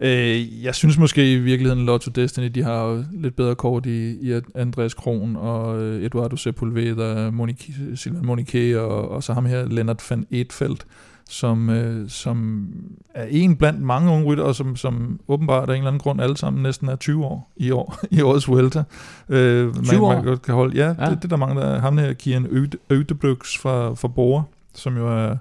Øh, 0.00 0.64
jeg 0.64 0.74
synes 0.74 0.98
måske 0.98 1.32
i 1.32 1.36
virkeligheden, 1.36 1.86
Lotto 1.86 2.10
Destiny, 2.10 2.46
de 2.46 2.62
har 2.62 3.04
lidt 3.12 3.36
bedre 3.36 3.54
kort 3.54 3.86
i, 3.86 4.10
i 4.30 4.40
Andreas 4.54 4.94
Kron 4.94 5.36
og 5.36 5.82
øh, 5.82 6.04
Eduardo 6.04 6.36
Sepulveda, 6.36 7.30
Monique, 7.30 7.74
Silvan 7.96 8.26
Monique 8.26 8.80
og, 8.80 9.08
og 9.08 9.22
så 9.22 9.32
ham 9.32 9.46
her, 9.46 9.64
Lennart 9.68 10.06
van 10.10 10.26
Eetfeldt, 10.30 10.86
som, 11.28 11.70
øh, 11.70 12.08
som 12.08 12.68
er 13.14 13.26
en 13.30 13.56
blandt 13.56 13.80
mange 13.82 14.10
unge 14.12 14.24
rytter, 14.26 14.44
og 14.44 14.54
som, 14.54 14.76
som 14.76 15.20
åbenbart 15.28 15.68
af 15.70 15.72
en 15.74 15.78
eller 15.78 15.88
anden 15.88 16.00
grund 16.00 16.20
alle 16.20 16.36
sammen 16.36 16.62
næsten 16.62 16.88
er 16.88 16.96
20 16.96 17.24
år 17.24 17.52
i 17.56 17.70
år 17.70 17.98
i 18.10 18.20
årets 18.22 18.48
Vuelta. 18.48 18.84
Øh, 19.28 19.74
20 19.84 20.00
år? 20.06 20.14
man 20.14 20.24
godt 20.24 20.42
kan 20.42 20.54
holde. 20.54 20.76
Ja, 20.76 20.86
Ja. 20.86 21.10
Det, 21.10 21.18
det 21.18 21.24
er 21.24 21.28
der 21.28 21.36
mange, 21.36 21.60
der 21.60 21.66
er. 21.66 21.80
Ham 21.80 21.98
her, 21.98 22.12
Kian 22.12 22.46
Øde- 22.50 22.78
Ødebrugs 22.90 23.58
fra, 23.58 23.94
fra 23.94 24.08
Bore, 24.08 24.44
som 24.74 24.96
jo 24.96 25.08
er 25.26 25.36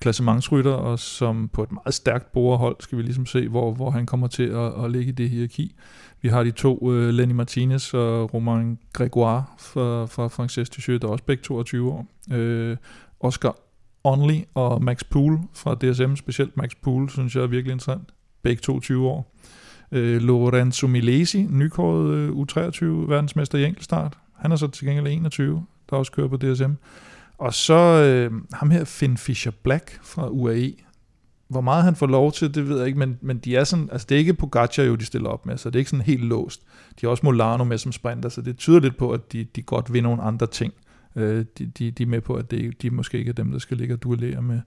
klassementsrytter, 0.00 0.72
og 0.72 0.98
som 0.98 1.48
på 1.52 1.62
et 1.62 1.72
meget 1.72 1.94
stærkt 1.94 2.32
borerhold, 2.32 2.76
skal 2.80 2.98
vi 2.98 3.02
ligesom 3.02 3.26
se, 3.26 3.48
hvor, 3.48 3.72
hvor 3.74 3.90
han 3.90 4.06
kommer 4.06 4.26
til 4.26 4.42
at, 4.42 4.84
at 4.84 4.90
ligge 4.90 5.08
i 5.08 5.14
det 5.14 5.30
hierarki. 5.30 5.74
Vi 6.22 6.28
har 6.28 6.42
de 6.44 6.50
to, 6.50 6.78
uh, 6.78 6.94
Lenny 6.94 7.32
Martinez 7.32 7.94
og 7.94 8.34
Romain 8.34 8.78
Gregoire 8.92 9.44
fra, 9.58 10.06
fra 10.06 10.28
Frances 10.28 10.70
Ducheux, 10.70 11.00
der 11.00 11.08
er 11.08 11.12
også 11.12 11.24
begge 11.24 11.42
22 11.42 11.92
år. 11.92 12.06
Uh, 12.34 12.76
Oscar 13.20 13.56
Only 14.06 14.40
og 14.54 14.82
Max 14.82 15.00
Pool 15.10 15.38
fra 15.54 15.74
DSM, 15.74 16.14
specielt 16.14 16.56
Max 16.56 16.70
Pool, 16.82 17.10
synes 17.10 17.36
jeg 17.36 17.42
er 17.42 17.46
virkelig 17.46 17.72
interessant. 17.72 18.08
Begge 18.42 18.60
22 18.60 19.08
år. 19.08 19.34
Øh, 19.92 20.22
Lorenzo 20.22 20.86
Milesi, 20.86 21.46
nykåret 21.50 22.14
øh, 22.14 22.30
U23 22.30 22.84
verdensmester 22.84 23.58
i 23.58 23.64
enkeltstart. 23.64 24.18
Han 24.38 24.52
er 24.52 24.56
så 24.56 24.66
til 24.66 24.86
gengæld 24.86 25.06
21, 25.06 25.66
der 25.90 25.96
også 25.96 26.12
kører 26.12 26.28
på 26.28 26.36
DSM. 26.36 26.70
Og 27.38 27.54
så 27.54 27.74
øh, 27.74 28.32
ham 28.52 28.70
her, 28.70 28.84
Finn 28.84 29.16
Fisher 29.16 29.52
Black 29.62 29.98
fra 30.02 30.28
UAE. 30.28 30.72
Hvor 31.48 31.60
meget 31.60 31.84
han 31.84 31.96
får 31.96 32.06
lov 32.06 32.32
til, 32.32 32.54
det 32.54 32.68
ved 32.68 32.78
jeg 32.78 32.86
ikke, 32.86 32.98
men, 32.98 33.18
men 33.20 33.38
de 33.38 33.56
er 33.56 33.64
sådan, 33.64 33.88
altså 33.92 34.06
det 34.08 34.14
er 34.14 34.18
ikke 34.18 34.34
Pogacar 34.34 34.82
jo, 34.82 34.94
de 34.94 35.04
stiller 35.04 35.28
op 35.28 35.46
med, 35.46 35.56
så 35.56 35.70
det 35.70 35.76
er 35.76 35.78
ikke 35.78 35.90
sådan 35.90 36.06
helt 36.06 36.24
låst. 36.24 36.62
De 37.00 37.06
har 37.06 37.08
også 37.08 37.26
Molano 37.26 37.64
med 37.64 37.78
som 37.78 37.92
sprinter, 37.92 38.28
så 38.28 38.40
det 38.40 38.56
tyder 38.56 38.80
lidt 38.80 38.96
på, 38.96 39.10
at 39.10 39.32
de, 39.32 39.44
de 39.44 39.62
godt 39.62 39.92
vil 39.92 40.02
nogle 40.02 40.22
andre 40.22 40.46
ting. 40.46 40.72
Øh, 41.16 41.44
de, 41.58 41.66
de, 41.78 41.90
de 41.90 42.02
er 42.02 42.06
med 42.06 42.20
på, 42.20 42.34
at 42.34 42.50
det, 42.50 42.82
de 42.82 42.90
måske 42.90 43.18
ikke 43.18 43.28
er 43.28 43.32
dem, 43.32 43.50
der 43.52 43.58
skal 43.58 43.76
ligge 43.76 43.94
og 43.94 44.02
duellere 44.02 44.42
med, 44.42 44.60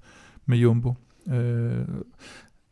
med 0.46 0.58
Jumbo. 0.58 0.94
Øh, 1.34 1.72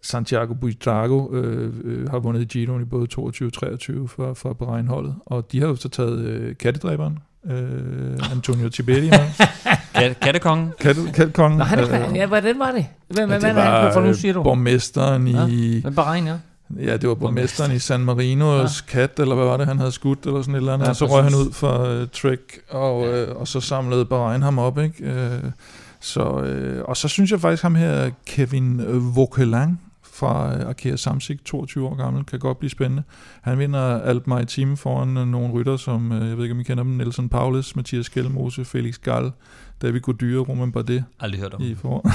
Santiago 0.02 0.54
Buitrago 0.54 1.34
øh, 1.36 1.74
øh, 1.84 2.10
har 2.10 2.20
vundet 2.20 2.42
i 2.42 2.46
Giroen 2.46 2.82
i 2.82 2.86
både 2.86 3.08
22 3.08 3.48
og 3.50 3.54
23 3.54 4.08
for, 4.08 4.34
for 4.34 4.54
Bahrein-holdet, 4.54 5.16
og 5.26 5.52
de 5.52 5.60
har 5.60 5.68
jo 5.68 5.76
så 5.76 5.90
taget 5.90 6.20
øh, 6.20 6.58
kattedræberen, 6.58 7.20
øh, 7.46 8.32
Antonio 8.32 8.70
Tiberi 8.70 9.02
med. 9.02 9.10
Kat- 9.96 10.20
Kattekongen? 10.22 10.70
Katte, 10.80 11.02
kattekongen. 11.14 11.62
Han 11.62 11.80
er, 11.80 12.10
øh, 12.10 12.16
ja, 12.16 12.26
hvordan 12.28 12.60
var 12.60 12.72
det? 12.72 12.86
Hvem, 13.08 13.30
ja, 13.30 13.36
det 13.36 13.44
er 13.44 13.54
han? 13.54 13.82
Hvorfor 13.84 14.02
nu 14.02 14.08
øh, 14.08 14.16
siger 14.16 14.34
du? 14.34 14.44
borgmesteren 14.44 15.28
i... 15.28 15.80
Ja. 15.80 15.90
Ja, 16.76 16.98
det 16.98 17.10
var 17.10 17.16
borgmesteren 17.16 17.72
i 17.72 17.80
San 17.80 18.00
Marinos 18.00 18.84
ja. 18.88 18.92
kat, 18.92 19.20
eller 19.20 19.36
hvad 19.36 19.46
var 19.46 19.58
det, 19.58 19.68
han 19.68 19.78
havde 19.78 19.92
skudt, 19.92 20.26
eller 20.26 20.42
sådan 20.42 20.56
et 20.56 20.58
eller 20.58 20.74
andet. 20.74 20.86
Ja, 20.86 20.90
og 20.90 20.96
så 20.96 21.06
røg 21.06 21.24
han 21.24 21.36
ud 21.36 21.52
for 21.54 22.02
uh, 22.02 22.08
Trek, 22.08 22.40
og, 22.70 23.06
ja. 23.06 23.32
uh, 23.32 23.40
og 23.42 23.48
så 23.48 23.60
samlede 23.60 24.06
Bahrein 24.06 24.42
ham 24.42 24.60
op, 24.60 24.80
ikke? 24.80 25.04
Uh, 25.04 25.52
så, 26.00 26.24
uh, 26.24 26.90
og 26.90 26.98
så 26.98 27.08
synes 27.08 27.32
jeg 27.32 27.42
faktisk, 27.42 27.64
ham 27.64 27.76
her, 27.76 28.10
Kevin 28.26 28.82
Vauquelin, 29.16 29.80
fra 30.14 30.56
uh, 30.56 30.70
Arkea 30.70 30.96
Samsic, 30.96 31.40
22 31.46 31.88
år 31.88 31.96
gammel, 31.96 32.26
kan 32.26 32.40
godt 32.40 32.60
blive 32.60 32.70
spændende. 32.70 33.04
Han 33.42 33.60
vinder 33.60 34.02
Alp 34.02 34.28
Maritime 34.28 34.78
foran 34.78 35.18
uh, 35.18 35.28
nogle 35.28 35.54
rytter, 35.54 35.78
som, 35.78 36.12
jeg 36.12 36.38
ved 36.38 36.44
ikke, 36.44 36.54
om 36.54 36.60
I 36.60 36.64
kender 36.64 36.84
dem, 36.84 36.94
Nelson 36.94 37.30
Paulus, 37.30 37.76
Mathias 37.76 38.10
Kjellmose, 38.10 38.66
Felix 38.66 39.00
Gall, 39.04 39.32
David 39.82 40.00
Godyre, 40.00 40.40
Roman 40.40 40.72
Bardet 40.72 41.04
Aldrig 41.20 41.42
hørt 41.42 41.54
om. 41.54 41.62
i 41.62 41.76
for. 41.76 42.06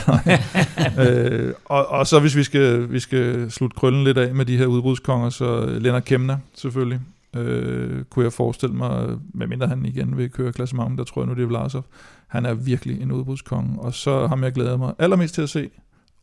øh, 1.03 1.55
og, 1.65 1.87
og 1.87 2.07
så 2.07 2.21
hvis 2.21 2.37
vi 2.37 2.43
skal, 2.43 2.93
vi 2.93 3.01
skal 3.01 3.51
slutte 3.51 3.77
krøllen 3.77 4.05
lidt 4.05 4.19
af 4.19 4.35
med 4.35 4.45
de 4.45 4.57
her 4.57 4.67
udbrudskonger, 4.67 5.31
så 5.31 5.67
Lennart 5.67 6.05
Kemner 6.05 6.39
selvfølgelig, 6.55 7.01
øh, 7.37 8.05
kunne 8.05 8.25
jeg 8.25 8.33
forestille 8.33 8.75
mig, 8.75 9.09
medmindre 9.35 9.67
han 9.67 9.87
igen 9.87 10.17
vil 10.17 10.31
køre 10.31 10.53
klassementet, 10.53 10.99
der 10.99 11.05
tror 11.05 11.23
jeg 11.23 11.29
nu 11.29 11.35
det 11.35 11.43
er 11.43 11.47
Vlasov. 11.47 11.85
Han 12.27 12.47
er 12.47 12.55
virkelig 12.55 13.03
en 13.03 13.13
udbrudskonge. 13.13 13.81
Og 13.81 13.95
så 13.95 14.27
ham 14.27 14.45
jeg 14.45 14.53
glæder 14.53 14.77
mig 14.77 14.95
allermest 14.99 15.35
til 15.35 15.43
at 15.43 15.51
se, 15.51 15.71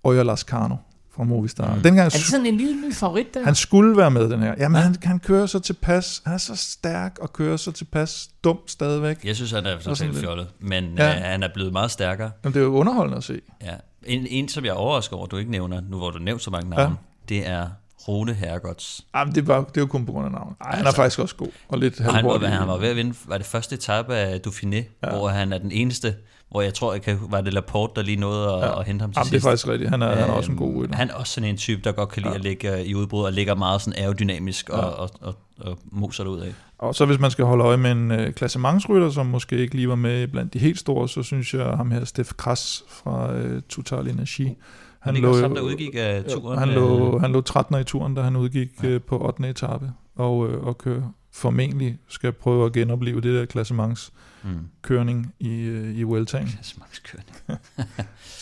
Oya 0.03 0.23
Lascano 0.23 0.75
fra 1.19 1.23
Movistar. 1.23 1.75
Mm. 1.75 1.81
Dengang, 1.81 2.05
Er 2.05 2.09
det 2.09 2.19
sådan 2.21 2.45
en 2.45 2.57
lille 2.57 2.81
ny 2.87 2.93
favorit 2.93 3.33
der? 3.33 3.43
han 3.43 3.55
skulle 3.55 3.97
være 3.97 4.11
med 4.11 4.29
den 4.29 4.39
her. 4.41 4.55
Jamen, 4.57 4.81
han, 4.81 4.95
han 5.03 5.19
kører 5.19 5.45
så 5.45 5.59
tilpas. 5.59 6.21
Han 6.25 6.33
er 6.33 6.37
så 6.37 6.55
stærk 6.55 7.17
og 7.21 7.33
kører 7.33 7.57
så 7.57 7.71
tilpas 7.71 8.29
dumt 8.43 8.71
stadigvæk. 8.71 9.25
Jeg 9.25 9.35
synes, 9.35 9.51
han 9.51 9.65
er 9.65 9.69
sådan 9.79 9.83
totalt 9.95 10.11
lidt. 10.11 10.21
fjollet, 10.25 10.47
men 10.59 10.83
Ja. 10.97 11.07
ja. 11.09 11.15
øh, 11.15 11.21
han 11.23 11.43
er 11.43 11.49
blevet 11.53 11.73
meget 11.73 11.91
stærkere. 11.91 12.31
Jamen, 12.43 12.53
det 12.53 12.59
er 12.59 12.63
jo 12.63 12.71
underholdende 12.73 13.17
at 13.17 13.23
se. 13.23 13.41
Ja. 13.63 13.73
En, 14.05 14.27
en, 14.29 14.49
som 14.49 14.65
jeg 14.65 14.69
er 14.71 14.75
overrasket 14.75 15.13
over, 15.17 15.27
du 15.27 15.37
ikke 15.37 15.51
nævner, 15.51 15.81
nu 15.89 15.97
hvor 15.97 16.09
du 16.09 16.19
nævnt 16.19 16.41
så 16.41 16.51
mange 16.51 16.69
navne, 16.69 16.83
ja. 17.29 17.35
det 17.35 17.47
er 17.47 17.67
Rune 18.07 18.33
Hergots. 18.33 19.01
Jamen, 19.15 19.35
det, 19.35 19.47
var, 19.47 19.63
det 19.63 19.77
er 19.77 19.81
jo 19.81 19.87
kun 19.87 20.05
på 20.05 20.11
grund 20.11 20.25
af 20.25 20.31
navnet. 20.31 20.55
Ej, 20.61 20.69
han 20.71 20.79
er 20.81 20.85
Altså- 20.85 20.95
faktisk 21.01 21.19
også 21.19 21.35
god. 21.35 21.47
Og 21.67 21.77
lidt 21.77 21.99
han, 21.99 22.25
var, 22.25 22.47
han 22.47 22.67
var 22.67 22.77
ved 22.77 22.87
at 22.89 22.95
vinde, 22.95 23.13
var 23.27 23.37
det 23.37 23.45
første 23.45 23.75
etape 23.75 24.15
af 24.15 24.39
Dauphiné, 24.47 24.75
Ja. 24.75 24.83
ja. 25.03 25.09
hvor 25.09 25.27
han 25.27 25.53
er 25.53 25.57
den 25.57 25.71
eneste, 25.71 26.15
hvor 26.51 26.61
jeg 26.61 26.73
tror, 26.73 26.93
jeg 26.93 27.01
kan, 27.01 27.19
var 27.29 27.41
det 27.41 27.53
Laporte, 27.53 27.93
der 27.95 28.01
lige 28.01 28.15
nåede 28.19 28.43
at, 28.47 28.59
Ja. 28.59 28.65
ja. 28.65 28.79
at 28.79 28.85
hente 28.85 29.01
ham 29.03 29.11
til 29.11 29.19
Jamen, 29.19 29.25
det 29.25 29.31
er 29.31 29.39
sidst. 29.39 29.45
faktisk 29.45 29.67
rigtigt. 29.67 29.89
Han 29.89 30.01
er, 30.01 30.15
han 30.15 30.29
er 30.29 30.33
også 30.33 30.51
en 30.51 30.57
god 30.57 30.69
Øhm, 30.69 30.77
rytter. 30.79 30.95
Han 30.95 31.09
er 31.09 31.13
også 31.13 31.33
sådan 31.33 31.49
en 31.49 31.57
type, 31.57 31.81
der 31.83 31.91
godt 31.91 32.09
kan 32.09 32.21
lide 32.23 32.29
Ja. 32.29 32.33
ja. 32.33 32.37
at 32.39 32.43
ligge 32.43 32.85
i 32.85 32.95
udbrud, 32.95 33.23
og 33.25 33.33
ligger 33.33 33.55
meget 33.55 33.81
sådan 33.81 33.99
aerodynamisk 34.03 34.69
og, 34.69 34.77
Ja. 34.79 34.85
ja. 34.85 34.91
og, 34.91 35.09
og, 35.21 35.35
og, 35.57 35.67
og 35.71 35.77
moser 35.91 36.23
ud 36.25 36.39
af. 36.39 36.53
Og 36.77 36.95
så 36.95 37.05
hvis 37.05 37.19
man 37.19 37.31
skal 37.31 37.45
holde 37.45 37.63
øje 37.63 37.77
med 37.77 37.91
en 37.91 38.11
øh, 38.11 38.33
klassementsrytter, 38.33 39.09
som 39.09 39.25
måske 39.25 39.57
ikke 39.57 39.75
lige 39.75 39.89
var 39.89 39.95
med 39.95 40.27
blandt 40.27 40.53
de 40.53 40.59
helt 40.59 40.79
store, 40.79 41.09
så 41.09 41.23
synes 41.23 41.53
jeg, 41.53 41.65
ham 41.65 41.91
her, 41.91 42.05
Steff 42.05 42.31
Kras 42.37 42.83
fra 42.89 43.33
øh, 43.33 43.61
Total 43.69 44.07
Energi, 44.07 44.55
Han 44.99 45.13
ligger 45.13 45.29
også 45.29 45.41
ham, 45.41 45.55
der 45.55 45.61
udgik 45.61 45.89
af 45.97 46.23
turen. 46.23 46.59
han, 46.59 46.69
øh, 46.69 46.75
lå, 46.75 47.19
han 47.19 47.31
lå 47.31 47.41
13. 47.41 47.79
i 47.81 47.83
turen, 47.83 48.15
da 48.15 48.21
han 48.21 48.35
udgik 48.35 48.69
ja. 48.83 48.87
øh, 48.87 49.01
på 49.01 49.25
8. 49.25 49.49
etape, 49.49 49.91
og, 50.15 50.47
øh, 50.49 50.63
og 50.63 50.77
kører 50.77 51.01
formentlig 51.33 51.97
skal 52.07 52.31
prøve 52.31 52.65
at 52.65 52.73
genopleve 52.73 53.21
det 53.21 53.35
der 53.39 53.45
klassementskørning 53.45 54.19
Mm. 54.43 55.25
i, 55.39 55.49
øh, 55.61 55.97
i 55.97 56.03
Vueltaen. 56.03 56.47
Klassementskørning. 56.47 57.35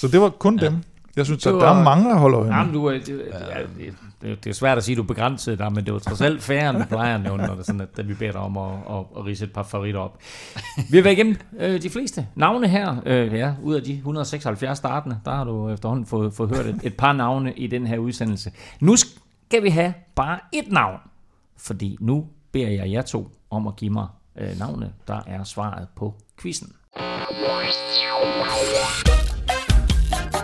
Så 0.02 0.08
det 0.08 0.22
var 0.22 0.30
kun 0.30 0.60
Ja. 0.60 0.66
dem. 0.66 0.76
Jeg 1.16 1.26
synes, 1.26 1.46
at 1.46 1.54
var- 1.54 1.60
der 1.60 1.68
er 1.80 1.84
mange 1.84 2.12
at 2.12 2.20
holde 2.20 2.38
øje 2.38 2.48
med. 2.48 2.56
Jamen, 2.56 2.74
du, 2.74 2.86
er- 2.86 2.92
det, 2.92 3.08
det, 3.08 3.96
det, 4.22 4.44
det, 4.44 4.50
er 4.50 4.54
svært 4.54 4.78
at 4.78 4.84
sige, 4.84 4.94
at 4.94 4.98
du 4.98 5.04
begrænset 5.04 5.60
der, 5.60 5.70
men 5.70 5.86
det 5.86 5.94
var 5.94 6.00
trods 6.00 6.22
alt 6.22 6.44
færre, 6.44 6.70
end 6.70 6.78
vi 6.78 6.84
plejer 6.84 7.16
at 7.16 7.22
nævne, 7.22 7.44
når 7.44 7.54
det 7.54 7.60
er 7.60 7.64
sådan, 7.64 7.82
at, 7.82 8.00
at 8.00 8.08
vi 8.10 8.14
beder 8.14 8.32
dig 8.32 8.42
om 8.42 8.58
at, 8.58 8.72
at, 8.90 8.98
at 9.18 9.26
rise 9.26 9.46
et 9.46 9.54
par 9.54 9.64
favoritter 9.64 10.00
op. 10.00 10.20
Vi 10.90 10.98
har 10.98 11.04
været 11.04 11.14
igennem 11.14 11.36
øh, 11.60 11.82
de 11.82 11.90
fleste 11.90 12.28
navne 12.36 12.68
her. 12.68 12.96
Øh, 13.06 13.34
ja, 13.34 13.54
ud 13.64 13.76
af 13.76 13.82
de 13.84 13.94
176 13.94 14.78
startende, 14.78 15.20
der 15.26 15.32
har 15.36 15.44
du 15.44 15.70
efterhånden 15.70 16.06
fået, 16.06 16.34
fået 16.34 16.56
hørt 16.56 16.66
et, 16.66 16.80
et 16.84 16.98
par 16.98 17.14
navne 17.14 17.54
i 17.54 17.68
den 17.68 17.88
her 17.88 17.98
udsendelse. 17.98 18.52
Nu 18.80 18.96
skal 18.96 19.64
vi 19.64 19.70
have 19.70 19.94
bare 20.16 20.40
et 20.54 20.72
navn, 20.72 21.00
fordi 21.58 21.98
nu 22.00 22.26
beder 22.52 22.70
jeg 22.70 22.92
jer 22.92 23.02
to 23.02 23.32
om 23.50 23.68
at 23.68 23.76
give 23.76 23.92
mig 23.92 24.08
øh, 24.38 24.60
navne, 24.60 24.94
der 25.08 25.22
er 25.28 25.44
svaret 25.44 25.88
på 25.96 26.16
quizzen. 26.42 26.74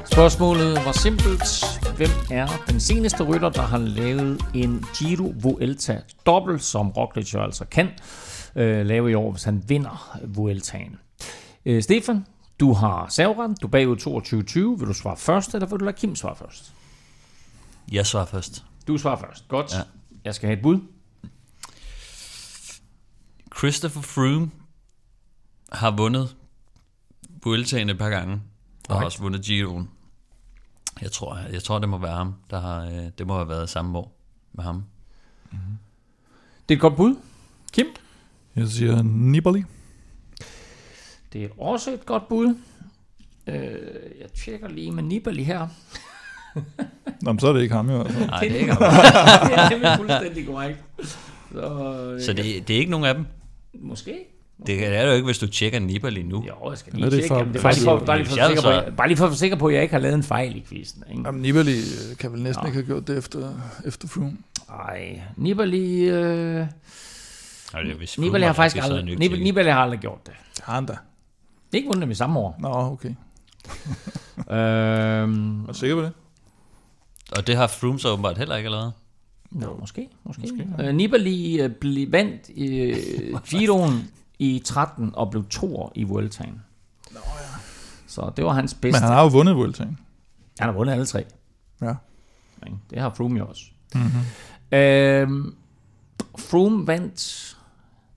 Spørgsmålet 0.06 0.76
var 0.86 0.92
simpelt. 0.92 1.66
Hvem 1.98 2.10
er 2.32 2.48
den 2.68 2.80
seneste 2.80 3.24
rytter, 3.24 3.50
der 3.50 3.62
har 3.62 3.78
lavet 3.78 4.42
en 4.54 4.86
Giro 4.98 5.34
Vuelta 5.36 6.02
dobbelt, 6.26 6.64
som 6.64 6.90
Roglic 6.90 7.34
jo 7.34 7.44
altså 7.44 7.66
kan 7.66 7.90
øh, 8.56 8.86
lave 8.86 9.12
i 9.12 9.14
år, 9.14 9.32
hvis 9.32 9.44
han 9.44 9.64
vinder 9.68 10.18
Vueltaen? 10.24 10.98
Øh, 11.66 11.84
Stefan, 11.84 12.26
du 12.60 12.74
har 12.74 13.08
serveren, 13.10 13.56
du 13.62 13.68
er 13.68 13.72
bagud 13.72 13.98
22-20. 14.76 14.80
Vil 14.80 14.88
du 14.88 14.94
svare 14.94 15.18
først, 15.18 15.54
eller 15.56 15.68
vil 15.68 15.80
du 15.80 15.86
lade 15.86 15.98
Kim 15.98 16.16
svare 16.16 16.36
først? 16.36 16.74
Jeg 17.92 18.06
svarer 18.06 18.26
først. 18.26 18.64
Du 18.88 18.98
svarer 18.98 19.18
først. 19.18 19.48
Godt. 19.48 19.74
Ja. 19.74 19.82
Jeg 20.26 20.36
skal 20.36 20.48
have 20.48 20.58
et 20.58 20.64
bud. 20.64 20.80
Christopher 23.64 24.02
Froome 24.02 24.52
har 25.72 25.92
vundet 25.92 26.36
Vueltaen 27.44 27.90
et 27.90 27.98
par 27.98 28.10
gange, 28.10 28.42
og 28.90 28.96
har 28.96 29.00
Right. 29.02 29.06
også 29.06 29.20
vundet 29.22 29.42
Giroen. 29.42 29.90
Jeg 31.02 31.12
tror, 31.12 31.38
jeg 31.52 31.64
tror, 31.64 31.80
det 31.80 31.90
må 31.90 31.98
være 31.98 32.16
ham. 32.16 32.34
Der 32.50 32.60
har, 32.60 32.86
øh, 32.86 33.10
det 33.18 33.28
må 33.28 33.36
have 33.36 33.50
været 33.50 33.70
samme 33.70 33.98
år 33.98 34.18
med 34.54 34.64
ham. 34.64 34.84
Det 36.70 36.74
er 36.74 36.74
et 36.74 36.80
godt 36.82 36.96
bud. 36.96 37.16
Kim? 37.74 37.86
Jeg 38.56 38.68
siger 38.68 39.02
Nibali. 39.04 39.64
Det 41.34 41.44
er 41.44 41.50
også 41.62 41.92
et 41.94 42.06
godt 42.06 42.28
bud. 42.28 42.56
Øh, 43.48 43.56
jeg 44.22 44.32
tjekker 44.36 44.68
lige 44.68 44.92
med 44.92 45.04
Nibali 45.04 45.44
her. 45.44 45.68
Nå, 47.22 47.32
men 47.32 47.40
så 47.40 47.48
er 47.48 47.54
det 47.54 47.62
ikke 47.62 47.76
ham 47.76 47.90
i 47.90 47.94
hvert 47.94 48.12
fald. 48.12 48.28
Nej, 48.28 48.40
det 48.40 48.52
er 48.52 48.56
ikke 48.60 48.74
ham. 48.74 48.82
det 49.80 49.84
er 49.88 49.98
fuldstændig 49.98 50.46
korrekt. 50.48 50.84
Så, 51.52 51.62
øh, 52.16 52.22
Så 52.22 52.34
det, 52.34 52.68
det 52.68 52.74
er 52.76 52.80
ikke 52.80 52.92
nogen 52.92 53.06
af 53.06 53.16
dem. 53.16 53.26
Måske. 53.82 54.16
Det 54.68 54.86
er 54.88 55.02
det 55.02 55.10
jo 55.10 55.14
ikke, 55.14 55.26
hvis 55.26 55.38
du 55.40 55.48
tjekker 55.48 55.80
Nibali 55.80 56.24
nu. 56.24 56.44
Jo, 56.48 56.70
jeg 56.70 56.78
skal 56.78 56.94
lige 56.94 57.06
det 57.06 57.12
tjekke. 57.12 57.28
for- 57.28 57.38
Jamen, 57.38 57.54
det 57.54 57.60
er 57.60 57.64
bare 57.64 57.74
lige 57.74 57.84
for, 57.84 58.00
bare 58.06 58.18
lige 58.18 58.28
for, 58.30 58.36
Jeg 58.38 58.48
sikker 58.48 58.62
på, 58.90 58.96
bare 58.96 59.08
lige 59.08 59.18
for 59.18 59.26
at 59.26 59.30
være 59.32 59.38
sikker 59.38 59.58
på, 59.58 59.68
at 59.68 59.74
jeg 59.74 59.82
ikke 59.82 59.94
har 59.94 60.00
lavet 60.02 60.16
en 60.16 60.24
fejl 60.24 60.56
i 60.56 60.64
quizzen. 60.70 61.04
Ikke? 61.10 61.22
Jamen, 61.26 61.42
Nibali 61.42 61.78
øh, 61.78 62.18
kan 62.20 62.32
vel 62.34 62.42
næsten 62.42 62.64
Nå. 62.64 62.68
ikke 62.68 62.76
have 62.78 62.86
gjort 62.86 63.08
det 63.08 63.18
efter, 63.18 63.54
efter 63.86 64.08
Froome. 64.08 64.38
Ej, 64.70 65.22
Nibali... 65.38 66.04
Øh, 66.04 66.66
Nej, 67.74 67.94
hvis 67.98 68.18
Nibali 68.20 68.44
har 68.46 68.54
faktisk 68.54 68.84
aldrig, 68.84 69.04
Nibali. 69.20 69.44
Nibali 69.44 69.70
har 69.70 69.80
aldrig 69.82 70.00
gjort 70.00 70.26
det. 70.26 70.34
Det 70.56 70.64
har 70.64 70.74
han 70.76 70.86
da. 70.86 70.98
Ikke 71.74 71.86
vundet 71.88 72.02
dem 72.02 72.12
i 72.12 72.16
samme 72.16 72.40
år. 72.40 72.56
Nå, 72.60 72.70
okay. 72.70 73.10
Øhm, 74.52 75.64
Er 75.64 75.68
du 75.68 75.74
sikker 75.74 75.96
på 75.96 76.02
det? 76.02 76.12
Og 77.38 77.48
det 77.48 77.56
har 77.56 77.68
Froome 77.68 78.00
så 78.00 78.10
åbenbart 78.10 78.38
heller 78.38 78.56
ikke 78.56 78.68
allerede. 78.68 78.92
Nå, 79.54 79.78
måske. 79.80 80.10
måske. 80.24 80.42
måske 80.42 80.68
øh, 80.80 80.96
Nibali 80.96 81.62
øh, 81.62 81.70
ble, 81.70 82.12
vandt 82.12 82.50
øh, 82.58 83.40
Giroen 83.50 84.12
i 84.40 84.62
13 84.66 85.12
og 85.16 85.32
blev 85.32 85.46
toer 85.50 85.90
i 85.96 86.04
Vueltaen. 86.04 86.62
Nå, 87.12 87.20
ja. 87.20 87.58
Så 88.08 88.32
det 88.38 88.46
var 88.46 88.54
hans 88.54 88.76
Men 88.76 88.82
bedste. 88.82 89.00
han 89.02 89.12
har 89.14 89.22
jo 89.22 89.28
vundet 89.28 89.56
Vueltaen. 89.56 89.98
han 90.60 90.68
har 90.70 90.72
vundet 90.74 90.94
alle 90.94 91.06
tre. 91.06 91.26
Ja. 91.82 91.94
Det 92.90 93.00
har 93.02 93.14
Froome 93.14 93.40
jo 93.40 93.46
også. 93.46 93.66
Mm-hmm. 93.96 94.78
Øhm, 94.78 95.56
Froome 96.38 96.88
vandt 96.88 97.58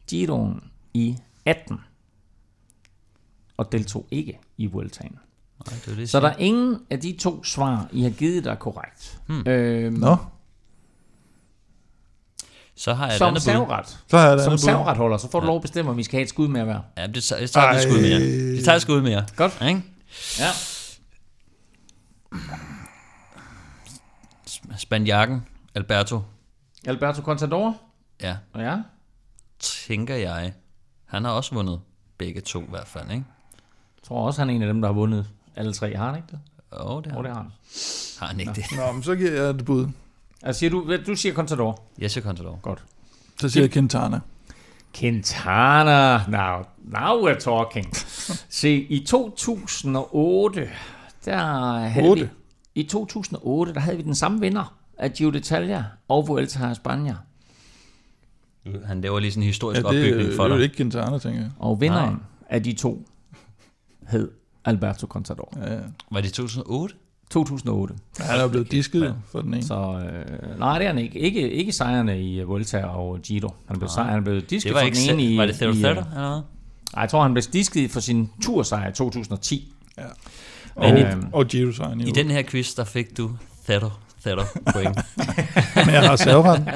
Giroen 0.08 0.60
i 0.94 1.16
18 1.44 1.80
og 3.56 3.72
deltog 3.72 4.06
ikke 4.10 4.38
i 4.56 4.66
Vueltaen. 4.66 5.18
Nej, 5.66 5.78
det 5.86 5.96
det, 5.96 6.10
Så 6.10 6.20
der 6.20 6.28
er 6.28 6.36
ingen 6.36 6.78
af 6.90 7.00
de 7.00 7.16
to 7.20 7.44
svar, 7.44 7.88
I 7.92 8.02
har 8.02 8.10
givet, 8.10 8.44
der 8.44 8.50
er 8.50 8.54
korrekt. 8.56 9.20
Hmm. 9.26 9.46
Øhm, 9.46 9.94
Nå, 9.94 10.16
Så 12.76 12.94
har 12.94 13.04
jeg 13.06 13.12
et 13.14 13.18
som 13.18 13.28
andet 13.28 13.40
bud. 13.42 13.52
savret, 13.52 13.98
så 14.08 14.18
har 14.18 14.26
jeg 14.28 14.36
det 14.36 14.44
som 14.44 14.50
andet 14.52 14.62
bud. 14.62 14.64
savretholder, 14.68 15.16
så 15.16 15.30
får 15.30 15.40
du 15.40 15.46
lov 15.46 15.56
at 15.56 15.62
bestemme, 15.62 15.90
om 15.90 15.96
vi 15.96 16.02
skal 16.02 16.16
have 16.16 16.22
et 16.22 16.28
skud 16.28 16.48
med 16.48 16.60
at 16.60 16.66
være. 16.66 16.82
Ja, 16.96 17.06
det, 17.06 17.24
tager- 17.24 17.40
det 17.40 17.50
tager 17.50 17.70
vi 17.70 17.76
et 17.76 17.82
skud 17.82 18.00
mere. 18.00 18.20
Det 18.56 18.64
tager 18.64 18.76
et 18.76 18.82
skud 18.82 19.02
mere. 19.02 19.26
Godt. 19.36 19.58
Ikke? 19.68 19.82
Ja. 20.38 20.48
Spanjakken, 24.76 25.46
Alberto, 25.74 26.20
Alberto 26.86 27.22
Contador. 27.22 27.76
ja, 28.22 28.36
Ja. 28.56 28.76
tænker 29.60 30.14
jeg, 30.14 30.52
han 31.06 31.24
har 31.24 31.30
også 31.32 31.54
vundet 31.54 31.80
begge 32.18 32.40
to 32.40 32.60
i 32.62 32.66
hvert 32.70 32.86
fald, 32.86 33.04
ikke? 33.10 33.24
Jeg 33.96 34.02
tror 34.08 34.26
også, 34.26 34.40
han 34.40 34.50
er 34.50 34.54
en 34.54 34.62
af 34.62 34.68
dem, 34.68 34.80
der 34.80 34.88
har 34.88 34.92
vundet 34.94 35.26
alle 35.56 35.72
tre. 35.72 35.96
Har 35.96 36.06
han 36.06 36.16
ikke 36.16 36.28
det? 36.30 36.38
Åh, 36.80 37.02
det 37.04 37.10
Jo, 37.10 37.14
har, 37.14 37.22
det 37.22 37.30
har 37.30 37.38
han. 37.42 37.52
har 38.20 38.26
han 38.26 38.40
ikke 38.40 38.52
det. 38.52 38.64
Nå, 38.76 38.92
men 38.92 39.02
så 39.02 39.14
giver 39.14 39.30
jeg 39.32 39.50
et 39.50 39.64
bud. 39.64 39.88
Altså, 40.42 40.58
siger 40.60 40.70
du, 40.70 40.96
du 41.06 41.14
siger 41.16 41.34
Contador. 41.34 41.82
Jesse 42.02 42.20
Contador. 42.20 42.58
Godt. 42.62 42.84
Så 43.40 43.48
siger 43.48 43.62
jeg 43.64 43.70
Quintana. 43.70 44.20
Quintana. 44.94 46.16
Now, 46.28 46.62
now 46.84 47.28
we're 47.28 47.38
talking. 47.38 47.86
Se, 48.48 48.70
i 48.74 49.04
2008, 49.06 50.68
der 51.24 51.38
havde 51.88 52.08
Otte? 52.08 52.22
vi... 52.22 52.28
I 52.74 52.82
2008, 52.82 53.74
der 53.74 53.80
havde 53.80 53.96
vi 53.96 54.02
den 54.02 54.14
samme 54.14 54.40
vinder 54.40 54.76
af 54.98 55.12
Giro 55.12 55.30
d'Italia 55.30 55.82
og 56.08 56.28
Vuelta 56.28 56.58
a 56.64 56.72
España. 56.72 57.14
Han 58.86 59.00
laver 59.00 59.18
lige 59.20 59.30
sådan 59.30 59.42
en 59.42 59.46
historisk 59.46 59.84
Ja, 59.84 59.88
det, 59.90 60.04
opbygning 60.04 60.28
det 60.28 60.36
for 60.36 60.44
er 60.44 60.48
jo 60.48 60.54
dig. 60.56 60.62
ikke 60.62 60.76
Quintana, 60.76 61.18
tænker 61.18 61.40
jeg. 61.40 61.50
Og 61.58 61.80
vinderen 61.80 62.16
af 62.48 62.62
de 62.62 62.72
to 62.72 63.06
hed 64.08 64.30
Alberto 64.64 65.06
Contador. 65.06 65.52
Ja, 65.56 65.72
ja. 65.74 65.80
Var 66.10 66.20
det 66.20 66.32
2008? 66.32 66.94
2008. 67.30 67.94
Han 68.20 68.38
er 68.38 68.42
jo 68.42 68.48
blevet 68.48 68.70
disket 68.70 69.14
for 69.32 69.40
den 69.40 69.54
ene. 69.54 69.64
Så 69.66 69.74
øh, 69.74 70.58
nej, 70.58 70.78
det 70.78 70.84
er 70.84 70.88
han 70.90 70.98
ikke. 70.98 71.18
Ikke, 71.18 71.50
ikke 71.50 71.72
sejrene 71.72 72.20
i 72.22 72.42
uh, 72.42 72.48
Vuelta 72.48 72.82
og 72.84 73.18
Giro. 73.22 73.48
Han 73.68 73.78
blev, 73.78 73.88
sejr, 73.88 74.10
han 74.10 74.24
blev 74.24 74.40
disket 74.42 74.72
for 74.72 74.80
ikke 74.80 74.98
den 74.98 75.20
ene 75.20 75.22
i... 75.34 75.36
Var 75.38 75.46
det 75.46 75.54
Theo 75.54 75.72
Thetter 75.72 75.90
øh, 75.90 76.12
eller 76.12 76.28
noget? 76.28 76.44
Nej, 76.94 77.00
jeg 77.02 77.10
tror, 77.10 77.22
han 77.22 77.32
blev 77.34 77.42
disket 77.52 77.90
for 77.90 78.00
sin 78.00 78.30
tursejr 78.42 78.88
i 78.90 78.92
2010. 78.92 79.72
Og, 80.74 80.92
Men, 80.94 80.96
øh, 80.96 81.12
og 81.32 81.46
Giro 81.46 81.72
sejren 81.72 82.00
I 82.00 82.10
den 82.10 82.30
her 82.30 82.42
quiz, 82.42 82.74
der 82.74 82.84
fik 82.84 83.16
du 83.16 83.30
Thetter, 83.68 84.00
Thetter 84.24 84.44
point. 84.72 84.98
Men 85.86 85.94
jeg 85.94 86.02
har 86.08 86.16
serveretten. 86.16 86.68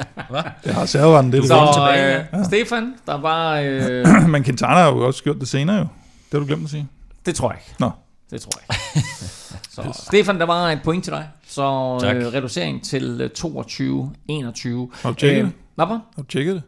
Jeg 0.65 0.73
har 0.75 0.85
serveretten, 0.85 1.31
det 1.31 1.39
er 1.39 1.47
Så 1.47 1.53
vigtigste. 1.53 1.81
tilbage, 1.81 2.39
øh, 2.39 2.45
Stefan, 2.45 2.93
der 3.05 3.17
var... 3.17 3.59
Øh, 3.59 4.29
Men 4.33 4.43
Quintana 4.43 4.73
har 4.73 4.87
jo 4.87 5.07
også 5.07 5.23
gjort 5.23 5.39
det 5.39 5.47
senere 5.47 5.75
jo. 5.77 5.81
Det 5.81 6.31
har 6.31 6.39
du 6.39 6.45
glemt 6.45 6.63
at 6.63 6.69
sige. 6.69 6.87
det 7.25 7.35
tror 7.35 7.51
jeg 7.51 7.59
ikke. 7.59 7.75
Nå. 7.79 7.91
Det 8.31 8.41
tror 8.41 8.51
jeg 8.59 8.77
ikke. 8.95 9.27
Så, 9.69 10.03
Stefan, 10.07 10.39
der 10.39 10.45
var 10.45 10.67
et 10.71 10.79
point 10.83 11.03
til 11.03 11.13
dig. 11.13 11.29
Så 11.47 11.97
Tak. 12.01 12.15
øh, 12.15 12.25
reducering 12.33 12.83
til 12.83 13.21
øh, 13.21 13.29
22, 13.29 14.13
21. 14.27 14.91
Har 14.93 15.09
du 15.09 15.15
tjekket 15.15 15.45
det? 15.45 15.53
Hvad? 15.75 15.85
Har 15.87 16.01
du 16.17 16.23
tjekket 16.23 16.55
det? 16.55 16.63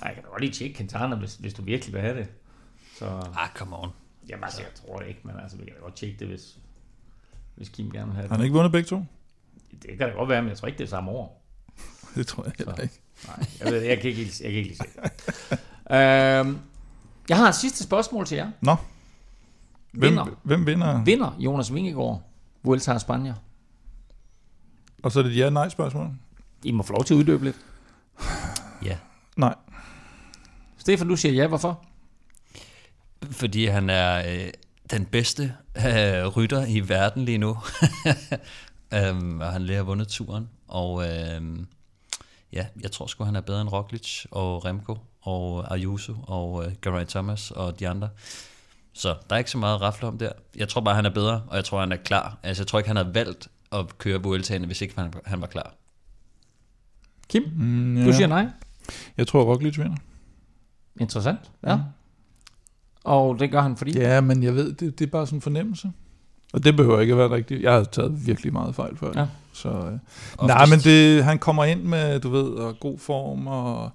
Nej, 0.00 0.06
jeg 0.08 0.14
kan 0.14 0.22
da 0.24 0.28
godt 0.28 0.40
lige 0.40 0.52
tjekke 0.52 0.76
Quintana, 0.76 1.16
hvis, 1.16 1.34
hvis 1.34 1.54
du 1.54 1.62
virkelig 1.62 1.94
vil 1.94 2.00
have 2.02 2.16
det. 2.18 2.26
Så, 2.98 3.04
ah, 3.36 3.48
come 3.54 3.76
on. 3.76 3.90
jamen 4.28 4.44
altså, 4.44 4.60
jeg 4.60 4.70
tror 4.86 4.98
det 4.98 5.08
ikke, 5.08 5.20
men 5.24 5.34
altså, 5.42 5.56
vi 5.56 5.64
kan 5.64 5.74
da 5.74 5.80
godt 5.80 5.96
tjekke 5.96 6.16
det, 6.18 6.28
hvis, 6.28 6.56
hvis 7.56 7.68
Kim 7.68 7.90
gerne 7.90 8.06
vil 8.06 8.14
have 8.14 8.22
Har 8.22 8.28
det. 8.28 8.36
han 8.36 8.44
ikke 8.44 8.54
vundet 8.54 8.72
begge 8.72 8.88
to? 8.88 9.02
Det 9.82 9.98
kan 9.98 10.08
da 10.08 10.14
godt 10.14 10.28
være, 10.28 10.42
men 10.42 10.48
jeg 10.48 10.58
tror 10.58 10.66
ikke, 10.68 10.78
det 10.78 10.84
er 10.84 10.88
samme 10.88 11.10
år. 11.10 11.44
Det 12.14 12.26
tror 12.26 12.44
jeg 12.44 12.52
heller 12.58 12.74
ikke. 12.76 13.00
Nej, 13.26 13.46
jeg, 13.60 13.72
ved, 13.72 13.82
jeg 13.82 13.98
kan 14.00 14.10
ikke 14.10 14.22
jeg 14.22 14.50
kan 14.50 14.58
ikke 14.58 14.68
lige 14.68 14.76
se 14.76 14.84
det. 15.02 15.58
øhm, 15.96 16.58
jeg 17.28 17.36
har 17.36 17.48
et 17.48 17.54
sidste 17.54 17.84
spørgsmål 17.84 18.26
til 18.26 18.36
jer. 18.36 18.50
Nå, 18.60 18.76
hvem, 19.92 20.10
Vinder, 20.10 20.26
hvem 20.42 20.66
vinder? 20.66 21.04
vinder 21.04 21.36
Jonas 21.38 21.74
Vingegaard 21.74 22.22
Vuelta 22.62 22.92
a 22.92 22.96
España? 22.96 23.32
Og 25.02 25.12
så 25.12 25.18
er 25.18 25.22
det 25.22 25.32
et 25.32 25.36
ja-nej 25.36 25.68
spørgsmål. 25.68 26.10
I 26.64 26.72
må 26.72 26.82
få 26.82 26.92
lov 26.92 27.04
til 27.04 27.14
at 27.14 27.18
uddybe 27.18 27.44
lidt. 27.44 27.56
Ja. 28.84 28.96
Nej. 29.36 29.54
Stefan, 30.78 31.08
du 31.08 31.16
siger 31.16 31.32
ja, 31.32 31.46
hvorfor? 31.46 31.84
Fordi 33.30 33.66
han 33.66 33.90
er 33.90 34.32
øh, 34.32 34.50
den 34.90 35.04
bedste 35.06 35.54
øh, 35.76 36.26
rytter 36.26 36.66
i 36.66 36.88
verden 36.88 37.24
lige 37.24 37.38
nu. 37.38 37.56
um, 39.10 39.40
og 39.44 39.52
han 39.52 39.62
lige 39.62 39.76
har 39.76 39.82
vundet 39.82 40.08
turen. 40.08 40.48
Og 40.68 41.08
øh, 41.08 41.58
ja, 42.52 42.66
jeg 42.80 42.92
tror 42.92 43.06
sgu, 43.06 43.24
han 43.24 43.36
er 43.36 43.40
bedre 43.40 43.60
end 43.60 43.68
Roglic 43.68 44.24
og 44.30 44.64
Remco 44.64 44.98
og 45.22 45.74
Ayuso 45.74 46.14
og 46.22 46.66
øh, 46.66 46.72
Geraint 46.82 47.10
Thomas 47.10 47.50
og 47.50 47.80
de 47.80 47.88
andre. 47.88 48.08
Så 48.98 49.08
der 49.28 49.34
er 49.34 49.38
ikke 49.38 49.50
så 49.50 49.58
meget 49.58 49.74
at 49.74 49.80
rafle 49.82 50.08
om 50.08 50.18
der. 50.18 50.32
Jeg 50.56 50.68
tror 50.68 50.80
bare, 50.80 50.94
han 50.94 51.06
er 51.06 51.10
bedre, 51.10 51.42
og 51.46 51.56
jeg 51.56 51.64
tror, 51.64 51.80
han 51.80 51.92
er 51.92 51.96
klar. 51.96 52.38
Altså, 52.42 52.62
jeg 52.62 52.66
tror 52.66 52.78
ikke, 52.78 52.88
han 52.88 52.96
havde 52.96 53.14
valgt 53.14 53.48
at 53.72 53.98
køre 53.98 54.22
Vueltaen, 54.22 54.64
hvis 54.64 54.80
ikke 54.82 54.94
han, 55.00 55.12
han 55.24 55.40
var 55.40 55.46
klar. 55.46 55.74
Kim, 57.28 57.42
Mm, 57.56 57.96
ja. 57.98 58.04
du 58.06 58.12
siger 58.12 58.26
nej. 58.26 58.46
Jeg 59.16 59.26
tror, 59.26 59.42
Roglic 59.44 59.78
vinder. 59.78 59.96
Interessant. 61.00 61.38
Ja. 61.66 61.76
Mm. 61.76 61.82
Og 63.04 63.38
det 63.38 63.50
gør 63.50 63.60
han, 63.60 63.76
fordi... 63.76 63.98
Ja, 63.98 64.20
men 64.20 64.42
jeg 64.42 64.54
ved, 64.54 64.72
det, 64.72 64.98
det 64.98 65.06
er 65.06 65.10
bare 65.10 65.26
sådan 65.26 65.36
en 65.36 65.42
fornemmelse. 65.42 65.90
Og 66.52 66.64
det 66.64 66.76
behøver 66.76 67.00
ikke 67.00 67.12
at 67.12 67.18
være 67.18 67.30
rigtigt. 67.30 67.62
Jeg 67.62 67.72
har 67.72 67.84
taget 67.84 68.26
virkelig 68.26 68.52
meget 68.52 68.74
fejl 68.74 68.96
før. 68.96 69.12
Ja. 69.16 69.26
Så, 69.52 69.68
øh, 69.68 69.74
Oftest- 69.74 70.46
nej, 70.46 70.66
men 70.66 70.78
det, 70.78 71.24
han 71.24 71.38
kommer 71.38 71.64
ind 71.64 71.82
med, 71.82 72.20
du 72.20 72.28
ved, 72.30 72.42
og 72.50 72.80
god 72.80 72.98
form, 72.98 73.46
og, 73.46 73.90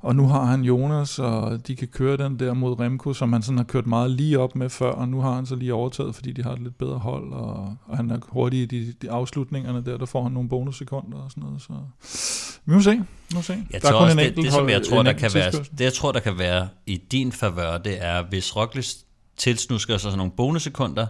og 0.00 0.16
nu 0.16 0.26
har 0.26 0.44
han 0.44 0.62
Jonas, 0.62 1.18
og 1.18 1.66
de 1.66 1.76
kan 1.76 1.88
køre 1.88 2.16
den 2.16 2.38
der 2.38 2.54
mod 2.54 2.80
Remco, 2.80 3.12
som 3.12 3.32
han 3.32 3.42
sådan 3.42 3.56
har 3.56 3.64
kørt 3.64 3.86
meget 3.86 4.10
lige 4.10 4.38
op 4.38 4.56
med 4.56 4.70
før, 4.70 4.90
og 4.90 5.08
nu 5.08 5.20
har 5.20 5.34
han 5.34 5.46
så 5.46 5.56
lige 5.56 5.74
overtaget, 5.74 6.14
fordi 6.14 6.32
de 6.32 6.42
har 6.42 6.52
et 6.52 6.62
lidt 6.62 6.78
bedre 6.78 6.98
hold, 6.98 7.32
og, 7.32 7.76
og 7.86 7.96
han 7.96 8.10
er 8.10 8.18
hurtig 8.28 8.60
i 8.60 8.66
de, 8.66 8.94
de 9.02 9.10
afslutningerne 9.10 9.84
der, 9.84 9.96
der 9.96 10.06
får 10.06 10.22
han 10.22 10.32
nogle 10.32 10.48
bonussekunder 10.48 11.18
og 11.18 11.30
sådan 11.30 11.42
noget, 11.42 11.62
så 11.62 11.72
vi 12.64 12.74
må 12.74 12.80
se. 12.80 12.90
Vi 12.90 13.34
må 13.34 13.42
se. 13.42 13.52
Jeg 13.52 13.82
Der 13.82 13.88
er 13.88 13.92
tror 13.92 14.00
kun 14.00 14.04
også, 14.04 14.20
en 14.20 14.36
det, 14.36 14.52
som 14.52 14.68
jeg 14.68 14.86
tror, 14.86 15.02
der 15.02 15.12
kan 15.12 15.30
være, 15.34 15.50
det, 15.50 15.80
jeg 15.80 15.92
tror, 15.92 16.12
der 16.12 16.20
kan 16.20 16.38
være 16.38 16.68
i 16.86 16.96
din 16.96 17.32
favør, 17.32 17.78
det 17.78 18.04
er, 18.04 18.22
hvis 18.28 18.56
Roglic 18.56 18.94
tilsnusker 19.36 19.94
sig 19.94 20.00
sådan 20.00 20.18
nogle 20.18 20.32
bonussekunder, 20.36 21.06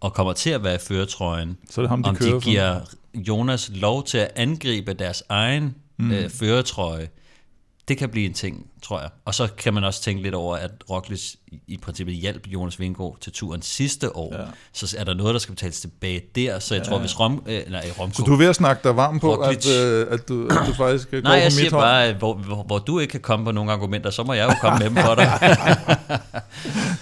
og 0.00 0.14
kommer 0.14 0.32
til 0.32 0.50
at 0.50 0.64
være 0.64 0.74
i 0.74 0.78
føretrøjen, 0.78 1.56
Så 1.70 1.80
er 1.80 1.82
det 1.82 1.90
ham, 1.90 2.02
de 2.02 2.08
om 2.08 2.16
kører 2.16 2.38
de 2.38 2.40
giver 2.40 2.80
Jonas 3.14 3.70
lov 3.74 4.04
til 4.04 4.18
at 4.18 4.30
angribe 4.36 4.92
deres 4.92 5.22
egen 5.28 5.74
mm. 5.98 6.10
øh, 6.10 6.30
føretrøje, 6.30 7.08
det 7.88 7.98
kan 7.98 8.08
blive 8.08 8.26
en 8.26 8.34
ting, 8.34 8.66
tror 8.82 9.00
jeg. 9.00 9.10
Og 9.24 9.34
så 9.34 9.48
kan 9.58 9.74
man 9.74 9.84
også 9.84 10.02
tænke 10.02 10.22
lidt 10.22 10.34
over, 10.34 10.56
at 10.56 10.70
Roglic 10.90 11.34
i, 11.66 11.76
princippet 11.76 12.14
hjalp 12.14 12.46
Jonas 12.46 12.80
Vingegaard 12.80 13.16
til 13.20 13.32
turen 13.32 13.62
sidste 13.62 14.16
år. 14.16 14.34
Ja. 14.38 14.44
Så 14.72 14.96
er 14.98 15.04
der 15.04 15.14
noget, 15.14 15.32
der 15.32 15.38
skal 15.38 15.54
betales 15.54 15.80
tilbage 15.80 16.22
der. 16.34 16.58
Så 16.58 16.74
jeg 16.74 16.84
ja. 16.84 16.90
tror, 16.90 16.98
hvis 16.98 17.20
Rom, 17.20 17.42
øh, 17.46 17.62
nej, 17.70 17.84
Romko, 18.00 18.14
Så 18.14 18.22
du 18.22 18.32
er 18.32 18.36
ved 18.36 18.46
at 18.46 18.56
snakke 18.56 18.88
dig 18.88 18.96
varm 18.96 19.20
på, 19.20 19.34
Roglic. 19.34 19.66
at, 19.66 19.84
øh, 19.84 20.06
at, 20.10 20.28
du, 20.28 20.46
at 20.46 20.56
du 20.66 20.72
faktisk 20.84 21.10
går 21.10 21.20
Nej, 21.20 21.30
på 21.32 21.34
jeg 21.36 21.44
mit 21.44 21.52
siger 21.52 21.70
hold? 21.70 21.84
bare, 21.84 22.04
at 22.04 22.14
hvor, 22.14 22.34
hvor, 22.34 22.62
hvor 22.62 22.78
du 22.78 22.98
ikke 22.98 23.10
kan 23.10 23.20
komme 23.20 23.44
på 23.44 23.52
nogle 23.52 23.72
argumenter, 23.72 24.10
så 24.10 24.22
må 24.22 24.32
jeg 24.32 24.48
jo 24.48 24.54
komme 24.60 24.78
med 24.82 24.86
dem 24.86 24.96
for 24.96 25.14
dig. 25.14 25.56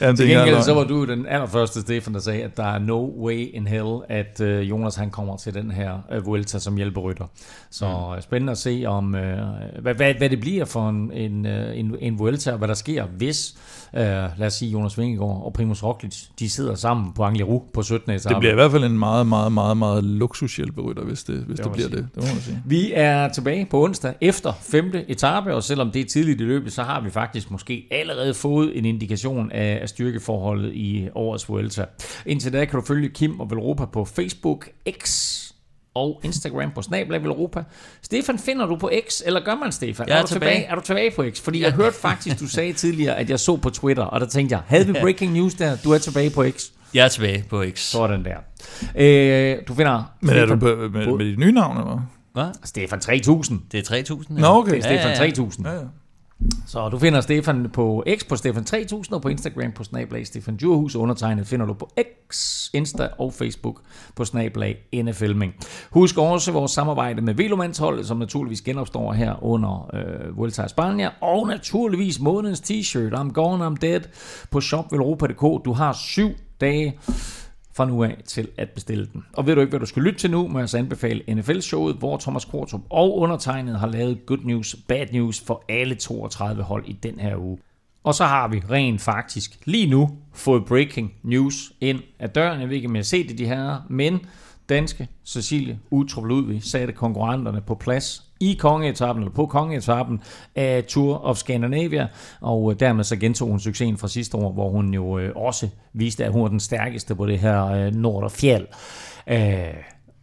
Jamen, 0.01 0.17
Til 0.17 0.29
gengæld 0.29 0.63
så 0.63 0.75
var 0.75 0.85
du 0.85 1.05
den 1.05 1.27
allerførste, 1.27 1.81
Stefan, 1.81 2.15
der 2.15 2.21
sagde, 2.21 2.43
at 2.43 2.57
der 2.57 2.65
er 2.65 2.79
no 2.79 3.25
way 3.25 3.55
in 3.55 3.67
hell, 3.67 4.01
at 4.09 4.41
øh, 4.41 4.71
Jonas 4.71 4.95
han 4.95 5.11
kommer 5.11 5.37
til 5.37 5.55
den 5.55 5.71
her 5.71 5.99
øh, 6.13 6.27
Vuelta 6.27 6.59
som 6.59 6.77
hjælperytter. 6.77 7.27
Så 7.71 8.13
mm. 8.17 8.23
spændende 8.23 8.51
at 8.51 8.59
se, 8.59 8.85
om 8.87 9.15
øh, 9.15 9.39
hvad, 9.83 9.95
hvad, 9.95 10.15
hvad 10.15 10.31
det 10.31 10.41
bliver 10.41 10.65
for 10.73 10.89
en, 10.89 11.13
en, 11.13 11.47
øh, 11.47 11.79
en, 11.79 11.97
en 12.01 12.19
Vuelta, 12.19 12.53
og 12.53 12.59
hvad 12.59 12.69
der 12.69 12.75
sker, 12.75 13.07
hvis, 13.07 13.55
uh, 13.93 13.99
lad 13.99 14.47
os 14.47 14.55
sige, 14.55 14.71
Jonas 14.71 14.99
Vingegaard 14.99 15.43
og 15.45 15.53
Primus 15.53 15.83
Roglic, 15.83 16.17
de 16.39 16.51
sidder 16.51 16.75
sammen 16.75 17.13
på 17.13 17.23
Angliru 17.25 17.63
på 17.75 17.83
17. 17.83 18.11
etape. 18.11 18.35
Det 18.35 18.41
bliver 18.41 18.53
i 18.53 18.55
hvert 18.55 18.71
fald 18.71 18.85
en 18.85 18.99
meget, 18.99 19.27
meget, 19.27 19.53
meget, 19.53 19.77
meget 19.77 20.05
luksushjælperytter, 20.05 21.05
hvis 21.05 21.25
det, 21.25 21.37
hvis 21.37 21.57
det, 21.57 21.65
det 21.65 21.73
bliver 21.73 21.89
sige. 21.89 21.97
det. 21.97 22.09
Det 22.15 22.23
må 22.23 22.29
man 22.35 22.43
sige. 22.43 22.63
Vi 22.67 22.93
er 22.95 23.29
tilbage 23.29 23.67
på 23.71 23.85
onsdag 23.85 24.15
efter 24.21 24.53
femte 24.61 25.11
etape, 25.11 25.55
og 25.55 25.63
selvom 25.63 25.91
det 25.91 26.01
er 26.01 26.07
tidligt 26.07 26.41
i 26.41 26.45
løbet, 26.45 26.73
så 26.73 26.83
har 26.83 27.01
vi 27.01 27.11
faktisk 27.11 27.51
måske 27.51 27.89
allerede 27.91 28.35
fået 28.35 28.79
en 28.79 28.85
indikation 28.85 29.53
af 29.53 29.89
styrkeforholdet 29.89 30.73
i 30.75 31.09
årets 31.15 31.49
Vuelta. 31.49 31.85
Indtil 32.27 32.53
da 32.53 32.65
kan 32.65 32.81
du 32.81 32.87
følge 32.87 33.09
Kim 33.09 33.41
og 33.41 33.51
Velropa 33.51 33.85
på 33.85 34.05
Facebook, 34.05 34.69
X 35.03 35.52
og 35.95 36.21
Instagram 36.25 36.71
på 36.75 36.83
Snablag 36.83 37.25
Europa. 37.25 37.63
Stefan, 38.03 38.39
finder 38.39 38.67
du 38.67 38.77
på 38.77 38.91
X, 39.09 39.21
eller 39.27 39.41
gør 39.41 39.55
man 39.55 39.73
Stefan? 39.73 40.09
Jeg 40.09 40.15
er, 40.15 40.19
er, 40.19 40.23
du 40.23 40.29
tilbage. 40.29 40.55
tilbage. 40.55 40.71
er 40.71 40.75
du 40.75 40.81
tilbage 40.81 41.11
på 41.17 41.25
X? 41.31 41.41
Fordi 41.41 41.63
jeg 41.63 41.73
hørte 41.73 41.97
faktisk, 41.97 42.41
du 42.41 42.49
sagde 42.49 42.73
tidligere, 42.73 43.17
at 43.17 43.31
jeg 43.31 43.41
så 43.41 43.57
på 43.57 43.71
Twitter, 43.71 44.03
og 44.03 44.21
der 44.21 44.27
tænkte 44.27 44.53
jeg, 44.55 44.63
havde 44.67 44.87
vi 44.87 44.93
breaking 44.93 45.33
news 45.33 45.55
der? 45.55 45.77
Du 45.77 45.91
er 45.91 45.99
tilbage 45.99 46.31
på 46.31 46.45
X. 46.51 46.71
Jeg 46.95 47.05
er 47.05 47.09
tilbage 47.09 47.45
på 47.51 47.65
X. 47.75 47.79
Sådan 47.79 48.25
der. 48.25 48.37
Øh, 48.97 49.59
du 49.69 49.75
finder... 49.75 50.13
Men 50.21 50.29
Stefan, 50.29 50.43
er 50.43 50.47
du 50.47 50.57
på, 50.57 50.67
med, 50.67 51.07
med 51.17 51.27
dit 51.27 51.39
nye 51.39 51.53
navn, 51.53 51.77
eller 51.77 52.07
hvad? 52.33 52.47
Stefan 52.65 53.01
3000. 53.01 53.61
Det 53.73 53.81
er 53.81 53.85
3000? 53.85 54.39
Ja. 54.39 54.43
Nå, 54.43 54.49
okay. 54.49 54.71
Det 54.71 54.79
er 54.79 54.83
Stefan 54.83 55.07
ja, 55.07 55.11
ja, 55.11 55.17
3000. 55.17 55.67
Ja, 55.67 55.73
ja. 55.73 55.81
Så 56.67 56.89
du 56.89 56.99
finder 56.99 57.21
Stefan 57.21 57.71
på 57.73 58.05
X 58.19 58.25
på 58.29 58.37
Stefan 58.37 58.65
3000 58.65 59.15
og 59.15 59.23
på 59.23 59.29
Instagram 59.29 59.73
på 59.73 59.85
snablag 59.85 60.27
Stefan 60.27 60.57
Djurhus. 60.57 60.97
Undertegnet 60.97 61.47
finder 61.47 61.67
du 61.67 61.73
på 61.75 61.91
X, 62.31 62.69
Insta 62.75 63.09
og 63.19 63.33
Facebook 63.33 63.81
på 64.17 64.25
snablag 64.25 64.77
NFLming. 64.95 65.55
Husk 65.91 66.19
også 66.19 66.53
vores 66.53 66.73
samarbejde 66.73 67.23
med 67.23 67.35
Velomandsholdet, 67.35 68.07
som 68.07 68.17
naturligvis 68.17 68.63
genopstår 68.63 69.13
her 69.13 69.45
under 69.45 69.91
øh, 69.95 70.39
Vuelta 70.39 70.69
Spanien. 70.69 71.11
Og 71.21 71.47
naturligvis 71.47 72.21
månedens 72.21 72.61
t-shirt, 72.61 73.13
I'm 73.13 73.33
Gone, 73.33 73.67
I'm 73.67 73.75
Dead 73.81 74.01
på 74.51 74.61
shopvelropa.dk. 74.61 75.65
Du 75.65 75.73
har 75.73 75.93
syv 75.93 76.31
dage 76.61 76.99
fra 77.75 77.85
nu 77.85 78.05
af 78.05 78.23
til 78.27 78.49
at 78.57 78.71
bestille 78.71 79.09
den. 79.13 79.25
Og 79.33 79.47
ved 79.47 79.55
du 79.55 79.61
ikke, 79.61 79.71
hvad 79.71 79.81
du 79.81 79.87
skal 79.87 80.03
lytte 80.03 80.19
til 80.19 80.31
nu, 80.31 80.49
må 80.49 80.59
jeg 80.59 80.69
så 80.69 80.79
anbefale 80.79 81.35
NFL-showet, 81.35 81.97
hvor 81.97 82.17
Thomas 82.17 82.45
Kortrup 82.45 82.81
og 82.91 83.19
undertegnet 83.19 83.81
har 83.81 83.87
lavet 83.87 84.27
good 84.27 84.45
news, 84.45 84.77
bad 84.89 85.07
news 85.13 85.41
for 85.41 85.65
alle 85.69 85.95
32 85.95 86.63
hold 86.63 86.85
i 86.87 86.93
den 86.93 87.21
her 87.21 87.37
uge. 87.37 87.59
Og 88.05 88.15
så 88.15 88.25
har 88.25 88.49
vi 88.49 88.63
rent 88.71 89.01
faktisk 89.01 89.59
lige 89.65 89.91
nu 89.91 90.11
fået 90.33 90.65
breaking 90.65 91.13
news 91.23 91.73
ind 91.81 92.01
af 92.19 92.31
døren. 92.31 92.61
Jeg 92.61 92.69
ved 92.69 92.77
ikke, 92.77 92.89
om 92.89 92.95
jeg 92.95 92.99
har 93.01 93.05
set 93.05 93.29
det, 93.29 93.39
de 93.39 93.47
her, 93.47 93.87
men 93.91 94.21
danske 94.69 95.09
Cecilie 95.25 95.79
Utrup 95.91 96.25
Ludvig 96.25 96.63
satte 96.63 96.93
konkurrenterne 96.93 97.61
på 97.61 97.75
plads 97.75 98.32
i 98.43 98.55
kongeetappen, 98.55 99.23
eller 99.23 99.35
på 99.35 99.47
kongeetappen 99.47 100.21
af 100.55 100.85
Tour 100.85 101.25
of 101.25 101.37
Scandinavia, 101.37 102.07
og 102.41 102.73
øh, 102.73 102.81
dermed 102.81 103.05
så 103.05 103.17
gentog 103.17 103.49
hun 103.49 103.61
succesen 103.61 103.99
fra 103.99 104.09
sidste 104.09 104.37
år, 104.37 104.53
hvor 104.53 104.71
hun 104.71 104.95
jo 104.95 105.19
øh, 105.19 105.33
også 105.37 105.69
viste, 105.93 106.25
at 106.25 106.33
hun 106.33 106.43
var 106.43 106.49
den 106.49 106.61
stærkeste 106.61 107.15
på 107.15 107.27
det 107.27 107.39
her 107.39 107.67
øh, 107.67 107.95
Norderfjeld. 107.95 108.67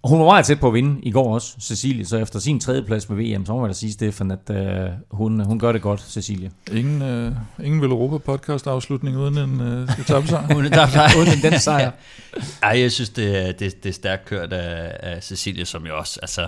Og 0.02 0.10
hun 0.10 0.20
var 0.20 0.26
meget 0.26 0.46
tæt 0.46 0.60
på 0.60 0.68
at 0.68 0.74
vinde 0.74 1.02
i 1.04 1.12
går 1.12 1.34
også, 1.34 1.56
Cecilie, 1.62 2.06
så 2.06 2.18
efter 2.18 2.40
sin 2.40 2.60
tredjeplads 2.60 3.10
med 3.10 3.18
VM, 3.18 3.46
så 3.46 3.54
må 3.54 3.62
jeg 3.62 3.70
da 3.70 3.74
sige, 3.74 3.92
Stefan, 3.92 4.32
at 4.32 4.50
øh, 4.50 4.90
hun, 5.12 5.40
hun 5.40 5.60
gør 5.60 5.72
det 5.72 5.82
godt, 5.82 6.02
Cecilie. 6.02 6.52
Ingen, 6.72 7.02
øh, 7.02 7.32
ingen 7.64 7.82
vil 7.82 7.90
Europa 7.90 8.18
podcast 8.18 8.68
afslutning 8.68 9.18
uden 9.18 9.38
en 9.38 9.62
øh, 9.62 9.90
etappesejr. 10.00 10.48
uden, 10.56 10.74
uden 11.18 11.52
den 11.52 11.60
sejr. 11.60 11.92
Ej, 12.64 12.80
jeg 12.80 12.92
synes, 12.92 13.10
det 13.10 13.48
er, 13.48 13.52
det, 13.52 13.84
det 13.84 13.90
er 13.90 13.94
stærkt 13.94 14.26
kørt 14.26 14.54
af, 14.54 14.98
af 15.00 15.24
Cecilie, 15.24 15.66
som 15.66 15.86
jo 15.86 15.98
også, 15.98 16.20
altså, 16.22 16.48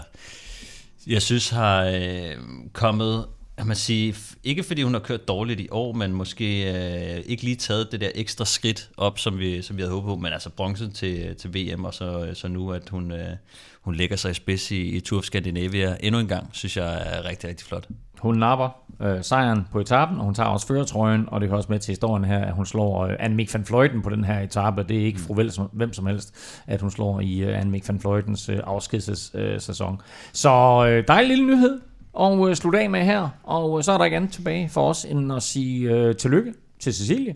jeg 1.08 1.22
synes 1.22 1.50
har 1.50 1.84
øh, 1.86 2.36
kommet 2.74 3.26
kan 3.62 3.68
man 3.68 3.76
sige, 3.76 4.16
ikke 4.44 4.64
fordi 4.64 4.82
hun 4.82 4.94
har 4.94 5.02
kørt 5.02 5.28
dårligt 5.28 5.60
i 5.60 5.68
år, 5.72 5.94
men 5.94 6.14
måske 6.14 6.74
øh, 6.74 7.24
ikke 7.26 7.44
lige 7.44 7.56
taget 7.56 7.92
det 7.92 8.02
der 8.02 8.10
ekstra 8.16 8.46
skridt 8.46 8.90
op, 8.98 9.20
som 9.20 9.40
vi, 9.40 9.62
som 9.62 9.78
vi 9.78 9.82
havde 9.82 9.94
håbet 9.94 10.08
på, 10.08 10.16
men 10.16 10.34
altså 10.34 10.50
bronzen 10.50 10.92
til, 10.92 11.36
til 11.36 11.56
VM, 11.56 11.86
og 11.86 11.94
så, 11.94 12.26
øh, 12.26 12.36
så 12.36 12.48
nu, 12.48 12.72
at 12.72 12.90
hun, 12.90 13.12
øh, 13.12 13.36
hun 13.82 13.96
lægger 13.96 14.16
sig 14.16 14.32
i 14.32 14.34
spids 14.34 14.72
i, 14.72 14.82
i 14.82 15.00
Tour 15.00 15.20
of 15.20 15.24
Scandinavia 15.24 15.98
endnu 16.00 16.20
en 16.20 16.28
gang, 16.28 16.50
synes 16.54 16.78
jeg 16.78 17.04
er 17.06 17.26
rigtig, 17.26 17.50
rigtig 17.50 17.68
flot. 17.68 17.88
Hun 18.22 18.38
napper 18.38 18.70
øh, 19.02 19.24
sejren 19.24 19.68
på 19.72 19.80
etappen, 19.80 20.18
og 20.18 20.26
hun 20.26 20.34
tager 20.34 20.50
også 20.50 20.68
føretrøjen, 20.68 21.26
og 21.28 21.42
det 21.42 21.50
kan 21.50 21.58
også 21.58 21.72
med 21.72 21.80
til 21.80 21.92
historien 21.92 22.26
her, 22.26 22.40
at 22.40 22.54
hun 22.54 22.66
slår 22.66 23.06
øh, 23.06 23.16
Annemiek 23.20 23.54
van 23.54 23.66
Fleuten 23.66 24.02
på 24.02 24.10
den 24.10 24.24
her 24.24 24.40
etape. 24.40 24.84
Det 24.84 25.02
er 25.02 25.06
ikke 25.06 25.20
fru 25.20 25.34
vel, 25.34 25.52
som, 25.52 25.70
hvem 25.74 25.94
som 25.94 26.06
helst, 26.06 26.62
at 26.68 26.82
hun 26.82 26.92
slår 26.92 27.20
i 27.20 27.40
øh, 27.40 27.60
Annemiek 27.60 27.88
van 27.88 28.00
Fleutens 28.00 28.50
øh, 28.50 28.60
afskedssæson. 28.64 29.94
Øh, 29.94 30.00
så 30.34 30.86
øh, 30.88 31.04
dejlig 31.08 31.38
lille 31.38 31.46
nyhed 31.46 31.80
og 32.14 32.50
øh, 32.50 32.56
slutte 32.56 32.80
af 32.80 32.90
med 32.90 33.02
her. 33.02 33.30
Og 33.44 33.78
øh, 33.78 33.84
så 33.84 33.92
er 33.92 33.98
der 33.98 34.06
ikke 34.06 34.18
andet 34.18 34.32
tilbage 34.32 34.70
for 34.70 34.90
os, 34.90 35.06
end 35.06 35.34
at 35.34 35.44
sige 35.44 35.90
øh, 35.90 36.16
tillykke 36.16 36.54
til 36.80 36.94
Cecilie. 36.94 37.34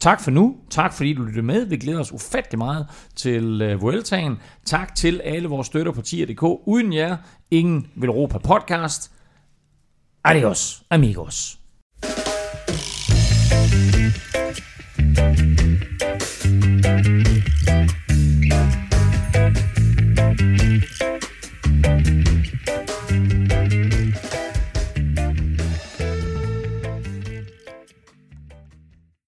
Tak 0.00 0.20
for 0.20 0.30
nu. 0.30 0.56
Tak 0.70 0.92
fordi 0.92 1.12
du 1.12 1.22
lyttede 1.22 1.46
med. 1.46 1.64
Vi 1.64 1.76
glæder 1.76 2.00
os 2.00 2.12
ufattelig 2.12 2.58
meget 2.58 2.86
til 3.16 3.62
øh, 3.62 3.82
Vueltaen. 3.82 4.38
Tak 4.64 4.94
til 4.94 5.20
alle 5.24 5.48
vores 5.48 5.66
støtter 5.66 5.92
på 5.92 6.02
tier.dk. 6.02 6.42
Uden 6.42 6.92
jer, 6.92 7.16
ingen 7.50 7.86
vil 7.96 8.08
Europa 8.08 8.38
podcast. 8.38 9.12
Adiós, 10.30 10.84
amigos. 10.90 11.58